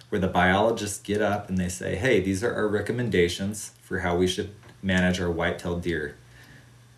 where 0.08 0.22
the 0.22 0.28
biologists 0.28 0.98
get 0.98 1.20
up 1.20 1.50
and 1.50 1.58
they 1.58 1.68
say, 1.68 1.96
hey, 1.96 2.20
these 2.20 2.42
are 2.42 2.54
our 2.54 2.68
recommendations 2.68 3.72
for 3.82 3.98
how 3.98 4.16
we 4.16 4.26
should 4.26 4.54
manage 4.80 5.20
our 5.20 5.30
white-tailed 5.30 5.82
deer. 5.82 6.16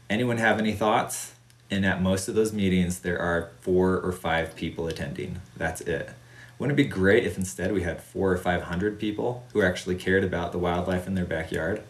Anyone 0.09 0.36
have 0.39 0.61
any 0.61 0.73
thoughts? 0.73 1.32
And 1.71 1.87
at 1.87 2.03
most 2.03 2.29
of 2.29 2.35
those 2.35 2.53
meetings, 2.53 3.01
there 3.01 3.21
are 3.21 3.51
four 3.61 3.99
or 4.01 4.13
five 4.13 4.57
people 4.57 4.89
attending. 4.89 5.41
That's 5.57 5.81
it. 5.81 6.11
Wouldn't 6.59 6.79
it 6.79 6.83
be 6.83 6.89
great 6.89 7.25
if 7.25 7.39
instead 7.39 7.73
we 7.73 7.83
had 7.83 8.03
four 8.03 8.33
or 8.33 8.37
five 8.37 8.63
hundred 8.65 8.99
people 8.99 9.45
who 9.53 9.63
actually 9.63 9.95
cared 9.95 10.25
about 10.25 10.53
the 10.53 10.59
wildlife 10.59 11.07
in 11.07 11.15
their 11.15 11.25
backyard? 11.25 11.83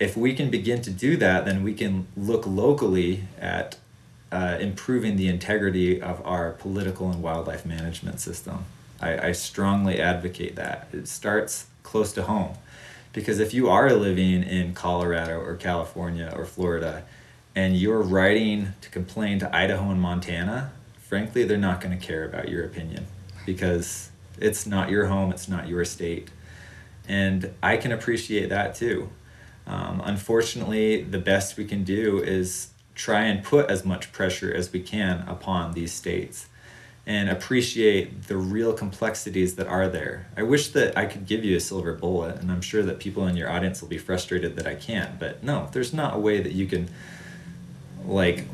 If 0.00 0.16
we 0.16 0.34
can 0.34 0.50
begin 0.50 0.80
to 0.82 0.90
do 0.90 1.16
that, 1.18 1.44
then 1.44 1.62
we 1.62 1.74
can 1.74 2.06
look 2.16 2.46
locally 2.46 3.24
at 3.38 3.76
uh, 4.32 4.56
improving 4.58 5.16
the 5.16 5.28
integrity 5.28 6.00
of 6.00 6.24
our 6.26 6.52
political 6.52 7.10
and 7.10 7.22
wildlife 7.22 7.66
management 7.66 8.18
system. 8.18 8.64
I, 9.00 9.28
I 9.28 9.32
strongly 9.32 10.00
advocate 10.00 10.56
that. 10.56 10.88
It 10.92 11.06
starts 11.06 11.66
close 11.82 12.12
to 12.14 12.22
home. 12.22 12.54
Because 13.12 13.40
if 13.40 13.52
you 13.52 13.68
are 13.68 13.92
living 13.92 14.42
in 14.42 14.72
Colorado 14.72 15.38
or 15.40 15.56
California 15.56 16.32
or 16.34 16.44
Florida 16.44 17.02
and 17.60 17.76
you're 17.76 18.00
writing 18.00 18.72
to 18.80 18.88
complain 18.88 19.38
to 19.38 19.54
Idaho 19.54 19.90
and 19.90 20.00
Montana, 20.00 20.72
frankly, 20.96 21.44
they're 21.44 21.58
not 21.58 21.82
going 21.82 21.96
to 21.96 22.06
care 22.06 22.24
about 22.24 22.48
your 22.48 22.64
opinion 22.64 23.06
because 23.44 24.08
it's 24.38 24.66
not 24.66 24.88
your 24.88 25.06
home, 25.08 25.30
it's 25.30 25.46
not 25.46 25.68
your 25.68 25.84
state. 25.84 26.30
And 27.06 27.52
I 27.62 27.76
can 27.76 27.92
appreciate 27.92 28.48
that 28.48 28.74
too. 28.74 29.10
Um, 29.66 30.00
unfortunately, 30.02 31.02
the 31.02 31.18
best 31.18 31.58
we 31.58 31.66
can 31.66 31.84
do 31.84 32.22
is 32.22 32.70
try 32.94 33.24
and 33.24 33.44
put 33.44 33.68
as 33.68 33.84
much 33.84 34.10
pressure 34.10 34.50
as 34.52 34.72
we 34.72 34.80
can 34.80 35.28
upon 35.28 35.72
these 35.72 35.92
states 35.92 36.48
and 37.06 37.28
appreciate 37.28 38.28
the 38.28 38.38
real 38.38 38.72
complexities 38.72 39.56
that 39.56 39.66
are 39.66 39.88
there. 39.88 40.28
I 40.34 40.44
wish 40.44 40.68
that 40.68 40.96
I 40.96 41.04
could 41.04 41.26
give 41.26 41.44
you 41.44 41.56
a 41.56 41.60
silver 41.60 41.92
bullet, 41.92 42.36
and 42.36 42.50
I'm 42.50 42.62
sure 42.62 42.82
that 42.84 43.00
people 43.00 43.26
in 43.26 43.36
your 43.36 43.50
audience 43.50 43.82
will 43.82 43.88
be 43.88 43.98
frustrated 43.98 44.56
that 44.56 44.66
I 44.66 44.76
can't. 44.76 45.18
But 45.18 45.42
no, 45.44 45.68
there's 45.72 45.92
not 45.92 46.14
a 46.14 46.18
way 46.18 46.40
that 46.40 46.52
you 46.52 46.66
can, 46.66 46.88
like, 48.04 48.44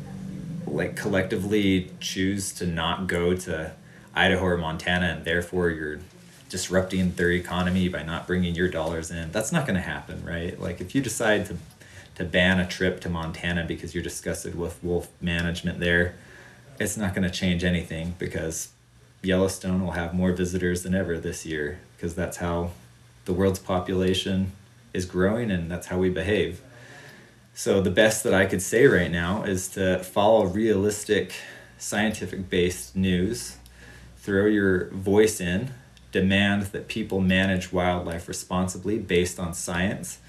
like 0.65 0.95
collectively 0.95 1.91
choose 1.99 2.51
to 2.53 2.65
not 2.65 3.07
go 3.07 3.35
to 3.35 3.73
Idaho 4.13 4.45
or 4.45 4.57
Montana, 4.57 5.07
and 5.07 5.25
therefore 5.25 5.69
you're 5.69 5.99
disrupting 6.49 7.13
their 7.13 7.31
economy 7.31 7.89
by 7.89 8.03
not 8.03 8.25
bringing 8.25 8.55
your 8.55 8.69
dollars 8.69 9.11
in. 9.11 9.31
That's 9.31 9.51
not 9.51 9.65
going 9.65 9.75
to 9.75 9.81
happen, 9.81 10.23
right? 10.25 10.59
Like, 10.59 10.81
if 10.81 10.95
you 10.95 11.01
decide 11.01 11.45
to 11.47 11.57
to 12.15 12.25
ban 12.25 12.59
a 12.59 12.65
trip 12.65 12.99
to 12.99 13.09
Montana 13.09 13.63
because 13.63 13.93
you're 13.93 14.03
disgusted 14.03 14.57
with 14.57 14.83
wolf 14.83 15.07
management 15.21 15.79
there 15.79 16.15
it's 16.79 16.97
not 16.97 17.13
going 17.13 17.23
to 17.23 17.33
change 17.33 17.63
anything 17.63 18.15
because 18.19 18.69
Yellowstone 19.21 19.83
will 19.83 19.91
have 19.91 20.13
more 20.13 20.31
visitors 20.31 20.83
than 20.83 20.93
ever 20.93 21.17
this 21.17 21.45
year 21.45 21.79
because 21.95 22.15
that's 22.15 22.37
how 22.37 22.71
the 23.25 23.33
world's 23.33 23.59
population 23.59 24.51
is 24.93 25.05
growing 25.05 25.49
and 25.51 25.69
that's 25.71 25.87
how 25.87 25.97
we 25.97 26.09
behave. 26.09 26.61
So, 27.57 27.81
the 27.81 27.89
best 27.89 28.23
that 28.23 28.35
I 28.35 28.45
could 28.45 28.61
say 28.61 28.85
right 28.85 29.09
now 29.09 29.41
is 29.41 29.67
to 29.69 29.97
follow 30.03 30.45
realistic, 30.45 31.33
scientific 31.79 32.51
based 32.51 32.95
news, 32.95 33.57
throw 34.17 34.45
your 34.45 34.89
voice 34.91 35.41
in, 35.41 35.71
demand 36.11 36.67
that 36.67 36.87
people 36.87 37.19
manage 37.19 37.73
wildlife 37.73 38.27
responsibly 38.27 38.99
based 38.99 39.39
on 39.39 39.55
science, 39.55 40.19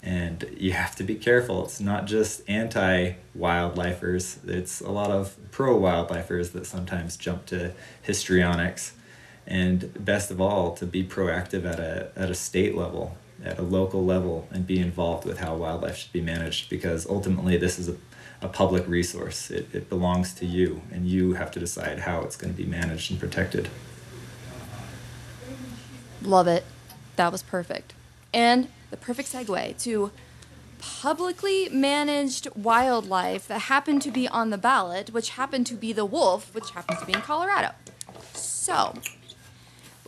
and 0.00 0.48
you 0.56 0.74
have 0.74 0.94
to 0.94 1.02
be 1.02 1.16
careful. 1.16 1.64
It's 1.64 1.80
not 1.80 2.04
just 2.04 2.48
anti 2.48 3.14
wildlifers, 3.36 4.48
it's 4.48 4.80
a 4.80 4.92
lot 4.92 5.10
of 5.10 5.36
pro 5.50 5.76
wildlifers 5.76 6.52
that 6.52 6.66
sometimes 6.66 7.16
jump 7.16 7.46
to 7.46 7.72
histrionics. 8.02 8.92
And 9.44 9.92
best 10.04 10.30
of 10.30 10.40
all, 10.40 10.72
to 10.76 10.86
be 10.86 11.02
proactive 11.02 11.64
at 11.64 11.80
a, 11.80 12.12
at 12.14 12.30
a 12.30 12.34
state 12.34 12.76
level, 12.76 13.16
at 13.44 13.58
a 13.58 13.62
local 13.62 14.04
level, 14.04 14.48
and 14.50 14.66
be 14.66 14.78
involved 14.78 15.24
with 15.24 15.38
how 15.38 15.54
wildlife 15.56 15.96
should 15.96 16.12
be 16.12 16.20
managed 16.20 16.70
because 16.70 17.06
ultimately 17.06 17.56
this 17.56 17.78
is 17.78 17.88
a, 17.88 17.96
a 18.40 18.48
public 18.48 18.86
resource. 18.88 19.50
It, 19.50 19.68
it 19.74 19.88
belongs 19.88 20.34
to 20.34 20.46
you, 20.46 20.82
and 20.90 21.06
you 21.06 21.34
have 21.34 21.50
to 21.52 21.60
decide 21.60 22.00
how 22.00 22.22
it's 22.22 22.36
going 22.36 22.52
to 22.52 22.56
be 22.56 22.68
managed 22.68 23.10
and 23.10 23.20
protected. 23.20 23.68
Love 26.22 26.48
it. 26.48 26.64
That 27.16 27.32
was 27.32 27.42
perfect. 27.42 27.94
And 28.32 28.68
the 28.90 28.96
perfect 28.96 29.32
segue 29.32 29.82
to 29.82 30.10
publicly 30.78 31.68
managed 31.70 32.48
wildlife 32.54 33.48
that 33.48 33.62
happened 33.62 34.02
to 34.02 34.10
be 34.10 34.28
on 34.28 34.50
the 34.50 34.58
ballot, 34.58 35.10
which 35.10 35.30
happened 35.30 35.66
to 35.66 35.74
be 35.74 35.92
the 35.92 36.04
wolf, 36.04 36.54
which 36.54 36.70
happens 36.70 37.00
to 37.00 37.06
be 37.06 37.12
in 37.12 37.20
Colorado. 37.20 37.72
So, 38.34 38.94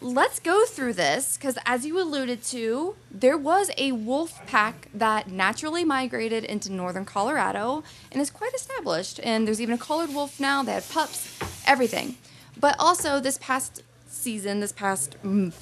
let's 0.00 0.38
go 0.38 0.64
through 0.64 0.94
this 0.94 1.36
because, 1.36 1.58
as 1.66 1.84
you 1.84 2.00
alluded 2.00 2.42
to, 2.44 2.94
there 3.10 3.36
was 3.36 3.70
a 3.76 3.92
wolf 3.92 4.44
pack 4.46 4.88
that 4.94 5.30
naturally 5.30 5.84
migrated 5.84 6.44
into 6.44 6.72
northern 6.72 7.04
Colorado 7.04 7.82
and 8.12 8.20
is 8.20 8.30
quite 8.30 8.54
established. 8.54 9.20
And 9.22 9.46
there's 9.46 9.60
even 9.60 9.74
a 9.74 9.78
colored 9.78 10.14
wolf 10.14 10.38
now, 10.38 10.62
they 10.62 10.72
had 10.72 10.88
pups, 10.88 11.38
everything. 11.66 12.16
But 12.58 12.76
also, 12.78 13.20
this 13.20 13.38
past 13.38 13.82
season, 14.06 14.60
this 14.60 14.72
past 14.72 15.16
mm, 15.22 15.52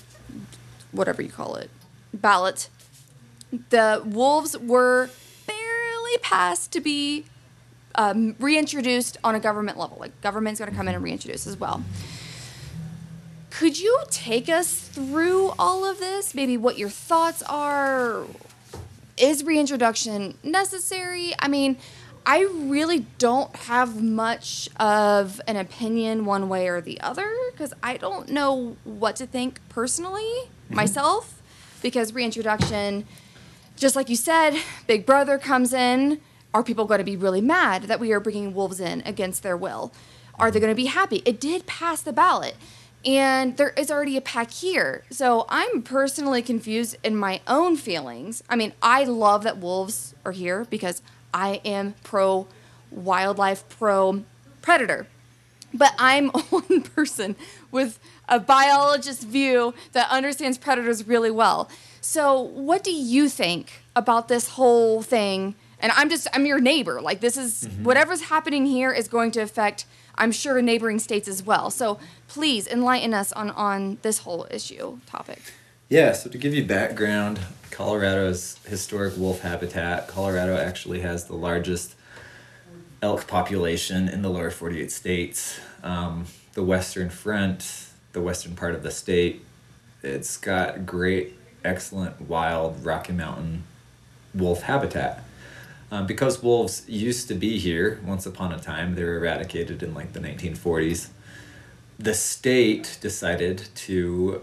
whatever 0.93 1.23
you 1.23 1.31
call 1.31 1.57
it, 1.57 1.71
ballot, 2.13 2.69
the 3.71 4.03
wolves 4.05 4.57
were 4.59 5.11
barely 5.47 6.19
passed 6.23 6.73
to 6.73 6.81
be 6.81 7.25
um, 7.95 8.37
reintroduced 8.39 9.17
on 9.25 9.35
a 9.35 9.41
government 9.41 9.79
level. 9.79 9.97
Like 9.99 10.21
government's 10.21 10.61
going 10.61 10.71
to 10.71 10.77
come 10.77 10.89
in 10.89 10.95
and 10.95 11.05
reintroduce 11.05 11.47
as 11.47 11.57
well. 11.57 11.83
Could 13.59 13.81
you 13.81 13.99
take 14.11 14.51
us 14.51 14.71
through 14.71 15.55
all 15.59 15.87
of 15.87 15.99
this? 15.99 16.35
Maybe 16.35 16.59
what 16.59 16.77
your 16.77 16.91
thoughts 16.91 17.43
are? 17.45 18.25
Is 19.17 19.45
reintroduction 19.45 20.37
necessary? 20.43 21.33
I 21.39 21.49
mean, 21.49 21.79
I 22.27 22.43
really 22.43 23.07
don't 23.17 23.57
have 23.57 24.03
much 24.03 24.69
of 24.79 25.41
an 25.47 25.57
opinion 25.57 26.27
one 26.27 26.51
way 26.51 26.69
or 26.69 26.83
the 26.83 27.01
other 27.01 27.35
because 27.51 27.73
I 27.83 27.97
don't 27.97 28.29
know 28.29 28.77
what 28.85 29.17
to 29.17 29.27
think 29.27 29.59
personally 29.71 30.21
mm-hmm. 30.21 30.75
myself 30.75 31.41
because 31.81 32.13
reintroduction 32.13 33.07
just 33.75 33.97
like 33.97 34.11
you 34.11 34.17
said, 34.17 34.59
Big 34.87 35.07
Brother 35.07 35.39
comes 35.39 35.73
in. 35.73 36.21
Are 36.53 36.63
people 36.63 36.85
going 36.85 36.99
to 36.99 37.05
be 37.05 37.17
really 37.17 37.41
mad 37.41 37.85
that 37.85 38.01
we 38.01 38.13
are 38.13 38.21
bringing 38.21 38.53
wolves 38.53 38.81
in 38.81 39.03
against 39.07 39.43
their 39.43 39.57
will? 39.57 39.95
Are 40.39 40.51
they 40.51 40.61
going 40.61 40.73
to 40.73 40.77
be 40.77 40.87
happy? 40.87 41.23
It 41.25 41.41
did 41.41 41.67
pass 41.67 42.03
the 42.03 42.13
ballot, 42.13 42.57
and 43.05 43.57
there 43.57 43.71
is 43.71 43.91
already 43.91 44.17
a 44.17 44.21
pack 44.21 44.51
here. 44.51 45.05
So 45.11 45.47
I'm 45.49 45.83
personally 45.83 46.43
confused 46.43 46.97
in 47.05 47.17
my 47.17 47.41
own 47.47 47.77
feelings. 47.77 48.43
I 48.49 48.57
mean, 48.57 48.73
I 48.83 49.05
love 49.05 49.45
that 49.45 49.59
wolves 49.59 50.15
are 50.25 50.33
here 50.33 50.67
because 50.71 51.03
I 51.33 51.61
am 51.65 51.95
pro 52.03 52.47
wildlife, 52.91 53.69
pro 53.69 54.25
predator. 54.63 55.07
But 55.73 55.95
I'm 55.99 56.29
one 56.51 56.83
person 56.83 57.37
with 57.71 57.99
a 58.29 58.41
biologist 58.41 59.23
view 59.23 59.75
that 59.93 60.11
understands 60.11 60.59
predators 60.59 61.07
really 61.07 61.31
well. 61.31 61.69
So, 62.01 62.41
what 62.41 62.85
do 62.85 62.93
you 62.93 63.29
think 63.29 63.83
about 63.95 64.29
this 64.29 64.51
whole 64.51 65.03
thing? 65.03 65.55
And 65.81 65.93
I'm 65.93 66.09
just, 66.09 66.27
I'm 66.33 66.47
your 66.47 66.61
neighbor. 66.61 67.01
Like, 67.01 67.21
this 67.21 67.37
is 67.37 67.65
mm-hmm. 67.65 67.85
whatever's 67.85 68.23
happening 68.23 68.65
here 68.65 68.93
is 68.93 69.09
going 69.09 69.31
to 69.33 69.41
affect, 69.41 69.85
I'm 70.19 70.33
sure, 70.33 70.61
neighboring 70.63 70.99
states 70.99 71.29
as 71.29 71.43
well. 71.43 71.71
So, 71.71 71.99
please 72.29 72.67
enlighten 72.67 73.15
us 73.15 73.33
on, 73.33 73.51
on 73.51 73.99
this 74.03 74.19
whole 74.19 74.47
issue 74.51 74.99
topic. 75.07 75.41
Yeah, 75.89 76.13
so 76.13 76.31
to 76.31 76.39
give 76.39 76.55
you 76.55 76.65
background, 76.65 77.39
Colorado's 77.71 78.59
historic 78.67 79.17
wolf 79.17 79.41
habitat, 79.41 80.09
Colorado 80.09 80.57
actually 80.57 81.01
has 81.01 81.27
the 81.27 81.37
largest 81.37 81.95
elk 83.03 83.27
population 83.27 84.09
in 84.09 84.23
the 84.23 84.29
lower 84.29 84.51
48 84.51 84.91
states. 84.91 85.61
Um, 85.83 86.27
the 86.55 86.63
western 86.65 87.11
front, 87.11 87.89
the 88.13 88.21
western 88.21 88.57
part 88.57 88.75
of 88.75 88.83
the 88.83 88.91
state, 88.91 89.45
it's 90.03 90.37
got 90.37 90.87
great 90.87 91.35
excellent 91.65 92.21
wild 92.23 92.85
Rocky 92.85 93.13
Mountain 93.13 93.65
wolf 94.35 94.63
habitat. 94.63 95.23
Um, 95.91 96.07
because 96.07 96.43
wolves 96.43 96.89
used 96.89 97.29
to 97.29 97.35
be 97.35 97.59
here 97.59 98.01
once 98.05 98.27
upon 98.27 98.53
a 98.53 98.59
time, 98.59 98.95
they 98.95 99.05
were 99.05 99.17
eradicated 99.17 99.83
in 99.83 99.95
like 99.95 100.13
the 100.13 100.21
1940s. 100.21 101.09
The 101.99 102.15
state 102.15 102.99
decided 103.01 103.69
to 103.75 104.43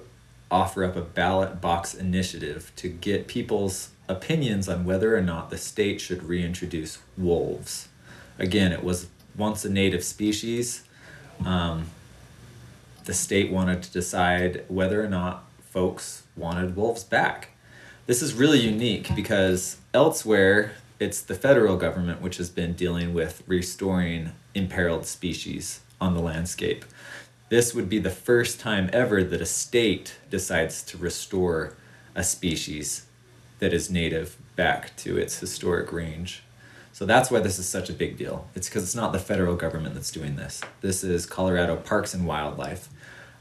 offer 0.50 0.84
up 0.84 0.96
a 0.96 1.02
ballot 1.02 1.60
box 1.60 1.94
initiative 1.94 2.72
to 2.78 2.88
get 2.88 3.28
people's 3.28 3.90
opinions 4.08 4.70
on 4.70 4.86
whether 4.86 5.16
or 5.18 5.22
not 5.22 5.50
the 5.50 5.58
state 5.58 6.00
should 6.00 6.24
reintroduce 6.24 7.00
wolves. 7.18 7.88
Again, 8.40 8.72
it 8.72 8.84
was 8.84 9.08
once 9.36 9.66
a 9.66 9.70
native 9.70 10.04
species. 10.04 10.84
Um, 11.46 11.88
the 13.06 13.14
state 13.14 13.52
wanted 13.52 13.84
to 13.84 13.92
decide 13.92 14.64
whether 14.68 15.04
or 15.04 15.10
not 15.10 15.46
folks 15.62 16.24
wanted 16.36 16.76
wolves 16.76 17.04
back. 17.04 17.50
This 18.06 18.22
is 18.22 18.34
really 18.34 18.60
unique 18.60 19.14
because 19.16 19.78
elsewhere 19.94 20.74
it's 21.00 21.22
the 21.22 21.36
federal 21.36 21.78
government 21.78 22.22
which 22.22 22.38
has 22.38 22.50
been 22.50 22.74
dealing 22.74 23.14
with 23.14 23.44
restoring 23.48 24.32
imperiled 24.54 25.06
species 25.06 25.82
on 26.00 26.14
the 26.14 26.22
landscape. 26.22 26.86
This 27.50 27.74
would 27.74 27.90
be 27.90 28.00
the 28.00 28.10
first 28.10 28.60
time 28.60 28.90
ever 28.94 29.24
that 29.24 29.42
a 29.42 29.46
state 29.46 30.16
decides 30.30 30.82
to 30.84 30.98
restore 30.98 31.76
a 32.16 32.24
species 32.24 33.06
that 33.60 33.74
is 33.74 33.90
native 33.90 34.38
back 34.56 34.96
to 34.98 35.18
its 35.18 35.40
historic 35.40 35.92
range. 35.92 36.44
So 36.92 37.06
that's 37.06 37.32
why 37.32 37.40
this 37.40 37.58
is 37.58 37.68
such 37.68 37.90
a 37.90 37.94
big 37.94 38.18
deal. 38.18 38.48
It's 38.56 38.70
because 38.70 38.84
it's 38.84 38.96
not 38.96 39.14
the 39.14 39.20
federal 39.20 39.56
government 39.56 39.96
that's 39.96 40.12
doing 40.12 40.36
this. 40.36 40.62
This 40.82 41.04
is 41.04 41.26
Colorado 41.26 41.76
Parks 41.76 42.14
and 42.14 42.28
Wildlife 42.28 42.90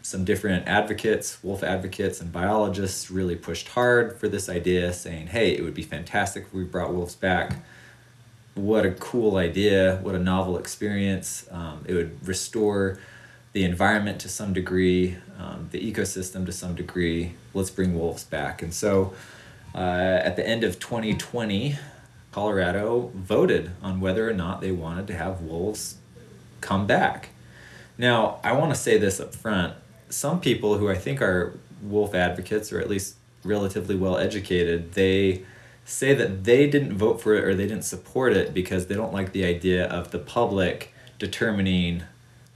some 0.03 0.25
different 0.25 0.67
advocates, 0.67 1.43
wolf 1.43 1.63
advocates, 1.63 2.21
and 2.21 2.33
biologists 2.33 3.11
really 3.11 3.37
pushed 3.37 3.69
hard 3.69 4.19
for 4.19 4.29
this 4.29 4.49
idea, 4.49 4.93
saying, 4.93 5.29
hey, 5.29 5.53
it 5.53 5.63
would 5.63 5.75
be 5.75 5.83
fantastic 5.83 6.45
if 6.45 6.53
we 6.53 6.65
brought 6.65 6.93
wolves 6.93 7.15
back. 7.15 7.57
What 8.55 8.85
a 8.85 8.91
cool 8.91 9.37
idea, 9.37 9.99
what 10.03 10.15
a 10.15 10.19
novel 10.19 10.59
experience. 10.59 11.47
Um, 11.51 11.85
it 11.87 11.95
would 11.95 12.27
restore 12.27 12.99
the 13.53 13.65
environment 13.65 14.19
to 14.21 14.29
some 14.29 14.53
degree, 14.53 15.17
um, 15.39 15.69
the 15.71 15.93
ecosystem 15.93 16.45
to 16.47 16.53
some 16.53 16.75
degree. 16.75 17.35
Let's 17.55 17.71
bring 17.71 17.99
wolves 17.99 18.25
back. 18.25 18.63
And 18.63 18.75
so 18.75 19.15
uh, 19.75 19.79
at 19.79 20.37
the 20.37 20.47
end 20.47 20.65
of 20.65 20.79
2020, 20.81 21.77
Colorado 22.33 23.11
voted 23.15 23.73
on 23.83 24.01
whether 24.01 24.29
or 24.29 24.33
not 24.33 24.61
they 24.61 24.73
wanted 24.73 25.07
to 25.07 25.15
have 25.15 25.43
wolves 25.43 25.97
come 26.61 26.87
back. 26.87 27.31
Now, 27.99 28.41
I 28.43 28.53
want 28.53 28.73
to 28.73 28.79
say 28.79 28.97
this 28.97 29.21
up 29.21 29.35
front. 29.35 29.75
Some 30.13 30.41
people 30.41 30.79
who 30.79 30.89
I 30.91 30.95
think 30.95 31.23
are 31.23 31.59
wolf 31.83 32.15
advocates, 32.15 32.73
or 32.73 32.81
at 32.81 32.89
least 32.89 33.17
relatively 33.45 33.97
well 33.97 34.17
educated, 34.17 34.93
they 34.93 35.43
say 35.85 36.15
that 36.15 36.45
they 36.45 36.69
didn't 36.69 36.97
vote 36.97 37.21
for 37.21 37.35
it 37.35 37.45
or 37.45 37.55
they 37.55 37.67
didn't 37.67 37.85
support 37.85 38.33
it 38.33 38.55
because 38.55 38.87
they 38.87 38.95
don't 38.95 39.13
like 39.13 39.33
the 39.33 39.45
idea 39.45 39.87
of 39.87 40.11
the 40.11 40.19
public 40.19 40.95
determining 41.19 42.03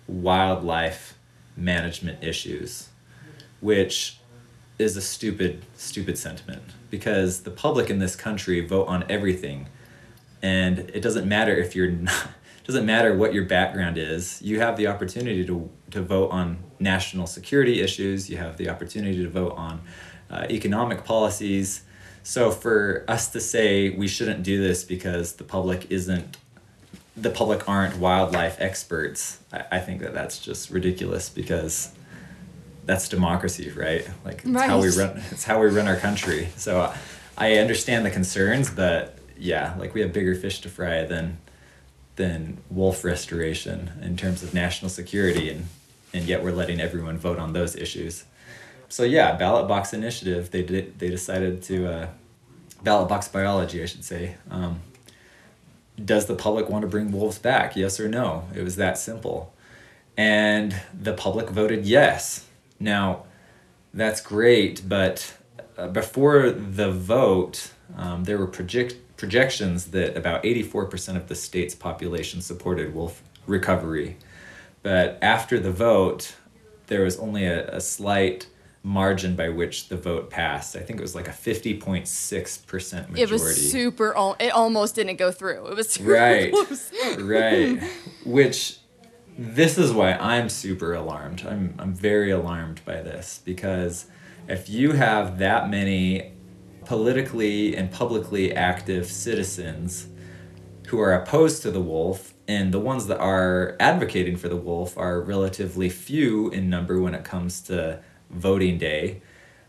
wildlife 0.06 1.18
management 1.56 2.22
issues, 2.22 2.88
which 3.60 4.18
is 4.78 4.96
a 4.96 5.00
stupid, 5.00 5.64
stupid 5.74 6.18
sentiment 6.18 6.62
because 6.90 7.40
the 7.40 7.50
public 7.50 7.90
in 7.90 7.98
this 7.98 8.14
country 8.14 8.60
vote 8.60 8.86
on 8.86 9.04
everything. 9.08 9.66
And 10.42 10.78
it 10.78 11.00
doesn't 11.00 11.26
matter 11.26 11.56
if 11.56 11.74
you're 11.74 11.90
not, 11.90 12.28
doesn't 12.64 12.86
matter 12.86 13.16
what 13.16 13.32
your 13.32 13.44
background 13.44 13.96
is, 13.96 14.42
you 14.42 14.60
have 14.60 14.76
the 14.76 14.86
opportunity 14.86 15.44
to, 15.46 15.70
to 15.90 16.02
vote 16.02 16.30
on 16.30 16.58
national 16.78 17.26
security 17.26 17.80
issues, 17.80 18.28
you 18.28 18.36
have 18.36 18.56
the 18.56 18.68
opportunity 18.68 19.22
to 19.22 19.28
vote 19.28 19.54
on 19.56 19.80
uh, 20.30 20.46
economic 20.50 21.04
policies. 21.04 21.82
So 22.22 22.50
for 22.50 23.04
us 23.06 23.30
to 23.30 23.40
say 23.40 23.90
we 23.90 24.08
shouldn't 24.08 24.42
do 24.42 24.60
this 24.60 24.84
because 24.84 25.34
the 25.34 25.44
public 25.44 25.90
isn't 25.90 26.36
the 27.16 27.30
public 27.30 27.66
aren't 27.66 27.96
wildlife 27.96 28.60
experts, 28.60 29.38
I, 29.52 29.64
I 29.72 29.78
think 29.78 30.02
that 30.02 30.12
that's 30.12 30.38
just 30.38 30.70
ridiculous 30.70 31.30
because 31.30 31.92
that's 32.84 33.08
democracy, 33.08 33.70
right? 33.70 34.06
Like 34.24 34.38
it's 34.38 34.46
right. 34.46 34.68
how 34.68 34.80
we 34.80 34.90
run. 34.90 35.22
It's 35.30 35.44
how 35.44 35.60
we 35.60 35.68
run 35.68 35.88
our 35.88 35.96
country. 35.96 36.48
So 36.56 36.82
uh, 36.82 36.96
I 37.38 37.54
understand 37.54 38.04
the 38.04 38.10
concerns, 38.10 38.70
but 38.70 39.18
yeah, 39.38 39.74
like 39.78 39.94
we 39.94 40.00
have 40.02 40.12
bigger 40.12 40.34
fish 40.34 40.60
to 40.60 40.68
fry 40.68 41.04
than 41.04 41.38
than 42.16 42.59
wolf 42.70 43.05
restoration 43.05 43.93
in 44.02 44.16
terms 44.16 44.43
of 44.43 44.52
national 44.52 44.88
security, 44.88 45.51
and 45.51 45.66
and 46.12 46.24
yet 46.24 46.43
we're 46.43 46.52
letting 46.52 46.80
everyone 46.80 47.18
vote 47.18 47.38
on 47.38 47.52
those 47.52 47.76
issues. 47.76 48.24
So 48.88 49.02
yeah, 49.02 49.36
ballot 49.36 49.68
box 49.68 49.93
initiative. 49.93 50.51
They 50.51 50.62
did. 50.62 50.98
They 50.98 51.10
decided 51.10 51.62
to 51.64 51.86
uh, 51.93 52.09
ballot 52.82 53.09
box 53.09 53.28
biology, 53.28 53.82
I 53.82 53.86
should 53.86 54.05
say. 54.05 54.36
Um, 54.51 54.80
does 56.02 56.26
the 56.26 56.34
public 56.34 56.68
want 56.68 56.82
to 56.82 56.88
bring 56.88 57.10
wolves 57.10 57.38
back? 57.38 57.76
Yes 57.76 57.98
or 57.98 58.09
no? 58.09 58.44
It 58.55 58.62
was 58.62 58.76
that 58.76 58.98
simple. 58.98 59.52
And 60.16 60.74
the 60.98 61.12
public 61.12 61.48
voted 61.51 61.86
yes. 61.86 62.47
Now, 62.78 63.24
that's 63.93 64.20
great, 64.20 64.86
but 64.86 65.36
uh, 65.76 65.88
before 65.88 66.51
the 66.51 66.90
vote, 66.90 67.70
um, 67.97 68.24
there 68.24 68.38
were 68.38 68.47
project- 68.47 68.97
projections 69.16 69.86
that 69.86 70.16
about 70.16 70.43
84% 70.44 71.16
of 71.16 71.28
the 71.28 71.34
state's 71.34 71.74
population 71.74 72.40
supported 72.40 72.94
wolf 72.94 73.22
recovery. 73.47 74.16
But 74.82 75.18
after 75.22 75.59
the 75.59 75.72
vote, 75.72 76.34
there 76.86 77.02
was 77.02 77.18
only 77.18 77.44
a, 77.44 77.68
a 77.68 77.80
slight 77.80 78.47
margin 78.82 79.34
by 79.34 79.48
which 79.48 79.88
the 79.88 79.97
vote 79.97 80.30
passed. 80.30 80.76
I 80.76 80.80
think 80.80 81.01
it 81.01 81.02
was 81.02 81.14
like 81.14 81.26
a 81.26 81.32
50.6% 81.32 82.93
majority. 82.93 83.22
It 83.22 83.30
was 83.30 83.70
super, 83.70 84.14
it 84.38 84.52
almost 84.52 84.94
didn't 84.94 85.16
go 85.16 85.32
through. 85.32 85.66
It 85.66 85.76
was 85.76 85.88
super 85.88 86.10
right, 86.10 86.52
close. 86.52 86.93
right. 87.18 87.82
Which, 88.24 88.78
this 89.36 89.76
is 89.76 89.93
why 89.93 90.12
I'm 90.12 90.48
super 90.48 90.94
alarmed. 90.94 91.44
I'm, 91.44 91.74
I'm 91.78 91.94
very 91.94 92.30
alarmed 92.30 92.80
by 92.84 93.02
this 93.02 93.40
because 93.44 94.06
if 94.48 94.68
you 94.68 94.93
have 94.93 95.38
that 95.38 95.68
many 95.68 96.35
politically 96.86 97.76
and 97.76 97.90
publicly 97.90 98.54
active 98.54 99.06
citizens 99.06 100.06
who 100.88 101.00
are 101.00 101.12
opposed 101.12 101.62
to 101.62 101.70
the 101.70 101.80
wolf 101.80 102.32
and 102.48 102.72
the 102.72 102.78
ones 102.78 103.08
that 103.08 103.18
are 103.18 103.76
advocating 103.80 104.36
for 104.36 104.48
the 104.48 104.56
wolf 104.56 104.96
are 104.96 105.20
relatively 105.20 105.88
few 105.88 106.48
in 106.50 106.70
number 106.70 107.00
when 107.00 107.14
it 107.14 107.24
comes 107.24 107.60
to 107.60 108.00
voting 108.30 108.78
day, 108.78 109.20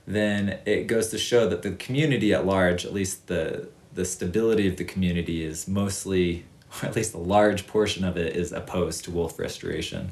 then 0.05 0.59
it 0.65 0.85
goes 0.85 1.09
to 1.09 1.17
show 1.17 1.49
that 1.49 1.63
the 1.63 1.71
community 1.71 2.33
at 2.33 2.45
large, 2.45 2.85
at 2.85 2.93
least 2.93 3.27
the 3.27 3.69
the 3.93 4.05
stability 4.05 4.67
of 4.67 4.77
the 4.77 4.83
community 4.83 5.43
is 5.43 5.67
mostly, 5.67 6.45
or 6.71 6.85
at 6.87 6.95
least 6.95 7.15
a 7.15 7.17
large 7.17 7.65
portion 7.65 8.03
of 8.03 8.15
it 8.15 8.35
is 8.35 8.51
opposed 8.51 9.03
to 9.03 9.09
wolf 9.09 9.39
restoration. 9.39 10.11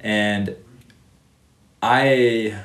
And 0.00 0.56
I 1.80 2.60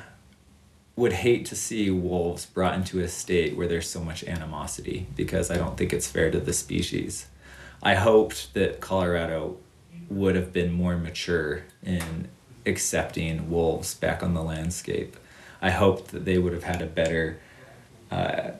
would 0.94 1.12
hate 1.12 1.46
to 1.46 1.56
see 1.56 1.90
wolves 1.90 2.46
brought 2.46 2.74
into 2.74 3.00
a 3.00 3.08
state 3.08 3.56
where 3.56 3.66
there's 3.66 3.88
so 3.88 4.00
much 4.00 4.24
animosity 4.24 5.06
because 5.16 5.50
I 5.50 5.56
don't 5.56 5.76
think 5.76 5.92
it's 5.92 6.10
fair 6.10 6.30
to 6.30 6.40
the 6.40 6.52
species. 6.52 7.26
I 7.82 7.94
hoped 7.94 8.54
that 8.54 8.80
Colorado 8.80 9.56
would 10.10 10.36
have 10.36 10.52
been 10.52 10.72
more 10.72 10.96
mature 10.96 11.62
in 11.82 12.28
accepting 12.66 13.50
wolves 13.50 13.94
back 13.94 14.22
on 14.22 14.34
the 14.34 14.42
landscape. 14.42 15.16
I 15.60 15.70
hoped 15.70 16.10
that 16.12 16.24
they 16.24 16.38
would 16.38 16.52
have 16.52 16.64
had 16.64 16.82
a 16.82 16.86
better 16.86 17.40
uh, 18.10 18.50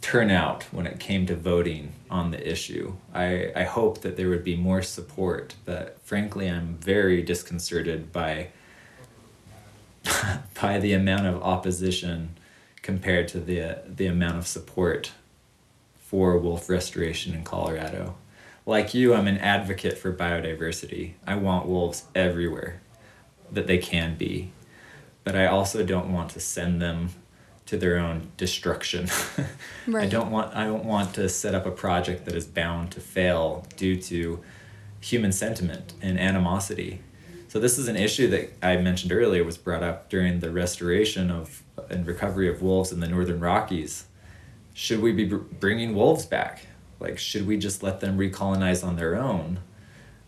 turnout 0.00 0.64
when 0.72 0.86
it 0.86 0.98
came 0.98 1.26
to 1.26 1.36
voting 1.36 1.92
on 2.10 2.30
the 2.30 2.50
issue. 2.50 2.94
I, 3.14 3.52
I 3.54 3.62
hope 3.64 4.00
that 4.00 4.16
there 4.16 4.28
would 4.28 4.44
be 4.44 4.56
more 4.56 4.82
support, 4.82 5.54
but 5.64 5.98
frankly, 6.02 6.48
I'm 6.48 6.76
very 6.78 7.22
disconcerted 7.22 8.12
by 8.12 8.48
by 10.60 10.78
the 10.78 10.92
amount 10.92 11.26
of 11.26 11.42
opposition 11.42 12.36
compared 12.82 13.28
to 13.28 13.40
the 13.40 13.82
the 13.86 14.06
amount 14.06 14.38
of 14.38 14.46
support 14.46 15.12
for 15.98 16.38
wolf 16.38 16.68
restoration 16.68 17.34
in 17.34 17.44
Colorado. 17.44 18.16
Like 18.66 18.94
you, 18.94 19.14
I'm 19.14 19.26
an 19.26 19.38
advocate 19.38 19.96
for 19.96 20.12
biodiversity. 20.12 21.14
I 21.26 21.34
want 21.36 21.66
wolves 21.66 22.04
everywhere 22.14 22.80
that 23.50 23.66
they 23.66 23.78
can 23.78 24.16
be. 24.16 24.52
But 25.24 25.36
I 25.36 25.46
also 25.46 25.84
don't 25.84 26.12
want 26.12 26.30
to 26.30 26.40
send 26.40 26.80
them 26.80 27.10
to 27.66 27.76
their 27.76 27.98
own 27.98 28.32
destruction. 28.36 29.08
right. 29.86 30.04
I 30.04 30.08
don't 30.08 30.30
want 30.30 30.54
I 30.56 30.64
don't 30.64 30.84
want 30.84 31.14
to 31.14 31.28
set 31.28 31.54
up 31.54 31.66
a 31.66 31.70
project 31.70 32.24
that 32.24 32.34
is 32.34 32.46
bound 32.46 32.90
to 32.92 33.00
fail 33.00 33.66
due 33.76 34.00
to 34.02 34.40
human 35.00 35.32
sentiment 35.32 35.94
and 36.02 36.18
animosity. 36.18 37.00
So 37.50 37.58
this 37.58 37.78
is 37.78 37.88
an 37.88 37.96
issue 37.96 38.28
that 38.28 38.52
I 38.62 38.76
mentioned 38.76 39.10
earlier 39.10 39.42
was 39.42 39.58
brought 39.58 39.82
up 39.82 40.08
during 40.08 40.38
the 40.38 40.52
restoration 40.52 41.32
of 41.32 41.64
and 41.88 42.06
recovery 42.06 42.48
of 42.48 42.62
wolves 42.62 42.92
in 42.92 43.00
the 43.00 43.08
northern 43.08 43.40
Rockies. 43.40 44.04
Should 44.72 45.00
we 45.00 45.10
be 45.10 45.24
bringing 45.24 45.96
wolves 45.96 46.24
back? 46.24 46.66
Like 47.00 47.18
should 47.18 47.48
we 47.48 47.56
just 47.56 47.82
let 47.82 47.98
them 47.98 48.18
recolonize 48.18 48.86
on 48.86 48.94
their 48.94 49.16
own? 49.16 49.58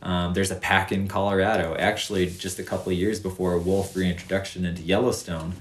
Um, 0.03 0.35
there's 0.35 0.51
a 0.51 0.57
pack 0.57 0.91
in 0.91 1.07
Colorado. 1.07 1.77
Actually, 1.79 2.27
just 2.29 2.59
a 2.59 2.65
couple 2.65 2.91
years 2.91 3.21
before 3.21 3.53
a 3.53 3.59
wolf 3.61 3.95
reintroduction 3.95 4.65
into 4.65 4.83
Yellowstone, 4.83 5.53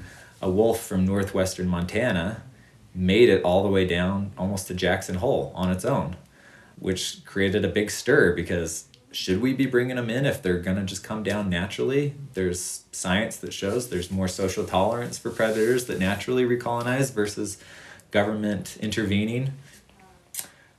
a 0.42 0.50
wolf 0.50 0.82
from 0.82 1.06
northwestern 1.06 1.68
Montana 1.68 2.42
made 2.96 3.30
it 3.30 3.44
all 3.44 3.62
the 3.62 3.70
way 3.70 3.86
down 3.86 4.32
almost 4.36 4.66
to 4.70 4.74
Jackson 4.74 5.14
Hole 5.14 5.52
on 5.54 5.70
its 5.70 5.86
own, 5.86 6.16
which 6.80 7.24
created 7.24 7.64
a 7.64 7.68
big 7.70 7.92
stir 7.92 8.34
because 8.34 8.86
should 9.12 9.42
we 9.42 9.54
be 9.54 9.66
bringing 9.66 9.98
them 9.98 10.10
in 10.10 10.26
if 10.26 10.42
they're 10.42 10.60
going 10.60 10.78
to 10.78 10.84
just 10.84 11.04
come 11.04 11.24
down 11.24 11.50
naturally? 11.50 12.16
There's 12.34 12.84
science 12.92 13.36
that 13.38 13.54
shows 13.54 13.90
there's 13.90 14.10
more 14.10 14.28
social 14.28 14.66
tolerance 14.66 15.18
for 15.18 15.30
predators 15.30 15.86
that 15.86 16.00
naturally 16.00 16.46
recolonize 16.46 17.14
versus 17.14 17.58
government 18.12 18.78
intervening 18.82 19.54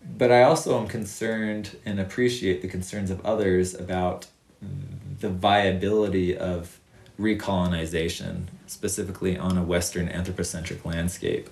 but 0.05 0.33
I 0.33 0.43
also 0.43 0.81
am 0.81 0.89
concerned 0.89 1.77
and 1.85 2.01
appreciate 2.01 2.63
the 2.63 2.69
concerns 2.69 3.11
of 3.11 3.25
others 3.25 3.75
about 3.75 4.27
the 5.21 5.29
viability 5.29 6.37
of 6.37 6.81
recolonization, 7.19 8.47
specifically 8.67 9.39
on 9.39 9.57
a 9.57 9.63
Western 9.63 10.09
anthropocentric 10.09 10.85
landscape. 10.85 11.49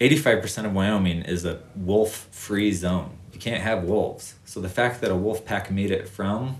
85% 0.00 0.66
of 0.66 0.74
Wyoming 0.74 1.22
is 1.22 1.44
a 1.44 1.60
wolf 1.74 2.28
free 2.30 2.72
zone. 2.72 3.16
You 3.36 3.40
can't 3.42 3.62
have 3.62 3.84
wolves. 3.84 4.36
So 4.46 4.62
the 4.62 4.68
fact 4.70 5.02
that 5.02 5.10
a 5.10 5.14
wolf 5.14 5.44
pack 5.44 5.70
made 5.70 5.90
it 5.90 6.08
from 6.08 6.56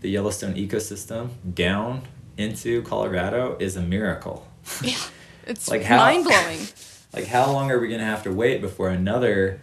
the 0.00 0.10
Yellowstone 0.10 0.54
ecosystem 0.54 1.30
down 1.54 2.02
into 2.36 2.82
Colorado 2.82 3.56
is 3.60 3.76
a 3.76 3.82
miracle. 3.82 4.48
Yeah, 4.82 4.96
it's 5.46 5.70
like 5.70 5.88
mind 5.88 6.24
blowing. 6.24 6.58
Like, 7.12 7.28
how 7.28 7.52
long 7.52 7.70
are 7.70 7.78
we 7.78 7.88
going 7.88 8.00
to 8.00 8.06
have 8.06 8.24
to 8.24 8.32
wait 8.32 8.60
before 8.60 8.90
another 8.90 9.60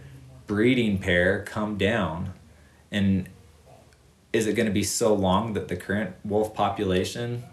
breeding 0.47 0.97
pair 0.97 1.43
come 1.43 1.77
down 1.77 2.33
and 2.89 3.27
is 4.31 4.47
it 4.47 4.53
going 4.53 4.65
to 4.65 4.71
be 4.71 4.83
so 4.83 5.13
long 5.13 5.53
that 5.53 5.67
the 5.67 5.75
current 5.75 6.15
wolf 6.23 6.55
population 6.55 7.43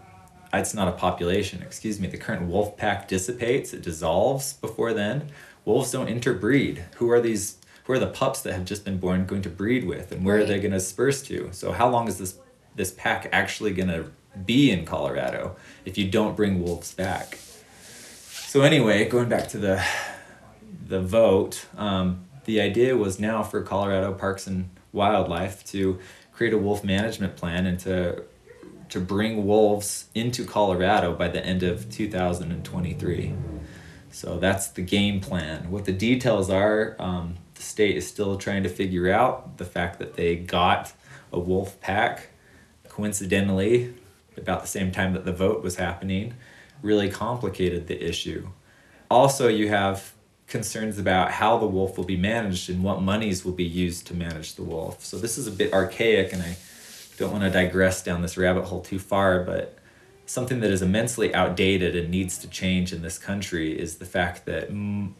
uh, 0.53 0.57
it's 0.57 0.73
not 0.73 0.87
a 0.87 0.91
population 0.93 1.61
excuse 1.61 1.99
me 1.99 2.07
the 2.07 2.17
current 2.17 2.47
wolf 2.47 2.75
pack 2.75 3.07
dissipates 3.07 3.73
it 3.73 3.81
dissolves 3.81 4.53
before 4.53 4.93
then 4.93 5.29
wolves 5.63 5.91
don't 5.91 6.07
interbreed 6.07 6.83
who 6.95 7.09
are 7.09 7.21
these 7.21 7.57
who 7.83 7.93
are 7.93 7.99
the 7.99 8.07
pups 8.07 8.41
that 8.41 8.53
have 8.53 8.65
just 8.65 8.85
been 8.85 8.97
born 8.97 9.25
going 9.25 9.41
to 9.41 9.49
breed 9.49 9.85
with 9.85 10.11
and 10.11 10.25
where 10.25 10.35
right. 10.35 10.43
are 10.43 10.47
they 10.47 10.59
going 10.59 10.71
to 10.71 10.77
disperse 10.77 11.21
to 11.21 11.49
so 11.51 11.71
how 11.71 11.89
long 11.89 12.07
is 12.07 12.17
this 12.17 12.37
this 12.75 12.91
pack 12.91 13.29
actually 13.31 13.71
going 13.71 13.89
to 13.89 14.05
be 14.45 14.71
in 14.71 14.83
colorado 14.85 15.55
if 15.85 15.97
you 15.97 16.09
don't 16.09 16.35
bring 16.35 16.63
wolves 16.63 16.93
back 16.93 17.37
so 17.37 18.61
anyway 18.61 19.07
going 19.07 19.29
back 19.29 19.47
to 19.49 19.57
the 19.57 19.83
the 20.87 21.01
vote, 21.01 21.65
um, 21.77 22.25
the 22.45 22.61
idea 22.61 22.95
was 22.95 23.19
now 23.19 23.43
for 23.43 23.61
Colorado 23.61 24.13
Parks 24.13 24.47
and 24.47 24.69
Wildlife 24.91 25.63
to 25.65 25.99
create 26.31 26.53
a 26.53 26.57
wolf 26.57 26.83
management 26.83 27.35
plan 27.35 27.65
and 27.65 27.79
to 27.81 28.23
to 28.89 28.99
bring 28.99 29.47
wolves 29.47 30.05
into 30.13 30.45
Colorado 30.45 31.15
by 31.15 31.27
the 31.27 31.43
end 31.43 31.63
of 31.63 31.89
2023. 31.89 33.33
So 34.11 34.37
that's 34.37 34.67
the 34.67 34.83
game 34.83 35.19
plan. 35.19 35.71
What 35.71 35.85
the 35.85 35.93
details 35.93 36.51
are, 36.51 36.95
um, 36.99 37.37
state 37.63 37.97
is 37.97 38.07
still 38.07 38.37
trying 38.37 38.63
to 38.63 38.69
figure 38.69 39.11
out. 39.11 39.57
The 39.57 39.65
fact 39.65 39.99
that 39.99 40.15
they 40.15 40.35
got 40.35 40.93
a 41.31 41.39
wolf 41.39 41.79
pack, 41.81 42.29
coincidentally, 42.89 43.93
about 44.37 44.61
the 44.61 44.67
same 44.67 44.91
time 44.91 45.13
that 45.13 45.25
the 45.25 45.33
vote 45.33 45.63
was 45.63 45.77
happening, 45.77 46.33
really 46.81 47.09
complicated 47.09 47.87
the 47.87 48.03
issue. 48.03 48.49
Also, 49.09 49.47
you 49.47 49.69
have 49.69 50.13
concerns 50.47 50.99
about 50.99 51.31
how 51.31 51.57
the 51.57 51.65
wolf 51.65 51.97
will 51.97 52.03
be 52.03 52.17
managed 52.17 52.69
and 52.69 52.83
what 52.83 53.01
monies 53.01 53.45
will 53.45 53.53
be 53.53 53.63
used 53.63 54.05
to 54.07 54.13
manage 54.13 54.55
the 54.55 54.63
wolf. 54.63 55.03
So 55.03 55.17
this 55.17 55.37
is 55.37 55.47
a 55.47 55.51
bit 55.51 55.73
archaic, 55.73 56.33
and 56.33 56.43
I 56.43 56.57
don't 57.17 57.31
want 57.31 57.43
to 57.43 57.49
digress 57.49 58.03
down 58.03 58.21
this 58.21 58.37
rabbit 58.37 58.65
hole 58.65 58.81
too 58.81 58.99
far, 58.99 59.43
but 59.43 59.77
something 60.25 60.59
that 60.61 60.71
is 60.71 60.81
immensely 60.81 61.33
outdated 61.33 61.95
and 61.95 62.09
needs 62.09 62.37
to 62.39 62.47
change 62.47 62.93
in 62.93 63.01
this 63.01 63.17
country 63.17 63.77
is 63.77 63.97
the 63.97 64.05
fact 64.05 64.45
that 64.45 64.69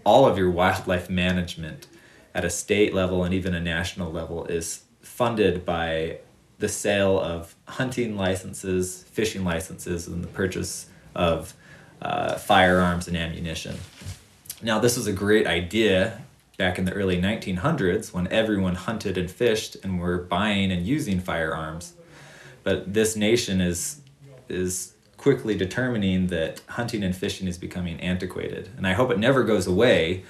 all 0.05 0.25
of 0.25 0.37
your 0.37 0.49
wildlife 0.49 1.09
management 1.09 1.87
at 2.35 2.45
a 2.45 2.49
state 2.49 2.93
level 2.93 3.23
and 3.23 3.33
even 3.33 3.53
a 3.53 3.59
national 3.59 4.11
level 4.11 4.45
is 4.45 4.83
funded 5.01 5.65
by 5.65 6.17
the 6.59 6.69
sale 6.69 7.19
of 7.19 7.55
hunting 7.67 8.15
licenses, 8.15 9.03
fishing 9.03 9.43
licenses, 9.43 10.07
and 10.07 10.23
the 10.23 10.27
purchase 10.27 10.87
of 11.13 11.53
uh, 12.01 12.37
firearms 12.37 13.07
and 13.07 13.17
ammunition. 13.17 13.75
Now, 14.61 14.79
this 14.79 14.95
was 14.95 15.07
a 15.07 15.13
great 15.13 15.45
idea 15.45 16.21
back 16.57 16.77
in 16.77 16.85
the 16.85 16.93
early 16.93 17.19
1900s 17.19 18.13
when 18.13 18.27
everyone 18.27 18.75
hunted 18.75 19.17
and 19.17 19.29
fished 19.29 19.75
and 19.83 19.99
were 19.99 20.17
buying 20.17 20.71
and 20.71 20.85
using 20.85 21.19
firearms. 21.19 21.93
But 22.63 22.93
this 22.93 23.15
nation 23.15 23.59
is 23.59 23.99
is 24.49 24.93
quickly 25.17 25.55
determining 25.55 26.27
that 26.27 26.61
hunting 26.67 27.01
and 27.03 27.15
fishing 27.15 27.47
is 27.47 27.57
becoming 27.57 27.99
antiquated. 28.01 28.69
And 28.77 28.85
I 28.85 28.93
hope 28.93 29.09
it 29.09 29.17
never 29.17 29.43
goes 29.43 29.67
away, 29.67 30.23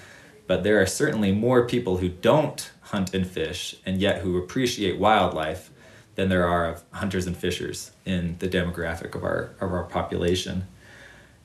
but 0.47 0.63
there 0.63 0.81
are 0.81 0.85
certainly 0.85 1.31
more 1.31 1.67
people 1.67 1.97
who 1.97 2.09
don't 2.09 2.71
hunt 2.81 3.13
and 3.13 3.25
fish 3.25 3.75
and 3.85 3.99
yet 3.99 4.21
who 4.21 4.37
appreciate 4.37 4.99
wildlife 4.99 5.71
than 6.15 6.29
there 6.29 6.47
are 6.47 6.65
of 6.65 6.83
hunters 6.91 7.25
and 7.25 7.35
fishers 7.35 7.91
in 8.05 8.37
the 8.39 8.47
demographic 8.47 9.15
of 9.15 9.23
our 9.23 9.51
of 9.59 9.73
our 9.73 9.83
population. 9.83 10.67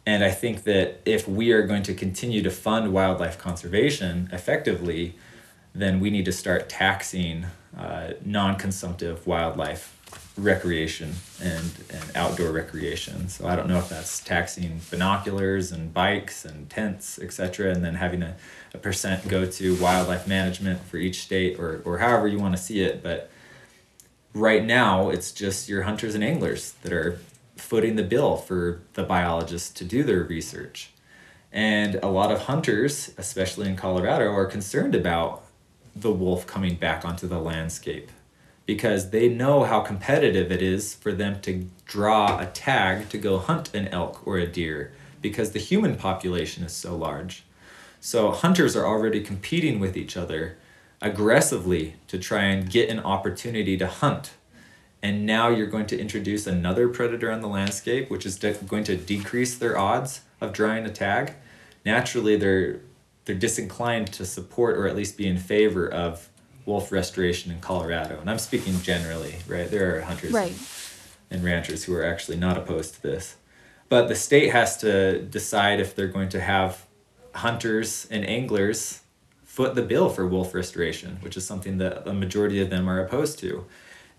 And 0.04 0.24
I 0.24 0.30
think 0.30 0.64
that 0.64 1.00
if 1.04 1.28
we 1.28 1.52
are 1.52 1.66
going 1.66 1.82
to 1.84 1.94
continue 1.94 2.42
to 2.42 2.50
fund 2.50 2.92
wildlife 2.92 3.38
conservation 3.38 4.28
effectively, 4.32 5.16
then 5.74 6.00
we 6.00 6.10
need 6.10 6.24
to 6.24 6.32
start 6.32 6.68
taxing 6.68 7.46
uh, 7.76 8.12
non 8.24 8.56
consumptive 8.56 9.26
wildlife 9.26 9.97
recreation 10.38 11.14
and, 11.42 11.70
and 11.90 12.04
outdoor 12.14 12.52
recreation. 12.52 13.28
So 13.28 13.46
I 13.46 13.56
don't 13.56 13.68
know 13.68 13.78
if 13.78 13.88
that's 13.88 14.20
taxing 14.20 14.80
binoculars 14.90 15.72
and 15.72 15.92
bikes 15.92 16.44
and 16.44 16.70
tents, 16.70 17.18
etc., 17.18 17.72
and 17.72 17.84
then 17.84 17.96
having 17.96 18.22
a, 18.22 18.36
a 18.72 18.78
percent 18.78 19.26
go 19.28 19.44
to 19.44 19.76
wildlife 19.76 20.26
management 20.26 20.84
for 20.84 20.96
each 20.96 21.22
state 21.22 21.58
or, 21.58 21.82
or 21.84 21.98
however 21.98 22.28
you 22.28 22.38
want 22.38 22.56
to 22.56 22.62
see 22.62 22.80
it. 22.82 23.02
But 23.02 23.30
right 24.32 24.64
now, 24.64 25.10
it's 25.10 25.32
just 25.32 25.68
your 25.68 25.82
hunters 25.82 26.14
and 26.14 26.22
anglers 26.22 26.72
that 26.82 26.92
are 26.92 27.20
footing 27.56 27.96
the 27.96 28.04
bill 28.04 28.36
for 28.36 28.80
the 28.94 29.02
biologists 29.02 29.70
to 29.70 29.84
do 29.84 30.04
their 30.04 30.22
research. 30.22 30.90
And 31.50 31.96
a 31.96 32.08
lot 32.08 32.30
of 32.30 32.42
hunters, 32.42 33.12
especially 33.18 33.68
in 33.68 33.76
Colorado, 33.76 34.32
are 34.32 34.46
concerned 34.46 34.94
about 34.94 35.44
the 35.96 36.12
wolf 36.12 36.46
coming 36.46 36.76
back 36.76 37.04
onto 37.04 37.26
the 37.26 37.40
landscape 37.40 38.10
because 38.68 39.08
they 39.12 39.30
know 39.30 39.64
how 39.64 39.80
competitive 39.80 40.52
it 40.52 40.60
is 40.60 40.92
for 40.92 41.10
them 41.10 41.40
to 41.40 41.66
draw 41.86 42.38
a 42.38 42.44
tag 42.44 43.08
to 43.08 43.16
go 43.16 43.38
hunt 43.38 43.74
an 43.74 43.88
elk 43.88 44.20
or 44.26 44.36
a 44.36 44.46
deer 44.46 44.92
because 45.22 45.52
the 45.52 45.58
human 45.58 45.96
population 45.96 46.62
is 46.62 46.72
so 46.72 46.94
large. 46.94 47.44
So 47.98 48.30
hunters 48.30 48.76
are 48.76 48.84
already 48.84 49.22
competing 49.22 49.80
with 49.80 49.96
each 49.96 50.18
other 50.18 50.58
aggressively 51.00 51.94
to 52.08 52.18
try 52.18 52.42
and 52.42 52.68
get 52.68 52.90
an 52.90 53.00
opportunity 53.00 53.78
to 53.78 53.86
hunt 53.86 54.32
and 55.02 55.24
now 55.24 55.48
you're 55.48 55.68
going 55.68 55.86
to 55.86 55.98
introduce 55.98 56.46
another 56.46 56.88
predator 56.88 57.30
on 57.30 57.40
the 57.40 57.48
landscape, 57.48 58.10
which 58.10 58.26
is 58.26 58.36
de- 58.36 58.52
going 58.52 58.84
to 58.84 58.96
decrease 58.96 59.56
their 59.56 59.78
odds 59.78 60.22
of 60.40 60.52
drawing 60.52 60.84
a 60.84 60.90
tag. 60.90 61.34
Naturally, 61.86 62.36
they're 62.36 62.80
they're 63.24 63.36
disinclined 63.36 64.12
to 64.12 64.26
support 64.26 64.76
or 64.76 64.88
at 64.88 64.96
least 64.96 65.16
be 65.16 65.26
in 65.26 65.38
favor 65.38 65.88
of 65.88 66.28
wolf 66.68 66.92
restoration 66.92 67.50
in 67.50 67.60
Colorado. 67.60 68.20
And 68.20 68.30
I'm 68.30 68.38
speaking 68.38 68.80
generally, 68.82 69.36
right? 69.48 69.68
There 69.68 69.96
are 69.96 70.02
hunters 70.02 70.32
right. 70.32 70.52
and, 71.30 71.38
and 71.38 71.44
ranchers 71.44 71.84
who 71.84 71.94
are 71.94 72.04
actually 72.04 72.36
not 72.36 72.58
opposed 72.58 72.94
to 72.96 73.02
this. 73.02 73.36
But 73.88 74.08
the 74.08 74.14
state 74.14 74.50
has 74.52 74.76
to 74.78 75.22
decide 75.22 75.80
if 75.80 75.96
they're 75.96 76.08
going 76.08 76.28
to 76.28 76.40
have 76.40 76.84
hunters 77.34 78.06
and 78.10 78.28
anglers 78.28 79.00
foot 79.44 79.74
the 79.74 79.82
bill 79.82 80.10
for 80.10 80.26
wolf 80.26 80.54
restoration, 80.54 81.16
which 81.22 81.38
is 81.38 81.46
something 81.46 81.78
that 81.78 82.06
a 82.06 82.12
majority 82.12 82.60
of 82.60 82.68
them 82.68 82.86
are 82.88 83.00
opposed 83.00 83.38
to. 83.38 83.64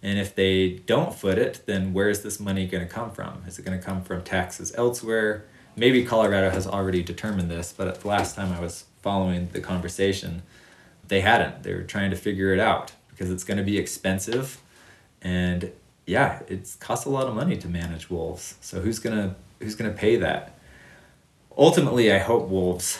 And 0.01 0.17
if 0.17 0.33
they 0.33 0.69
don't 0.87 1.13
foot 1.13 1.37
it, 1.37 1.61
then 1.67 1.93
where 1.93 2.09
is 2.09 2.23
this 2.23 2.39
money 2.39 2.65
going 2.65 2.85
to 2.85 2.91
come 2.91 3.11
from? 3.11 3.43
Is 3.47 3.59
it 3.59 3.65
going 3.65 3.77
to 3.77 3.85
come 3.85 4.01
from 4.01 4.23
taxes 4.23 4.73
elsewhere? 4.75 5.45
Maybe 5.75 6.03
Colorado 6.03 6.49
has 6.49 6.65
already 6.65 7.03
determined 7.03 7.51
this, 7.51 7.73
but 7.77 7.87
at 7.87 8.01
the 8.01 8.07
last 8.07 8.35
time 8.35 8.51
I 8.51 8.59
was 8.59 8.85
following 9.01 9.49
the 9.51 9.61
conversation, 9.61 10.41
they 11.09 11.21
hadn't. 11.21 11.63
They 11.63 11.73
were 11.73 11.83
trying 11.83 12.09
to 12.11 12.15
figure 12.15 12.53
it 12.53 12.59
out 12.59 12.93
because 13.09 13.29
it's 13.29 13.43
going 13.43 13.57
to 13.57 13.63
be 13.63 13.77
expensive, 13.77 14.61
and 15.21 15.71
yeah, 16.07 16.41
it 16.47 16.75
costs 16.79 17.05
a 17.05 17.09
lot 17.09 17.27
of 17.27 17.35
money 17.35 17.57
to 17.57 17.67
manage 17.67 18.09
wolves. 18.09 18.55
So 18.61 18.81
who's 18.81 18.99
gonna 18.99 19.35
who's 19.59 19.75
gonna 19.75 19.91
pay 19.91 20.15
that? 20.15 20.57
Ultimately, 21.57 22.11
I 22.11 22.19
hope 22.19 22.47
wolves 22.47 22.99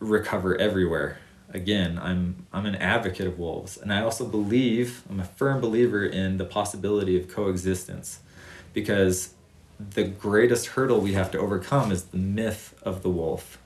recover 0.00 0.58
everywhere 0.58 1.18
again, 1.50 1.98
I'm 2.00 2.46
I'm 2.52 2.66
an 2.66 2.76
advocate 2.76 3.26
of 3.26 3.38
wolves, 3.38 3.76
and 3.76 3.92
I 3.92 4.02
also 4.02 4.26
believe 4.26 5.02
I'm 5.08 5.20
a 5.20 5.24
firm 5.24 5.60
believer 5.60 6.04
in 6.04 6.36
the 6.36 6.44
possibility 6.44 7.18
of 7.18 7.28
coexistence, 7.28 8.20
because 8.72 9.34
the 9.78 10.04
greatest 10.04 10.68
hurdle 10.68 11.00
we 11.00 11.12
have 11.12 11.30
to 11.32 11.38
overcome 11.38 11.92
is 11.92 12.04
the 12.04 12.18
myth 12.18 12.74
of 12.82 13.02
the 13.02 13.10
wolf. 13.10 13.58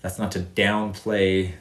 That's 0.00 0.18
not 0.18 0.32
to 0.32 0.40
downplay 0.40 1.54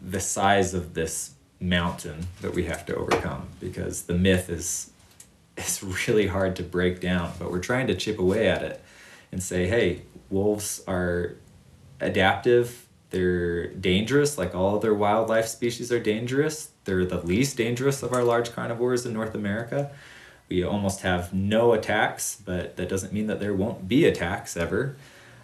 the 0.00 0.20
size 0.20 0.74
of 0.74 0.94
this 0.94 1.32
mountain 1.60 2.26
that 2.42 2.54
we 2.54 2.64
have 2.64 2.84
to 2.86 2.94
overcome, 2.94 3.48
because 3.60 4.02
the 4.02 4.14
myth 4.14 4.48
is 4.50 4.90
is 5.56 5.82
really 5.82 6.26
hard 6.26 6.56
to 6.56 6.62
break 6.62 7.00
down, 7.00 7.32
but 7.38 7.50
we're 7.50 7.58
trying 7.58 7.86
to 7.86 7.94
chip 7.94 8.18
away 8.18 8.48
at 8.48 8.62
it 8.62 8.82
and 9.32 9.42
say, 9.42 9.66
hey, 9.66 10.02
wolves 10.28 10.82
are 10.86 11.34
adaptive 12.00 12.86
they're 13.10 13.68
dangerous, 13.68 14.36
like 14.36 14.54
all 14.54 14.76
other 14.76 14.92
wildlife 14.92 15.46
species 15.46 15.92
are 15.92 16.00
dangerous. 16.00 16.70
They're 16.84 17.04
the 17.04 17.20
least 17.20 17.56
dangerous 17.56 18.02
of 18.02 18.12
our 18.12 18.22
large 18.22 18.52
carnivores 18.52 19.06
in 19.06 19.12
North 19.12 19.34
America. 19.34 19.90
We 20.48 20.62
almost 20.62 21.00
have 21.00 21.32
no 21.32 21.72
attacks, 21.72 22.40
but 22.44 22.76
that 22.76 22.88
doesn't 22.88 23.12
mean 23.12 23.26
that 23.28 23.40
there 23.40 23.54
won't 23.54 23.88
be 23.88 24.04
attacks 24.04 24.56
ever. 24.56 24.96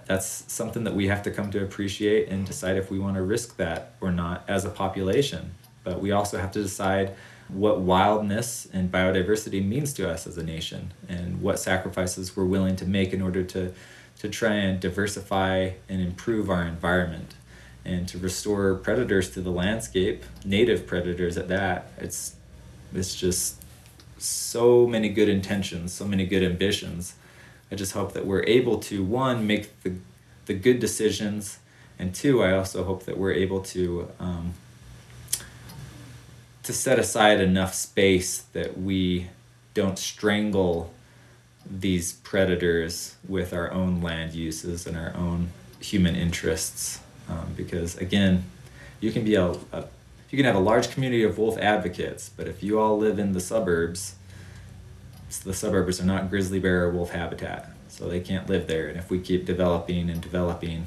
That's 0.06 0.44
something 0.52 0.84
that 0.84 0.94
we 0.94 1.08
have 1.08 1.22
to 1.22 1.30
come 1.30 1.50
to 1.52 1.62
appreciate 1.62 2.28
and 2.28 2.46
decide 2.46 2.76
if 2.76 2.90
we 2.90 2.98
want 2.98 3.16
to 3.16 3.22
risk 3.22 3.56
that 3.56 3.94
or 4.00 4.10
not 4.10 4.44
as 4.48 4.64
a 4.64 4.70
population. 4.70 5.54
But 5.84 6.00
we 6.00 6.12
also 6.12 6.38
have 6.38 6.52
to 6.52 6.62
decide 6.62 7.14
what 7.48 7.80
wildness 7.80 8.66
and 8.72 8.90
biodiversity 8.90 9.64
means 9.66 9.92
to 9.94 10.08
us 10.08 10.26
as 10.26 10.38
a 10.38 10.42
nation 10.42 10.92
and 11.08 11.42
what 11.42 11.58
sacrifices 11.58 12.36
we're 12.36 12.44
willing 12.44 12.76
to 12.76 12.86
make 12.86 13.12
in 13.12 13.20
order 13.20 13.42
to, 13.42 13.72
to 14.18 14.28
try 14.28 14.54
and 14.54 14.80
diversify 14.80 15.70
and 15.88 16.00
improve 16.00 16.48
our 16.48 16.62
environment 16.62 17.34
and 17.84 18.08
to 18.08 18.18
restore 18.18 18.74
predators 18.76 19.30
to 19.30 19.40
the 19.40 19.50
landscape, 19.50 20.24
native 20.44 20.86
predators 20.86 21.36
at 21.36 21.48
that. 21.48 21.90
It's 21.98 22.36
it's 22.94 23.14
just 23.14 23.62
so 24.18 24.86
many 24.86 25.08
good 25.08 25.28
intentions, 25.28 25.92
so 25.92 26.06
many 26.06 26.26
good 26.26 26.42
ambitions. 26.42 27.14
I 27.72 27.74
just 27.74 27.94
hope 27.94 28.12
that 28.12 28.26
we're 28.26 28.42
able 28.42 28.78
to 28.80 29.02
one 29.02 29.46
make 29.46 29.82
the 29.82 29.94
the 30.44 30.52
good 30.52 30.78
decisions, 30.78 31.58
and 31.98 32.14
two, 32.14 32.42
I 32.42 32.52
also 32.52 32.84
hope 32.84 33.04
that 33.04 33.16
we're 33.16 33.32
able 33.32 33.62
to 33.62 34.10
um, 34.20 34.52
to 36.64 36.72
set 36.74 36.98
aside 36.98 37.40
enough 37.40 37.72
space 37.72 38.42
that 38.52 38.78
we 38.78 39.28
don't 39.72 39.98
strangle 39.98 40.92
these 41.64 42.12
predators 42.12 43.16
with 43.26 43.54
our 43.54 43.72
own 43.72 44.02
land 44.02 44.34
uses 44.34 44.86
and 44.86 44.96
our 44.96 45.16
own 45.16 45.48
human 45.80 46.14
interests. 46.14 47.00
Um, 47.28 47.54
because 47.56 47.96
again, 47.96 48.44
you 49.00 49.12
can 49.12 49.24
be 49.24 49.36
a, 49.36 49.52
a 49.72 49.86
you 50.28 50.36
can 50.36 50.44
have 50.44 50.56
a 50.56 50.60
large 50.60 50.90
community 50.90 51.22
of 51.22 51.38
wolf 51.38 51.56
advocates, 51.56 52.28
but 52.28 52.46
if 52.46 52.62
you 52.62 52.78
all 52.78 52.98
live 52.98 53.18
in 53.18 53.32
the 53.32 53.40
suburbs, 53.40 54.16
the 55.40 55.54
suburbs 55.54 56.00
are 56.00 56.04
not 56.04 56.30
grizzly 56.30 56.58
bear 56.58 56.84
or 56.84 56.90
wolf 56.90 57.10
habitat, 57.10 57.70
so 57.88 58.08
they 58.08 58.20
can't 58.20 58.48
live 58.48 58.66
there. 58.66 58.88
And 58.88 58.98
if 58.98 59.10
we 59.10 59.18
keep 59.18 59.44
developing 59.46 60.10
and 60.10 60.20
developing 60.20 60.86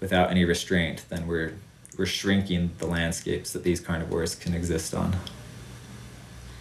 without 0.00 0.30
any 0.30 0.44
restraint, 0.44 1.04
then 1.08 1.26
we're 1.26 1.54
we're 1.96 2.06
shrinking 2.06 2.70
the 2.78 2.86
landscapes 2.86 3.52
that 3.52 3.64
these 3.64 3.80
carnivores 3.80 4.36
can 4.36 4.54
exist 4.54 4.94
on. 4.94 5.16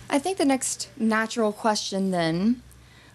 I 0.10 0.18
think 0.18 0.38
the 0.38 0.46
next 0.46 0.90
natural 0.98 1.54
question 1.54 2.12
then 2.12 2.64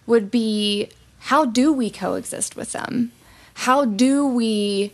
would 0.06 0.30
be 0.30 0.90
how 1.18 1.44
do 1.44 1.72
we 1.72 1.90
coexist 1.90 2.54
with 2.56 2.72
them? 2.72 3.12
How 3.54 3.84
do 3.84 4.26
we 4.26 4.92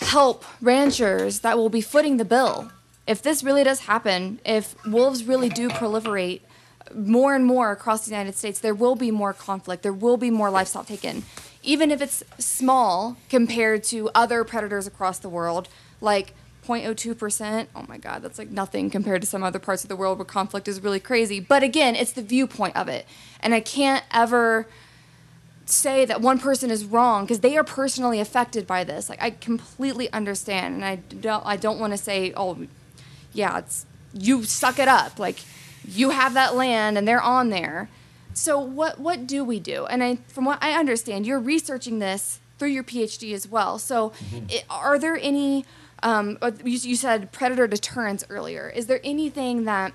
help 0.00 0.44
ranchers 0.60 1.40
that 1.40 1.56
will 1.56 1.68
be 1.68 1.80
footing 1.80 2.16
the 2.16 2.24
bill? 2.24 2.70
If 3.06 3.22
this 3.22 3.42
really 3.42 3.64
does 3.64 3.80
happen, 3.80 4.40
if 4.44 4.74
wolves 4.86 5.24
really 5.24 5.48
do 5.48 5.68
proliferate 5.68 6.40
more 6.94 7.34
and 7.34 7.44
more 7.44 7.70
across 7.70 8.04
the 8.04 8.10
United 8.10 8.36
States, 8.36 8.60
there 8.60 8.74
will 8.74 8.96
be 8.96 9.10
more 9.10 9.32
conflict, 9.32 9.82
there 9.82 9.92
will 9.92 10.16
be 10.16 10.30
more 10.30 10.50
livestock 10.50 10.86
taken. 10.86 11.24
Even 11.62 11.90
if 11.90 12.00
it's 12.00 12.22
small 12.38 13.16
compared 13.28 13.84
to 13.84 14.10
other 14.14 14.44
predators 14.44 14.86
across 14.86 15.18
the 15.18 15.28
world, 15.28 15.68
like 16.00 16.34
0.02%. 16.66 17.66
Oh 17.74 17.84
my 17.88 17.98
God, 17.98 18.22
that's 18.22 18.38
like 18.38 18.50
nothing 18.50 18.90
compared 18.90 19.20
to 19.22 19.26
some 19.26 19.42
other 19.42 19.58
parts 19.58 19.82
of 19.82 19.88
the 19.88 19.96
world 19.96 20.18
where 20.18 20.24
conflict 20.24 20.68
is 20.68 20.82
really 20.82 21.00
crazy. 21.00 21.40
But 21.40 21.62
again, 21.62 21.96
it's 21.96 22.12
the 22.12 22.22
viewpoint 22.22 22.76
of 22.76 22.88
it. 22.88 23.06
And 23.40 23.54
I 23.54 23.60
can't 23.60 24.04
ever 24.12 24.66
say 25.66 26.04
that 26.04 26.20
one 26.20 26.38
person 26.38 26.70
is 26.70 26.84
wrong 26.84 27.24
because 27.24 27.40
they 27.40 27.56
are 27.56 27.64
personally 27.64 28.20
affected 28.20 28.66
by 28.66 28.84
this. 28.84 29.08
Like 29.08 29.22
I 29.22 29.30
completely 29.30 30.12
understand 30.12 30.74
and 30.76 30.84
I 30.84 30.96
don't 30.96 31.44
I 31.44 31.56
don't 31.56 31.78
want 31.78 31.92
to 31.92 31.96
say, 31.96 32.32
"Oh, 32.36 32.66
yeah, 33.32 33.58
it's 33.58 33.86
you 34.12 34.44
suck 34.44 34.78
it 34.78 34.88
up." 34.88 35.18
Like 35.18 35.40
you 35.86 36.10
have 36.10 36.34
that 36.34 36.54
land 36.54 36.96
and 36.96 37.06
they're 37.06 37.22
on 37.22 37.50
there. 37.50 37.88
So 38.34 38.58
what 38.58 38.98
what 38.98 39.26
do 39.26 39.44
we 39.44 39.60
do? 39.60 39.86
And 39.86 40.02
I 40.02 40.16
from 40.28 40.44
what 40.44 40.58
I 40.62 40.72
understand, 40.72 41.26
you're 41.26 41.40
researching 41.40 41.98
this 41.98 42.40
through 42.58 42.70
your 42.70 42.84
PhD 42.84 43.34
as 43.34 43.48
well. 43.48 43.78
So 43.78 44.10
mm-hmm. 44.10 44.46
it, 44.48 44.64
are 44.70 44.98
there 44.98 45.18
any 45.20 45.64
um, 46.02 46.38
you, 46.64 46.78
you 46.78 46.96
said 46.96 47.32
predator 47.32 47.66
deterrence 47.66 48.24
earlier. 48.28 48.68
Is 48.74 48.86
there 48.86 49.00
anything 49.04 49.64
that 49.64 49.92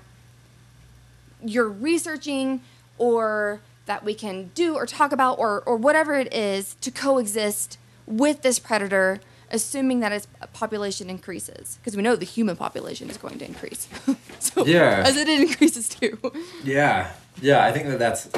you're 1.42 1.68
researching 1.68 2.62
or 2.96 3.60
that 3.86 4.04
we 4.04 4.14
can 4.14 4.50
do 4.54 4.74
or 4.74 4.86
talk 4.86 5.12
about 5.12 5.38
or, 5.38 5.62
or 5.62 5.76
whatever 5.76 6.14
it 6.14 6.32
is 6.32 6.76
to 6.80 6.90
coexist 6.90 7.78
with 8.06 8.42
this 8.42 8.58
predator, 8.58 9.20
assuming 9.50 10.00
that 10.00 10.12
its 10.12 10.26
population 10.52 11.10
increases? 11.10 11.78
Because 11.80 11.96
we 11.96 12.02
know 12.02 12.16
the 12.16 12.24
human 12.24 12.56
population 12.56 13.10
is 13.10 13.16
going 13.16 13.38
to 13.38 13.44
increase. 13.44 13.88
so 14.38 14.66
yeah. 14.66 15.02
as 15.04 15.16
it 15.16 15.28
increases 15.28 15.88
too. 15.88 16.18
Yeah. 16.64 17.10
Yeah, 17.40 17.64
I 17.64 17.72
think 17.72 17.86
that 17.86 17.98
that's 17.98 18.28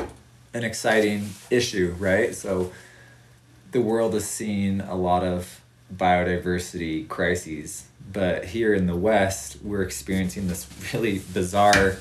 an 0.52 0.64
exciting 0.64 1.30
issue, 1.50 1.94
right? 1.98 2.34
So 2.34 2.72
the 3.72 3.80
world 3.80 4.14
has 4.14 4.28
seen 4.28 4.80
a 4.80 4.94
lot 4.94 5.24
of 5.24 5.60
biodiversity 5.94 7.08
crises. 7.08 7.86
But 8.12 8.46
here 8.46 8.74
in 8.74 8.86
the 8.86 8.96
West, 8.96 9.58
we're 9.62 9.82
experiencing 9.82 10.48
this 10.48 10.66
really 10.92 11.20
bizarre 11.32 11.96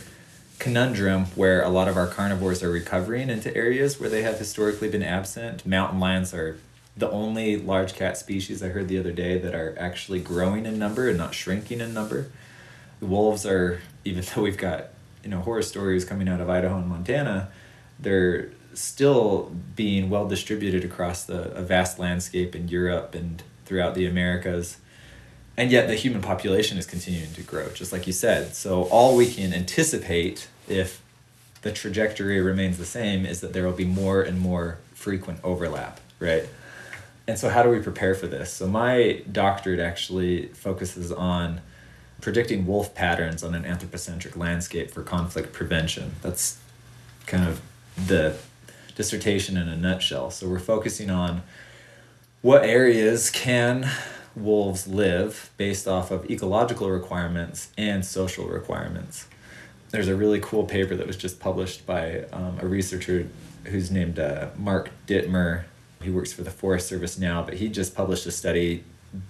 conundrum 0.58 1.26
where 1.36 1.62
a 1.64 1.70
lot 1.70 1.88
of 1.88 1.96
our 1.96 2.08
carnivores 2.08 2.62
are 2.62 2.70
recovering 2.70 3.30
into 3.30 3.56
areas 3.56 4.00
where 4.00 4.10
they 4.10 4.24
have 4.24 4.38
historically 4.38 4.90
been 4.90 5.04
absent. 5.04 5.66
Mountain 5.66 6.00
lions 6.00 6.34
are 6.34 6.58
the 7.00 7.10
only 7.10 7.56
large 7.58 7.96
cat 7.96 8.18
species 8.18 8.62
I 8.62 8.68
heard 8.68 8.88
the 8.90 9.00
other 9.00 9.14
day 9.14 9.38
that 9.40 9.56
are 9.56 9.76
actually 9.80 10.20
growing 10.20 10.66
in 10.66 10.78
number 10.78 11.08
and 11.08 11.18
not 11.18 11.34
shrinking 11.34 11.80
in 11.80 11.94
number. 11.94 12.28
The 13.00 13.06
wolves 13.06 13.46
are, 13.46 13.82
even 14.04 14.24
though 14.36 14.44
we've 14.44 14.58
got 14.58 14.90
you 15.24 15.30
know 15.30 15.40
horror 15.40 15.62
stories 15.62 16.06
coming 16.06 16.28
out 16.28 16.42
of 16.42 16.50
Idaho 16.50 16.78
and 16.78 16.88
Montana, 16.88 17.50
they're 18.00 18.50
still 18.74 19.52
being 19.76 20.10
well 20.10 20.28
distributed 20.28 20.86
across 20.86 21.24
the 21.24 21.52
a 21.52 21.62
vast 21.62 22.00
landscape 22.00 22.56
in 22.56 22.68
Europe 22.68 23.16
and 23.16 23.44
throughout 23.66 23.96
the 23.96 24.06
Americas. 24.06 24.78
And 25.58 25.72
yet 25.72 25.88
the 25.88 25.96
human 25.96 26.22
population 26.22 26.78
is 26.78 26.86
continuing 26.86 27.34
to 27.34 27.44
grow, 27.44 27.70
just 27.70 27.92
like 27.92 28.08
you 28.08 28.14
said. 28.14 28.56
So 28.56 28.84
all 28.84 29.16
we 29.16 29.30
can 29.30 29.54
anticipate 29.54 30.48
if 30.70 31.02
the 31.64 31.72
trajectory 31.74 32.40
remains 32.40 32.78
the 32.78 32.86
same 32.86 33.26
is 33.26 33.42
that 33.42 33.52
there 33.52 33.66
will 33.66 33.74
be 33.74 33.86
more 33.86 34.22
and 34.22 34.40
more 34.40 34.78
frequent 34.94 35.40
overlap, 35.44 36.00
right? 36.20 36.48
And 37.30 37.38
so 37.38 37.48
how 37.48 37.62
do 37.62 37.70
we 37.70 37.78
prepare 37.78 38.16
for 38.16 38.26
this? 38.26 38.52
So 38.52 38.66
my 38.66 39.22
doctorate 39.32 39.80
actually 39.80 40.48
focuses 40.48 41.12
on 41.12 41.62
predicting 42.22 42.66
wolf 42.66 42.96
patterns 42.96 43.44
on 43.44 43.54
an 43.54 43.66
anthropocentric 43.66 44.36
landscape 44.36 44.90
for 44.90 45.04
conflict 45.04 45.54
prevention. 45.54 46.16
That's 46.24 46.58
kind 47.28 47.48
of 47.48 47.62
the 48.08 48.36
dissertation 48.96 49.58
in 49.58 49.70
a 49.70 49.78
nutshell. 49.78 50.32
So 50.32 50.50
we're 50.50 50.58
focusing 50.58 51.12
on 51.12 51.44
what 52.42 52.64
areas 52.64 53.30
can 53.30 53.88
wolves 54.36 54.88
live 54.88 55.52
based 55.56 55.88
off 55.88 56.10
of 56.10 56.28
ecological 56.32 56.90
requirements 56.90 57.70
and 57.78 58.04
social 58.04 58.48
requirements. 58.48 59.28
There's 59.92 60.08
a 60.08 60.16
really 60.16 60.40
cool 60.40 60.64
paper 60.64 60.96
that 60.96 61.06
was 61.06 61.16
just 61.16 61.40
published 61.40 61.86
by 61.86 62.24
um, 62.34 62.58
a 62.60 62.66
researcher 62.66 63.28
who's 63.66 63.92
named 63.92 64.18
uh, 64.18 64.48
Mark 64.58 64.90
Ditmer. 65.06 65.66
He 66.02 66.10
works 66.10 66.32
for 66.32 66.44
the 66.44 66.52
Forest 66.52 66.88
Service 66.88 67.18
now, 67.18 67.42
but 67.42 67.56
he 67.56 67.68
just 67.68 67.96
published 67.96 68.26
a 68.26 68.32
study 68.32 68.84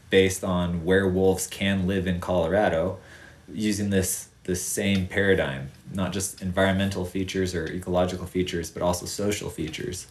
based 0.10 0.44
on 0.44 0.84
where 0.86 1.08
wolves 1.08 1.48
can 1.48 1.88
live 1.88 2.06
in 2.08 2.20
Colorado 2.20 3.00
using 3.52 3.90
this 3.90 4.30
this 4.44 4.64
same 4.64 5.06
paradigm, 5.06 5.70
not 5.94 6.12
just 6.12 6.42
environmental 6.42 7.06
features 7.06 7.54
or 7.54 7.68
ecological 7.68 8.26
features, 8.26 8.72
but 8.72 8.82
also 8.82 9.06
social 9.06 9.48
features. 9.48 10.08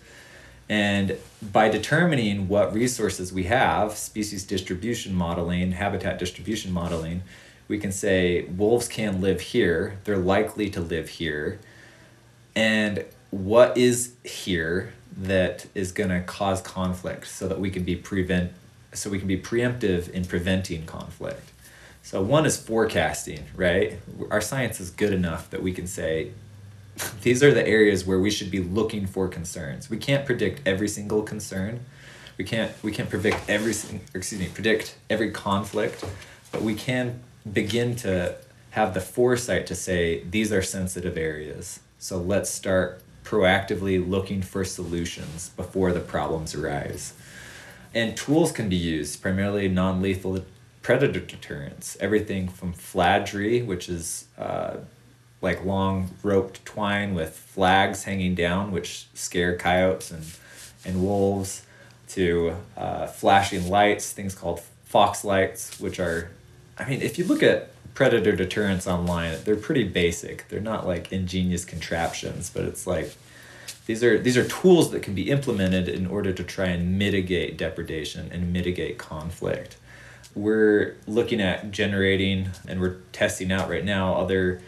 And 0.69 1.17
by 1.53 1.69
determining 1.69 2.47
what 2.47 2.73
resources 2.73 3.33
we 3.33 3.45
have, 3.45 3.97
species 3.97 4.45
distribution 4.45 5.13
modeling, 5.13 5.73
habitat 5.73 6.21
distribution 6.21 6.73
modeling, 6.73 7.23
we 7.67 7.79
can 7.79 7.91
say 7.91 8.45
wolves 8.45 8.87
can 8.87 9.21
live 9.21 9.41
here, 9.41 9.99
they're 10.05 10.17
likely 10.17 10.71
to 10.71 10.81
live 10.81 11.09
here. 11.09 11.59
And 12.55 13.05
what 13.31 13.77
is 13.77 14.15
here 14.25 14.93
that 15.19 15.67
is 15.75 15.91
going 15.91 16.11
to 16.11 16.21
cause 16.21 16.63
conflict 16.63 17.27
so 17.27 17.49
that 17.49 17.59
we 17.59 17.71
can 17.71 17.83
be 17.83 17.97
prevent 17.97 18.53
so 18.95 19.11
we 19.11 19.19
can 19.19 19.29
be 19.29 19.37
preemptive 19.37 20.09
in 20.11 20.25
preventing 20.25 20.87
conflict. 20.87 21.51
So 22.03 22.23
one 22.23 22.47
is 22.47 22.57
forecasting, 22.57 23.45
right? 23.55 23.99
Our 24.31 24.41
science 24.41 24.81
is 24.81 24.89
good 24.89 25.13
enough 25.13 25.51
that 25.51 25.63
we 25.63 25.73
can 25.73 25.87
say 25.87 26.31
these 27.23 27.43
are 27.43 27.53
the 27.53 27.67
areas 27.67 28.07
where 28.07 28.19
we 28.19 28.31
should 28.31 28.51
be 28.51 28.61
looking 28.61 29.07
for 29.07 29.29
concerns. 29.29 29.91
We 29.91 29.99
can't 29.99 30.25
predict 30.25 30.67
every 30.67 30.89
single 30.89 31.23
concern. 31.23 31.81
We 32.39 32.45
can't 32.45 32.73
we 32.83 32.93
can't 32.93 33.11
predict 33.11 33.51
every 33.51 33.73
excuse 34.15 34.41
me 34.41 34.49
predict 34.55 34.97
every 35.11 35.33
conflict, 35.33 36.05
but 36.53 36.63
we 36.63 36.75
can 36.75 37.21
begin 37.53 37.97
to 37.97 38.37
have 38.71 38.95
the 38.95 39.01
foresight 39.01 39.67
to 39.67 39.75
say 39.75 40.23
these 40.23 40.53
are 40.53 40.63
sensitive 40.63 41.17
areas. 41.17 41.81
So 41.99 42.19
let's 42.19 42.49
start 42.49 43.03
proactively 43.29 43.97
looking 44.09 44.41
for 44.41 44.65
solutions 44.65 45.51
before 45.51 45.93
the 45.93 46.01
problems 46.01 46.55
arise. 46.55 47.13
And 47.95 48.17
tools 48.17 48.53
can 48.53 48.71
be 48.71 48.77
used, 48.77 49.21
primarily 49.21 49.69
non 49.69 50.01
lethal 50.01 50.45
predator 50.81 51.21
deterrence. 51.21 51.97
Everything 52.01 52.49
from 52.49 52.73
fladry, 52.73 53.61
which 53.61 53.89
is 53.91 54.27
uh, 54.39 54.79
like 55.43 55.63
long 55.63 56.11
roped 56.23 56.65
twine 56.65 57.15
with 57.15 57.37
flags 57.37 58.05
hanging 58.05 58.35
down, 58.35 58.73
which 58.73 59.09
scare 59.13 59.57
coyotes 59.57 60.11
and, 60.11 60.25
and 60.85 61.03
wolves, 61.05 61.67
to 62.09 62.57
uh, 62.79 63.07
flashing 63.07 63.69
lights, 63.69 64.13
things 64.13 64.35
called 64.35 64.63
fox 64.85 65.23
lights, 65.23 65.79
which 65.79 66.01
are, 66.01 66.31
I 66.79 66.89
mean, 66.89 67.03
if 67.03 67.19
you 67.19 67.27
look 67.27 67.43
at 67.43 67.71
predator 67.99 68.37
deterrence 68.37 68.87
online, 68.87 69.37
they're 69.43 69.57
pretty 69.57 69.83
basic. 69.83 70.47
They're 70.47 70.61
not 70.61 70.87
like 70.87 71.11
ingenious 71.11 71.65
contraptions, 71.65 72.49
but 72.49 72.63
it's 72.63 72.87
like 72.87 73.13
these 73.87 74.05
are 74.05 74.17
these 74.17 74.37
are 74.37 74.47
tools 74.47 74.93
that 74.93 75.03
can 75.03 75.17
be 75.17 75.29
implemented 75.29 75.89
in 75.89 76.07
order 76.07 76.33
to 76.33 76.45
try 76.45 76.67
and 76.67 76.97
mitigate 76.97 77.59
depredation 77.59 78.31
and 78.31 78.53
mitigate 78.53 78.99
conflict. 78.99 79.79
We're 80.37 80.95
looking 81.09 81.41
at 81.41 81.73
generating 81.73 82.51
and 82.69 82.81
we're 82.81 82.99
testing 83.11 83.51
out 83.51 83.69
right 83.69 83.85
now 83.85 84.15
other 84.15 84.63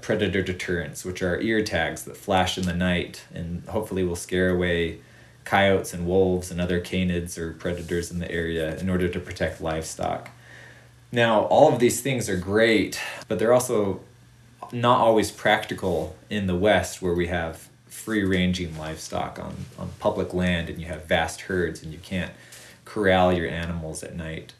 predator 0.00 0.42
deterrents, 0.42 1.04
which 1.04 1.20
are 1.20 1.40
ear 1.40 1.64
tags 1.64 2.04
that 2.04 2.16
flash 2.16 2.56
in 2.56 2.64
the 2.64 2.74
night 2.74 3.24
and 3.34 3.64
hopefully 3.68 4.04
will 4.04 4.14
scare 4.14 4.50
away 4.50 5.00
coyotes 5.42 5.92
and 5.92 6.06
wolves 6.06 6.52
and 6.52 6.60
other 6.60 6.80
canids 6.80 7.38
or 7.38 7.54
predators 7.54 8.12
in 8.12 8.20
the 8.20 8.30
area 8.30 8.76
in 8.76 8.88
order 8.88 9.08
to 9.08 9.18
protect 9.18 9.60
livestock. 9.60 10.30
Now, 11.10 11.42
all 11.44 11.72
of 11.72 11.78
these 11.78 12.00
things 12.02 12.28
are 12.28 12.36
great, 12.36 13.00
but 13.28 13.38
they're 13.38 13.52
also 13.52 14.00
not 14.72 15.00
always 15.00 15.30
practical 15.30 16.16
in 16.28 16.46
the 16.46 16.54
West 16.54 17.00
where 17.00 17.14
we 17.14 17.28
have 17.28 17.68
free 17.86 18.22
ranging 18.22 18.76
livestock 18.78 19.38
on, 19.38 19.54
on 19.78 19.90
public 19.98 20.34
land 20.34 20.68
and 20.68 20.80
you 20.80 20.86
have 20.86 21.06
vast 21.06 21.42
herds 21.42 21.82
and 21.82 21.92
you 21.92 21.98
can't 21.98 22.32
corral 22.84 23.32
your 23.32 23.48
animals 23.48 24.02
at 24.02 24.16
night. 24.16 24.52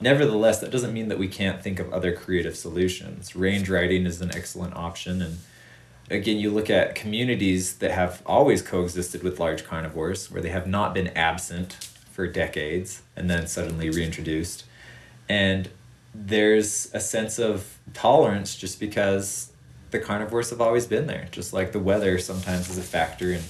Nevertheless, 0.00 0.60
that 0.60 0.70
doesn't 0.70 0.94
mean 0.94 1.08
that 1.08 1.18
we 1.18 1.28
can't 1.28 1.62
think 1.62 1.78
of 1.78 1.92
other 1.92 2.12
creative 2.12 2.56
solutions. 2.56 3.36
Range 3.36 3.68
riding 3.68 4.06
is 4.06 4.20
an 4.22 4.34
excellent 4.34 4.74
option. 4.74 5.20
And 5.20 5.38
again, 6.08 6.38
you 6.38 6.50
look 6.50 6.70
at 6.70 6.94
communities 6.94 7.76
that 7.76 7.90
have 7.90 8.22
always 8.24 8.62
coexisted 8.62 9.22
with 9.22 9.38
large 9.38 9.64
carnivores, 9.64 10.30
where 10.30 10.40
they 10.40 10.48
have 10.48 10.66
not 10.66 10.94
been 10.94 11.08
absent 11.08 11.74
for 12.10 12.26
decades 12.26 13.02
and 13.14 13.28
then 13.28 13.46
suddenly 13.46 13.90
reintroduced. 13.90 14.64
And 15.28 15.68
there's 16.14 16.92
a 16.92 17.00
sense 17.00 17.38
of 17.38 17.78
tolerance 17.94 18.56
just 18.56 18.80
because 18.80 19.52
the 19.90 19.98
carnivores 19.98 20.50
have 20.50 20.60
always 20.60 20.86
been 20.86 21.06
there. 21.06 21.28
Just 21.30 21.52
like 21.52 21.72
the 21.72 21.78
weather 21.78 22.18
sometimes 22.18 22.68
is 22.70 22.78
a 22.78 22.82
factor 22.82 23.32
in 23.32 23.42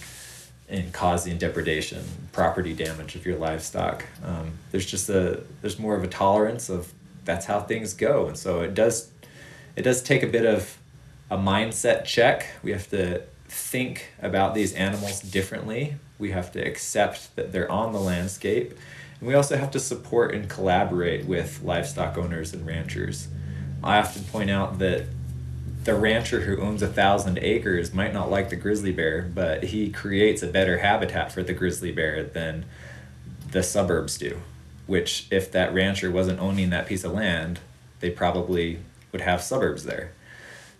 in 0.68 0.92
causing 0.92 1.36
depredation, 1.36 2.04
property 2.30 2.72
damage 2.72 3.16
of 3.16 3.26
your 3.26 3.36
livestock. 3.36 4.04
Um, 4.24 4.52
there's 4.70 4.86
just 4.86 5.08
a 5.08 5.42
there's 5.60 5.78
more 5.78 5.96
of 5.96 6.04
a 6.04 6.08
tolerance 6.08 6.68
of 6.68 6.92
that's 7.24 7.46
how 7.46 7.60
things 7.60 7.92
go, 7.92 8.28
and 8.28 8.36
so 8.36 8.60
it 8.60 8.74
does 8.74 9.10
it 9.76 9.82
does 9.82 10.02
take 10.02 10.22
a 10.22 10.26
bit 10.26 10.46
of 10.46 10.78
a 11.30 11.36
mindset 11.36 12.04
check. 12.04 12.46
We 12.62 12.72
have 12.72 12.88
to 12.90 13.22
think 13.48 14.12
about 14.22 14.54
these 14.54 14.72
animals 14.74 15.20
differently. 15.20 15.96
We 16.18 16.30
have 16.30 16.52
to 16.52 16.60
accept 16.60 17.34
that 17.36 17.52
they're 17.52 17.70
on 17.70 17.92
the 17.92 18.00
landscape. 18.00 18.78
And 19.20 19.28
we 19.28 19.34
also 19.34 19.56
have 19.56 19.70
to 19.72 19.80
support 19.80 20.34
and 20.34 20.48
collaborate 20.48 21.26
with 21.26 21.62
livestock 21.62 22.16
owners 22.16 22.52
and 22.52 22.66
ranchers. 22.66 23.28
I 23.84 23.98
often 23.98 24.24
point 24.24 24.50
out 24.50 24.78
that 24.78 25.04
the 25.84 25.94
rancher 25.94 26.40
who 26.40 26.60
owns 26.60 26.82
a 26.82 26.88
thousand 26.88 27.38
acres 27.38 27.94
might 27.94 28.12
not 28.12 28.30
like 28.30 28.50
the 28.50 28.56
grizzly 28.56 28.92
bear, 28.92 29.22
but 29.22 29.64
he 29.64 29.90
creates 29.90 30.42
a 30.42 30.46
better 30.46 30.78
habitat 30.78 31.32
for 31.32 31.42
the 31.42 31.54
grizzly 31.54 31.92
bear 31.92 32.22
than 32.22 32.66
the 33.50 33.62
suburbs 33.62 34.18
do. 34.18 34.40
Which, 34.86 35.26
if 35.30 35.52
that 35.52 35.72
rancher 35.72 36.10
wasn't 36.10 36.40
owning 36.40 36.70
that 36.70 36.86
piece 36.86 37.04
of 37.04 37.12
land, 37.12 37.60
they 38.00 38.10
probably 38.10 38.80
would 39.12 39.20
have 39.20 39.42
suburbs 39.42 39.84
there. 39.84 40.12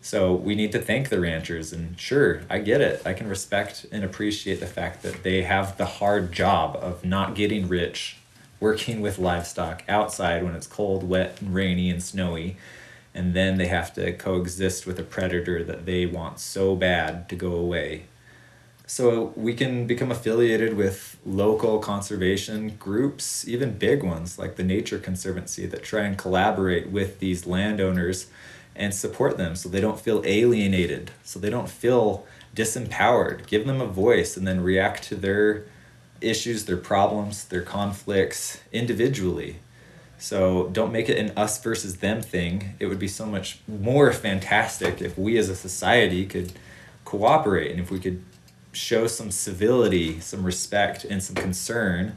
So 0.03 0.35
we 0.35 0.55
need 0.55 0.73
to 0.73 0.81
thank 0.81 1.09
the 1.09 1.21
ranchers. 1.21 1.73
And 1.73 1.99
sure, 1.99 2.43
I 2.49 2.59
get 2.59 2.81
it. 2.81 3.03
I 3.05 3.13
can 3.13 3.29
respect 3.29 3.87
and 3.93 4.03
appreciate 4.03 4.61
the 4.61 4.67
fact 4.67 5.03
that 5.03 5.23
they 5.23 5.43
have 5.43 5.77
the 5.77 5.87
hard 5.87 6.33
job 6.33 6.77
of 6.77 7.05
not 7.05 7.35
getting 7.35 7.69
rich, 7.69 8.17
working 8.61 9.01
with 9.01 9.19
livestock 9.19 9.83
outside 9.89 10.45
when 10.45 10.55
it's 10.55 10.67
cold, 10.67 11.09
wet, 11.09 11.41
and 11.41 11.55
rainy 11.55 11.91
and 11.91 12.03
snowy. 12.03 12.57
And 13.13 13.35
then 13.35 13.59
they 13.59 13.67
have 13.67 13.93
to 13.95 14.13
coexist 14.13 14.87
with 14.87 14.99
a 14.99 15.03
predator 15.03 15.65
that 15.65 15.87
they 15.87 16.07
want 16.07 16.39
so 16.39 16.77
bad 16.77 17.29
to 17.31 17.35
go 17.35 17.55
away. 17.55 18.05
So 18.87 19.33
we 19.37 19.55
can 19.55 19.87
become 19.87 20.11
affiliated 20.11 20.77
with 20.77 21.17
local 21.25 21.79
conservation 21.79 22.77
groups, 22.77 23.47
even 23.47 23.79
big 23.79 24.03
ones 24.03 24.39
like 24.39 24.57
the 24.57 24.65
Nature 24.65 24.99
Conservancy, 24.99 25.65
that 25.67 25.85
try 25.85 26.03
and 26.03 26.19
collaborate 26.19 26.91
with 26.91 27.21
these 27.21 27.47
landowners 27.47 28.27
and 28.75 28.93
support 28.93 29.37
them 29.37 29.55
so 29.55 29.69
they 29.69 29.81
don't 29.81 30.01
feel 30.01 30.23
alienated, 30.25 31.13
so 31.23 31.39
they 31.39 31.51
don't 31.51 31.69
feel 31.71 32.27
disempowered. 32.55 33.47
Give 33.47 33.67
them 33.67 33.81
a 33.81 33.87
voice 33.87 34.37
and 34.37 34.47
then 34.47 34.61
react 34.61 35.05
to 35.05 35.15
their 35.15 35.67
issues, 36.21 36.65
their 36.65 36.77
problems, 36.77 37.45
their 37.45 37.63
conflicts 37.63 38.61
individually. 38.73 39.57
So 40.19 40.69
don't 40.69 40.93
make 40.93 41.09
it 41.09 41.17
an 41.19 41.33
us 41.37 41.63
versus 41.63 41.97
them 41.97 42.21
thing. 42.21 42.75
It 42.79 42.87
would 42.87 42.99
be 42.99 43.09
so 43.09 43.25
much 43.25 43.61
more 43.67 44.13
fantastic 44.13 45.01
if 45.01 45.17
we 45.17 45.39
as 45.39 45.49
a 45.49 45.57
society 45.57 46.27
could 46.27 46.53
cooperate 47.05 47.71
and 47.71 47.81
if 47.81 47.91
we 47.91 47.99
could 47.99 48.23
show 48.73 49.07
some 49.07 49.31
civility, 49.31 50.21
some 50.21 50.45
respect, 50.45 51.05
and 51.05 51.23
some 51.23 51.35
concern 51.35 52.17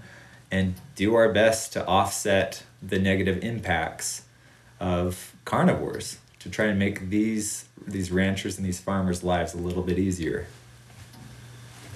and 0.51 0.75
do 0.95 1.15
our 1.15 1.31
best 1.34 1.73
to 1.73 1.85
offset 1.88 2.63
the 2.81 2.99
negative 2.99 3.43
impacts 3.43 4.23
of 4.80 5.34
carnivores 5.45 6.17
to 6.39 6.49
try 6.49 6.65
and 6.65 6.77
make 6.77 7.09
these 7.09 7.65
these 7.88 8.11
ranchers 8.11 8.57
and 8.57 8.65
these 8.65 8.80
farmers' 8.80 9.23
lives 9.23 9.53
a 9.53 9.57
little 9.57 9.81
bit 9.81 9.97
easier. 9.97 10.45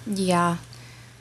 Yeah. 0.05 0.57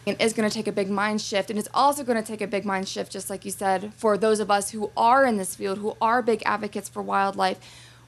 It 0.07 0.21
is 0.21 0.33
going 0.33 0.49
to 0.49 0.55
take 0.55 0.69
a 0.69 0.73
big 0.73 0.89
mind 0.89 1.21
shift, 1.21 1.51
and 1.51 1.59
it's 1.59 1.69
also 1.75 2.05
going 2.05 2.23
to 2.23 2.27
take 2.27 2.41
a 2.41 2.47
big 2.47 2.65
mind 2.65 2.89
shift, 2.89 3.11
just 3.11 3.29
like 3.29 3.45
you 3.45 3.51
said, 3.51 3.93
for 3.95 4.17
those 4.17 4.39
of 4.39 4.53
us 4.53 4.71
who 4.71 4.93
are 4.97 5.27
in 5.27 5.37
this 5.37 5.57
field, 5.57 5.79
who 5.79 5.97
are 6.01 6.23
big 6.23 6.45
advocates 6.47 6.89
for 6.89 7.03
wildlife. 7.03 7.59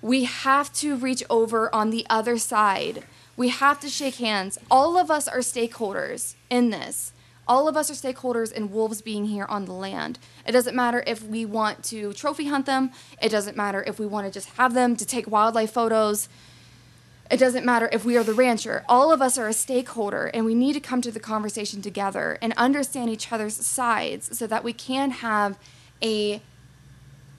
We 0.01 0.23
have 0.23 0.73
to 0.75 0.95
reach 0.95 1.25
over 1.29 1.75
on 1.75 1.91
the 1.91 2.07
other 2.09 2.39
side. 2.39 3.03
We 3.37 3.49
have 3.49 3.81
to 3.81 3.89
shake 3.89 4.15
hands. 4.16 4.59
All 4.70 4.97
of 4.97 5.11
us 5.11 5.27
are 5.27 5.39
stakeholders 5.39 6.37
in 6.49 6.70
this 6.70 7.12
all 7.49 7.66
of 7.66 7.77
us 7.77 7.91
are 7.91 7.95
stakeholders 7.95 8.53
in 8.53 8.70
wolves 8.70 9.01
being 9.01 9.25
here 9.25 9.47
on 9.47 9.65
the 9.65 9.73
land. 9.73 10.19
It 10.47 10.53
doesn't 10.53 10.77
matter 10.77 11.03
if 11.07 11.25
we 11.25 11.47
want 11.47 11.83
to 11.85 12.12
trophy 12.12 12.47
hunt 12.47 12.66
them, 12.66 12.91
it 13.23 13.31
doesn't 13.31 13.57
matter 13.57 13.83
if 13.87 13.99
we 13.99 14.07
want 14.07 14.27
to 14.27 14.33
just 14.33 14.51
have 14.51 14.75
them 14.75 14.97
to 14.97 15.07
take 15.07 15.31
wildlife 15.31 15.73
photos. 15.73 16.29
It 17.30 17.38
doesn't 17.38 17.64
matter 17.64 17.90
if 17.92 18.05
we 18.05 18.16
are 18.16 18.24
the 18.24 18.32
rancher. 18.32 18.84
All 18.88 19.12
of 19.12 19.20
us 19.20 19.36
are 19.36 19.48
a 19.48 19.52
stakeholder, 19.52 20.26
and 20.26 20.46
we 20.46 20.55
need 20.55 20.72
to 20.72 20.80
come 20.80 21.02
to 21.02 21.10
the 21.10 21.20
conversation 21.20 21.82
together 21.82 22.38
and 22.40 22.55
understand 22.56 23.10
each 23.10 23.30
other's 23.30 23.55
sides 23.55 24.36
so 24.36 24.46
that 24.46 24.64
we 24.64 24.72
can 24.72 25.10
have 25.10 25.59
a 26.02 26.40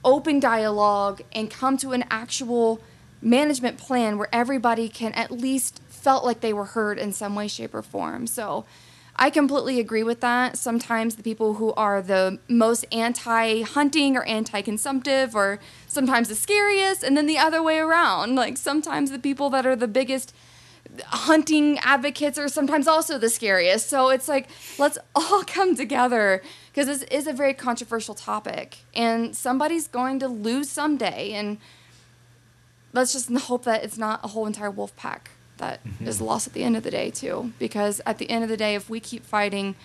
open 0.04 0.38
dialogue 0.38 1.22
and 1.32 1.50
come 1.50 1.76
to 1.76 1.92
an 1.92 2.04
actual 2.10 2.80
management 3.20 3.78
plan 3.78 4.16
where 4.16 4.28
everybody 4.32 4.88
can 4.88 5.12
at 5.12 5.30
least 5.30 5.80
felt 5.88 6.24
like 6.24 6.40
they 6.40 6.52
were 6.52 6.66
heard 6.66 6.98
in 6.98 7.12
some 7.12 7.34
way 7.34 7.46
shape 7.46 7.74
or 7.74 7.82
form 7.82 8.26
so 8.26 8.64
I 9.22 9.28
completely 9.28 9.78
agree 9.78 10.02
with 10.02 10.20
that. 10.20 10.56
Sometimes 10.56 11.16
the 11.16 11.22
people 11.22 11.54
who 11.54 11.74
are 11.74 12.00
the 12.00 12.38
most 12.48 12.86
anti 12.90 13.60
hunting 13.60 14.16
or 14.16 14.22
anti 14.24 14.62
consumptive 14.62 15.36
are 15.36 15.60
sometimes 15.86 16.28
the 16.28 16.34
scariest, 16.34 17.02
and 17.02 17.18
then 17.18 17.26
the 17.26 17.36
other 17.36 17.62
way 17.62 17.78
around. 17.78 18.34
Like 18.34 18.56
sometimes 18.56 19.10
the 19.10 19.18
people 19.18 19.50
that 19.50 19.66
are 19.66 19.76
the 19.76 19.86
biggest 19.86 20.34
hunting 21.08 21.78
advocates 21.80 22.38
are 22.38 22.48
sometimes 22.48 22.88
also 22.88 23.18
the 23.18 23.28
scariest. 23.28 23.90
So 23.90 24.08
it's 24.08 24.26
like, 24.26 24.48
let's 24.78 24.96
all 25.14 25.44
come 25.44 25.76
together 25.76 26.42
because 26.72 26.86
this 26.86 27.02
is 27.10 27.26
a 27.26 27.34
very 27.34 27.52
controversial 27.52 28.14
topic, 28.14 28.78
and 28.94 29.36
somebody's 29.36 29.86
going 29.86 30.18
to 30.20 30.28
lose 30.28 30.70
someday. 30.70 31.32
And 31.32 31.58
let's 32.94 33.12
just 33.12 33.30
hope 33.30 33.64
that 33.64 33.84
it's 33.84 33.98
not 33.98 34.24
a 34.24 34.28
whole 34.28 34.46
entire 34.46 34.70
wolf 34.70 34.96
pack 34.96 35.32
that 35.60 35.84
mm-hmm. 35.84 36.06
is 36.06 36.20
lost 36.20 36.46
at 36.46 36.52
the 36.52 36.64
end 36.64 36.76
of 36.76 36.82
the 36.82 36.90
day 36.90 37.10
too 37.10 37.52
because 37.58 38.00
at 38.04 38.18
the 38.18 38.28
end 38.28 38.42
of 38.42 38.50
the 38.50 38.56
day 38.56 38.74
if 38.74 38.90
we 38.90 38.98
keep 38.98 39.24
fighting 39.24 39.76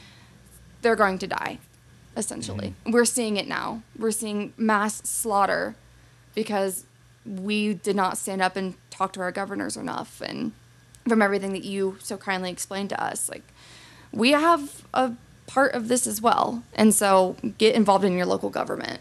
they're 0.82 0.96
going 0.96 1.20
to 1.20 1.28
die 1.28 1.60
essentially 2.18 2.70
mm-hmm. 2.70 2.92
we're 2.92 3.06
seeing 3.06 3.38
it 3.38 3.48
now 3.48 3.82
we're 3.98 4.12
seeing 4.12 4.54
mass 4.58 4.96
slaughter 5.08 5.76
because 6.34 6.86
we 7.26 7.74
did 7.74 7.96
not 7.96 8.18
stand 8.18 8.42
up 8.42 8.56
and 8.56 8.76
talk 8.90 9.14
to 9.14 9.22
our 9.22 9.32
governors 9.32 9.76
enough 9.76 10.22
and 10.22 10.52
from 11.08 11.22
everything 11.22 11.54
that 11.54 11.64
you 11.64 11.98
so 12.00 12.18
kindly 12.18 12.52
explained 12.52 12.90
to 12.90 13.04
us 13.04 13.30
like 13.30 13.44
we 14.12 14.32
have 14.32 14.86
a 14.94 15.12
part 15.48 15.74
of 15.74 15.88
this 15.88 16.08
as 16.08 16.22
well 16.22 16.64
and 16.74 16.94
so 16.94 17.36
get 17.58 17.76
involved 17.76 18.06
in 18.06 18.14
your 18.14 18.26
local 18.26 18.50
government 18.50 19.00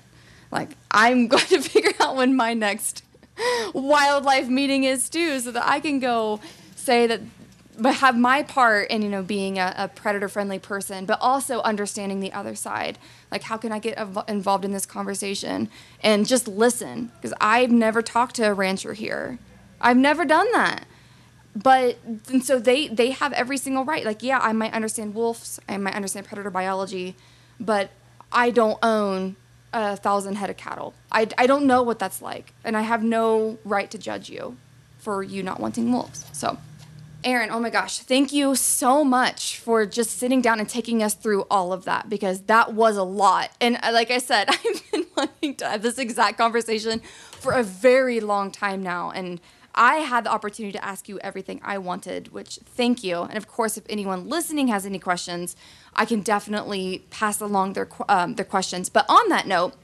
like 0.51 0.71
i'm 0.91 1.29
going 1.29 1.47
to 1.47 1.61
figure 1.61 1.93
out 2.01 2.17
when 2.17 2.35
my 2.35 2.53
next 2.53 3.03
wildlife 3.75 4.49
meeting 4.49 4.85
is 4.85 5.09
too 5.09 5.41
so 5.41 5.51
that 5.51 5.67
i 5.67 5.81
can 5.81 5.99
go 5.99 6.41
say 6.85 7.06
that 7.06 7.20
but 7.78 7.97
have 7.97 8.16
my 8.16 8.43
part 8.43 8.89
in 8.90 9.02
you 9.02 9.09
know 9.09 9.23
being 9.23 9.59
a, 9.59 9.74
a 9.77 9.89
predator 9.89 10.28
friendly 10.28 10.59
person 10.59 11.06
but 11.06 11.19
also 11.20 11.61
understanding 11.62 12.20
the 12.20 12.32
other 12.32 12.55
side. 12.55 12.98
Like 13.31 13.43
how 13.43 13.56
can 13.56 13.73
i 13.73 13.78
get 13.78 13.98
involved 14.28 14.65
in 14.65 14.73
this 14.73 14.86
conversation 14.86 15.69
and 16.02 16.27
just 16.27 16.47
listen? 16.47 17.11
Because 17.16 17.35
i've 17.40 17.70
never 17.70 18.02
talked 18.02 18.36
to 18.36 18.44
a 18.44 18.55
rancher 18.55 18.93
here. 18.93 19.39
I've 19.81 19.97
never 19.97 20.24
done 20.24 20.51
that. 20.52 20.86
But 21.56 21.98
and 22.28 22.44
so 22.44 22.59
they 22.59 22.89
they 22.89 23.11
have 23.11 23.32
every 23.32 23.56
single 23.56 23.85
right. 23.85 24.05
Like 24.05 24.23
yeah 24.23 24.39
i 24.39 24.52
might 24.52 24.73
understand 24.73 25.15
wolves 25.15 25.59
i 25.69 25.77
might 25.77 25.94
understand 25.94 26.27
predator 26.27 26.51
biology 26.51 27.16
but 27.59 27.90
i 28.32 28.51
don't 28.51 28.78
own 28.82 29.36
a 29.73 29.97
thousand 29.97 30.36
head 30.36 30.51
of 30.51 30.56
cattle. 30.56 30.94
I, 31.11 31.27
I 31.36 31.48
don't 31.48 31.66
know 31.66 31.82
what 31.82 31.98
that's 31.98 32.23
like 32.23 32.52
and 32.65 32.77
i 32.77 32.82
have 32.82 33.02
no 33.02 33.59
right 33.65 33.90
to 33.90 33.98
judge 33.98 34.31
you 34.31 34.56
for 34.98 35.23
you 35.23 35.43
not 35.43 35.61
wanting 35.61 35.93
wolves 35.93 36.24
so 36.32 36.56
Aaron, 37.25 37.51
oh 37.51 37.59
my 37.59 37.71
gosh, 37.71 38.01
thank 38.01 38.33
you 38.33 38.55
so 38.55 39.03
much 39.03 39.59
for 39.59 39.87
just 39.87 40.19
sitting 40.19 40.43
down 40.43 40.61
and 40.61 40.69
taking 40.69 41.03
us 41.03 41.15
through 41.15 41.47
all 41.51 41.73
of 41.73 41.87
that 41.87 42.09
because 42.09 42.43
that 42.43 42.75
was 42.75 42.97
a 42.97 43.03
lot. 43.03 43.51
And 43.61 43.79
uh, 43.83 43.91
like 43.93 44.11
I 44.11 44.19
said, 44.19 44.49
I've 44.51 44.91
been 44.93 45.07
wanting 45.17 45.57
to 45.57 45.67
have 45.67 45.83
this 45.83 45.99
exact 45.99 46.37
conversation 46.37 47.01
for 47.33 47.53
a 47.53 47.63
very 47.63 48.21
long 48.21 48.51
time 48.51 48.83
now. 48.83 49.11
And 49.11 49.41
I 49.75 49.97
had 49.97 50.25
the 50.25 50.31
opportunity 50.31 50.73
to 50.73 50.85
ask 50.85 51.09
you 51.09 51.19
everything 51.21 51.61
I 51.65 51.79
wanted, 51.79 52.33
which 52.33 52.59
thank 52.65 53.03
you. 53.03 53.23
And 53.23 53.37
of 53.37 53.49
course, 53.49 53.77
if 53.77 53.85
anyone 53.89 54.29
listening 54.29 54.69
has 54.69 54.85
any 54.85 54.99
questions, 54.99 55.57
I 55.95 56.05
can 56.05 56.21
definitely 56.21 57.07
pass 57.11 57.41
along 57.41 57.73
their, 57.73 57.89
um, 58.09 58.35
their 58.35 58.45
questions. 58.45 58.89
But 58.89 59.07
on 59.09 59.31
that 59.31 59.47
note, 59.47 59.75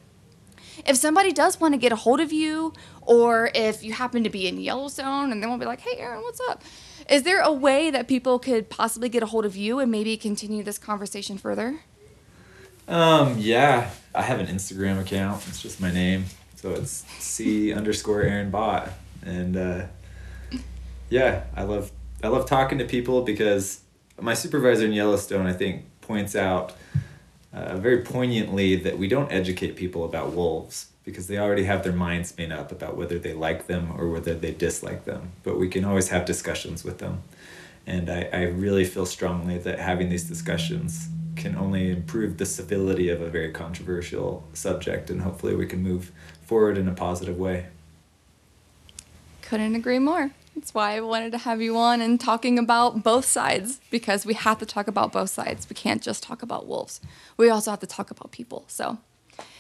if 0.87 0.97
somebody 0.97 1.33
does 1.33 1.59
want 1.59 1.75
to 1.75 1.79
get 1.79 1.91
a 1.91 1.97
hold 1.97 2.21
of 2.21 2.33
you, 2.33 2.73
or 3.03 3.51
if 3.55 3.83
you 3.83 3.93
happen 3.93 4.25
to 4.25 4.31
be 4.31 4.47
in 4.47 4.61
Yellowstone 4.61 5.33
and 5.33 5.43
they 5.43 5.47
want 5.47 5.61
to 5.61 5.65
be 5.65 5.69
like, 5.69 5.81
hey, 5.81 5.97
Aaron, 5.99 6.23
what's 6.23 6.41
up? 6.49 6.62
Is 7.11 7.24
there 7.24 7.41
a 7.41 7.51
way 7.51 7.91
that 7.91 8.07
people 8.07 8.39
could 8.39 8.70
possibly 8.70 9.09
get 9.09 9.20
a 9.20 9.27
hold 9.27 9.45
of 9.45 9.57
you 9.57 9.81
and 9.81 9.91
maybe 9.91 10.16
continue 10.16 10.62
this 10.62 10.78
conversation 10.78 11.39
further? 11.39 11.81
Um, 12.87 13.35
yeah, 13.37 13.91
I 14.15 14.23
have 14.23 14.39
an 14.39 14.47
Instagram 14.47 15.01
account. 15.01 15.43
It's 15.49 15.61
just 15.61 15.81
my 15.81 15.91
name. 15.91 16.27
So 16.55 16.70
it's 16.70 17.05
C 17.19 17.73
underscore 17.74 18.23
Aaron 18.23 18.53
Bott. 18.53 18.91
And 19.24 19.57
uh, 19.57 19.87
yeah, 21.09 21.43
I 21.57 21.65
love 21.65 21.91
I 22.23 22.28
love 22.28 22.47
talking 22.47 22.78
to 22.78 22.85
people 22.85 23.23
because 23.23 23.81
my 24.20 24.35
supervisor 24.35 24.85
in 24.87 24.93
Yellowstone, 24.93 25.47
I 25.47 25.53
think, 25.53 25.87
points 26.03 26.37
out 26.37 26.77
uh, 27.53 27.77
very 27.78 28.03
poignantly 28.03 28.77
that 28.77 28.99
we 28.99 29.09
don't 29.09 29.32
educate 29.32 29.74
people 29.74 30.05
about 30.05 30.32
wolves 30.32 30.90
because 31.11 31.27
they 31.27 31.39
already 31.39 31.65
have 31.65 31.82
their 31.82 31.93
minds 31.93 32.37
made 32.39 32.53
up 32.53 32.73
about 32.73 32.97
whether 32.97 33.19
they 33.19 33.32
like 33.32 33.66
them 33.66 33.93
or 33.97 34.09
whether 34.09 34.35
they 34.35 34.53
dislike 34.53 35.05
them. 35.05 35.32
But 35.43 35.59
we 35.59 35.69
can 35.69 35.85
always 35.85 36.09
have 36.09 36.24
discussions 36.24 36.85
with 36.85 36.99
them. 36.99 37.23
And 37.87 38.09
I, 38.11 38.28
I 38.32 38.43
really 38.43 38.85
feel 38.85 39.07
strongly 39.07 39.59
that 39.59 39.78
having 39.78 40.09
these 40.09 40.24
discussions 40.24 41.09
can 41.37 41.57
only 41.57 41.91
improve 41.91 42.37
the 42.37 42.47
civility 42.47 43.09
of 43.09 43.20
a 43.20 43.31
very 43.31 43.51
controversial 43.51 44.45
subject, 44.53 45.11
and 45.11 45.23
hopefully 45.23 45.55
we 45.55 45.66
can 45.66 45.82
move 45.82 46.12
forward 46.43 46.77
in 46.77 46.87
a 46.87 46.93
positive 46.93 47.39
way. 47.39 47.66
Couldn't 49.43 49.74
agree 49.74 49.99
more. 49.99 50.31
That's 50.55 50.74
why 50.74 50.97
I 50.97 51.01
wanted 51.01 51.32
to 51.32 51.39
have 51.39 51.62
you 51.62 51.78
on 51.78 52.01
and 52.01 52.20
talking 52.20 52.59
about 52.59 53.03
both 53.03 53.24
sides 53.24 53.81
because 53.91 54.27
we 54.27 54.35
have 54.35 54.59
to 54.59 54.66
talk 54.66 54.89
about 54.89 55.12
both 55.12 55.31
sides. 55.31 55.66
We 55.70 55.74
can't 55.74 56.03
just 56.03 56.23
talk 56.23 56.43
about 56.43 56.66
wolves. 56.66 57.01
We 57.37 57.49
also 57.49 57.70
have 57.70 57.81
to 57.81 57.87
talk 57.87 58.11
about 58.11 58.32
people. 58.32 58.65
So, 58.66 58.99